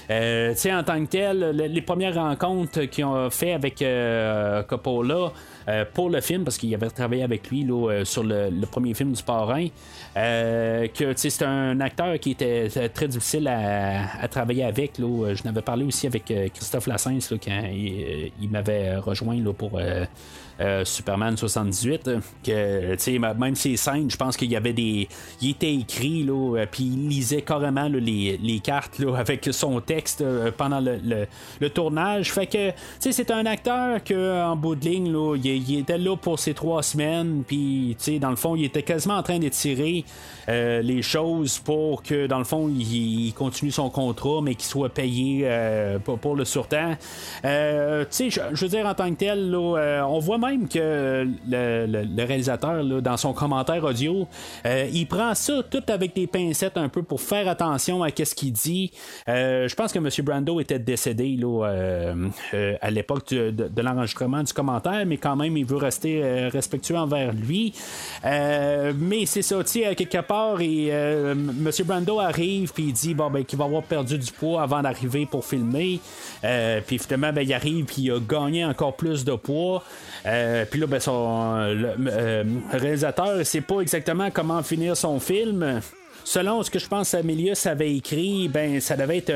sais, 0.07 0.73
en 0.73 0.83
tant 0.83 1.03
que 1.05 1.09
tel, 1.09 1.51
les 1.51 1.81
premières 1.81 2.15
rencontres 2.15 2.81
qu'ils 2.85 3.05
ont 3.05 3.29
fait 3.29 3.53
avec 3.53 3.83
Coppola. 4.67 5.31
Pour 5.93 6.09
le 6.09 6.21
film, 6.21 6.43
parce 6.43 6.57
qu'il 6.57 6.73
avait 6.73 6.89
travaillé 6.89 7.23
avec 7.23 7.49
lui 7.49 7.63
là, 7.63 8.03
sur 8.05 8.23
le, 8.23 8.65
premier 8.65 8.93
film 8.93 9.13
du 9.13 9.23
parrain, 9.23 9.67
que 10.15 11.13
c'est 11.15 11.43
un 11.43 11.79
acteur 11.81 12.17
qui 12.19 12.31
était 12.31 12.69
très 12.89 13.07
difficile 13.07 13.47
à, 13.47 14.27
travailler 14.29 14.63
avec. 14.63 14.97
Là, 14.97 15.33
je 15.33 15.43
n'avais 15.43 15.61
parlé 15.61 15.83
aussi 15.83 16.07
avec 16.07 16.25
Christophe 16.53 16.87
Lassens 16.87 17.33
quand 17.43 17.61
il, 17.71 18.49
m'avait 18.49 18.95
rejoint 18.97 19.35
là, 19.35 19.53
pour 19.53 19.79
euh, 20.59 20.83
Superman 20.85 21.37
78, 21.37 22.09
que 22.43 23.33
même 23.37 23.55
ces 23.55 23.77
scènes, 23.77 24.09
je 24.09 24.17
pense 24.17 24.35
qu'il 24.35 24.51
y 24.51 24.55
avait 24.55 24.73
des. 24.73 25.07
Il 25.39 25.51
était 25.51 25.73
écrit, 25.73 26.23
là, 26.23 26.57
euh, 26.57 26.65
puis 26.69 26.83
il 26.83 27.09
lisait 27.09 27.43
carrément 27.43 27.87
les, 27.87 28.61
cartes 28.63 28.97
là, 28.97 29.15
avec 29.19 29.47
son 29.51 29.79
texte 29.81 30.21
euh, 30.21 30.51
pendant 30.55 30.79
le, 30.79 31.69
tournage. 31.69 32.31
Fait 32.31 32.47
que 32.47 32.71
c'est 32.99 33.29
un 33.29 33.45
acteur 33.45 34.03
que 34.03 34.43
en 34.43 34.55
bout 34.55 34.75
de 34.75 34.85
ligne, 34.85 35.11
là, 35.11 35.35
il, 35.35 35.77
était 35.77 35.97
là 35.97 36.15
pour 36.15 36.39
ces 36.39 36.53
trois 36.53 36.81
semaines, 36.81 37.43
puis 37.45 37.95
dans 38.19 38.31
le 38.31 38.35
fond, 38.35 38.55
il 38.55 38.65
était 38.65 38.83
quasiment 38.83 39.17
en 39.17 39.23
train 39.23 39.37
d'étirer 39.37 40.05
les 40.47 41.01
choses 41.01 41.59
pour 41.59 42.01
que 42.01 42.25
dans 42.25 42.37
le 42.37 42.45
fond, 42.45 42.69
il, 42.69 43.33
continue 43.33 43.71
son 43.71 43.89
contrat, 43.89 44.39
mais 44.41 44.55
qu'il 44.55 44.65
soit 44.65 44.89
payé 44.89 45.47
pour, 46.03 46.17
pour, 46.17 46.35
le 46.35 46.45
surtemps. 46.45 46.95
je, 47.43 48.05
je 48.19 48.61
veux 48.61 48.69
dire, 48.69 48.85
en 48.85 48.93
tant 48.93 49.09
que 49.09 49.15
tel, 49.15 49.55
on 49.55 50.19
voit 50.19 50.37
même 50.37 50.46
que 50.69 51.27
le, 51.49 52.25
réalisateur, 52.25 52.83
dans 53.01 53.17
son 53.17 53.33
commentaire 53.33 53.83
audio, 53.83 54.27
euh, 54.65 54.87
il 54.91 55.07
prend 55.07 55.33
ça 55.35 55.61
tout 55.69 55.83
avec 55.87 56.15
des 56.15 56.27
pincettes 56.27 56.77
un 56.77 56.89
peu 56.89 57.03
pour 57.03 57.21
faire 57.21 57.47
attention 57.47 58.03
à 58.03 58.09
ce 58.09 58.35
qu'il 58.35 58.53
dit. 58.53 58.91
Euh, 59.27 59.67
je 59.67 59.75
pense 59.75 59.91
que 59.91 59.99
M. 59.99 60.09
Brando 60.23 60.59
était 60.59 60.79
décédé 60.79 61.37
euh, 61.43 62.29
à 62.81 62.91
l'époque 62.91 63.29
de, 63.29 63.81
l'enregistrement 63.81 64.43
du 64.43 64.53
commentaire, 64.53 65.05
mais 65.05 65.17
quand 65.17 65.35
même, 65.35 65.55
il 65.57 65.65
veut 65.65 65.77
rester 65.77 66.47
respectueux 66.49 66.97
envers 66.97 67.33
lui. 67.33 67.73
mais 68.23 69.25
c'est 69.25 69.41
ça, 69.41 69.63
tu 69.63 69.83
sais, 69.83 69.95
quelque 69.95 70.21
part, 70.21 70.61
et, 70.61 70.87
M. 70.87 71.69
Brando 71.85 72.19
arrive, 72.19 72.71
puis 72.73 72.83
il 72.83 72.93
dit 72.93 73.13
bon, 73.13 73.29
ben, 73.29 73.43
qu'il 73.43 73.57
va 73.57 73.65
avoir 73.65 73.83
perdu 73.83 74.17
du 74.17 74.31
poids 74.31 74.61
avant 74.61 74.81
d'arriver 74.81 75.25
pour 75.25 75.45
filmer. 75.45 75.99
puis 76.85 76.97
finalement, 76.97 77.33
ben, 77.33 77.41
il 77.41 77.53
arrive, 77.53 77.85
puis 77.85 78.03
il 78.03 78.11
a 78.11 78.19
gagné 78.19 78.65
encore 78.65 78.95
plus 78.95 79.23
de 79.23 79.33
poids. 79.33 79.83
Puis 80.69 80.79
là, 80.79 80.87
ben, 80.87 80.99
son 80.99 81.55
le, 81.57 81.95
euh, 82.07 82.43
réalisateur 82.71 83.37
ne 83.37 83.43
sait 83.43 83.61
pas 83.61 83.81
exactement 83.81 84.29
comment 84.31 84.63
finir 84.63 84.95
son 84.97 85.19
film 85.19 85.81
selon 86.27 86.61
ce 86.61 86.69
que 86.69 86.77
je 86.77 86.87
pense 86.87 87.13
Amelius 87.13 87.65
avait 87.67 87.95
écrit, 87.95 88.49
ben 88.49 88.81
ça 88.81 88.97
devait 88.97 89.19
être 89.19 89.31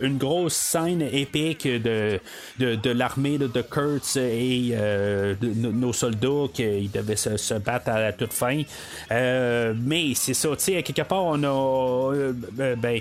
une 0.00 0.16
grosse 0.16 0.54
scène 0.54 1.02
épique 1.12 1.68
de, 1.68 2.18
de, 2.58 2.90
l'armée 2.90 3.36
de, 3.36 3.60
Kurtz 3.60 4.16
et 4.16 4.70
euh, 4.72 5.34
de, 5.38 5.48
nos 5.48 5.92
soldats 5.92 6.46
qui 6.54 6.88
devaient 6.88 7.16
se, 7.16 7.54
battre 7.58 7.90
à 7.90 8.00
la 8.00 8.12
toute 8.14 8.32
fin. 8.32 8.62
Euh, 9.10 9.74
mais 9.76 10.14
c'est 10.14 10.32
ça, 10.32 10.48
tu 10.56 10.64
sais, 10.64 10.82
quelque 10.82 11.02
part, 11.02 11.24
on 11.24 11.42
a. 11.42 12.14
Euh, 12.14 12.32
ben, 12.76 13.00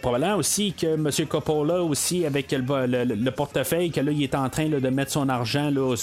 probablement 0.00 0.36
aussi 0.36 0.72
que 0.72 0.94
M. 0.94 1.10
Coppola, 1.26 1.82
aussi, 1.82 2.24
avec 2.24 2.52
le, 2.52 3.30
portefeuille, 3.30 3.90
que 3.90 4.00
là, 4.00 4.12
il 4.12 4.22
est 4.22 4.34
en 4.36 4.48
train 4.48 4.68
de 4.68 4.88
mettre 4.90 5.10
son 5.10 5.28
argent, 5.28 5.70
là, 5.70 5.96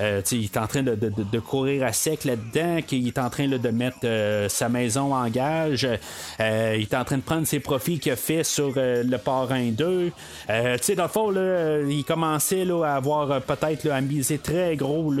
il 0.00 0.44
est 0.44 0.56
en 0.56 0.66
train 0.66 0.82
de, 0.82 1.38
courir 1.40 1.84
à 1.84 1.92
sec 1.92 2.24
là-dedans, 2.24 2.80
qu'il 2.80 3.06
est 3.06 3.18
en 3.18 3.28
train 3.28 3.48
de 3.48 3.68
mettre 3.68 4.06
sa 4.48 4.70
maison 4.70 5.14
en 5.14 5.28
gage. 5.28 5.73
Euh, 6.40 6.76
il 6.76 6.82
est 6.82 6.94
en 6.94 7.04
train 7.04 7.16
de 7.16 7.22
prendre 7.22 7.46
ses 7.46 7.60
profits 7.60 7.98
qu'il 7.98 8.12
a 8.12 8.16
fait 8.16 8.44
sur 8.44 8.72
euh, 8.76 9.02
le 9.02 9.18
parrain 9.18 9.70
2. 9.70 10.10
Euh, 10.50 10.76
tu 10.76 10.82
sais, 10.82 10.94
dans 10.94 11.04
le 11.04 11.08
fond, 11.08 11.32
il 11.88 12.04
commençait 12.04 12.66
à 12.84 12.96
avoir 12.96 13.40
peut-être 13.42 13.90
à 13.90 14.00
miser 14.00 14.38
très 14.38 14.76
gros 14.76 15.12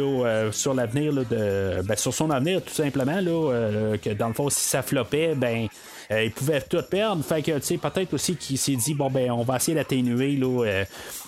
sur 0.52 0.74
l'avenir 0.74 1.12
de. 1.12 1.82
Ben, 1.82 1.96
sur 1.96 2.14
son 2.14 2.30
avenir, 2.30 2.62
tout 2.62 2.74
simplement. 2.74 3.14
Que 3.14 4.12
dans 4.14 4.28
le 4.28 4.34
fond, 4.34 4.50
si 4.50 4.64
ça 4.64 4.82
floppait, 4.82 5.34
ben. 5.34 5.68
il 6.10 6.30
pouvait 6.30 6.60
tout 6.60 6.82
perdre. 6.88 7.24
Fait 7.24 7.42
que, 7.42 7.52
tu 7.52 7.62
sais, 7.62 7.78
peut-être 7.78 8.14
aussi 8.14 8.36
qu'il 8.36 8.58
s'est 8.58 8.76
dit, 8.76 8.94
bon, 8.94 9.10
ben, 9.10 9.30
on 9.30 9.42
va 9.42 9.56
essayer 9.56 9.74
d'atténuer, 9.74 10.36
là, 10.36 10.84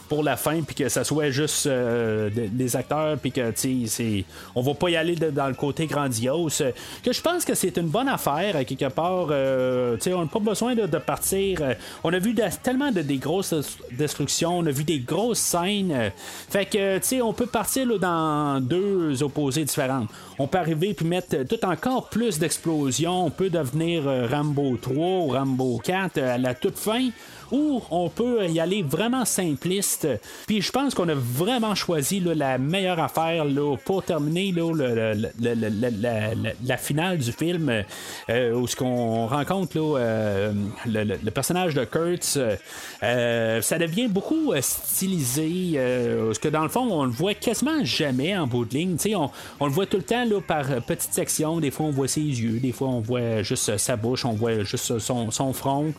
pour 0.08 0.22
la 0.22 0.36
fin, 0.36 0.62
puis 0.62 0.74
que 0.74 0.88
ça 0.88 1.04
soit 1.04 1.30
juste 1.30 1.66
euh, 1.66 2.30
des 2.32 2.76
acteurs, 2.76 3.18
puis 3.18 3.32
que 3.32 3.52
c'est, 3.54 4.24
on 4.54 4.62
va 4.62 4.74
pas 4.74 4.90
y 4.90 4.96
aller 4.96 5.16
dans 5.16 5.48
le 5.48 5.54
côté 5.54 5.86
grandiose. 5.86 6.62
Que 7.02 7.12
je 7.12 7.20
pense 7.20 7.44
que 7.44 7.54
c'est 7.54 7.76
une 7.76 7.88
bonne 7.88 8.08
affaire, 8.08 8.64
quelque 8.64 8.88
part. 8.88 9.28
Euh, 9.30 9.96
on 10.06 10.20
n'a 10.22 10.26
pas 10.26 10.38
besoin 10.38 10.74
de, 10.74 10.86
partir. 10.98 11.58
Euh, 11.60 11.74
on 12.04 12.12
a 12.12 12.18
vu 12.18 12.34
tellement 12.62 12.90
de 12.90 13.02
des 13.02 13.18
grosses 13.18 13.54
destructions, 13.92 14.58
on 14.58 14.66
a 14.66 14.70
vu 14.70 14.84
des 14.84 15.00
grosses 15.00 15.38
scènes. 15.38 16.12
fait 16.48 16.66
que, 16.66 16.98
tu 16.98 17.06
sais, 17.06 17.22
on 17.22 17.32
peut 17.32 17.46
partir 17.46 17.86
dans 17.98 18.60
deux 18.60 19.22
opposés 19.22 19.64
différentes. 19.64 20.08
On 20.38 20.46
peut 20.46 20.58
arriver 20.58 20.94
puis 20.94 21.06
mettre 21.06 21.44
tout 21.44 21.64
encore 21.64 22.08
plus 22.08 22.38
d'explosions. 22.38 23.26
On 23.26 23.30
peut 23.30 23.50
devenir 23.50 24.04
Rambo 24.30 24.76
3 24.76 24.96
ou 24.96 25.28
Rambo 25.28 25.80
4 25.82 26.18
à 26.18 26.38
la 26.38 26.54
toute 26.54 26.78
fin 26.78 27.08
ou 27.50 27.82
on 27.90 28.08
peut 28.08 28.46
y 28.48 28.60
aller 28.60 28.82
vraiment 28.82 29.24
simpliste. 29.24 30.06
Puis 30.46 30.62
je 30.62 30.70
pense 30.70 30.94
qu'on 30.94 31.08
a 31.08 31.14
vraiment 31.14 31.74
choisi 31.74 32.20
la 32.20 32.58
meilleure 32.58 33.00
affaire 33.00 33.44
pour 33.84 34.02
terminer 34.02 34.52
la, 34.52 36.76
finale 36.76 37.18
du 37.18 37.32
film, 37.32 37.84
euh, 38.28 38.52
où 38.52 38.66
ce 38.66 38.76
qu'on 38.76 39.26
rencontre 39.26 39.76
euh, 39.76 40.52
le, 40.86 41.30
personnage 41.30 41.74
de 41.74 41.84
Kurtz. 41.84 42.38
Euh, 43.02 43.62
ça 43.62 43.78
devient 43.78 44.08
beaucoup 44.08 44.52
stylisé, 44.60 45.78
parce 46.26 46.38
que 46.38 46.48
dans 46.48 46.62
le 46.62 46.68
fond, 46.68 46.88
on 46.90 47.04
le 47.04 47.10
voit 47.10 47.34
quasiment 47.34 47.84
jamais 47.84 48.36
en 48.36 48.46
bout 48.46 48.64
de 48.64 48.74
ligne. 48.74 48.96
On, 49.60 49.66
le 49.66 49.72
voit 49.72 49.86
tout 49.86 49.98
le 49.98 50.02
temps 50.02 50.24
par 50.46 50.64
petites 50.86 51.12
sections. 51.12 51.60
Des 51.60 51.70
fois, 51.70 51.86
on 51.86 51.90
voit 51.90 52.08
ses 52.08 52.20
yeux, 52.20 52.58
des 52.58 52.72
fois, 52.72 52.88
on 52.88 53.00
voit 53.00 53.42
juste 53.42 53.76
sa 53.78 53.96
bouche, 53.96 54.24
on 54.24 54.32
voit 54.32 54.64
juste 54.64 54.98
son 54.98 55.52
front 55.52 55.92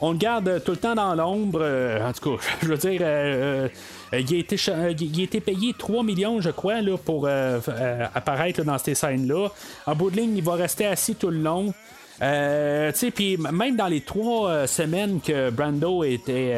on 0.00 0.12
le 0.12 0.18
garde 0.18 0.62
tout 0.64 0.72
le 0.72 0.76
temps 0.76 0.94
dans 0.94 1.14
l'ombre. 1.14 1.60
Euh, 1.62 2.08
en 2.08 2.12
tout 2.12 2.36
cas, 2.36 2.42
je 2.62 2.68
veux 2.68 2.76
dire, 2.76 3.00
euh, 3.02 3.68
euh, 4.12 4.20
il, 4.20 4.34
a 4.34 4.38
été, 4.38 4.56
il, 4.56 5.20
a 5.20 5.22
été, 5.24 5.40
payé 5.40 5.74
3 5.76 6.02
millions, 6.02 6.40
je 6.40 6.50
crois, 6.50 6.80
là, 6.80 6.96
pour 6.96 7.28
apparaître 7.28 8.62
dans 8.62 8.78
ces 8.78 8.94
scènes-là. 8.94 9.48
En 9.86 9.94
bout 9.94 10.10
de 10.10 10.16
ligne, 10.16 10.36
il 10.36 10.44
va 10.44 10.54
rester 10.54 10.86
assis 10.86 11.14
tout 11.14 11.30
le 11.30 11.38
long. 11.38 11.72
Euh, 12.20 12.92
puis 13.14 13.36
même 13.36 13.76
dans 13.76 13.86
les 13.86 14.00
trois 14.00 14.66
semaines 14.66 15.20
que 15.20 15.50
Brando 15.50 16.04
était 16.04 16.54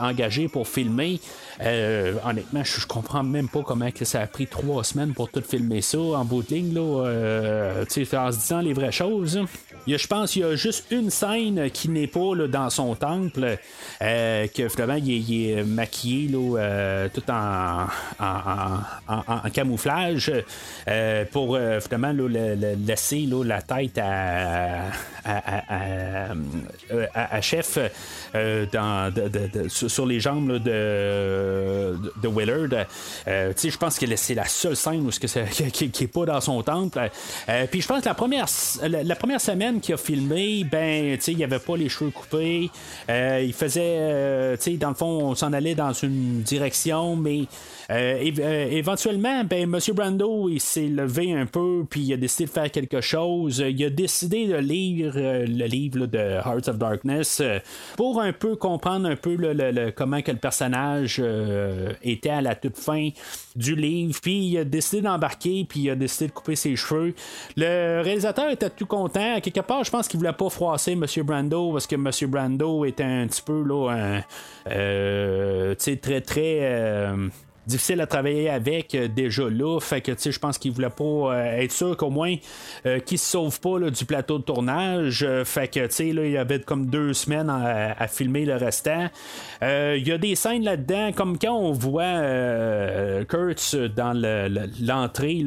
engagé 0.00 0.48
pour 0.48 0.68
filmer, 0.68 1.20
honnêtement, 1.60 2.64
je, 2.64 2.86
comprends 2.86 3.22
même 3.22 3.48
pas 3.48 3.62
comment 3.62 3.90
que 3.90 4.04
ça 4.04 4.20
a 4.20 4.26
pris 4.26 4.46
trois 4.46 4.84
semaines 4.84 5.12
pour 5.12 5.30
tout 5.30 5.42
filmer 5.42 5.80
ça 5.80 5.98
en 5.98 6.24
bout 6.24 6.42
de 6.42 6.54
ligne, 6.54 6.74
là, 6.74 7.82
en 7.82 8.32
se 8.32 8.38
disant 8.38 8.60
les 8.60 8.72
vraies 8.72 8.92
choses. 8.92 9.40
Je 9.86 10.06
pense 10.06 10.32
qu'il 10.32 10.42
y 10.42 10.44
a 10.44 10.54
juste 10.54 10.86
une 10.90 11.10
scène 11.10 11.70
qui 11.70 11.88
n'est 11.88 12.06
pas 12.06 12.34
dans 12.48 12.70
son 12.70 12.94
temple, 12.94 13.58
euh, 14.00 14.46
que 14.46 14.68
finalement 14.68 14.94
il 14.94 15.48
est, 15.48 15.64
maquillé 15.64 16.30
euh, 16.34 17.08
tout 17.12 17.28
en, 17.28 17.86
en, 18.20 19.50
camouflage 19.52 20.32
euh, 20.88 21.24
pour 21.30 21.58
finalement 21.80 22.28
laisser 22.86 23.28
la 23.44 23.62
tête 23.62 23.98
à, 23.98 24.91
à, 25.24 27.40
chef 27.40 27.78
dans, 28.72 29.12
sur 29.68 30.06
les 30.06 30.20
jambes 30.20 30.58
de, 30.58 31.96
Willard. 32.24 32.86
je 33.26 33.76
pense 33.76 33.98
que 33.98 34.16
c'est 34.16 34.34
la 34.34 34.46
seule 34.46 34.76
scène 34.76 35.06
où 35.06 35.10
ce 35.10 35.20
que 35.20 35.26
qui 35.70 35.92
n'est 36.00 36.08
pas 36.08 36.24
dans 36.24 36.40
son 36.40 36.62
temple. 36.62 37.10
Puis 37.70 37.80
je 37.80 37.88
pense 37.88 38.02
que 38.02 38.08
la 38.08 38.14
première, 38.14 38.46
la 38.82 39.16
première 39.16 39.40
semaine, 39.40 39.80
qui 39.80 39.92
a 39.92 39.96
filmé, 39.96 40.64
ben, 40.64 41.18
il 41.26 41.36
n'y 41.36 41.44
avait 41.44 41.58
pas 41.58 41.76
les 41.76 41.88
cheveux 41.88 42.10
coupés. 42.10 42.70
Euh, 43.08 43.42
il 43.44 43.52
faisait, 43.52 43.96
euh, 43.98 44.56
dans 44.78 44.88
le 44.88 44.94
fond, 44.94 45.30
on 45.30 45.34
s'en 45.34 45.52
allait 45.52 45.74
dans 45.74 45.92
une 45.92 46.42
direction, 46.42 47.16
mais 47.16 47.42
euh, 47.90 48.68
éventuellement, 48.70 49.44
ben, 49.44 49.62
M. 49.62 49.78
Brando, 49.94 50.48
il 50.48 50.60
s'est 50.60 50.88
levé 50.88 51.32
un 51.32 51.46
peu, 51.46 51.84
puis 51.88 52.00
il 52.00 52.12
a 52.12 52.16
décidé 52.16 52.46
de 52.46 52.50
faire 52.50 52.70
quelque 52.70 53.00
chose. 53.00 53.64
Il 53.66 53.84
a 53.84 53.90
décidé 53.90 54.46
de 54.46 54.56
lire 54.56 54.81
le 54.90 55.66
livre 55.66 56.06
de 56.06 56.18
Hearts 56.18 56.68
of 56.68 56.78
Darkness 56.78 57.42
pour 57.96 58.20
un 58.20 58.32
peu 58.32 58.56
comprendre 58.56 59.08
un 59.08 59.16
peu 59.16 59.36
le, 59.36 59.90
comment 59.90 60.22
que 60.22 60.30
le 60.30 60.38
personnage 60.38 61.22
était 62.02 62.30
à 62.30 62.40
la 62.40 62.54
toute 62.54 62.76
fin 62.76 63.10
du 63.56 63.74
livre. 63.74 64.18
Puis 64.20 64.46
il 64.46 64.58
a 64.58 64.64
décidé 64.64 65.02
d'embarquer, 65.02 65.66
puis 65.68 65.80
il 65.80 65.90
a 65.90 65.94
décidé 65.94 66.28
de 66.28 66.32
couper 66.32 66.56
ses 66.56 66.76
cheveux. 66.76 67.14
Le 67.56 68.02
réalisateur 68.02 68.50
était 68.50 68.70
tout 68.70 68.86
content. 68.86 69.36
À 69.36 69.40
quelque 69.40 69.60
part, 69.60 69.84
je 69.84 69.90
pense 69.90 70.08
qu'il 70.08 70.18
voulait 70.18 70.32
pas 70.32 70.50
froisser 70.50 70.92
M. 70.92 71.04
Brando 71.24 71.72
parce 71.72 71.86
que 71.86 71.94
M. 71.94 72.10
Brando 72.30 72.84
était 72.84 73.02
un 73.04 73.26
petit 73.26 73.42
peu 73.42 73.62
là, 73.62 74.20
euh, 74.68 75.74
très 75.74 76.20
très. 76.20 77.12
Euh, 77.62 77.72
difficile 77.72 78.00
à 78.00 78.06
travailler 78.06 78.50
avec 78.50 78.96
déjà 79.14 79.48
là. 79.48 79.80
Fait 79.80 80.00
que 80.00 80.12
je 80.12 80.38
pense 80.38 80.58
qu'il 80.58 80.72
voulait 80.72 80.90
pas 80.90 81.36
être 81.58 81.72
sûr 81.72 81.96
qu'au 81.96 82.10
moins 82.10 82.36
qu'il 83.06 83.18
se 83.18 83.30
sauve 83.30 83.60
pas 83.60 83.78
du 83.90 84.04
plateau 84.04 84.38
de 84.38 84.44
tournage. 84.44 85.26
fait 85.44 85.68
que 85.68 85.86
tu 85.86 85.94
sais, 85.94 86.12
là, 86.12 86.24
il 86.24 86.32
y 86.32 86.36
avait 86.36 86.60
comme 86.60 86.86
deux 86.86 87.12
semaines 87.12 87.48
à, 87.48 88.06
filmer 88.08 88.44
le 88.44 88.56
restant. 88.56 89.08
Il 89.62 90.06
y 90.06 90.12
a 90.12 90.18
des 90.18 90.34
scènes 90.34 90.64
là-dedans, 90.64 91.12
comme 91.12 91.38
quand 91.38 91.54
on 91.54 91.72
voit 91.72 92.20
Kurtz 93.28 93.74
dans 93.74 94.12
l'entrée 94.80 95.44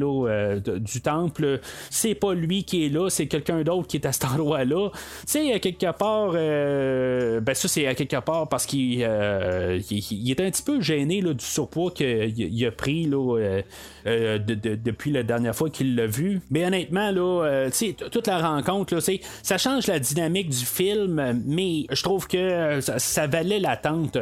du 0.78 1.00
temple, 1.00 1.60
c'est 1.90 2.14
pas 2.14 2.34
lui 2.34 2.64
qui 2.64 2.86
est 2.86 2.88
là, 2.88 3.08
c'est 3.08 3.26
quelqu'un 3.26 3.62
d'autre 3.62 3.86
qui 3.86 3.98
est 3.98 4.06
à 4.06 4.12
cet 4.12 4.24
endroit-là. 4.24 4.90
Tu 4.92 4.98
sais, 5.26 5.60
quelque 5.60 5.92
part, 5.96 6.32
ben 6.32 7.54
ça 7.54 7.68
c'est 7.68 7.86
à 7.86 7.94
quelque 7.94 8.20
part 8.20 8.48
parce 8.48 8.66
qu'il 8.66 9.02
est 9.02 10.40
un 10.40 10.50
petit 10.50 10.62
peu 10.62 10.80
gêné 10.80 11.20
là, 11.20 11.32
du 11.32 11.44
surpoids 11.44 11.92
qu'il 12.34 12.66
a 12.66 12.70
pris 12.70 13.06
là, 13.06 13.38
euh, 13.38 13.62
euh, 14.06 14.38
depuis 14.38 15.10
la 15.10 15.22
dernière 15.22 15.54
fois 15.54 15.70
qu'il 15.70 15.96
l'a 15.96 16.06
vu. 16.06 16.40
Mais 16.50 16.64
honnêtement, 16.64 17.10
là, 17.10 17.44
euh, 17.44 17.70
toute 18.10 18.26
la 18.26 18.38
rencontre, 18.38 18.94
là, 18.94 19.00
ça 19.42 19.58
change 19.58 19.86
la 19.86 19.98
dynamique 19.98 20.50
du 20.50 20.64
film, 20.64 21.42
mais 21.44 21.86
je 21.90 22.02
trouve 22.02 22.26
que 22.26 22.80
ça, 22.80 23.26
valait 23.26 23.58
l'attente. 23.58 24.18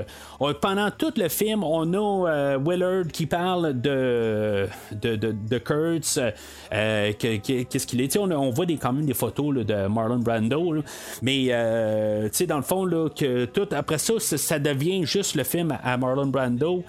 Pendant 0.61 0.91
tout 0.91 1.13
le 1.17 1.29
film, 1.29 1.65
on 1.65 1.93
a 1.95 2.59
Willard 2.59 3.07
qui 3.13 3.27
parle 3.27 3.81
de, 3.81 4.67
de, 4.93 5.17
de, 5.17 5.59
Kurtz, 5.59 6.19
qu'est-ce 6.71 7.87
qu'il 7.87 8.01
est. 8.01 8.17
On, 8.17 8.51
voit 8.51 8.67
des, 8.67 8.77
quand 8.77 8.93
même 8.93 9.07
des 9.07 9.15
photos 9.15 9.65
de 9.65 9.87
Marlon 9.87 10.19
Brando, 10.19 10.77
mais 11.23 11.49
dans 11.49 12.57
le 12.57 12.63
fond, 12.63 12.89
que 13.15 13.45
tout 13.47 13.69
après 13.73 13.99
ça, 13.99 14.15
ça 14.19 14.59
devient 14.59 15.05
juste 15.05 15.35
le 15.35 15.45
film 15.45 15.77
à 15.83 15.97
Marlon 15.97 16.27
Brando. 16.27 16.85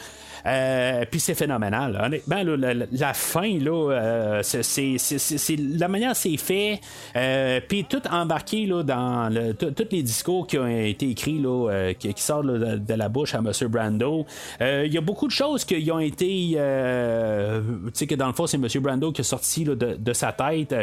Euh, 0.45 1.05
puis 1.09 1.19
c'est 1.19 1.34
phénoménal. 1.34 1.99
Honnêtement, 2.03 2.43
la, 2.91 3.13
fin, 3.13 3.57
là, 3.59 3.91
euh, 3.91 4.41
c'est, 4.43 5.55
la 5.57 5.88
manière 5.88 6.15
c'est 6.15 6.38
fait. 6.38 6.80
Euh, 7.15 7.59
puis 7.67 7.85
tout 7.85 8.01
embarqué 8.11 8.65
là, 8.65 8.84
dans 8.84 9.34
tous 9.57 9.88
les 9.91 10.03
discours 10.03 10.47
qui 10.47 10.57
ont 10.57 10.67
été 10.67 11.09
écrits, 11.09 11.39
là, 11.39 11.93
qui, 11.97 12.13
sortent 12.17 12.47
de, 12.47 12.93
la 12.93 13.09
bouche 13.09 13.35
à 13.35 13.39
M. 13.39 13.51
Brando. 13.67 14.26
Il 14.61 14.93
y 14.93 14.97
a 14.97 15.01
beaucoup 15.01 15.27
de 15.27 15.31
choses 15.31 15.65
qui 15.65 15.91
ont 15.91 15.99
été. 15.99 16.51
tu 16.51 17.91
sais, 17.93 18.07
que 18.07 18.15
dans 18.15 18.27
le 18.27 18.34
fond, 18.34 18.47
c'est 18.47 18.57
M. 18.57 18.67
Brando 18.81 19.11
qui 19.11 19.22
est 19.22 19.26
sorti 19.26 19.63
de, 19.65 20.13
sa 20.13 20.31
tête. 20.31 20.73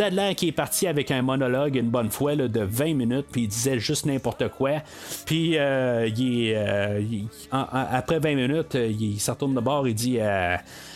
A 0.00 0.10
l'air 0.10 0.34
qu'il 0.34 0.48
est 0.48 0.52
parti 0.52 0.86
avec 0.86 1.10
un 1.10 1.22
monologue 1.22 1.76
une 1.76 1.90
bonne 1.90 2.10
fois 2.10 2.34
de 2.34 2.60
20 2.60 2.94
minutes, 2.94 3.26
puis 3.30 3.42
il 3.42 3.48
disait 3.48 3.78
juste 3.78 4.06
n'importe 4.06 4.48
quoi. 4.48 4.82
Puis 5.26 5.56
il, 5.56 6.56
après 7.50 8.18
20 8.18 8.34
minutes, 8.34 8.74
il 8.74 9.09
il 9.14 9.20
se 9.20 9.30
retourne 9.30 9.54
de 9.54 9.60
bord, 9.60 9.86
il 9.86 9.94
dit 9.94 10.18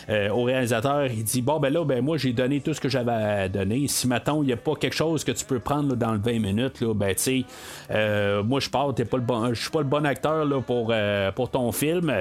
euh, 0.09 0.29
au 0.29 0.43
réalisateur, 0.43 1.07
il 1.07 1.23
dit 1.23 1.41
Bon, 1.41 1.59
ben 1.59 1.73
là, 1.73 1.83
ben 1.83 2.03
moi, 2.03 2.17
j'ai 2.17 2.33
donné 2.33 2.61
tout 2.61 2.73
ce 2.73 2.81
que 2.81 2.89
j'avais 2.89 3.11
à 3.11 3.49
donner. 3.49 3.87
Si, 3.87 4.07
maintenant 4.07 4.41
il 4.41 4.47
n'y 4.47 4.53
a 4.53 4.57
pas 4.57 4.75
quelque 4.75 4.95
chose 4.95 5.23
que 5.23 5.31
tu 5.31 5.45
peux 5.45 5.59
prendre 5.59 5.95
dans 5.95 6.13
le 6.13 6.19
20 6.19 6.39
minutes, 6.39 6.81
là, 6.81 6.93
ben, 6.93 7.15
tu 7.15 7.21
sais, 7.21 7.45
euh, 7.91 8.43
moi, 8.43 8.59
je 8.59 8.69
pars, 8.69 8.93
t'es 8.93 9.05
pas 9.05 9.17
le 9.17 9.23
bon, 9.23 9.53
je 9.53 9.61
suis 9.61 9.71
pas 9.71 9.79
le 9.79 9.87
bon 9.87 10.05
acteur 10.05 10.45
là, 10.45 10.61
pour, 10.61 10.89
euh, 10.91 11.31
pour 11.31 11.49
ton 11.49 11.71
film. 11.71 12.13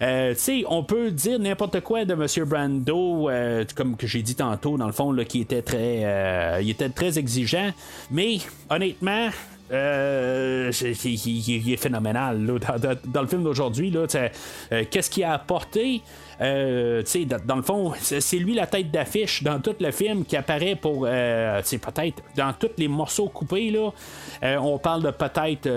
tu 0.00 0.06
sais, 0.36 0.64
on 0.68 0.82
peut 0.84 1.10
dire 1.10 1.38
n'importe 1.38 1.80
quoi 1.80 2.04
de 2.04 2.12
M. 2.12 2.44
Brando, 2.46 3.30
comme 3.74 3.96
que 3.96 4.06
j'ai 4.06 4.22
dit 4.22 4.34
tantôt, 4.34 4.76
dans 4.76 4.86
le 4.86 4.92
fond, 4.92 5.12
là, 5.12 5.24
qui 5.24 5.40
était 5.40 5.62
très, 5.62 6.62
il 6.62 6.70
était 6.70 6.88
très 6.88 7.18
exigeant, 7.18 7.70
mais 8.10 8.38
honnêtement, 8.68 9.30
euh, 9.72 10.70
il, 11.04 11.72
est 11.72 11.76
phénoménal. 11.76 12.46
dans, 13.06 13.22
le 13.22 13.26
film 13.26 13.42
d'aujourd'hui, 13.42 13.92
euh, 13.94 14.84
qu'est-ce 14.90 15.10
qu'il 15.10 15.24
a 15.24 15.32
apporté 15.32 16.02
euh, 16.42 17.02
dans, 17.44 17.56
le 17.56 17.62
fond, 17.62 17.92
c'est 18.00 18.38
lui 18.38 18.54
la 18.54 18.66
tête 18.66 18.90
d'affiche 18.90 19.42
dans 19.42 19.60
tout 19.60 19.74
le 19.78 19.90
film 19.92 20.24
qui 20.24 20.36
apparaît 20.36 20.74
pour, 20.74 21.06
euh, 21.06 21.62
peut-être 21.62 22.22
dans 22.36 22.52
tous 22.52 22.70
les 22.78 22.88
morceaux 22.88 23.28
coupés. 23.28 23.70
Là, 23.70 23.90
euh, 24.42 24.56
on 24.56 24.78
parle 24.78 25.02
de 25.04 25.10
peut-être 25.10 25.68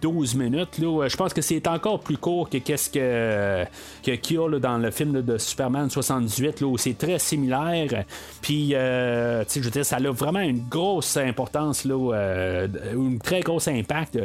12 0.00 0.34
minutes. 0.34 0.78
Là. 0.78 1.08
Je 1.08 1.16
pense 1.16 1.34
que 1.34 1.42
c'est 1.42 1.66
encore 1.68 2.00
plus 2.00 2.16
court 2.16 2.48
que 2.48 2.58
qu'est-ce 2.58 2.88
que, 2.88 3.64
qu'il 4.02 4.36
y 4.36 4.38
a 4.38 4.58
dans 4.58 4.78
le 4.78 4.90
film 4.90 5.20
de 5.20 5.36
Superman 5.36 5.90
78, 5.90 6.60
là, 6.62 6.66
où 6.66 6.78
c'est 6.78 6.96
très 6.96 7.18
similaire. 7.18 8.04
Puis, 8.40 8.70
je 8.70 9.60
veux 9.60 9.70
dire, 9.70 9.84
ça 9.84 9.96
a 9.96 10.10
vraiment 10.10 10.40
une 10.40 10.66
grosse 10.68 11.16
importance, 11.18 11.84
là, 11.84 12.66
une 12.94 13.18
très 13.18 13.40
grosse 13.40 13.68
impact 13.68 14.18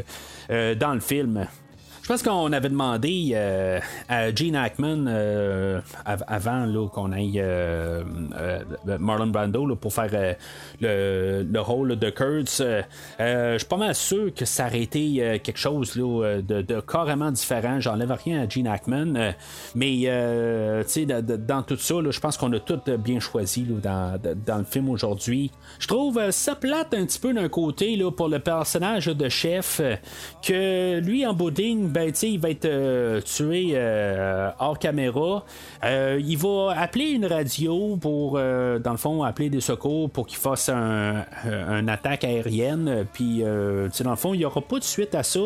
dans 0.50 0.94
le 0.94 1.02
film. 1.02 1.48
Pense 2.12 2.24
qu'on 2.24 2.52
avait 2.52 2.68
demandé 2.68 3.32
euh, 3.36 3.80
à 4.10 4.36
Gene 4.36 4.58
Hackman 4.58 5.06
euh, 5.08 5.80
avant 6.06 6.90
qu'on 6.90 7.14
aille 7.14 7.40
euh, 7.42 8.04
Marlon 9.00 9.28
Brando 9.28 9.78
pour 9.78 9.94
faire 9.94 10.36
le, 10.82 11.60
rôle 11.60 11.96
de 11.96 12.10
Kurtz. 12.10 12.62
je 13.18 13.56
suis 13.58 13.66
pas 13.66 13.78
mal 13.78 13.96
sûr 13.96 14.34
que 14.34 14.44
ça 14.44 14.66
aurait 14.66 14.82
été 14.82 15.40
quelque 15.42 15.58
chose 15.58 15.96
de, 15.96 16.80
carrément 16.82 17.32
différent. 17.32 17.80
J'enlève 17.80 18.12
rien 18.12 18.42
à 18.42 18.50
Gene 18.50 18.68
Hackman. 18.68 19.34
mais 19.74 20.06
dans 21.48 21.64
tout 21.64 21.78
ça, 21.78 21.96
je 22.10 22.20
pense 22.20 22.36
qu'on 22.36 22.52
a 22.52 22.60
tout 22.60 22.82
bien 23.00 23.22
choisi 23.22 23.66
dans, 23.82 24.20
le 24.22 24.66
film 24.66 24.90
aujourd'hui. 24.90 25.50
Je 25.80 25.88
trouve 25.88 26.20
ça 26.32 26.56
plate 26.56 26.94
un 26.94 27.06
petit 27.06 27.20
peu 27.20 27.34
d'un 27.34 27.48
côté 27.48 27.98
pour 28.18 28.28
le 28.28 28.40
personnage 28.40 29.06
de 29.06 29.30
chef 29.30 29.80
que 30.46 31.00
lui 31.00 31.26
en 31.26 31.34
bouding 31.34 31.88
ben, 31.88 32.01
il 32.08 32.40
va 32.40 32.50
être 32.50 32.66
euh, 32.66 33.22
tué 33.22 33.72
euh, 33.74 34.50
hors 34.60 34.78
caméra. 34.78 35.46
Euh, 35.84 36.22
il 36.24 36.38
va 36.38 36.74
appeler 36.78 37.12
une 37.12 37.26
radio 37.26 37.98
pour, 37.98 38.34
dans 38.34 38.92
le 38.92 38.98
fond, 38.98 39.24
appeler 39.24 39.50
des 39.50 39.62
secours 39.62 40.10
pour 40.10 40.28
qu'il 40.28 40.38
fasse 40.38 40.70
un, 40.70 41.26
une 41.46 41.90
attaque 41.90 42.24
aérienne. 42.24 43.06
Puis, 43.14 43.42
dans 43.42 44.10
le 44.10 44.16
fond, 44.16 44.34
il 44.34 44.40
n'y 44.40 44.46
aura 44.46 44.62
pas 44.62 44.80
de 44.80 44.84
suite 44.84 45.16
à 45.16 45.24
ça. 45.24 45.40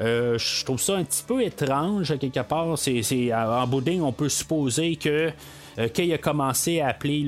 Je 0.00 0.64
trouve 0.64 0.80
ça 0.80 0.96
un 0.96 1.04
petit 1.04 1.24
peu 1.26 1.42
étrange, 1.42 2.18
quelque 2.18 2.40
part. 2.40 2.78
C'est, 2.78 3.32
en 3.34 3.66
boudin, 3.66 4.00
on 4.02 4.12
peut 4.12 4.28
supposer 4.28 4.96
que 4.96 5.30
quand 5.76 6.02
il 6.02 6.12
a 6.12 6.18
commencé 6.18 6.80
à 6.80 6.88
appeler 6.88 7.26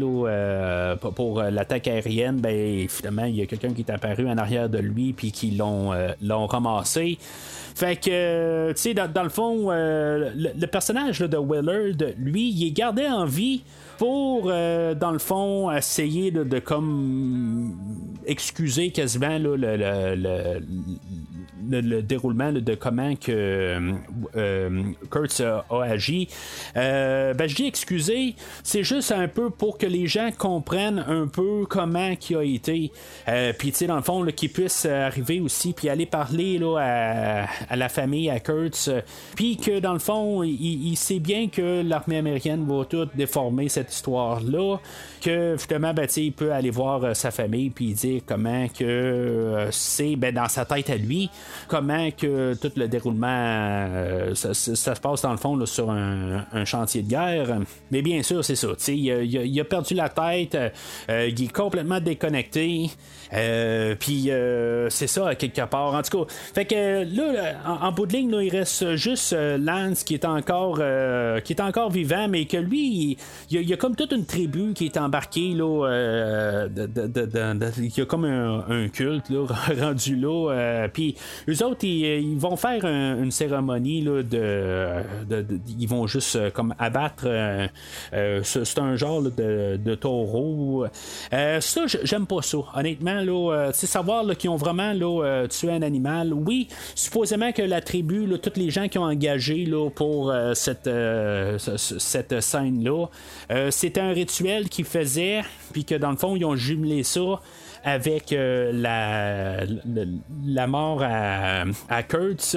pour, 1.14 1.42
l'attaque 1.42 1.88
aérienne, 1.88 2.40
ben, 2.40 2.88
finalement, 2.88 3.24
il 3.24 3.36
y 3.36 3.42
a 3.42 3.46
quelqu'un 3.46 3.72
qui 3.74 3.82
est 3.82 3.90
apparu 3.90 4.28
en 4.28 4.38
arrière 4.38 4.68
de 4.68 4.78
lui 4.78 5.12
puis 5.12 5.32
qui 5.32 5.50
l'ont, 5.52 5.92
ramassé. 6.46 7.18
Fait 7.78 7.94
que, 7.94 8.10
euh, 8.10 8.72
tu 8.74 8.80
sais, 8.80 8.94
dans, 8.94 9.22
le 9.22 9.28
fond, 9.28 9.68
euh, 9.70 10.32
le, 10.34 10.66
personnage 10.66 11.20
de 11.20 11.38
Willard, 11.38 12.12
lui, 12.18 12.50
il 12.50 12.66
est 12.66 12.72
gardé 12.72 13.06
en 13.06 13.24
vie 13.24 13.62
pour, 13.98 14.44
euh, 14.46 14.94
dans 14.94 15.10
le 15.10 15.18
fond, 15.18 15.70
essayer 15.70 16.30
de, 16.30 16.58
comme 16.60 17.76
excuser 18.26 18.90
quasiment 18.90 19.38
le, 19.38 19.56
le, 19.56 20.60
déroulement 22.02 22.52
de 22.52 22.74
comment 22.74 23.14
que 23.16 23.94
euh, 24.36 24.82
Kurtz 25.10 25.40
a, 25.40 25.64
agi. 25.82 26.28
Euh, 26.76 27.34
ben, 27.34 27.48
je 27.48 27.54
dis 27.54 27.66
excusez, 27.66 28.34
c'est 28.62 28.82
juste 28.82 29.12
un 29.12 29.28
peu 29.28 29.50
pour 29.50 29.78
que 29.78 29.86
les 29.86 30.06
gens 30.06 30.30
comprennent 30.36 31.04
un 31.06 31.26
peu 31.26 31.66
comment 31.68 32.16
qui 32.16 32.34
a 32.34 32.42
été. 32.42 32.92
Euh, 33.28 33.52
puis, 33.56 33.72
tu 33.72 33.78
sais, 33.78 33.86
dans 33.86 33.96
le 33.96 34.02
fond, 34.02 34.24
qu'ils 34.26 34.52
puissent 34.52 34.86
arriver 34.86 35.40
aussi, 35.40 35.72
puis 35.72 35.88
aller 35.88 36.06
parler 36.06 36.58
là, 36.58 37.46
à, 37.68 37.76
la 37.76 37.88
famille, 37.88 38.30
à 38.30 38.40
Kurtz. 38.40 38.90
Puis 39.36 39.56
que, 39.56 39.80
dans 39.80 39.92
le 39.92 39.98
fond, 39.98 40.42
il, 40.42 40.96
sait 40.96 41.20
bien 41.20 41.48
que 41.48 41.82
l'armée 41.82 42.18
américaine 42.18 42.66
va 42.66 42.84
tout 42.84 43.06
déformer 43.14 43.68
cette 43.68 43.87
histoire-là. 43.90 44.78
Que, 45.20 45.54
justement, 45.56 45.92
ben, 45.92 46.06
il 46.16 46.32
peut 46.32 46.52
aller 46.52 46.70
voir 46.70 47.14
sa 47.16 47.30
famille, 47.30 47.70
puis 47.70 47.92
dire 47.92 48.22
comment 48.24 48.66
que 48.68 49.68
c'est 49.70 50.16
ben, 50.16 50.34
dans 50.34 50.48
sa 50.48 50.64
tête 50.64 50.90
à 50.90 50.96
lui 50.96 51.30
comment 51.68 52.10
que 52.10 52.54
tout 52.54 52.72
le 52.76 52.88
déroulement, 52.88 53.26
euh, 53.28 54.34
ça, 54.34 54.54
se 54.54 55.00
passe 55.00 55.22
dans 55.22 55.30
le 55.30 55.36
fond 55.36 55.64
sur 55.66 55.90
un, 55.90 56.44
chantier 56.64 57.02
de 57.02 57.08
guerre. 57.08 57.58
Mais 57.90 58.02
bien 58.02 58.22
sûr, 58.22 58.44
c'est 58.44 58.56
ça. 58.56 58.68
Il 58.88 59.60
a, 59.60 59.64
perdu 59.64 59.94
la 59.94 60.08
tête, 60.08 60.56
euh, 61.08 61.30
il 61.30 61.44
est 61.44 61.52
complètement 61.52 62.00
déconnecté. 62.00 62.90
Euh, 63.32 63.94
puis 63.98 64.30
c'est 64.90 65.06
ça, 65.06 65.34
quelque 65.34 65.64
part. 65.66 65.94
En 65.94 66.02
tout 66.02 66.24
cas, 66.24 66.32
fait 66.54 66.64
que 66.64 67.04
là, 67.04 67.54
en, 67.66 67.92
bout 67.92 68.06
de 68.06 68.12
ligne, 68.12 68.34
il 68.42 68.50
reste 68.50 68.96
juste 68.96 69.36
Lance 69.58 70.04
qui 70.04 70.14
est 70.14 70.24
encore 70.24 70.80
qui 71.44 71.52
est 71.52 71.60
encore 71.60 71.90
vivant, 71.90 72.28
mais 72.28 72.46
que 72.46 72.56
lui, 72.56 73.16
il, 73.50 73.62
y 73.62 73.72
a 73.72 73.76
comme 73.76 73.96
toute 73.96 74.12
une 74.12 74.24
tribu 74.24 74.72
qui 74.74 74.86
est 74.86 74.96
embarquée, 74.96 75.54
là, 75.54 76.66
il 77.78 77.92
y 77.96 78.00
a 78.00 78.04
comme 78.06 78.24
un, 78.24 78.88
culte, 78.88 79.30
là, 79.30 79.46
rendu 79.80 80.16
là, 80.16 80.88
puis 80.92 81.16
eux 81.48 81.64
autres, 81.64 81.84
ils, 81.84 82.38
vont 82.38 82.56
faire 82.56 82.84
une 82.84 83.30
cérémonie, 83.30 84.02
là, 84.02 84.22
de, 84.22 85.46
ils 85.78 85.88
vont 85.88 86.06
juste 86.06 86.52
comme 86.52 86.74
abattre, 86.78 87.26
c'est 88.42 88.78
un 88.78 88.96
genre 88.96 89.22
de, 89.22 89.94
taureau. 89.94 90.86
ça, 91.30 91.82
j'aime 92.04 92.26
pas 92.26 92.42
ça. 92.42 92.58
Honnêtement, 92.74 93.17
là, 93.22 93.70
savoir 93.72 94.24
qu'ils 94.36 94.50
ont 94.50 94.56
vraiment 94.56 94.92
là, 94.92 95.46
tué 95.48 95.70
un 95.70 95.82
animal. 95.82 96.32
Oui, 96.32 96.68
supposément 96.94 97.52
que 97.52 97.62
la 97.62 97.80
tribu, 97.80 98.26
là, 98.26 98.38
tous 98.38 98.58
les 98.58 98.70
gens 98.70 98.88
qui 98.88 98.98
ont 98.98 99.04
engagé 99.04 99.68
pour 99.94 100.32
cette, 100.54 100.90
cette 101.76 102.40
scène-là, 102.40 103.06
c'était 103.70 104.00
un 104.00 104.12
rituel 104.12 104.68
qu'ils 104.68 104.84
faisaient, 104.84 105.42
puis 105.72 105.84
que 105.84 105.94
dans 105.94 106.10
le 106.10 106.16
fond, 106.16 106.36
ils 106.36 106.44
ont 106.44 106.56
jumelé 106.56 107.02
ça 107.02 107.40
avec 107.84 108.32
euh, 108.32 108.72
la, 110.44 110.66
mort 110.66 111.02
à, 111.02 112.02
Kurtz. 112.02 112.56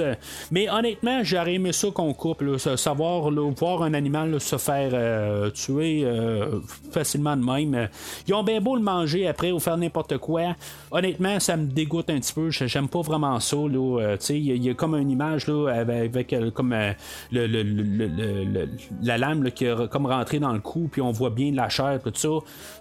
Mais 0.50 0.68
honnêtement, 0.70 1.20
j'aurais 1.22 1.54
aimé 1.54 1.72
ça 1.72 1.88
qu'on 1.92 2.12
coupe, 2.14 2.44
savoir 2.76 3.30
voir 3.30 3.82
un 3.82 3.94
animal 3.94 4.40
se 4.40 4.56
faire 4.58 4.90
euh, 4.92 5.50
tuer 5.50 6.02
euh, 6.04 6.60
facilement 6.90 7.36
de 7.36 7.44
même. 7.44 7.88
Ils 8.26 8.34
ont 8.34 8.42
bien 8.42 8.60
beau 8.60 8.76
le 8.76 8.82
manger 8.82 9.26
après 9.28 9.52
ou 9.52 9.60
faire 9.60 9.76
n'importe 9.76 10.18
quoi. 10.18 10.51
Honnêtement, 10.90 11.40
ça 11.40 11.56
me 11.56 11.66
dégoûte 11.66 12.10
un 12.10 12.18
petit 12.18 12.32
peu. 12.32 12.50
J'aime 12.50 12.88
pas 12.88 13.00
vraiment 13.00 13.40
ça. 13.40 13.56
Il 14.30 14.64
y, 14.64 14.70
a 14.70 14.74
comme 14.74 14.94
une 14.94 15.10
image 15.10 15.46
là, 15.46 15.68
avec, 15.68 16.34
comme 16.54 16.74
la 17.30 19.18
lame 19.18 19.50
qui 19.50 19.64
est 19.64 19.88
comme 19.90 20.06
rentrée 20.06 20.38
dans 20.38 20.52
le 20.52 20.60
cou, 20.60 20.88
puis 20.90 21.00
on 21.00 21.12
voit 21.12 21.30
bien 21.30 21.52
la 21.52 21.68
chair, 21.68 22.00
tout 22.02 22.12
ça. 22.14 22.28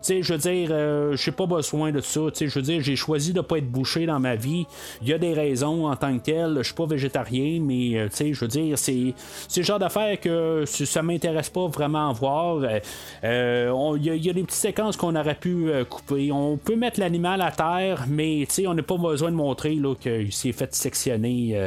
Je 0.08 0.34
veux 0.34 0.40
dire, 0.40 1.16
j'ai 1.18 1.32
pas 1.32 1.46
besoin 1.46 1.92
de 1.92 2.02
ça 2.02 2.22
je 2.48 2.60
veux 2.60 2.62
dire, 2.62 2.82
j'ai 2.82 2.96
choisi 2.96 3.34
de 3.34 3.42
pas 3.42 3.58
être 3.58 3.70
bouché 3.70 4.06
dans 4.06 4.20
ma 4.20 4.36
vie. 4.36 4.66
Il 5.02 5.08
y 5.08 5.14
a 5.14 5.18
des 5.18 5.34
raisons 5.34 5.88
en 5.88 5.96
tant 5.96 6.18
que 6.18 6.24
tel. 6.24 6.58
Je 6.58 6.64
suis 6.64 6.74
pas 6.74 6.86
végétarien, 6.86 7.60
mais 7.62 7.98
euh, 7.98 8.10
je 8.10 8.40
veux 8.40 8.48
dire, 8.48 8.78
c'est 8.78 9.14
le 9.58 9.64
genre 9.64 9.80
d'affaires 9.80 10.20
que 10.20 10.64
ça 10.66 11.02
m'intéresse 11.02 11.50
pas 11.50 11.68
vraiment 11.68 12.10
à 12.10 12.14
voir. 12.14 12.58
Euh, 12.58 12.80
euh, 13.24 13.98
il 13.98 14.26
y, 14.26 14.30
a 14.30 14.34
des 14.34 14.44
petites 14.44 14.60
séquences 14.60 14.98
qu'on 14.98 15.16
aurait 15.16 15.36
pu 15.36 15.70
couper. 15.90 16.32
On 16.32 16.58
peut 16.58 16.76
mettre 16.76 17.00
l'animal 17.00 17.42
à 17.42 17.52
terre, 17.52 17.61
mais 18.08 18.48
on 18.66 18.74
n'a 18.74 18.84
pas 18.84 18.98
besoin 18.98 19.32
de 19.32 19.36
montrer 19.36 19.78
qu'il 20.00 20.34
s'est 20.34 20.52
fait 20.52 20.74
sectionner 20.74 21.58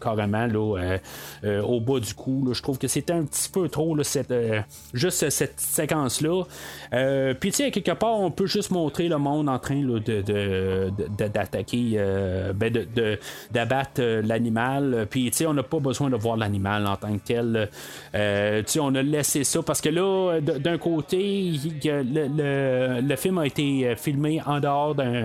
carrément 0.00 0.46
là, 0.46 0.98
au 1.62 1.80
bas 1.80 2.00
du 2.00 2.14
cou. 2.14 2.48
Je 2.52 2.62
trouve 2.62 2.78
que 2.78 2.88
c'était 2.88 3.12
un 3.12 3.24
petit 3.24 3.48
peu 3.48 3.68
trop 3.68 3.96
cette, 4.02 4.34
juste 4.94 5.28
cette 5.30 5.60
séquence-là. 5.60 6.44
Puis, 7.40 7.50
tu 7.50 7.56
sais, 7.56 7.70
quelque 7.70 7.92
part, 7.92 8.20
on 8.20 8.30
peut 8.30 8.46
juste 8.46 8.70
montrer 8.70 9.08
le 9.08 9.18
monde 9.18 9.48
en 9.48 9.58
train 9.58 9.82
d'attaquer, 11.18 11.92
euh, 11.96 12.52
ben 12.52 12.72
de, 12.72 13.18
d'abattre 13.50 14.00
euh, 14.00 14.22
l'animal. 14.22 15.06
Puis, 15.10 15.30
tu 15.30 15.46
on 15.46 15.54
n'a 15.54 15.62
pas 15.62 15.78
besoin 15.78 16.10
de 16.10 16.16
voir 16.16 16.36
l'animal 16.36 16.86
en 16.86 16.96
tant 16.96 17.12
que 17.16 17.24
tel. 17.24 17.68
Euh, 18.14 18.62
on 18.80 18.94
a 18.94 19.02
laissé 19.02 19.44
ça 19.44 19.62
parce 19.62 19.80
que 19.80 19.88
là, 19.88 20.40
d'un 20.40 20.78
côté, 20.78 21.52
le, 21.84 23.00
le, 23.00 23.16
film 23.16 23.38
a 23.38 23.46
été 23.46 23.94
filmé 23.96 24.40
en 24.46 24.60
dehors 24.60 24.94
d'un, 24.94 25.17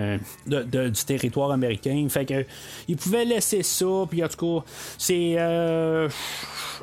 du 0.46 1.04
territoire 1.06 1.50
américain. 1.50 2.06
Fait 2.08 2.24
que, 2.24 2.44
il 2.88 2.96
pouvait 2.96 3.24
laisser 3.24 3.62
ça. 3.62 3.86
Puis, 4.08 4.24
en 4.24 4.28
tout 4.28 4.60
cas, 4.60 4.64
c'est 4.98 5.38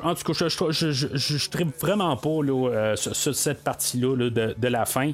en 0.02 0.14
tout 0.14 0.32
cas, 0.32 0.48
je, 0.48 0.70
je, 0.70 0.90
je, 0.90 1.36
je 1.36 1.48
vraiment 1.80 2.16
pas 2.16 2.42
là, 2.42 2.94
sur, 2.96 3.34
cette 3.34 3.62
partie-là 3.62 4.16
de, 4.16 4.54
de, 4.58 4.68
la 4.68 4.84
fin. 4.84 5.12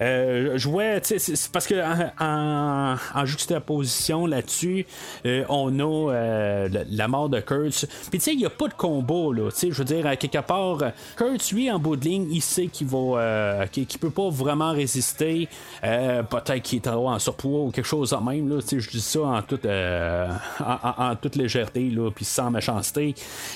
je 0.00 0.68
vois, 0.68 1.00
c'est 1.02 1.50
parce 1.52 1.66
que 1.66 1.74
en, 2.20 3.26
juxtaposition 3.26 4.26
là-dessus, 4.26 4.86
euh, 5.24 5.44
on 5.48 5.78
a 5.78 6.12
euh, 6.12 6.68
la, 6.88 7.08
mort 7.08 7.28
de 7.28 7.40
Kurtz. 7.40 7.86
Puis 8.10 8.18
tu 8.18 8.24
sais, 8.24 8.32
il 8.32 8.38
n'y 8.38 8.46
a 8.46 8.50
pas 8.50 8.68
de 8.68 8.74
combat, 8.74 9.34
là. 9.34 9.50
Tu 9.50 9.58
sais, 9.58 9.68
je 9.70 9.78
veux 9.78 9.84
dire, 9.84 10.06
quelque 10.18 10.40
part, 10.40 10.78
Kurtz, 11.16 11.52
lui, 11.52 11.70
en 11.70 11.78
bout 11.78 11.96
de 11.96 12.04
ligne, 12.04 12.28
il 12.30 12.42
sait 12.42 12.66
qu'il 12.66 12.86
va. 12.86 12.98
Euh, 12.98 13.66
qu'il, 13.66 13.86
peut 13.86 14.10
pas 14.10 14.28
vraiment 14.28 14.72
résister. 14.72 15.48
peut-être 15.82 16.62
qu'il 16.62 16.78
est 16.78 16.84
trop 16.84 17.08
en 17.08 17.18
surpoids 17.18 17.35
ou 17.44 17.70
quelque 17.70 17.86
chose 17.86 18.12
en 18.12 18.20
même, 18.20 18.48
là. 18.48 18.56
Je 18.66 18.90
dis 18.90 19.00
ça 19.00 19.20
en 19.20 19.42
toute, 19.42 19.66
en, 19.66 21.16
toute 21.20 21.36
légèreté, 21.36 21.90
là, 21.90 22.10
puis 22.10 22.24
sans 22.24 22.50
méchanceté. 22.50 23.14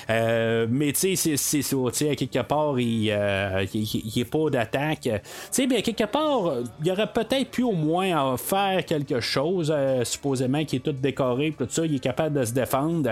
mais 0.09 0.93
tu 0.93 1.15
sais, 1.15 1.37
c'est, 1.37 1.61
ça. 1.61 1.75
À 2.11 2.15
quelque 2.15 2.41
part, 2.41 2.79
il 2.79 3.03
n'y 3.03 3.11
a 3.11 4.25
pas 4.29 4.49
d'attaque. 4.49 5.01
Tu 5.01 5.11
sais, 5.51 5.67
bien, 5.67 5.81
quelque 5.81 6.05
part, 6.05 6.53
il 6.83 6.91
aurait 6.91 7.11
peut-être 7.11 7.51
pu 7.51 7.63
au 7.63 7.73
moins 7.73 8.37
faire 8.37 8.85
quelque 8.85 9.19
chose, 9.19 9.71
euh, 9.75 10.03
supposément 10.03 10.63
qui 10.65 10.77
est 10.77 10.79
tout 10.79 10.91
décoré, 10.91 11.53
tout 11.57 11.67
ça, 11.69 11.85
il 11.85 11.95
est 11.95 11.99
capable 11.99 12.39
de 12.39 12.45
se 12.45 12.53
défendre. 12.53 13.09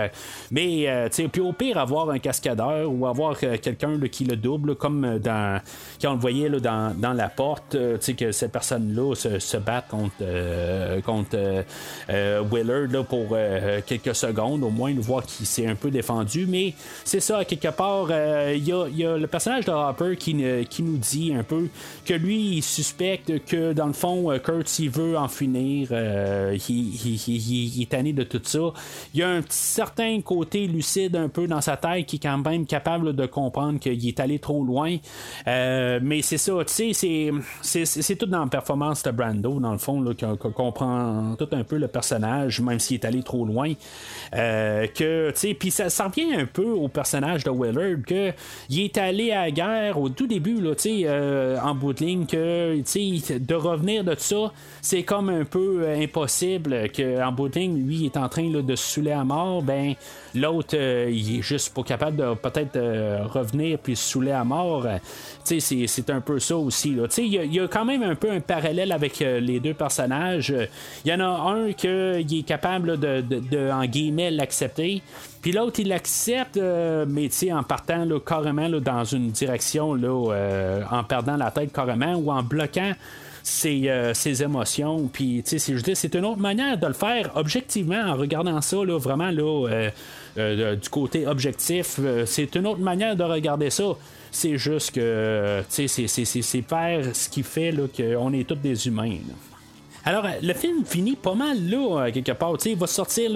Mais, 0.50 0.88
euh, 0.88 1.08
tu 1.08 1.22
sais, 1.22 1.28
puis 1.28 1.40
au 1.40 1.52
pire, 1.52 1.78
avoir 1.78 2.10
un 2.10 2.18
cascadeur 2.18 2.90
ou 2.90 3.06
avoir 3.06 3.36
euh, 3.42 3.56
quelqu'un 3.60 3.98
qui 4.10 4.24
le 4.24 4.36
double, 4.36 4.74
comme 4.74 5.18
dans 5.18 5.60
quand 6.00 6.10
on 6.10 6.14
le 6.14 6.20
voyait 6.20 6.48
là, 6.48 6.60
dans, 6.60 6.94
dans 6.98 7.12
la 7.12 7.28
porte, 7.28 7.70
tu 7.70 7.78
sais, 8.00 8.14
que 8.14 8.32
ces 8.32 8.48
personnes-là 8.48 9.14
se, 9.14 9.38
se, 9.38 9.56
battent 9.56 9.88
contre, 9.88 10.14
contre 11.04 11.64
Willard 12.08 12.90
là, 12.90 13.02
pour 13.02 13.36
quelques 13.86 14.14
secondes, 14.14 14.62
au 14.62 14.70
moins, 14.70 14.92
voir 14.98 15.24
qu'il 15.24 15.46
s'est 15.46 15.66
un 15.66 15.74
peu 15.74 15.90
défendu. 15.90 16.46
Mais 16.46 16.74
c'est 17.04 17.20
ça, 17.20 17.44
quelque 17.44 17.68
part, 17.68 18.08
il 18.52 18.66
y 18.66 18.72
a, 18.72 18.88
y, 18.88 19.04
a, 19.04 19.16
le 19.16 19.26
personnage 19.26 19.64
de 19.64 19.72
Hopper 19.72 20.16
qui, 20.16 20.36
qui 20.68 20.82
nous 20.82 20.98
dit 20.98 21.32
un 21.34 21.42
peu 21.42 21.68
que 22.04 22.14
lui, 22.14 22.56
il 22.56 22.62
suspecte 22.62 23.44
que 23.46 23.72
dans 23.72 23.86
le 23.86 23.92
fond, 23.92 24.38
Kurt, 24.42 24.68
s'il 24.68 24.90
veut 24.90 25.16
en 25.16 25.28
finir, 25.28 25.88
euh, 25.92 26.56
il, 26.68 27.82
est 27.82 27.90
tanné 27.90 28.12
de 28.12 28.22
tout 28.22 28.40
ça. 28.42 28.72
Il 29.14 29.20
y 29.20 29.22
a 29.22 29.28
un 29.28 29.42
certain 29.48 30.20
côté 30.20 30.66
lucide 30.66 31.16
un 31.16 31.28
peu 31.28 31.46
dans 31.46 31.60
sa 31.60 31.76
tête 31.76 32.06
qui 32.06 32.16
est 32.16 32.20
quand 32.20 32.38
même 32.38 32.66
capable 32.66 33.14
de 33.14 33.26
comprendre 33.26 33.78
qu'il 33.78 34.06
est 34.06 34.20
allé 34.20 34.38
trop 34.38 34.64
loin. 34.64 34.96
Euh, 35.46 36.00
mais 36.02 36.22
c'est 36.22 36.38
ça, 36.38 36.52
tu 36.66 36.94
sais, 36.94 37.32
c'est 37.62 38.16
tout 38.16 38.26
dans 38.26 38.44
la 38.44 38.50
performance 38.50 39.02
de 39.02 39.10
Brando, 39.10 39.60
dans 39.60 39.72
le 39.72 39.78
fond, 39.78 40.04
qu'on 40.38 40.39
comprend 40.48 41.34
tout 41.38 41.48
un 41.52 41.64
peu 41.64 41.76
le 41.76 41.88
personnage, 41.88 42.60
même 42.60 42.78
s'il 42.78 42.96
est 42.96 43.04
allé 43.04 43.22
trop 43.22 43.44
loin. 43.44 43.72
Euh, 44.34 44.86
puis 45.58 45.70
ça, 45.70 46.06
revient 46.06 46.34
un 46.34 46.46
peu 46.46 46.70
au 46.70 46.88
personnage 46.88 47.44
de 47.44 47.50
Willard, 47.50 48.02
que 48.06 48.32
il 48.68 48.80
est 48.80 48.98
allé 48.98 49.32
à 49.32 49.42
la 49.42 49.50
guerre 49.50 50.00
au 50.00 50.08
tout 50.08 50.26
début, 50.26 50.60
là, 50.60 50.74
sais, 50.76 51.06
en 51.62 51.74
bout 51.74 51.92
de 51.92 52.04
ligne, 52.04 52.26
que, 52.26 52.80
de 53.38 53.54
revenir 53.54 54.04
de 54.04 54.14
ça, 54.16 54.52
c'est 54.82 55.02
comme 55.02 55.28
un 55.28 55.44
peu 55.44 55.82
euh, 55.82 56.02
impossible 56.02 56.88
qu'en 56.94 57.32
bout 57.32 57.48
de 57.48 57.58
ligne, 57.58 57.86
lui, 57.86 58.06
est 58.06 58.16
en 58.16 58.28
train 58.28 58.48
de 58.48 58.76
se 58.76 58.94
saouler 58.94 59.12
à 59.12 59.24
mort, 59.24 59.62
ben 59.62 59.94
l'autre, 60.34 60.74
euh, 60.74 61.10
il 61.10 61.38
est 61.38 61.42
juste 61.42 61.74
pas 61.74 61.82
capable 61.82 62.16
de 62.16 62.34
peut-être 62.34 62.76
euh, 62.76 63.24
revenir 63.26 63.78
puis 63.78 63.96
se 63.96 64.12
saouler 64.12 64.32
à 64.32 64.44
mort. 64.44 64.86
c'est, 65.44 66.10
un 66.10 66.20
peu 66.20 66.38
ça 66.38 66.56
aussi. 66.56 66.96
Il 67.18 67.54
y, 67.54 67.60
a 67.60 67.68
quand 67.68 67.84
même 67.84 68.02
un 68.02 68.14
peu 68.14 68.30
un 68.30 68.40
parallèle 68.40 68.92
avec 68.92 69.20
les 69.20 69.60
deux 69.60 69.74
personnages. 69.74 70.29
Il 70.38 71.10
y 71.10 71.12
en 71.12 71.20
a 71.20 71.50
un 71.50 71.72
qui 71.72 72.38
est 72.38 72.46
capable 72.46 72.98
de, 72.98 73.20
de, 73.20 73.70
en 73.70 73.84
guillemets, 73.84 74.30
l'accepter. 74.30 75.02
Puis 75.42 75.52
l'autre, 75.52 75.80
il 75.80 75.88
l'accepte, 75.88 76.56
mais 77.08 77.30
en 77.52 77.62
partant 77.62 78.06
carrément 78.24 78.68
dans 78.68 79.04
une 79.04 79.30
direction, 79.30 79.94
là, 79.94 80.84
en 80.90 81.04
perdant 81.04 81.36
la 81.36 81.50
tête 81.50 81.72
carrément 81.72 82.14
ou 82.14 82.30
en 82.30 82.42
bloquant 82.42 82.92
ses, 83.42 83.90
ses 84.12 84.42
émotions. 84.42 85.08
Puis, 85.10 85.42
tu 85.46 85.58
sais, 85.58 85.94
c'est 85.94 86.14
une 86.14 86.24
autre 86.26 86.40
manière 86.40 86.76
de 86.78 86.86
le 86.86 86.92
faire 86.92 87.30
objectivement 87.34 88.02
en 88.06 88.16
regardant 88.16 88.60
ça, 88.60 88.84
là, 88.84 88.98
vraiment, 88.98 89.30
là, 89.30 89.90
euh, 90.38 90.60
euh, 90.62 90.76
du 90.76 90.88
côté 90.88 91.26
objectif. 91.26 91.96
Euh, 91.98 92.24
c'est 92.24 92.54
une 92.54 92.66
autre 92.66 92.80
manière 92.80 93.16
de 93.16 93.24
regarder 93.24 93.70
ça. 93.70 93.96
C'est 94.30 94.58
juste 94.58 94.92
que, 94.92 95.62
tu 95.74 95.88
sais, 95.88 96.06
c'est 96.06 96.62
faire 96.62 97.04
ce 97.14 97.28
qui 97.28 97.42
fait 97.42 97.74
qu'on 97.96 98.32
est 98.32 98.48
tous 98.48 98.54
des 98.54 98.86
humains. 98.86 99.16
Alors, 100.04 100.24
euh, 100.24 100.30
le 100.42 100.54
film 100.54 100.84
finit 100.84 101.16
pas 101.16 101.34
mal 101.34 101.58
là, 101.68 102.06
euh, 102.06 102.10
quelque 102.10 102.32
part. 102.32 102.54
il 102.64 102.76
va 102.76 102.86
sortir 102.86 103.30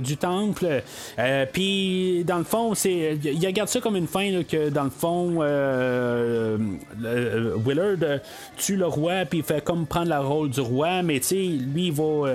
du 0.00 0.16
temple. 0.16 0.82
Euh, 1.18 1.46
puis, 1.52 2.22
dans 2.24 2.38
le 2.38 2.44
fond, 2.44 2.74
c'est, 2.74 3.18
il 3.22 3.44
regarde 3.46 3.68
ça 3.68 3.80
comme 3.80 3.96
une 3.96 4.06
fin 4.06 4.42
que, 4.44 4.68
dans 4.68 4.84
le 4.84 4.90
fond, 4.90 5.40
Willard 7.66 8.20
tue 8.56 8.76
le 8.76 8.86
roi, 8.86 9.24
puis 9.28 9.40
il 9.40 9.44
fait 9.44 9.62
comme 9.64 9.86
prendre 9.86 10.08
la 10.08 10.20
rôle 10.20 10.50
du 10.50 10.60
roi. 10.60 11.02
Mais, 11.02 11.18
tu 11.20 11.34
lui, 11.34 11.86
il 11.86 11.92
va, 11.92 12.30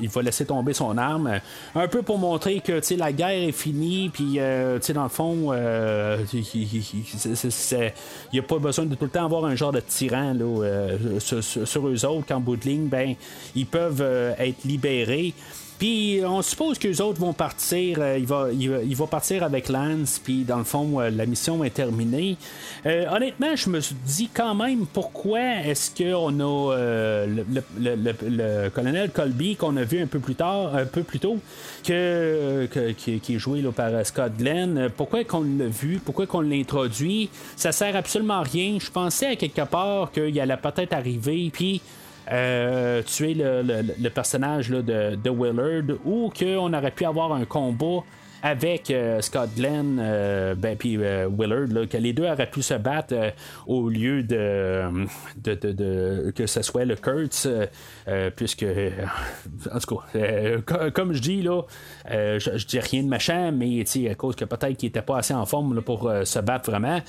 il 0.00 0.08
va 0.08 0.22
laisser 0.22 0.44
tomber 0.44 0.72
son 0.72 0.98
arme. 0.98 1.40
Un 1.74 1.88
peu 1.88 2.02
pour 2.02 2.18
montrer 2.18 2.60
que, 2.60 2.80
tu 2.80 2.96
la 2.96 3.12
guerre 3.12 3.48
est 3.48 3.52
finie. 3.52 4.10
Puis, 4.12 4.38
tu 4.82 4.92
dans 4.92 5.04
le 5.04 5.08
fond, 5.08 5.52
il 6.32 6.42
n'y 8.32 8.38
a 8.38 8.42
pas 8.42 8.58
besoin 8.58 8.86
de 8.86 8.94
tout 8.96 9.04
le 9.04 9.10
temps 9.10 9.24
avoir 9.24 9.44
un 9.44 9.54
genre 9.54 9.72
de 9.72 9.80
tyran 9.80 10.34
là, 10.34 10.88
sur, 11.20 11.88
eux 11.88 12.04
autres 12.04 12.26
de 12.56 12.64
ligne, 12.64 12.88
ben, 12.88 13.14
ils 13.54 13.66
peuvent 13.66 14.02
euh, 14.02 14.34
être 14.38 14.64
libérés. 14.64 15.34
Puis 15.78 16.20
on 16.26 16.42
suppose 16.42 16.78
que 16.78 16.88
les 16.88 17.00
autres 17.00 17.18
vont 17.18 17.32
partir. 17.32 18.00
euh, 18.00 18.18
il, 18.18 18.26
va, 18.26 18.48
il, 18.52 18.94
va, 18.94 19.06
partir 19.06 19.42
avec 19.42 19.70
Lance. 19.70 20.20
Puis 20.22 20.44
dans 20.44 20.58
le 20.58 20.64
fond, 20.64 21.00
euh, 21.00 21.08
la 21.08 21.24
mission 21.24 21.64
est 21.64 21.70
terminée. 21.70 22.36
Honnêtement, 22.84 23.56
je 23.56 23.70
me 23.70 23.80
suis 23.80 23.96
dit 24.04 24.28
quand 24.32 24.54
même 24.54 24.84
pourquoi 24.86 25.40
est-ce 25.64 25.90
qu'on 25.90 26.38
a 26.40 26.76
le, 27.26 28.68
colonel 28.68 29.10
Colby 29.10 29.56
qu'on 29.56 29.74
a 29.78 29.84
vu 29.84 30.02
un 30.02 30.06
peu 30.06 30.18
plus 30.18 30.34
tard, 30.34 30.74
un 30.74 30.84
peu 30.84 31.02
plus 31.02 31.18
tôt, 31.18 31.38
que, 31.82 32.66
qui, 32.92 33.34
est 33.34 33.38
joué 33.38 33.62
là, 33.62 33.72
par 33.72 34.04
Scott 34.04 34.32
Glenn? 34.36 34.90
Pourquoi 34.94 35.24
qu'on 35.24 35.42
l'a 35.42 35.66
vu, 35.66 35.98
pourquoi 36.04 36.26
qu'on 36.26 36.42
l'introduit, 36.42 37.30
ça 37.56 37.72
sert 37.72 37.96
absolument 37.96 38.40
à 38.40 38.42
rien. 38.42 38.76
Je 38.78 38.90
pensais 38.90 39.28
à 39.28 39.36
quelque 39.36 39.62
part 39.62 40.12
qu'il 40.12 40.38
allait 40.40 40.56
peut-être 40.56 40.92
arriver, 40.92 41.50
puis 41.52 41.80
euh, 42.32 43.02
tuer 43.02 43.34
le, 43.34 43.62
le- 43.62 43.94
le 44.00 44.10
personnage 44.10 44.68
de, 44.70 44.80
de 45.16 45.30
Willard 45.30 45.96
ou 46.04 46.30
qu'on 46.36 46.72
aurait 46.72 46.90
pu 46.90 47.04
avoir 47.04 47.32
un 47.32 47.44
combat 47.44 48.04
avec 48.42 48.90
euh, 48.90 49.20
Scott 49.20 49.50
Glenn 49.56 49.98
euh, 50.00 50.54
ben, 50.54 50.76
puis 50.76 50.96
euh, 50.96 51.28
Willard 51.28 51.88
que 51.88 51.96
les 51.96 52.12
deux 52.12 52.24
auraient 52.26 52.50
pu 52.50 52.62
se 52.62 52.74
battre 52.74 53.14
au 53.66 53.88
lieu 53.88 54.22
de, 54.22 54.84
que 56.32 56.46
ce 56.46 56.62
soit 56.62 56.84
le 56.84 56.96
Kurtz 56.96 57.48
puisque 58.36 58.64
en 59.72 59.78
tout 59.78 59.96
cas 59.96 60.58
co- 60.66 60.90
comme 60.92 61.12
je 61.12 61.20
dis 61.20 61.42
là 61.42 61.62
je, 62.08 62.38
je 62.56 62.66
dis 62.66 62.78
rien 62.80 63.02
de 63.02 63.08
machin 63.08 63.50
mais 63.50 63.84
à 64.10 64.14
cause 64.14 64.36
que 64.36 64.44
peut-être 64.44 64.76
qu'il 64.76 64.88
était 64.88 65.02
pas 65.02 65.18
assez 65.18 65.34
en 65.34 65.46
forme 65.46 65.80
pour 65.82 66.10
se 66.24 66.38
battre 66.38 66.70
vraiment. 66.70 67.00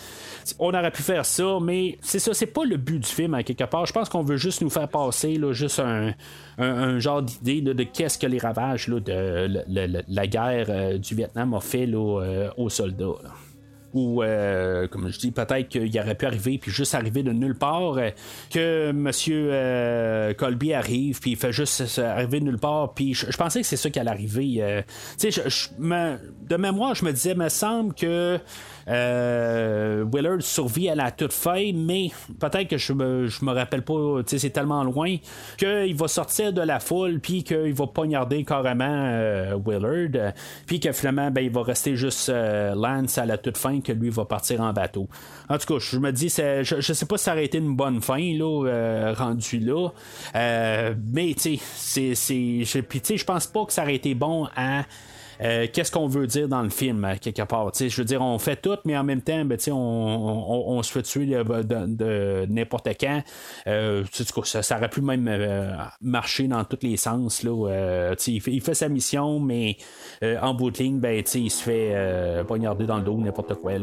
On 0.60 0.70
aurait 0.74 0.92
pu 0.92 1.02
faire 1.02 1.26
ça 1.26 1.58
mais 1.62 1.98
c'est 2.02 2.20
ça 2.20 2.34
c'est 2.34 2.46
pas 2.46 2.66
le 2.66 2.78
but 2.78 3.00
du 3.00 3.10
film 3.10 3.42
quelque 3.44 3.64
part. 3.66 3.86
Je 3.86 3.94
pense 3.94 4.10
qu'on 4.10 4.24
veut 4.24 4.38
juste 4.38 4.62
nous 4.62 4.70
faire 4.70 4.88
passer 4.88 5.36
là, 5.38 5.54
juste 5.54 5.80
un, 5.80 6.14
un- 6.58 7.00
genre 7.00 7.22
d'idée 7.22 7.62
de 7.62 7.84
qu'est-ce 7.84 8.18
que 8.18 8.28
les 8.28 8.40
ravages 8.40 8.88
là, 8.88 9.00
de 9.00 10.04
la 10.08 10.28
guerre 10.28 10.68
euh, 10.70 10.98
du 10.98 11.16
Vietnam 11.22 11.54
a 11.54 11.62
fait 11.62 11.88
euh, 11.88 12.50
aux 12.58 12.70
soldats. 12.70 13.14
Ou, 13.94 14.24
euh, 14.24 14.88
comme 14.88 15.12
je 15.12 15.20
dis, 15.20 15.32
peut-être 15.32 15.68
qu'il 15.68 16.00
aurait 16.00 16.16
pu 16.16 16.26
arriver, 16.26 16.58
puis 16.58 16.72
juste 16.72 16.96
arriver 16.96 17.22
de 17.24 17.32
nulle 17.32 17.58
part, 17.58 17.98
euh, 17.98 18.10
que 18.50 18.90
M. 18.90 20.34
Colby 20.36 20.74
arrive, 20.74 21.20
puis 21.20 21.32
il 21.32 21.38
fait 21.38 21.52
juste 21.52 22.00
arriver 22.00 22.40
de 22.40 22.46
nulle 22.46 22.58
part, 22.58 22.94
puis 22.94 23.14
je, 23.14 23.38
pensais 23.38 23.62
que 23.62 23.68
c'est 23.68 23.78
ça 23.78 23.90
qui 23.90 24.00
allait 24.00 24.10
arriver. 24.10 24.84
tu 25.20 25.32
sais, 25.32 25.44
de 25.80 26.56
mémoire, 26.56 26.96
je 26.96 27.06
me 27.06 27.12
disais, 27.12 27.36
me 27.36 27.50
semble 27.50 27.94
que 27.94 28.40
euh, 28.88 30.06
Willard 30.12 30.42
survit 30.42 30.90
à 30.90 30.96
la 30.96 31.12
toute 31.12 31.34
fin, 31.34 31.72
mais 31.74 32.10
peut-être 32.40 32.68
que 32.68 32.78
je 32.78 32.94
me, 32.94 33.28
je 33.28 33.46
me 33.46 33.52
rappelle 33.52 33.84
pas, 33.84 34.22
c'est 34.26 34.50
tellement 34.50 34.84
loin, 34.84 35.18
qu'il 35.58 35.96
va 35.96 36.08
sortir 36.08 36.54
de 36.54 36.62
la 36.62 36.80
foule, 36.80 37.20
puis 37.20 37.44
qu'il 37.44 37.74
va 37.74 37.88
poignarder 37.88 38.44
carrément 38.44 38.86
euh, 38.88 39.58
Willard, 39.66 40.34
puis 40.66 40.80
que 40.80 40.92
finalement, 40.92 41.32
ben, 41.32 41.44
il 41.44 41.52
va 41.52 41.64
rester 41.64 41.96
juste 41.96 42.30
euh, 42.30 42.74
Lance 42.76 43.18
à 43.18 43.26
la 43.26 43.38
toute 43.38 43.58
fin, 43.58 43.82
que 43.82 43.92
lui 43.92 44.10
va 44.10 44.26
partir 44.26 44.62
en 44.62 44.74
bateau. 44.74 45.08
En 45.50 45.58
tout 45.58 45.74
cas, 45.74 45.80
je 45.80 45.98
me 45.98 46.12
dis, 46.12 46.30
je, 46.30 46.64
je 46.64 46.94
sais 46.94 47.06
pas 47.06 47.18
si 47.18 47.26
ça 47.26 47.34
aurait 47.34 47.46
été 47.46 47.58
une 47.58 47.76
bonne 47.76 48.02
fin, 48.02 48.20
là, 48.20 48.66
euh, 48.68 49.14
rendu 49.18 49.60
là, 49.60 49.90
mais 50.34 51.34
tu 51.38 51.58
sais, 51.58 52.16
je 52.16 53.24
pense 53.26 53.48
pas 53.48 53.66
que 53.66 53.74
ça 53.74 53.84
aurait 53.84 53.96
été 53.96 54.16
bon 54.16 54.48
à. 54.56 54.84
Euh, 55.44 55.68
qu'est-ce 55.72 55.92
qu'on 55.92 56.08
veut 56.08 56.28
dire 56.28 56.48
dans 56.48 56.62
le 56.62 56.70
film, 56.70 57.04
à 57.06 57.18
quelque 57.18 57.42
part? 57.44 57.72
Je 57.78 57.96
veux 57.96 58.06
dire, 58.06 58.22
on 58.22 58.38
fait 58.40 58.56
tout, 58.56 58.78
mais 58.86 58.98
en 58.98 59.04
même 59.04 59.22
temps, 59.22 59.44
ben, 59.46 59.58
on, 59.70 59.74
on- 60.68 60.82
se 60.84 60.92
fait 60.92 61.02
tuer 61.04 61.26
de, 61.28 62.46
n'importe 62.50 62.88
quand. 63.00 63.22
Euh, 63.68 64.04
ça, 64.44 64.78
aurait 64.78 64.90
pu 64.90 65.02
même 65.02 65.28
euh, 65.28 65.72
marcher 66.02 66.48
dans 66.48 66.64
tous 66.64 66.80
les 66.82 66.98
sens. 66.98 67.44
Là, 67.44 67.68
Euh, 67.70 68.16
il, 68.28 68.42
fait, 68.42 68.52
il 68.52 68.62
fait 68.62 68.74
sa 68.74 68.90
mission, 68.90 69.40
mais 69.40 69.78
euh, 70.24 70.38
en 70.42 70.54
bout 70.54 70.72
de 70.72 70.78
ligne, 70.78 71.00
ben, 71.00 71.24
il 71.36 71.52
se 71.52 71.64
fait 71.64 71.92
euh, 71.94 72.44
poignarder 72.44 72.86
dans 72.86 72.98
le 72.98 73.04
dos, 73.04 73.18
n'importe 73.18 73.56
quoi. 73.56 73.74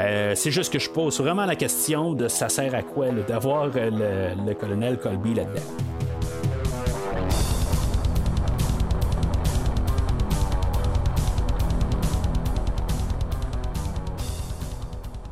Euh, 0.00 0.32
c'est 0.34 0.50
juste 0.50 0.72
que 0.72 0.78
je 0.78 0.90
pose 0.90 1.18
vraiment 1.20 1.44
la 1.46 1.56
question 1.56 2.12
de 2.12 2.28
ça 2.28 2.48
sert 2.48 2.74
à 2.74 2.82
quoi 2.82 3.08
d'avoir 3.26 3.70
euh, 3.76 4.34
le 4.46 4.54
colonel 4.54 4.98
Colby 4.98 5.34
là-dedans. 5.34 6.13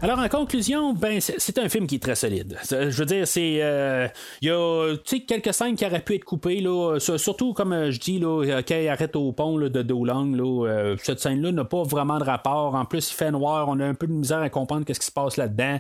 Alors 0.05 0.19
en 0.19 0.29
conclusion, 0.29 0.95
ben 0.95 1.21
c'est 1.21 1.59
un 1.59 1.69
film 1.69 1.87
qui 1.87 1.95
est 1.95 2.03
très 2.03 2.17
solide. 2.17 2.59
Je 2.69 2.91
veux 2.91 3.05
dire, 3.05 3.25
c'est 3.25 3.59
euh, 3.63 4.09
il 4.41 4.49
y 4.49 4.51
a 4.51 4.97
quelques 5.29 5.55
scènes 5.55 5.77
qui 5.77 5.87
auraient 5.87 6.01
pu 6.01 6.17
être 6.17 6.25
coupées 6.25 6.61
là, 6.61 6.99
sur- 6.99 7.21
surtout 7.21 7.53
comme 7.53 7.73
euh, 7.73 7.93
je 7.93 8.01
dis 8.01 8.19
là, 8.19 8.43
euh, 8.45 8.63
quand 8.67 8.75
il 8.75 8.89
arrête 8.89 9.15
au 9.15 9.31
pont 9.31 9.57
là, 9.57 9.69
de 9.69 9.81
Dolang 9.83 10.35
là, 10.35 10.67
euh, 10.67 10.97
cette 11.01 11.21
scène-là 11.21 11.53
n'a 11.53 11.65
pas 11.65 11.85
vraiment 11.85 12.19
de 12.19 12.25
rapport. 12.25 12.75
En 12.75 12.85
plus, 12.85 13.13
il 13.13 13.15
fait 13.15 13.31
noir, 13.31 13.69
on 13.69 13.79
a 13.79 13.87
un 13.87 13.95
peu 13.95 14.09
de 14.09 14.13
misère 14.13 14.41
à 14.41 14.51
comprendre 14.51 14.85
qu'est-ce 14.85 14.99
qui 14.99 15.07
se 15.07 15.13
passe 15.13 15.37
là-dedans. 15.37 15.79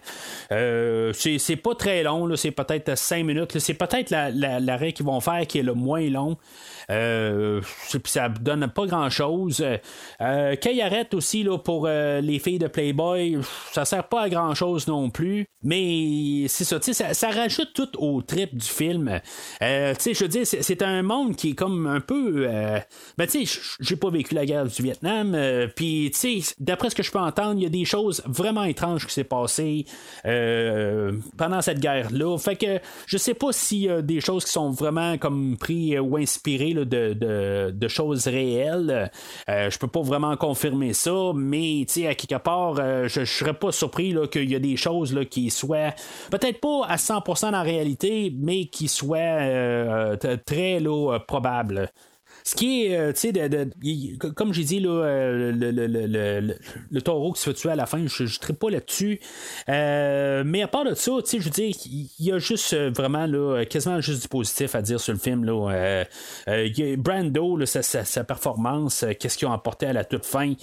Euh, 0.52 1.12
c'est 1.12 1.56
pas 1.56 1.74
très 1.74 2.04
long, 2.04 2.30
c'est 2.36 2.52
peut-être 2.52 2.96
cinq 2.96 3.24
minutes. 3.24 3.54
là. 3.54 3.58
C'est 3.60 3.74
peut-être 3.74 4.10
la- 4.10 4.30
la- 4.30 4.60
l'arrêt 4.60 4.92
qu'ils 4.92 5.04
vont 5.06 5.18
faire 5.18 5.44
qui 5.48 5.58
est 5.58 5.62
le 5.64 5.74
moins 5.74 6.08
long. 6.08 6.36
Euh, 6.90 7.60
ça 8.04 8.28
donne 8.28 8.68
pas 8.68 8.86
grand 8.86 9.10
chose. 9.10 9.64
Euh, 10.20 10.56
aussi 11.14 11.42
là, 11.42 11.58
pour 11.58 11.86
euh, 11.86 12.20
les 12.20 12.38
filles 12.38 12.58
de 12.58 12.66
Playboy, 12.66 13.38
ça 13.72 13.84
sert 13.84 14.08
pas 14.08 14.22
à 14.22 14.28
grand 14.28 14.54
chose 14.54 14.86
non 14.86 15.10
plus. 15.10 15.46
Mais 15.62 16.46
c'est 16.48 16.64
ça, 16.64 16.80
ça, 16.80 17.14
ça 17.14 17.30
rajoute 17.30 17.72
tout 17.74 17.90
au 17.98 18.22
trip 18.22 18.56
du 18.56 18.66
film. 18.66 19.20
Euh, 19.62 19.94
je 20.04 20.18
veux 20.18 20.28
dire, 20.28 20.46
c'est, 20.46 20.82
un 20.82 21.02
monde 21.02 21.36
qui 21.36 21.50
est 21.50 21.54
comme 21.54 21.86
un 21.86 22.00
peu. 22.00 22.46
euh, 22.48 22.80
ben, 23.16 23.26
tu 23.26 23.46
sais, 23.46 23.60
j'ai 23.80 23.96
pas 23.96 24.10
vécu 24.10 24.34
la 24.34 24.44
guerre 24.44 24.66
du 24.66 24.82
Vietnam. 24.82 25.36
Puis, 25.76 26.10
tu 26.12 26.40
sais, 26.40 26.54
d'après 26.58 26.90
ce 26.90 26.96
que 26.96 27.02
je 27.02 27.12
peux 27.12 27.20
entendre, 27.20 27.54
il 27.58 27.62
y 27.62 27.66
a 27.66 27.70
des 27.70 27.84
choses 27.84 28.22
vraiment 28.26 28.64
étranges 28.64 29.06
qui 29.06 29.12
s'est 29.12 29.24
passées 29.24 29.86
pendant 30.24 31.60
cette 31.60 31.78
guerre-là. 31.80 32.36
Fait 32.38 32.56
que 32.56 32.80
je 33.06 33.16
sais 33.16 33.34
pas 33.34 33.52
s'il 33.52 33.82
y 33.82 33.88
a 33.88 34.02
des 34.02 34.20
choses 34.20 34.44
qui 34.44 34.52
sont 34.52 34.70
vraiment 34.70 35.18
comme 35.18 35.56
pris 35.56 35.98
ou 35.98 36.16
inspirées 36.16 36.71
de, 36.74 37.88
choses 37.88 38.26
réelles. 38.26 39.10
Euh, 39.48 39.70
je 39.70 39.78
peux 39.78 39.88
pas 39.88 40.02
vraiment 40.02 40.36
confirmer 40.36 40.92
ça, 40.92 41.32
mais 41.34 41.82
à 42.06 42.14
quelque 42.14 42.38
part, 42.42 42.76
euh, 42.78 43.08
je, 43.08 43.24
je 43.24 43.32
serais 43.32 43.54
pas 43.54 43.72
surpris 43.72 44.14
qu'il 44.30 44.50
y 44.50 44.54
a 44.54 44.58
des 44.58 44.76
choses 44.76 45.14
là, 45.14 45.24
qui 45.24 45.50
soient 45.50 45.94
peut-être 46.30 46.60
pas 46.60 46.86
à 46.86 46.96
100% 46.96 47.42
dans 47.42 47.50
la 47.50 47.62
réalité, 47.62 48.32
mais 48.36 48.66
qui 48.66 48.88
soient 48.88 49.18
euh, 49.18 50.16
très 50.46 50.80
là, 50.80 51.18
probables. 51.26 51.90
Ce 52.44 52.54
qui 52.54 52.86
est, 52.86 52.96
euh, 52.96 53.12
tu 53.12 53.20
sais, 53.20 53.32
de, 53.32 53.68
comme 54.34 54.52
j'ai 54.52 54.64
dit, 54.64 54.80
là, 54.80 54.90
euh, 54.90 55.52
le, 55.52 55.70
le- 55.70 55.86
le- 55.86 56.56
le- 56.90 57.02
taureau 57.02 57.32
qui 57.32 57.40
se 57.40 57.50
fait 57.50 57.54
tuer 57.54 57.70
à 57.70 57.76
la 57.76 57.86
fin, 57.86 58.04
je 58.06 58.24
ne 58.24 58.52
pas 58.54 58.70
là-dessus. 58.70 59.20
Euh, 59.68 60.42
mais 60.44 60.62
à 60.62 60.68
part 60.68 60.84
de 60.84 60.94
ça, 60.94 61.12
tu 61.24 61.30
sais, 61.30 61.38
je 61.38 61.44
veux 61.44 61.50
dire, 61.50 61.74
il 61.86 62.08
y 62.18 62.32
a 62.32 62.38
juste 62.38 62.74
vraiment, 62.74 63.26
là, 63.26 63.64
quasiment 63.64 64.00
juste 64.00 64.22
du 64.22 64.28
positif 64.28 64.74
à 64.74 64.82
dire 64.82 65.00
sur 65.00 65.12
le 65.12 65.18
film. 65.18 65.44
Là. 65.44 66.04
A 66.46 66.96
Brando, 66.96 67.64
sa, 67.66 67.82
sa- 67.82 68.24
performance, 68.24 69.04
qu'est-ce 69.18 69.36
qu'ils 69.38 69.48
ont 69.48 69.52
apporté 69.52 69.86
à 69.86 69.92
la 69.92 70.04
toute 70.04 70.24
fin. 70.24 70.54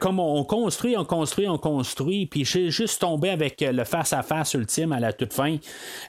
Comme 0.00 0.18
on, 0.20 0.36
on 0.40 0.44
construit, 0.44 0.96
on 0.96 1.04
construit, 1.04 1.48
on 1.48 1.58
construit, 1.58 2.26
puis 2.26 2.44
j'ai 2.44 2.70
juste 2.70 3.00
tombé 3.00 3.30
avec 3.30 3.60
le 3.66 3.84
face-à-face 3.84 4.54
ultime 4.54 4.92
à 4.92 5.00
la 5.00 5.12
toute 5.12 5.32
fin. 5.32 5.56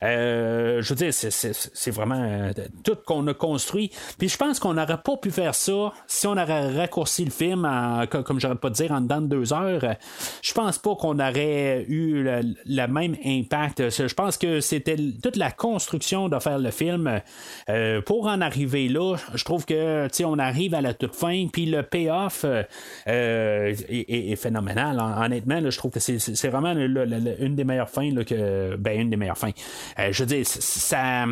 Je 0.02 0.88
veux 0.88 0.96
dire, 0.96 1.14
c'est- 1.14 1.92
vraiment 1.92 2.50
tout 2.84 2.98
qu'on 3.06 3.26
a 3.28 3.34
construit. 3.34 3.92
Puis 4.18 4.30
je 4.30 4.38
pense 4.38 4.60
qu'on 4.60 4.74
n'aurait 4.74 5.02
pas 5.06 5.18
pu 5.18 5.32
faire 5.32 5.54
ça 5.56 5.94
si 6.08 6.28
on 6.28 6.32
aurait 6.34 6.74
raccourci 6.76 7.24
le 7.26 7.32
film, 7.32 7.64
en, 7.66 8.06
co- 8.08 8.24
comme 8.24 8.40
j'aurais 8.40 8.56
pas 8.56 8.70
de 8.70 8.76
dire, 8.76 8.92
en 8.92 9.02
dedans 9.02 9.22
de 9.22 9.28
deux 9.28 9.54
heures. 9.54 9.96
Je 10.42 10.54
pense 10.54 10.78
pas 10.80 10.96
qu'on 10.96 11.20
aurait 11.20 11.86
eu 11.88 12.24
le, 12.24 12.88
même 12.88 13.16
impact. 13.26 13.90
Je 13.90 14.14
pense 14.14 14.38
que 14.38 14.60
c'était 14.60 14.98
toute 15.22 15.36
la 15.38 15.52
construction 15.52 16.28
de 16.30 16.40
faire 16.40 16.60
le 16.60 16.72
film. 16.72 17.22
Euh, 17.70 18.02
pour 18.02 18.26
en 18.28 18.42
arriver 18.42 18.88
là, 18.90 19.16
je 19.34 19.44
trouve 19.44 19.66
que 19.66 20.08
on 20.26 20.40
arrive 20.40 20.74
à 20.74 20.82
la 20.82 20.94
toute 20.94 21.16
fin, 21.16 21.48
puis 21.54 21.66
le 21.68 21.84
payoff 21.84 22.46
euh, 22.46 22.64
est, 23.08 24.36
phénoménal. 24.36 25.00
Hon- 25.00 25.24
Honnêtement, 25.26 25.60
je 25.70 25.78
trouve 25.78 25.92
que 25.92 26.00
c'est- 26.00 26.48
vraiment 26.48 26.74
une 26.74 27.56
des 27.56 27.64
meilleures 27.64 27.90
fins 27.90 28.10
que 28.24 28.76
ben 28.76 29.00
une 29.02 29.10
des 29.10 29.18
meilleures 29.18 29.38
fins. 29.38 29.52
Euh, 30.00 30.10
je 30.12 30.24
veux 30.24 30.28
dire, 30.28 30.46
ça, 30.46 31.26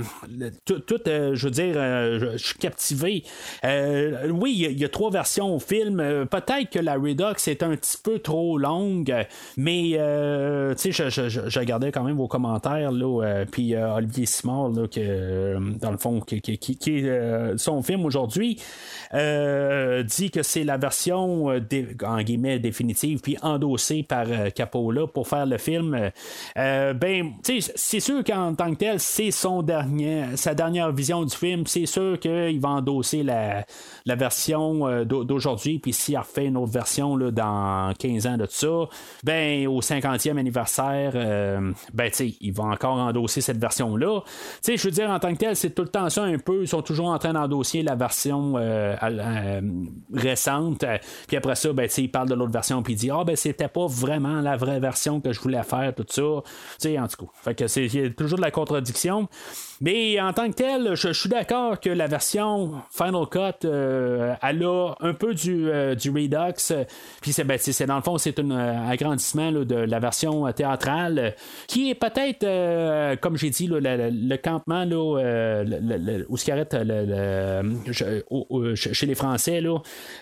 tout, 0.65 0.81
je 1.05 1.43
veux 1.45 1.51
dire, 1.51 1.73
je 1.73 2.37
suis 2.37 2.57
captivé. 2.59 3.23
Euh, 3.65 4.29
oui, 4.29 4.67
il 4.69 4.79
y 4.79 4.85
a- 4.85 4.89
trois 4.89 5.09
versions 5.09 5.55
au 5.55 5.59
film. 5.59 5.99
Euh, 5.99 6.25
Peut-être 6.25 6.69
que 6.69 6.79
la 6.79 6.95
Redux 6.95 7.47
est 7.47 7.63
un 7.63 7.75
petit 7.75 7.97
peu 8.01 8.19
trop 8.19 8.57
longue, 8.57 9.13
mais 9.57 9.93
euh, 9.97 10.75
je, 10.75 11.59
regardais 11.59 11.91
quand 11.91 12.03
même 12.03 12.17
vos 12.17 12.27
commentaires 12.27 12.91
euh, 12.93 13.45
puis 13.49 13.75
Olivier 13.75 14.25
Simard 14.25 14.71
que 14.91 15.57
dans 15.79 15.91
le 15.91 15.97
fond, 15.97 16.19
qui, 16.21 17.05
son 17.57 17.81
film 17.81 18.05
aujourd'hui, 18.05 18.59
dit 19.13 20.31
que 20.31 20.43
c'est 20.43 20.63
la 20.63 20.77
version 20.77 21.47
en 21.47 22.21
guillemets 22.21 22.59
définitive 22.59 23.19
puis 23.21 23.37
endossée 23.41 24.03
par 24.03 24.25
Capola 24.55 25.07
pour 25.07 25.27
faire 25.27 25.45
le 25.45 25.57
film. 25.57 26.11
Ben, 26.55 27.31
c'est 27.43 27.99
sûr 27.99 28.23
qu'en 28.23 28.53
tant 28.55 28.71
que 28.71 28.77
tel, 28.77 28.99
c'est 28.99 29.31
son 29.31 29.61
dernier, 29.61 30.23
sa 30.35 30.53
dernière 30.53 30.91
vision 30.91 31.23
du 31.23 31.35
film. 31.35 31.65
C'est 31.67 31.85
sûr 31.85 32.19
qu'il 32.19 32.59
va 32.59 32.69
endosser 32.69 33.23
la, 33.23 33.52
la, 33.53 33.65
la 34.05 34.15
version 34.15 34.87
euh, 34.87 35.05
d'aujourd'hui, 35.05 35.79
puis 35.79 35.93
s'il 35.93 36.17
refait 36.17 36.45
une 36.45 36.57
autre 36.57 36.71
version 36.71 37.15
là, 37.15 37.31
dans 37.31 37.93
15 37.97 38.27
ans 38.27 38.37
de 38.37 38.45
tout 38.45 38.51
ça, 38.53 38.89
ben 39.23 39.67
au 39.67 39.81
50e 39.81 40.37
anniversaire, 40.37 41.13
euh, 41.15 41.71
ben 41.93 42.11
tu 42.11 42.33
il 42.41 42.51
va 42.51 42.65
encore 42.65 42.97
endosser 42.97 43.41
cette 43.41 43.57
version-là. 43.57 44.21
Tu 44.63 44.77
je 44.77 44.83
veux 44.83 44.91
dire, 44.91 45.09
en 45.09 45.19
tant 45.19 45.33
que 45.33 45.39
tel, 45.39 45.55
c'est 45.55 45.71
tout 45.71 45.83
le 45.83 45.89
temps 45.89 46.09
ça 46.09 46.23
un 46.23 46.37
peu. 46.37 46.61
Ils 46.63 46.67
sont 46.67 46.81
toujours 46.81 47.07
en 47.07 47.19
train 47.19 47.33
d'endosser 47.33 47.81
la 47.83 47.95
version 47.95 48.53
euh, 48.57 48.95
récente. 50.13 50.85
Puis 51.27 51.37
après 51.37 51.55
ça, 51.55 51.71
ben, 51.73 51.89
il 51.97 52.11
parle 52.11 52.29
de 52.29 52.35
l'autre 52.35 52.51
version, 52.51 52.83
puis 52.83 52.93
il 52.93 52.97
dit 52.97 53.11
Ah, 53.11 53.23
ben, 53.23 53.35
c'était 53.35 53.67
pas 53.67 53.87
vraiment 53.87 54.41
la 54.41 54.57
vraie 54.57 54.79
version 54.79 55.21
que 55.21 55.31
je 55.33 55.39
voulais 55.39 55.63
faire, 55.63 55.93
tout 55.95 56.05
ça. 56.07 56.21
Tu 56.21 56.89
sais, 56.89 56.99
en 56.99 57.07
tout 57.07 57.25
cas. 57.25 57.31
Fait 57.43 57.55
que 57.55 57.67
c'est 57.67 58.13
toujours 58.15 58.37
de 58.37 58.43
la 58.43 58.51
contradiction. 58.51 59.27
Mais 59.83 60.17
en 60.21 60.31
tant 60.31 60.49
que 60.49 60.55
tel, 60.55 60.95
je, 60.95 61.11
suis 61.11 61.27
d'accord 61.27 61.77
que 61.77 61.89
la 61.89 62.07
version 62.07 62.71
Final 62.89 63.25
Cut, 63.29 63.67
euh, 63.67 64.33
elle 64.41 64.63
a 64.63 64.95
un 65.01 65.13
peu 65.13 65.33
du, 65.33 65.69
euh, 65.69 65.93
du 65.93 66.09
Redux. 66.09 66.85
Puis 67.21 67.33
c'est, 67.33 67.43
ben, 67.43 67.57
c'est, 67.59 67.85
dans 67.85 67.97
le 67.97 68.01
fond, 68.01 68.17
c'est 68.17 68.39
un 68.39 68.49
euh, 68.49 68.89
agrandissement 68.89 69.51
de 69.51 69.75
la 69.75 69.99
version 69.99 70.49
théâtrale 70.53 71.35
qui 71.67 71.89
est 71.89 71.95
peut-être, 71.95 73.19
comme 73.19 73.35
j'ai 73.35 73.49
dit, 73.49 73.67
le, 73.67 74.37
campement 74.37 74.85
où 74.85 75.17
arrête 75.17 76.77
chez 78.75 79.05
les 79.05 79.15
Français. 79.15 79.61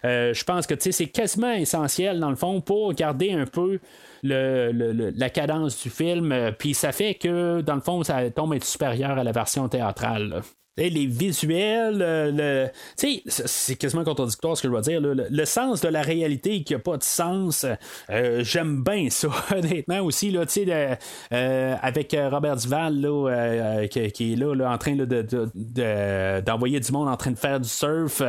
Je 0.04 0.44
pense 0.44 0.66
que 0.66 0.74
c'est 0.80 1.06
quasiment 1.06 1.54
essentiel, 1.54 2.20
dans 2.20 2.32
le 2.32 2.36
fond, 2.36 2.62
pour 2.62 2.96
garder 2.96 3.32
un 3.34 3.46
peu 3.46 3.80
le, 4.24 5.12
la 5.16 5.30
cadence 5.30 5.82
du 5.84 5.90
film. 5.90 6.32
Euh, 6.32 6.52
puis 6.52 6.74
ça 6.74 6.92
fait 6.92 7.16
que, 7.16 7.62
dans 7.62 7.76
le 7.76 7.82
fond, 7.82 8.04
ça 8.04 8.30
tombe 8.32 8.54
être 8.54 8.66
supérieur 8.66 9.18
à 9.18 9.24
la 9.24 9.32
version 9.32 9.68
théâtrale 9.68 10.42
les 10.90 11.06
visuels, 11.06 11.98
le, 11.98 12.68
c'est 12.96 13.76
quasiment 13.76 14.04
contradictoire 14.04 14.58
ce 14.58 14.62
que 14.62 14.68
je 14.68 14.72
dois 14.72 14.82
dire. 14.82 15.02
Le, 15.02 15.46
sens 15.46 15.82
de 15.82 15.88
la 15.88 16.02
réalité 16.02 16.64
qui 16.64 16.74
n'a 16.74 16.80
pas 16.80 16.98
de 16.98 17.04
sens, 17.04 17.66
euh, 18.10 18.44
j'aime 18.44 18.84
bien 18.84 19.10
ça, 19.10 19.30
honnêtement 19.56 20.00
aussi. 20.00 20.32
Là, 20.32 20.46
euh, 21.34 21.76
avec 21.82 22.14
euh, 22.14 22.30
Robert 22.30 22.56
Duval 22.58 23.02
là, 23.02 23.88
qui, 23.88 24.00
est 24.00 24.36
là, 24.36 24.72
en 24.72 24.78
train 24.78 24.96
d'envoyer 24.96 26.80
du 26.80 26.92
monde 26.92 27.08
en 27.10 27.18
train 27.18 27.32
de 27.32 27.40
faire 27.40 27.60
du 27.60 27.70
surf. 27.70 28.22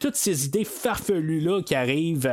toutes 0.00 0.16
ces 0.16 0.46
idées 0.46 0.64
farfelues-là 0.64 1.62
qui 1.62 1.74
arrivent, 1.74 2.30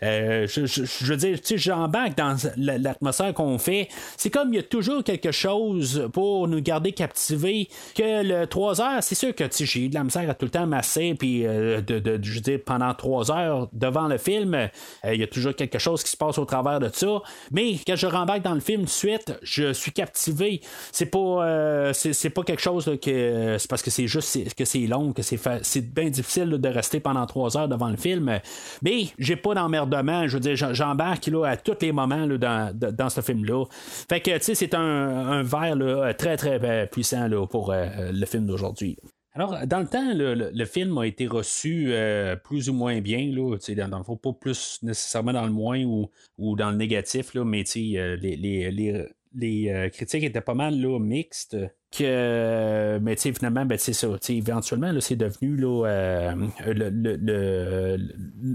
je, 0.00 1.04
veux 1.04 1.16
dire, 1.16 1.38
j'embarque 1.56 2.16
dans 2.16 2.36
l'atmosphère 2.56 3.34
qu'on 3.34 3.58
fait. 3.58 3.88
C'est 4.16 4.30
comme 4.30 4.52
il 4.52 4.56
y 4.56 4.60
a 4.60 4.62
toujours 4.62 5.04
quelque 5.04 5.32
chose 5.32 6.08
pour 6.12 6.48
nous 6.48 6.60
garder 6.60 6.92
captivés 6.92 7.68
que 7.94 8.22
le 8.22 8.39
3 8.46 8.80
heures, 8.80 9.02
c'est 9.02 9.14
sûr 9.14 9.34
que 9.34 9.44
j'ai 9.50 9.84
eu 9.84 9.88
de 9.88 9.94
la 9.94 10.04
misère 10.04 10.28
à 10.28 10.34
tout 10.34 10.46
le 10.46 10.50
temps 10.50 10.66
masser, 10.66 11.14
puis 11.18 11.46
euh, 11.46 11.80
de, 11.80 12.20
je 12.22 12.40
veux 12.44 12.58
pendant 12.58 12.92
3 12.94 13.30
heures 13.30 13.68
devant 13.72 14.08
le 14.08 14.18
film, 14.18 14.54
euh, 14.54 14.68
il 15.04 15.20
y 15.20 15.22
a 15.22 15.26
toujours 15.26 15.54
quelque 15.54 15.78
chose 15.78 16.02
qui 16.02 16.10
se 16.10 16.16
passe 16.16 16.38
au 16.38 16.44
travers 16.44 16.80
de 16.80 16.90
ça. 16.92 17.22
Mais 17.50 17.74
quand 17.86 17.96
je 17.96 18.06
rembarque 18.06 18.42
dans 18.42 18.54
le 18.54 18.60
film 18.60 18.84
de 18.84 18.88
suite, 18.88 19.38
je 19.42 19.72
suis 19.72 19.92
captivé. 19.92 20.60
C'est 20.92 21.06
pas, 21.06 21.18
euh, 21.18 21.92
c'est, 21.92 22.30
pas 22.30 22.42
quelque 22.42 22.62
chose 22.62 22.90
que 23.02 23.56
c'est 23.58 23.68
parce 23.68 23.82
que 23.82 23.90
c'est 23.90 24.06
juste 24.06 24.54
que 24.54 24.64
c'est 24.64 24.86
long, 24.86 25.12
que 25.12 25.22
c'est, 25.22 25.38
c'est 25.62 25.92
bien 25.92 26.08
difficile 26.08 26.50
de 26.50 26.68
rester 26.68 27.00
pendant 27.00 27.26
3 27.26 27.56
heures 27.56 27.68
devant 27.68 27.88
le 27.88 27.96
film. 27.96 28.40
Mais 28.82 29.06
j'ai 29.18 29.36
pas 29.36 29.54
d'emmerdement. 29.54 30.26
Je 30.28 30.34
veux 30.34 30.40
dire, 30.40 30.74
j'embarque 30.74 31.26
là, 31.26 31.44
à 31.46 31.56
tous 31.56 31.76
les 31.80 31.92
moments 31.92 32.26
dans, 32.26 32.74
dans 32.74 33.08
ce 33.08 33.20
film-là. 33.20 33.64
Fait 34.08 34.20
que, 34.20 34.36
tu 34.38 34.44
sais, 34.44 34.54
c'est 34.54 34.74
un, 34.74 34.80
un 34.80 35.42
verre 35.42 35.76
très, 36.16 36.36
très 36.36 36.86
puissant 36.86 37.28
là, 37.28 37.46
pour 37.46 37.72
le 38.20 38.26
film 38.26 38.46
d'aujourd'hui. 38.46 38.96
Alors, 39.32 39.64
dans 39.66 39.78
le 39.78 39.86
temps, 39.86 40.12
le, 40.12 40.64
film 40.64 40.98
a 40.98 41.06
été 41.06 41.26
reçu 41.28 41.86
euh, 41.90 42.34
plus 42.34 42.68
ou 42.68 42.74
moins 42.74 43.00
bien, 43.00 43.30
là, 43.32 43.56
dans, 43.76 43.88
dans 43.88 43.98
le 43.98 44.04
fond, 44.04 44.16
pas 44.16 44.32
plus 44.32 44.80
nécessairement 44.82 45.32
dans 45.32 45.46
le 45.46 45.52
moins 45.52 45.84
ou, 45.84 46.10
ou 46.36 46.56
dans 46.56 46.70
le 46.70 46.76
négatif, 46.76 47.34
là, 47.34 47.44
mais 47.44 47.62
euh, 47.76 48.16
les, 48.16 48.36
les, 48.36 48.72
les, 48.72 49.06
les 49.34 49.70
euh, 49.70 49.88
critiques 49.88 50.24
étaient 50.24 50.40
pas 50.40 50.54
mal 50.54 50.80
là, 50.80 50.98
mixtes. 50.98 51.56
Que, 51.96 53.00
mais 53.02 53.16
finalement, 53.16 53.64
ben, 53.64 53.76
ça. 53.76 54.08
Éventuellement, 54.28 54.92
c'est 55.00 55.16
devenu 55.16 55.56
là, 55.56 56.34
le, 56.66 56.88
le, 56.88 57.98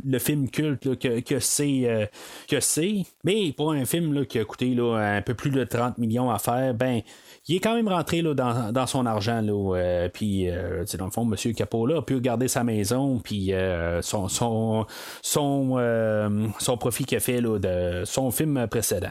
le, 0.06 0.20
film 0.20 0.50
culte 0.50 0.98
que, 0.98 1.20
que 1.20 1.40
c'est. 2.60 3.04
Mais 3.26 3.52
pour 3.52 3.74
un 3.74 3.84
film 3.84 4.14
là, 4.14 4.24
qui 4.24 4.40
a 4.40 4.46
coûté 4.46 4.74
là, 4.74 4.96
un 5.18 5.22
peu 5.22 5.34
plus 5.34 5.52
de 5.52 5.66
30 5.66 5.98
millions 5.98 6.30
à 6.30 6.40
faire, 6.40 6.74
ben 6.74 7.02
il 7.48 7.58
est 7.58 7.60
quand 7.60 7.76
même 7.76 7.88
rentré 7.88 8.22
là, 8.22 8.34
dans, 8.34 8.88
son 8.88 9.06
argent. 9.06 9.42
Là, 9.42 9.76
euh, 9.78 10.10
puis, 10.10 10.50
euh, 10.50 10.84
dans 10.98 11.06
le 11.06 11.12
fond, 11.12 11.30
M. 11.32 11.54
Capot 11.54 11.92
a 11.92 12.04
pu 12.04 12.20
garder 12.20 12.48
sa 12.48 12.64
maison, 12.64 13.20
puis 13.24 13.54
euh, 13.54 14.02
son, 14.02 14.28
son, 14.28 14.86
son, 15.22 16.52
son 16.60 16.78
profit 16.78 17.06
qu'il 17.06 17.18
a 17.18 17.22
fait 17.22 17.42
là, 17.42 17.60
de 17.60 18.04
son 18.06 18.32
film 18.32 18.68
précédent. 18.68 19.10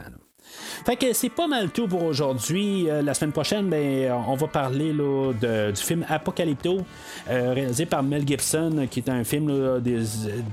Fait 0.85 0.95
que 0.95 1.13
c'est 1.13 1.29
pas 1.29 1.47
mal 1.47 1.69
tout 1.69 1.87
pour 1.87 2.03
aujourd'hui. 2.03 2.87
la 3.03 3.13
semaine 3.13 3.31
prochaine, 3.31 3.67
ben, 3.67 4.11
on 4.27 4.35
va 4.35 4.47
parler 4.47 4.93
là, 4.93 5.33
du 5.71 5.81
film 5.81 6.05
Apocalypto, 6.09 6.79
réalisé 7.27 7.85
par 7.85 8.03
Mel 8.03 8.27
Gibson, 8.27 8.87
qui 8.89 8.99
est 8.99 9.09
un 9.09 9.23
film 9.23 9.79
des, 9.81 10.03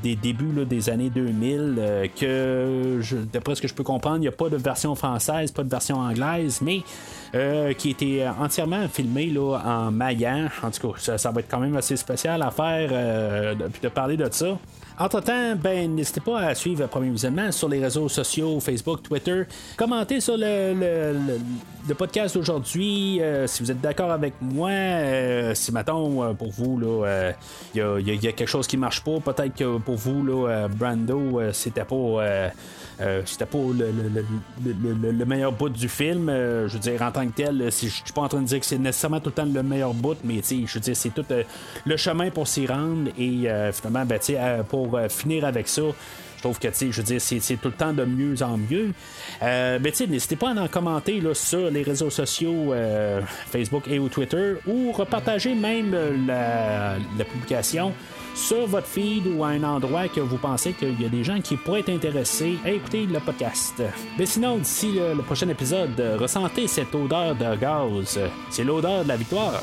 des, 0.03 0.17
débuts 0.17 0.65
des 0.65 0.91
années 0.91 1.11
2000, 1.11 2.11
que 2.19 3.01
d'après 3.33 3.55
ce 3.55 3.63
que 3.63 3.69
je 3.69 3.75
peux 3.75 3.85
comprendre, 3.85 4.19
il 4.19 4.23
n'y 4.23 4.29
a 4.29 4.33
pas 4.33 4.49
de 4.49 4.57
version 4.57 4.95
française, 4.95 5.51
pas 5.51 5.63
de 5.63 5.71
version 5.71 5.99
anglaise, 5.99 6.61
mais 6.63 6.83
euh, 7.35 7.73
qui 7.73 7.91
était 7.91 8.27
entièrement 8.39 8.87
filmé 8.89 9.27
là, 9.27 9.59
en 9.65 9.91
maillant. 9.91 10.49
En 10.63 10.71
tout 10.71 10.93
cas, 10.93 11.17
ça, 11.17 11.31
va 11.31 11.41
être 11.41 11.51
quand 11.51 11.61
même 11.61 11.77
assez 11.77 11.97
spécial 11.97 12.43
à 12.43 12.51
faire, 12.51 12.91
euh, 12.93 13.55
de, 13.55 13.71
de 13.83 13.89
parler 13.89 14.17
de 14.17 14.29
ça. 14.31 14.59
Entre-temps, 15.03 15.57
ben, 15.57 15.97
n'hésitez 15.97 16.21
pas 16.21 16.39
à 16.39 16.55
suivre 16.55 16.87
Premier 16.87 17.11
Visionnement 17.11 17.51
sur 17.51 17.69
les 17.69 17.81
réseaux 17.81 18.09
sociaux, 18.09 18.61
Facebook, 18.61 19.03
Twitter. 19.03 19.43
Commentez 19.77 20.21
sur 20.21 20.37
le, 20.39 21.41
podcast 21.99 22.37
d'aujourd'hui 22.37 23.21
euh, 23.21 23.49
si 23.49 23.65
vous 23.65 23.73
êtes 23.73 23.81
d'accord 23.81 24.13
avec 24.13 24.35
moi. 24.41 24.71
si, 25.55 25.73
mettons, 25.73 26.33
pour 26.37 26.53
vous, 26.53 26.81
il 27.75 27.81
y, 27.81 28.29
a 28.29 28.33
quelque 28.33 28.47
chose 28.47 28.69
qui 28.69 28.77
marche 28.77 29.03
pas, 29.03 29.19
peut-être 29.19 29.57
que 29.57 29.79
pour 29.79 29.97
vous, 29.97 30.25
là, 30.25 30.69
Brando, 30.69 31.51
c'était 31.51 31.85
pas 31.85 32.53
euh, 33.03 33.23
c'était 33.25 33.47
pas 33.47 33.59
le, 33.59 35.25
meilleur 35.25 35.53
bout 35.53 35.69
du 35.69 35.89
film. 35.89 36.29
Euh, 36.29 36.69
je 36.69 36.75
veux 36.75 36.79
dire, 36.79 37.03
en 37.03 37.11
tant 37.11 37.27
que 37.27 37.33
tel, 37.33 37.65
je 37.65 37.71
suis 37.71 37.91
pas 38.15 38.21
en 38.21 38.29
train 38.29 38.41
de 38.41 38.47
dire 38.47 38.61
que 38.61 38.67
c'est 38.67 38.79
nécessairement 38.79 39.19
tout 39.19 39.31
le 39.31 39.35
temps 39.35 39.45
le 39.45 39.63
meilleur 39.63 39.95
bout, 39.95 40.17
mais 40.25 40.41
je 40.43 40.75
veux 40.75 40.81
dire, 40.81 40.97
c'est 40.97 41.11
tout 41.11 41.25
euh, 41.31 41.43
le 41.85 41.97
chemin 41.97 42.31
pour 42.31 42.47
s'y 42.47 42.67
rendre 42.67 43.11
et 43.19 43.49
finalement, 43.73 44.05
ben, 44.05 44.65
pour 44.69 44.92
finir 45.09 45.45
avec 45.45 45.69
ça. 45.69 45.83
Je 46.37 46.43
trouve 46.43 46.59
que, 46.59 46.69
je 46.73 46.97
veux 46.97 47.03
dire, 47.05 47.21
c'est, 47.21 47.57
tout 47.57 47.69
le 47.69 47.75
temps 47.75 47.93
de 47.93 48.05
mieux 48.05 48.43
en 48.43 48.59
mieux. 48.59 48.91
Euh, 49.43 49.79
n'hésitez 49.79 50.35
pas 50.35 50.51
à 50.51 50.61
en 50.61 50.67
commenter 50.67 51.21
là, 51.21 51.35
sur 51.35 51.71
les 51.71 51.83
réseaux 51.83 52.11
sociaux, 52.11 52.75
Facebook 53.51 53.85
et 53.87 54.01
ou 54.01 54.09
Twitter, 54.09 54.55
ou 54.67 54.91
repartager 54.91 55.55
même 55.55 55.97
la, 56.27 56.97
la 57.17 57.25
publication 57.25 57.93
sur 58.35 58.67
votre 58.67 58.87
feed 58.87 59.27
ou 59.27 59.45
à 59.45 59.49
un 59.49 59.63
endroit 59.63 60.09
que 60.09 60.21
vous 60.21 60.39
pensez 60.39 60.73
qu'il 60.73 61.01
y 61.01 61.05
a 61.05 61.09
des 61.09 61.25
gens 61.25 61.41
qui 61.41 61.57
pourraient 61.57 61.81
être 61.81 61.91
intéressés 61.91 62.57
à 62.65 62.71
écouter 62.71 63.07
le 63.07 63.21
podcast. 63.21 63.83
Mais 64.19 64.27
sinon, 64.27 64.59
d'ici 64.59 64.93
le, 64.93 65.23
prochain 65.23 65.49
épisode, 65.49 66.01
ressentez 66.19 66.67
cette 66.67 66.95
odeur 66.95 67.35
de 67.35 67.57
gaz. 67.57 68.19
C'est 68.51 68.65
l'odeur 68.65 69.05
de 69.05 69.09
la 69.09 69.17
victoire. 69.17 69.63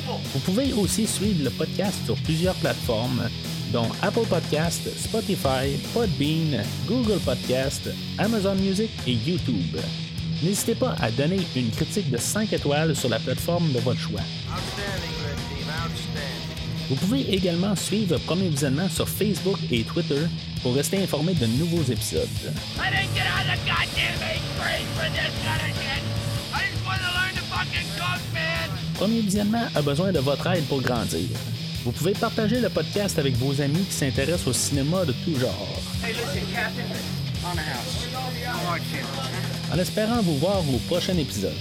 Vous 0.00 0.40
pouvez 0.40 0.72
aussi 0.72 1.06
suivre 1.06 1.44
le 1.44 1.50
podcast 1.50 1.98
sur 2.04 2.16
plusieurs 2.22 2.54
plateformes, 2.54 3.28
dont 3.72 3.88
Apple 4.00 4.26
Podcast, 4.28 4.88
Spotify, 4.96 5.76
Podbean, 5.92 6.62
Google 6.86 7.18
Podcast, 7.20 7.90
Amazon 8.18 8.54
Music 8.54 8.90
et 9.06 9.12
YouTube. 9.12 9.76
N'hésitez 10.42 10.74
pas 10.74 10.94
à 11.00 11.10
donner 11.10 11.40
une 11.54 11.70
critique 11.70 12.10
de 12.10 12.16
5 12.16 12.52
étoiles 12.52 12.96
sur 12.96 13.08
la 13.08 13.18
plateforme 13.18 13.70
de 13.72 13.80
votre 13.80 14.00
choix. 14.00 14.20
Vous 16.88 16.96
pouvez 16.96 17.32
également 17.32 17.76
suivre 17.76 18.18
Premier 18.18 18.48
Visionnement 18.48 18.88
sur 18.88 19.08
Facebook 19.08 19.58
et 19.70 19.82
Twitter 19.84 20.26
pour 20.62 20.74
rester 20.74 21.02
informé 21.02 21.34
de 21.34 21.46
nouveaux 21.46 21.82
épisodes. 21.82 22.28
Premier 28.94 29.20
visionnement 29.20 29.66
a 29.74 29.82
besoin 29.82 30.12
de 30.12 30.20
votre 30.20 30.46
aide 30.46 30.64
pour 30.66 30.80
grandir. 30.80 31.28
Vous 31.84 31.90
pouvez 31.90 32.12
partager 32.12 32.60
le 32.60 32.68
podcast 32.68 33.18
avec 33.18 33.34
vos 33.34 33.60
amis 33.60 33.84
qui 33.84 33.94
s'intéressent 33.94 34.46
au 34.46 34.52
cinéma 34.52 35.04
de 35.04 35.12
tout 35.12 35.36
genre. 35.40 35.68
En 39.72 39.78
espérant 39.78 40.22
vous 40.22 40.36
voir 40.36 40.60
au 40.72 40.78
prochain 40.86 41.16
épisode. 41.16 41.56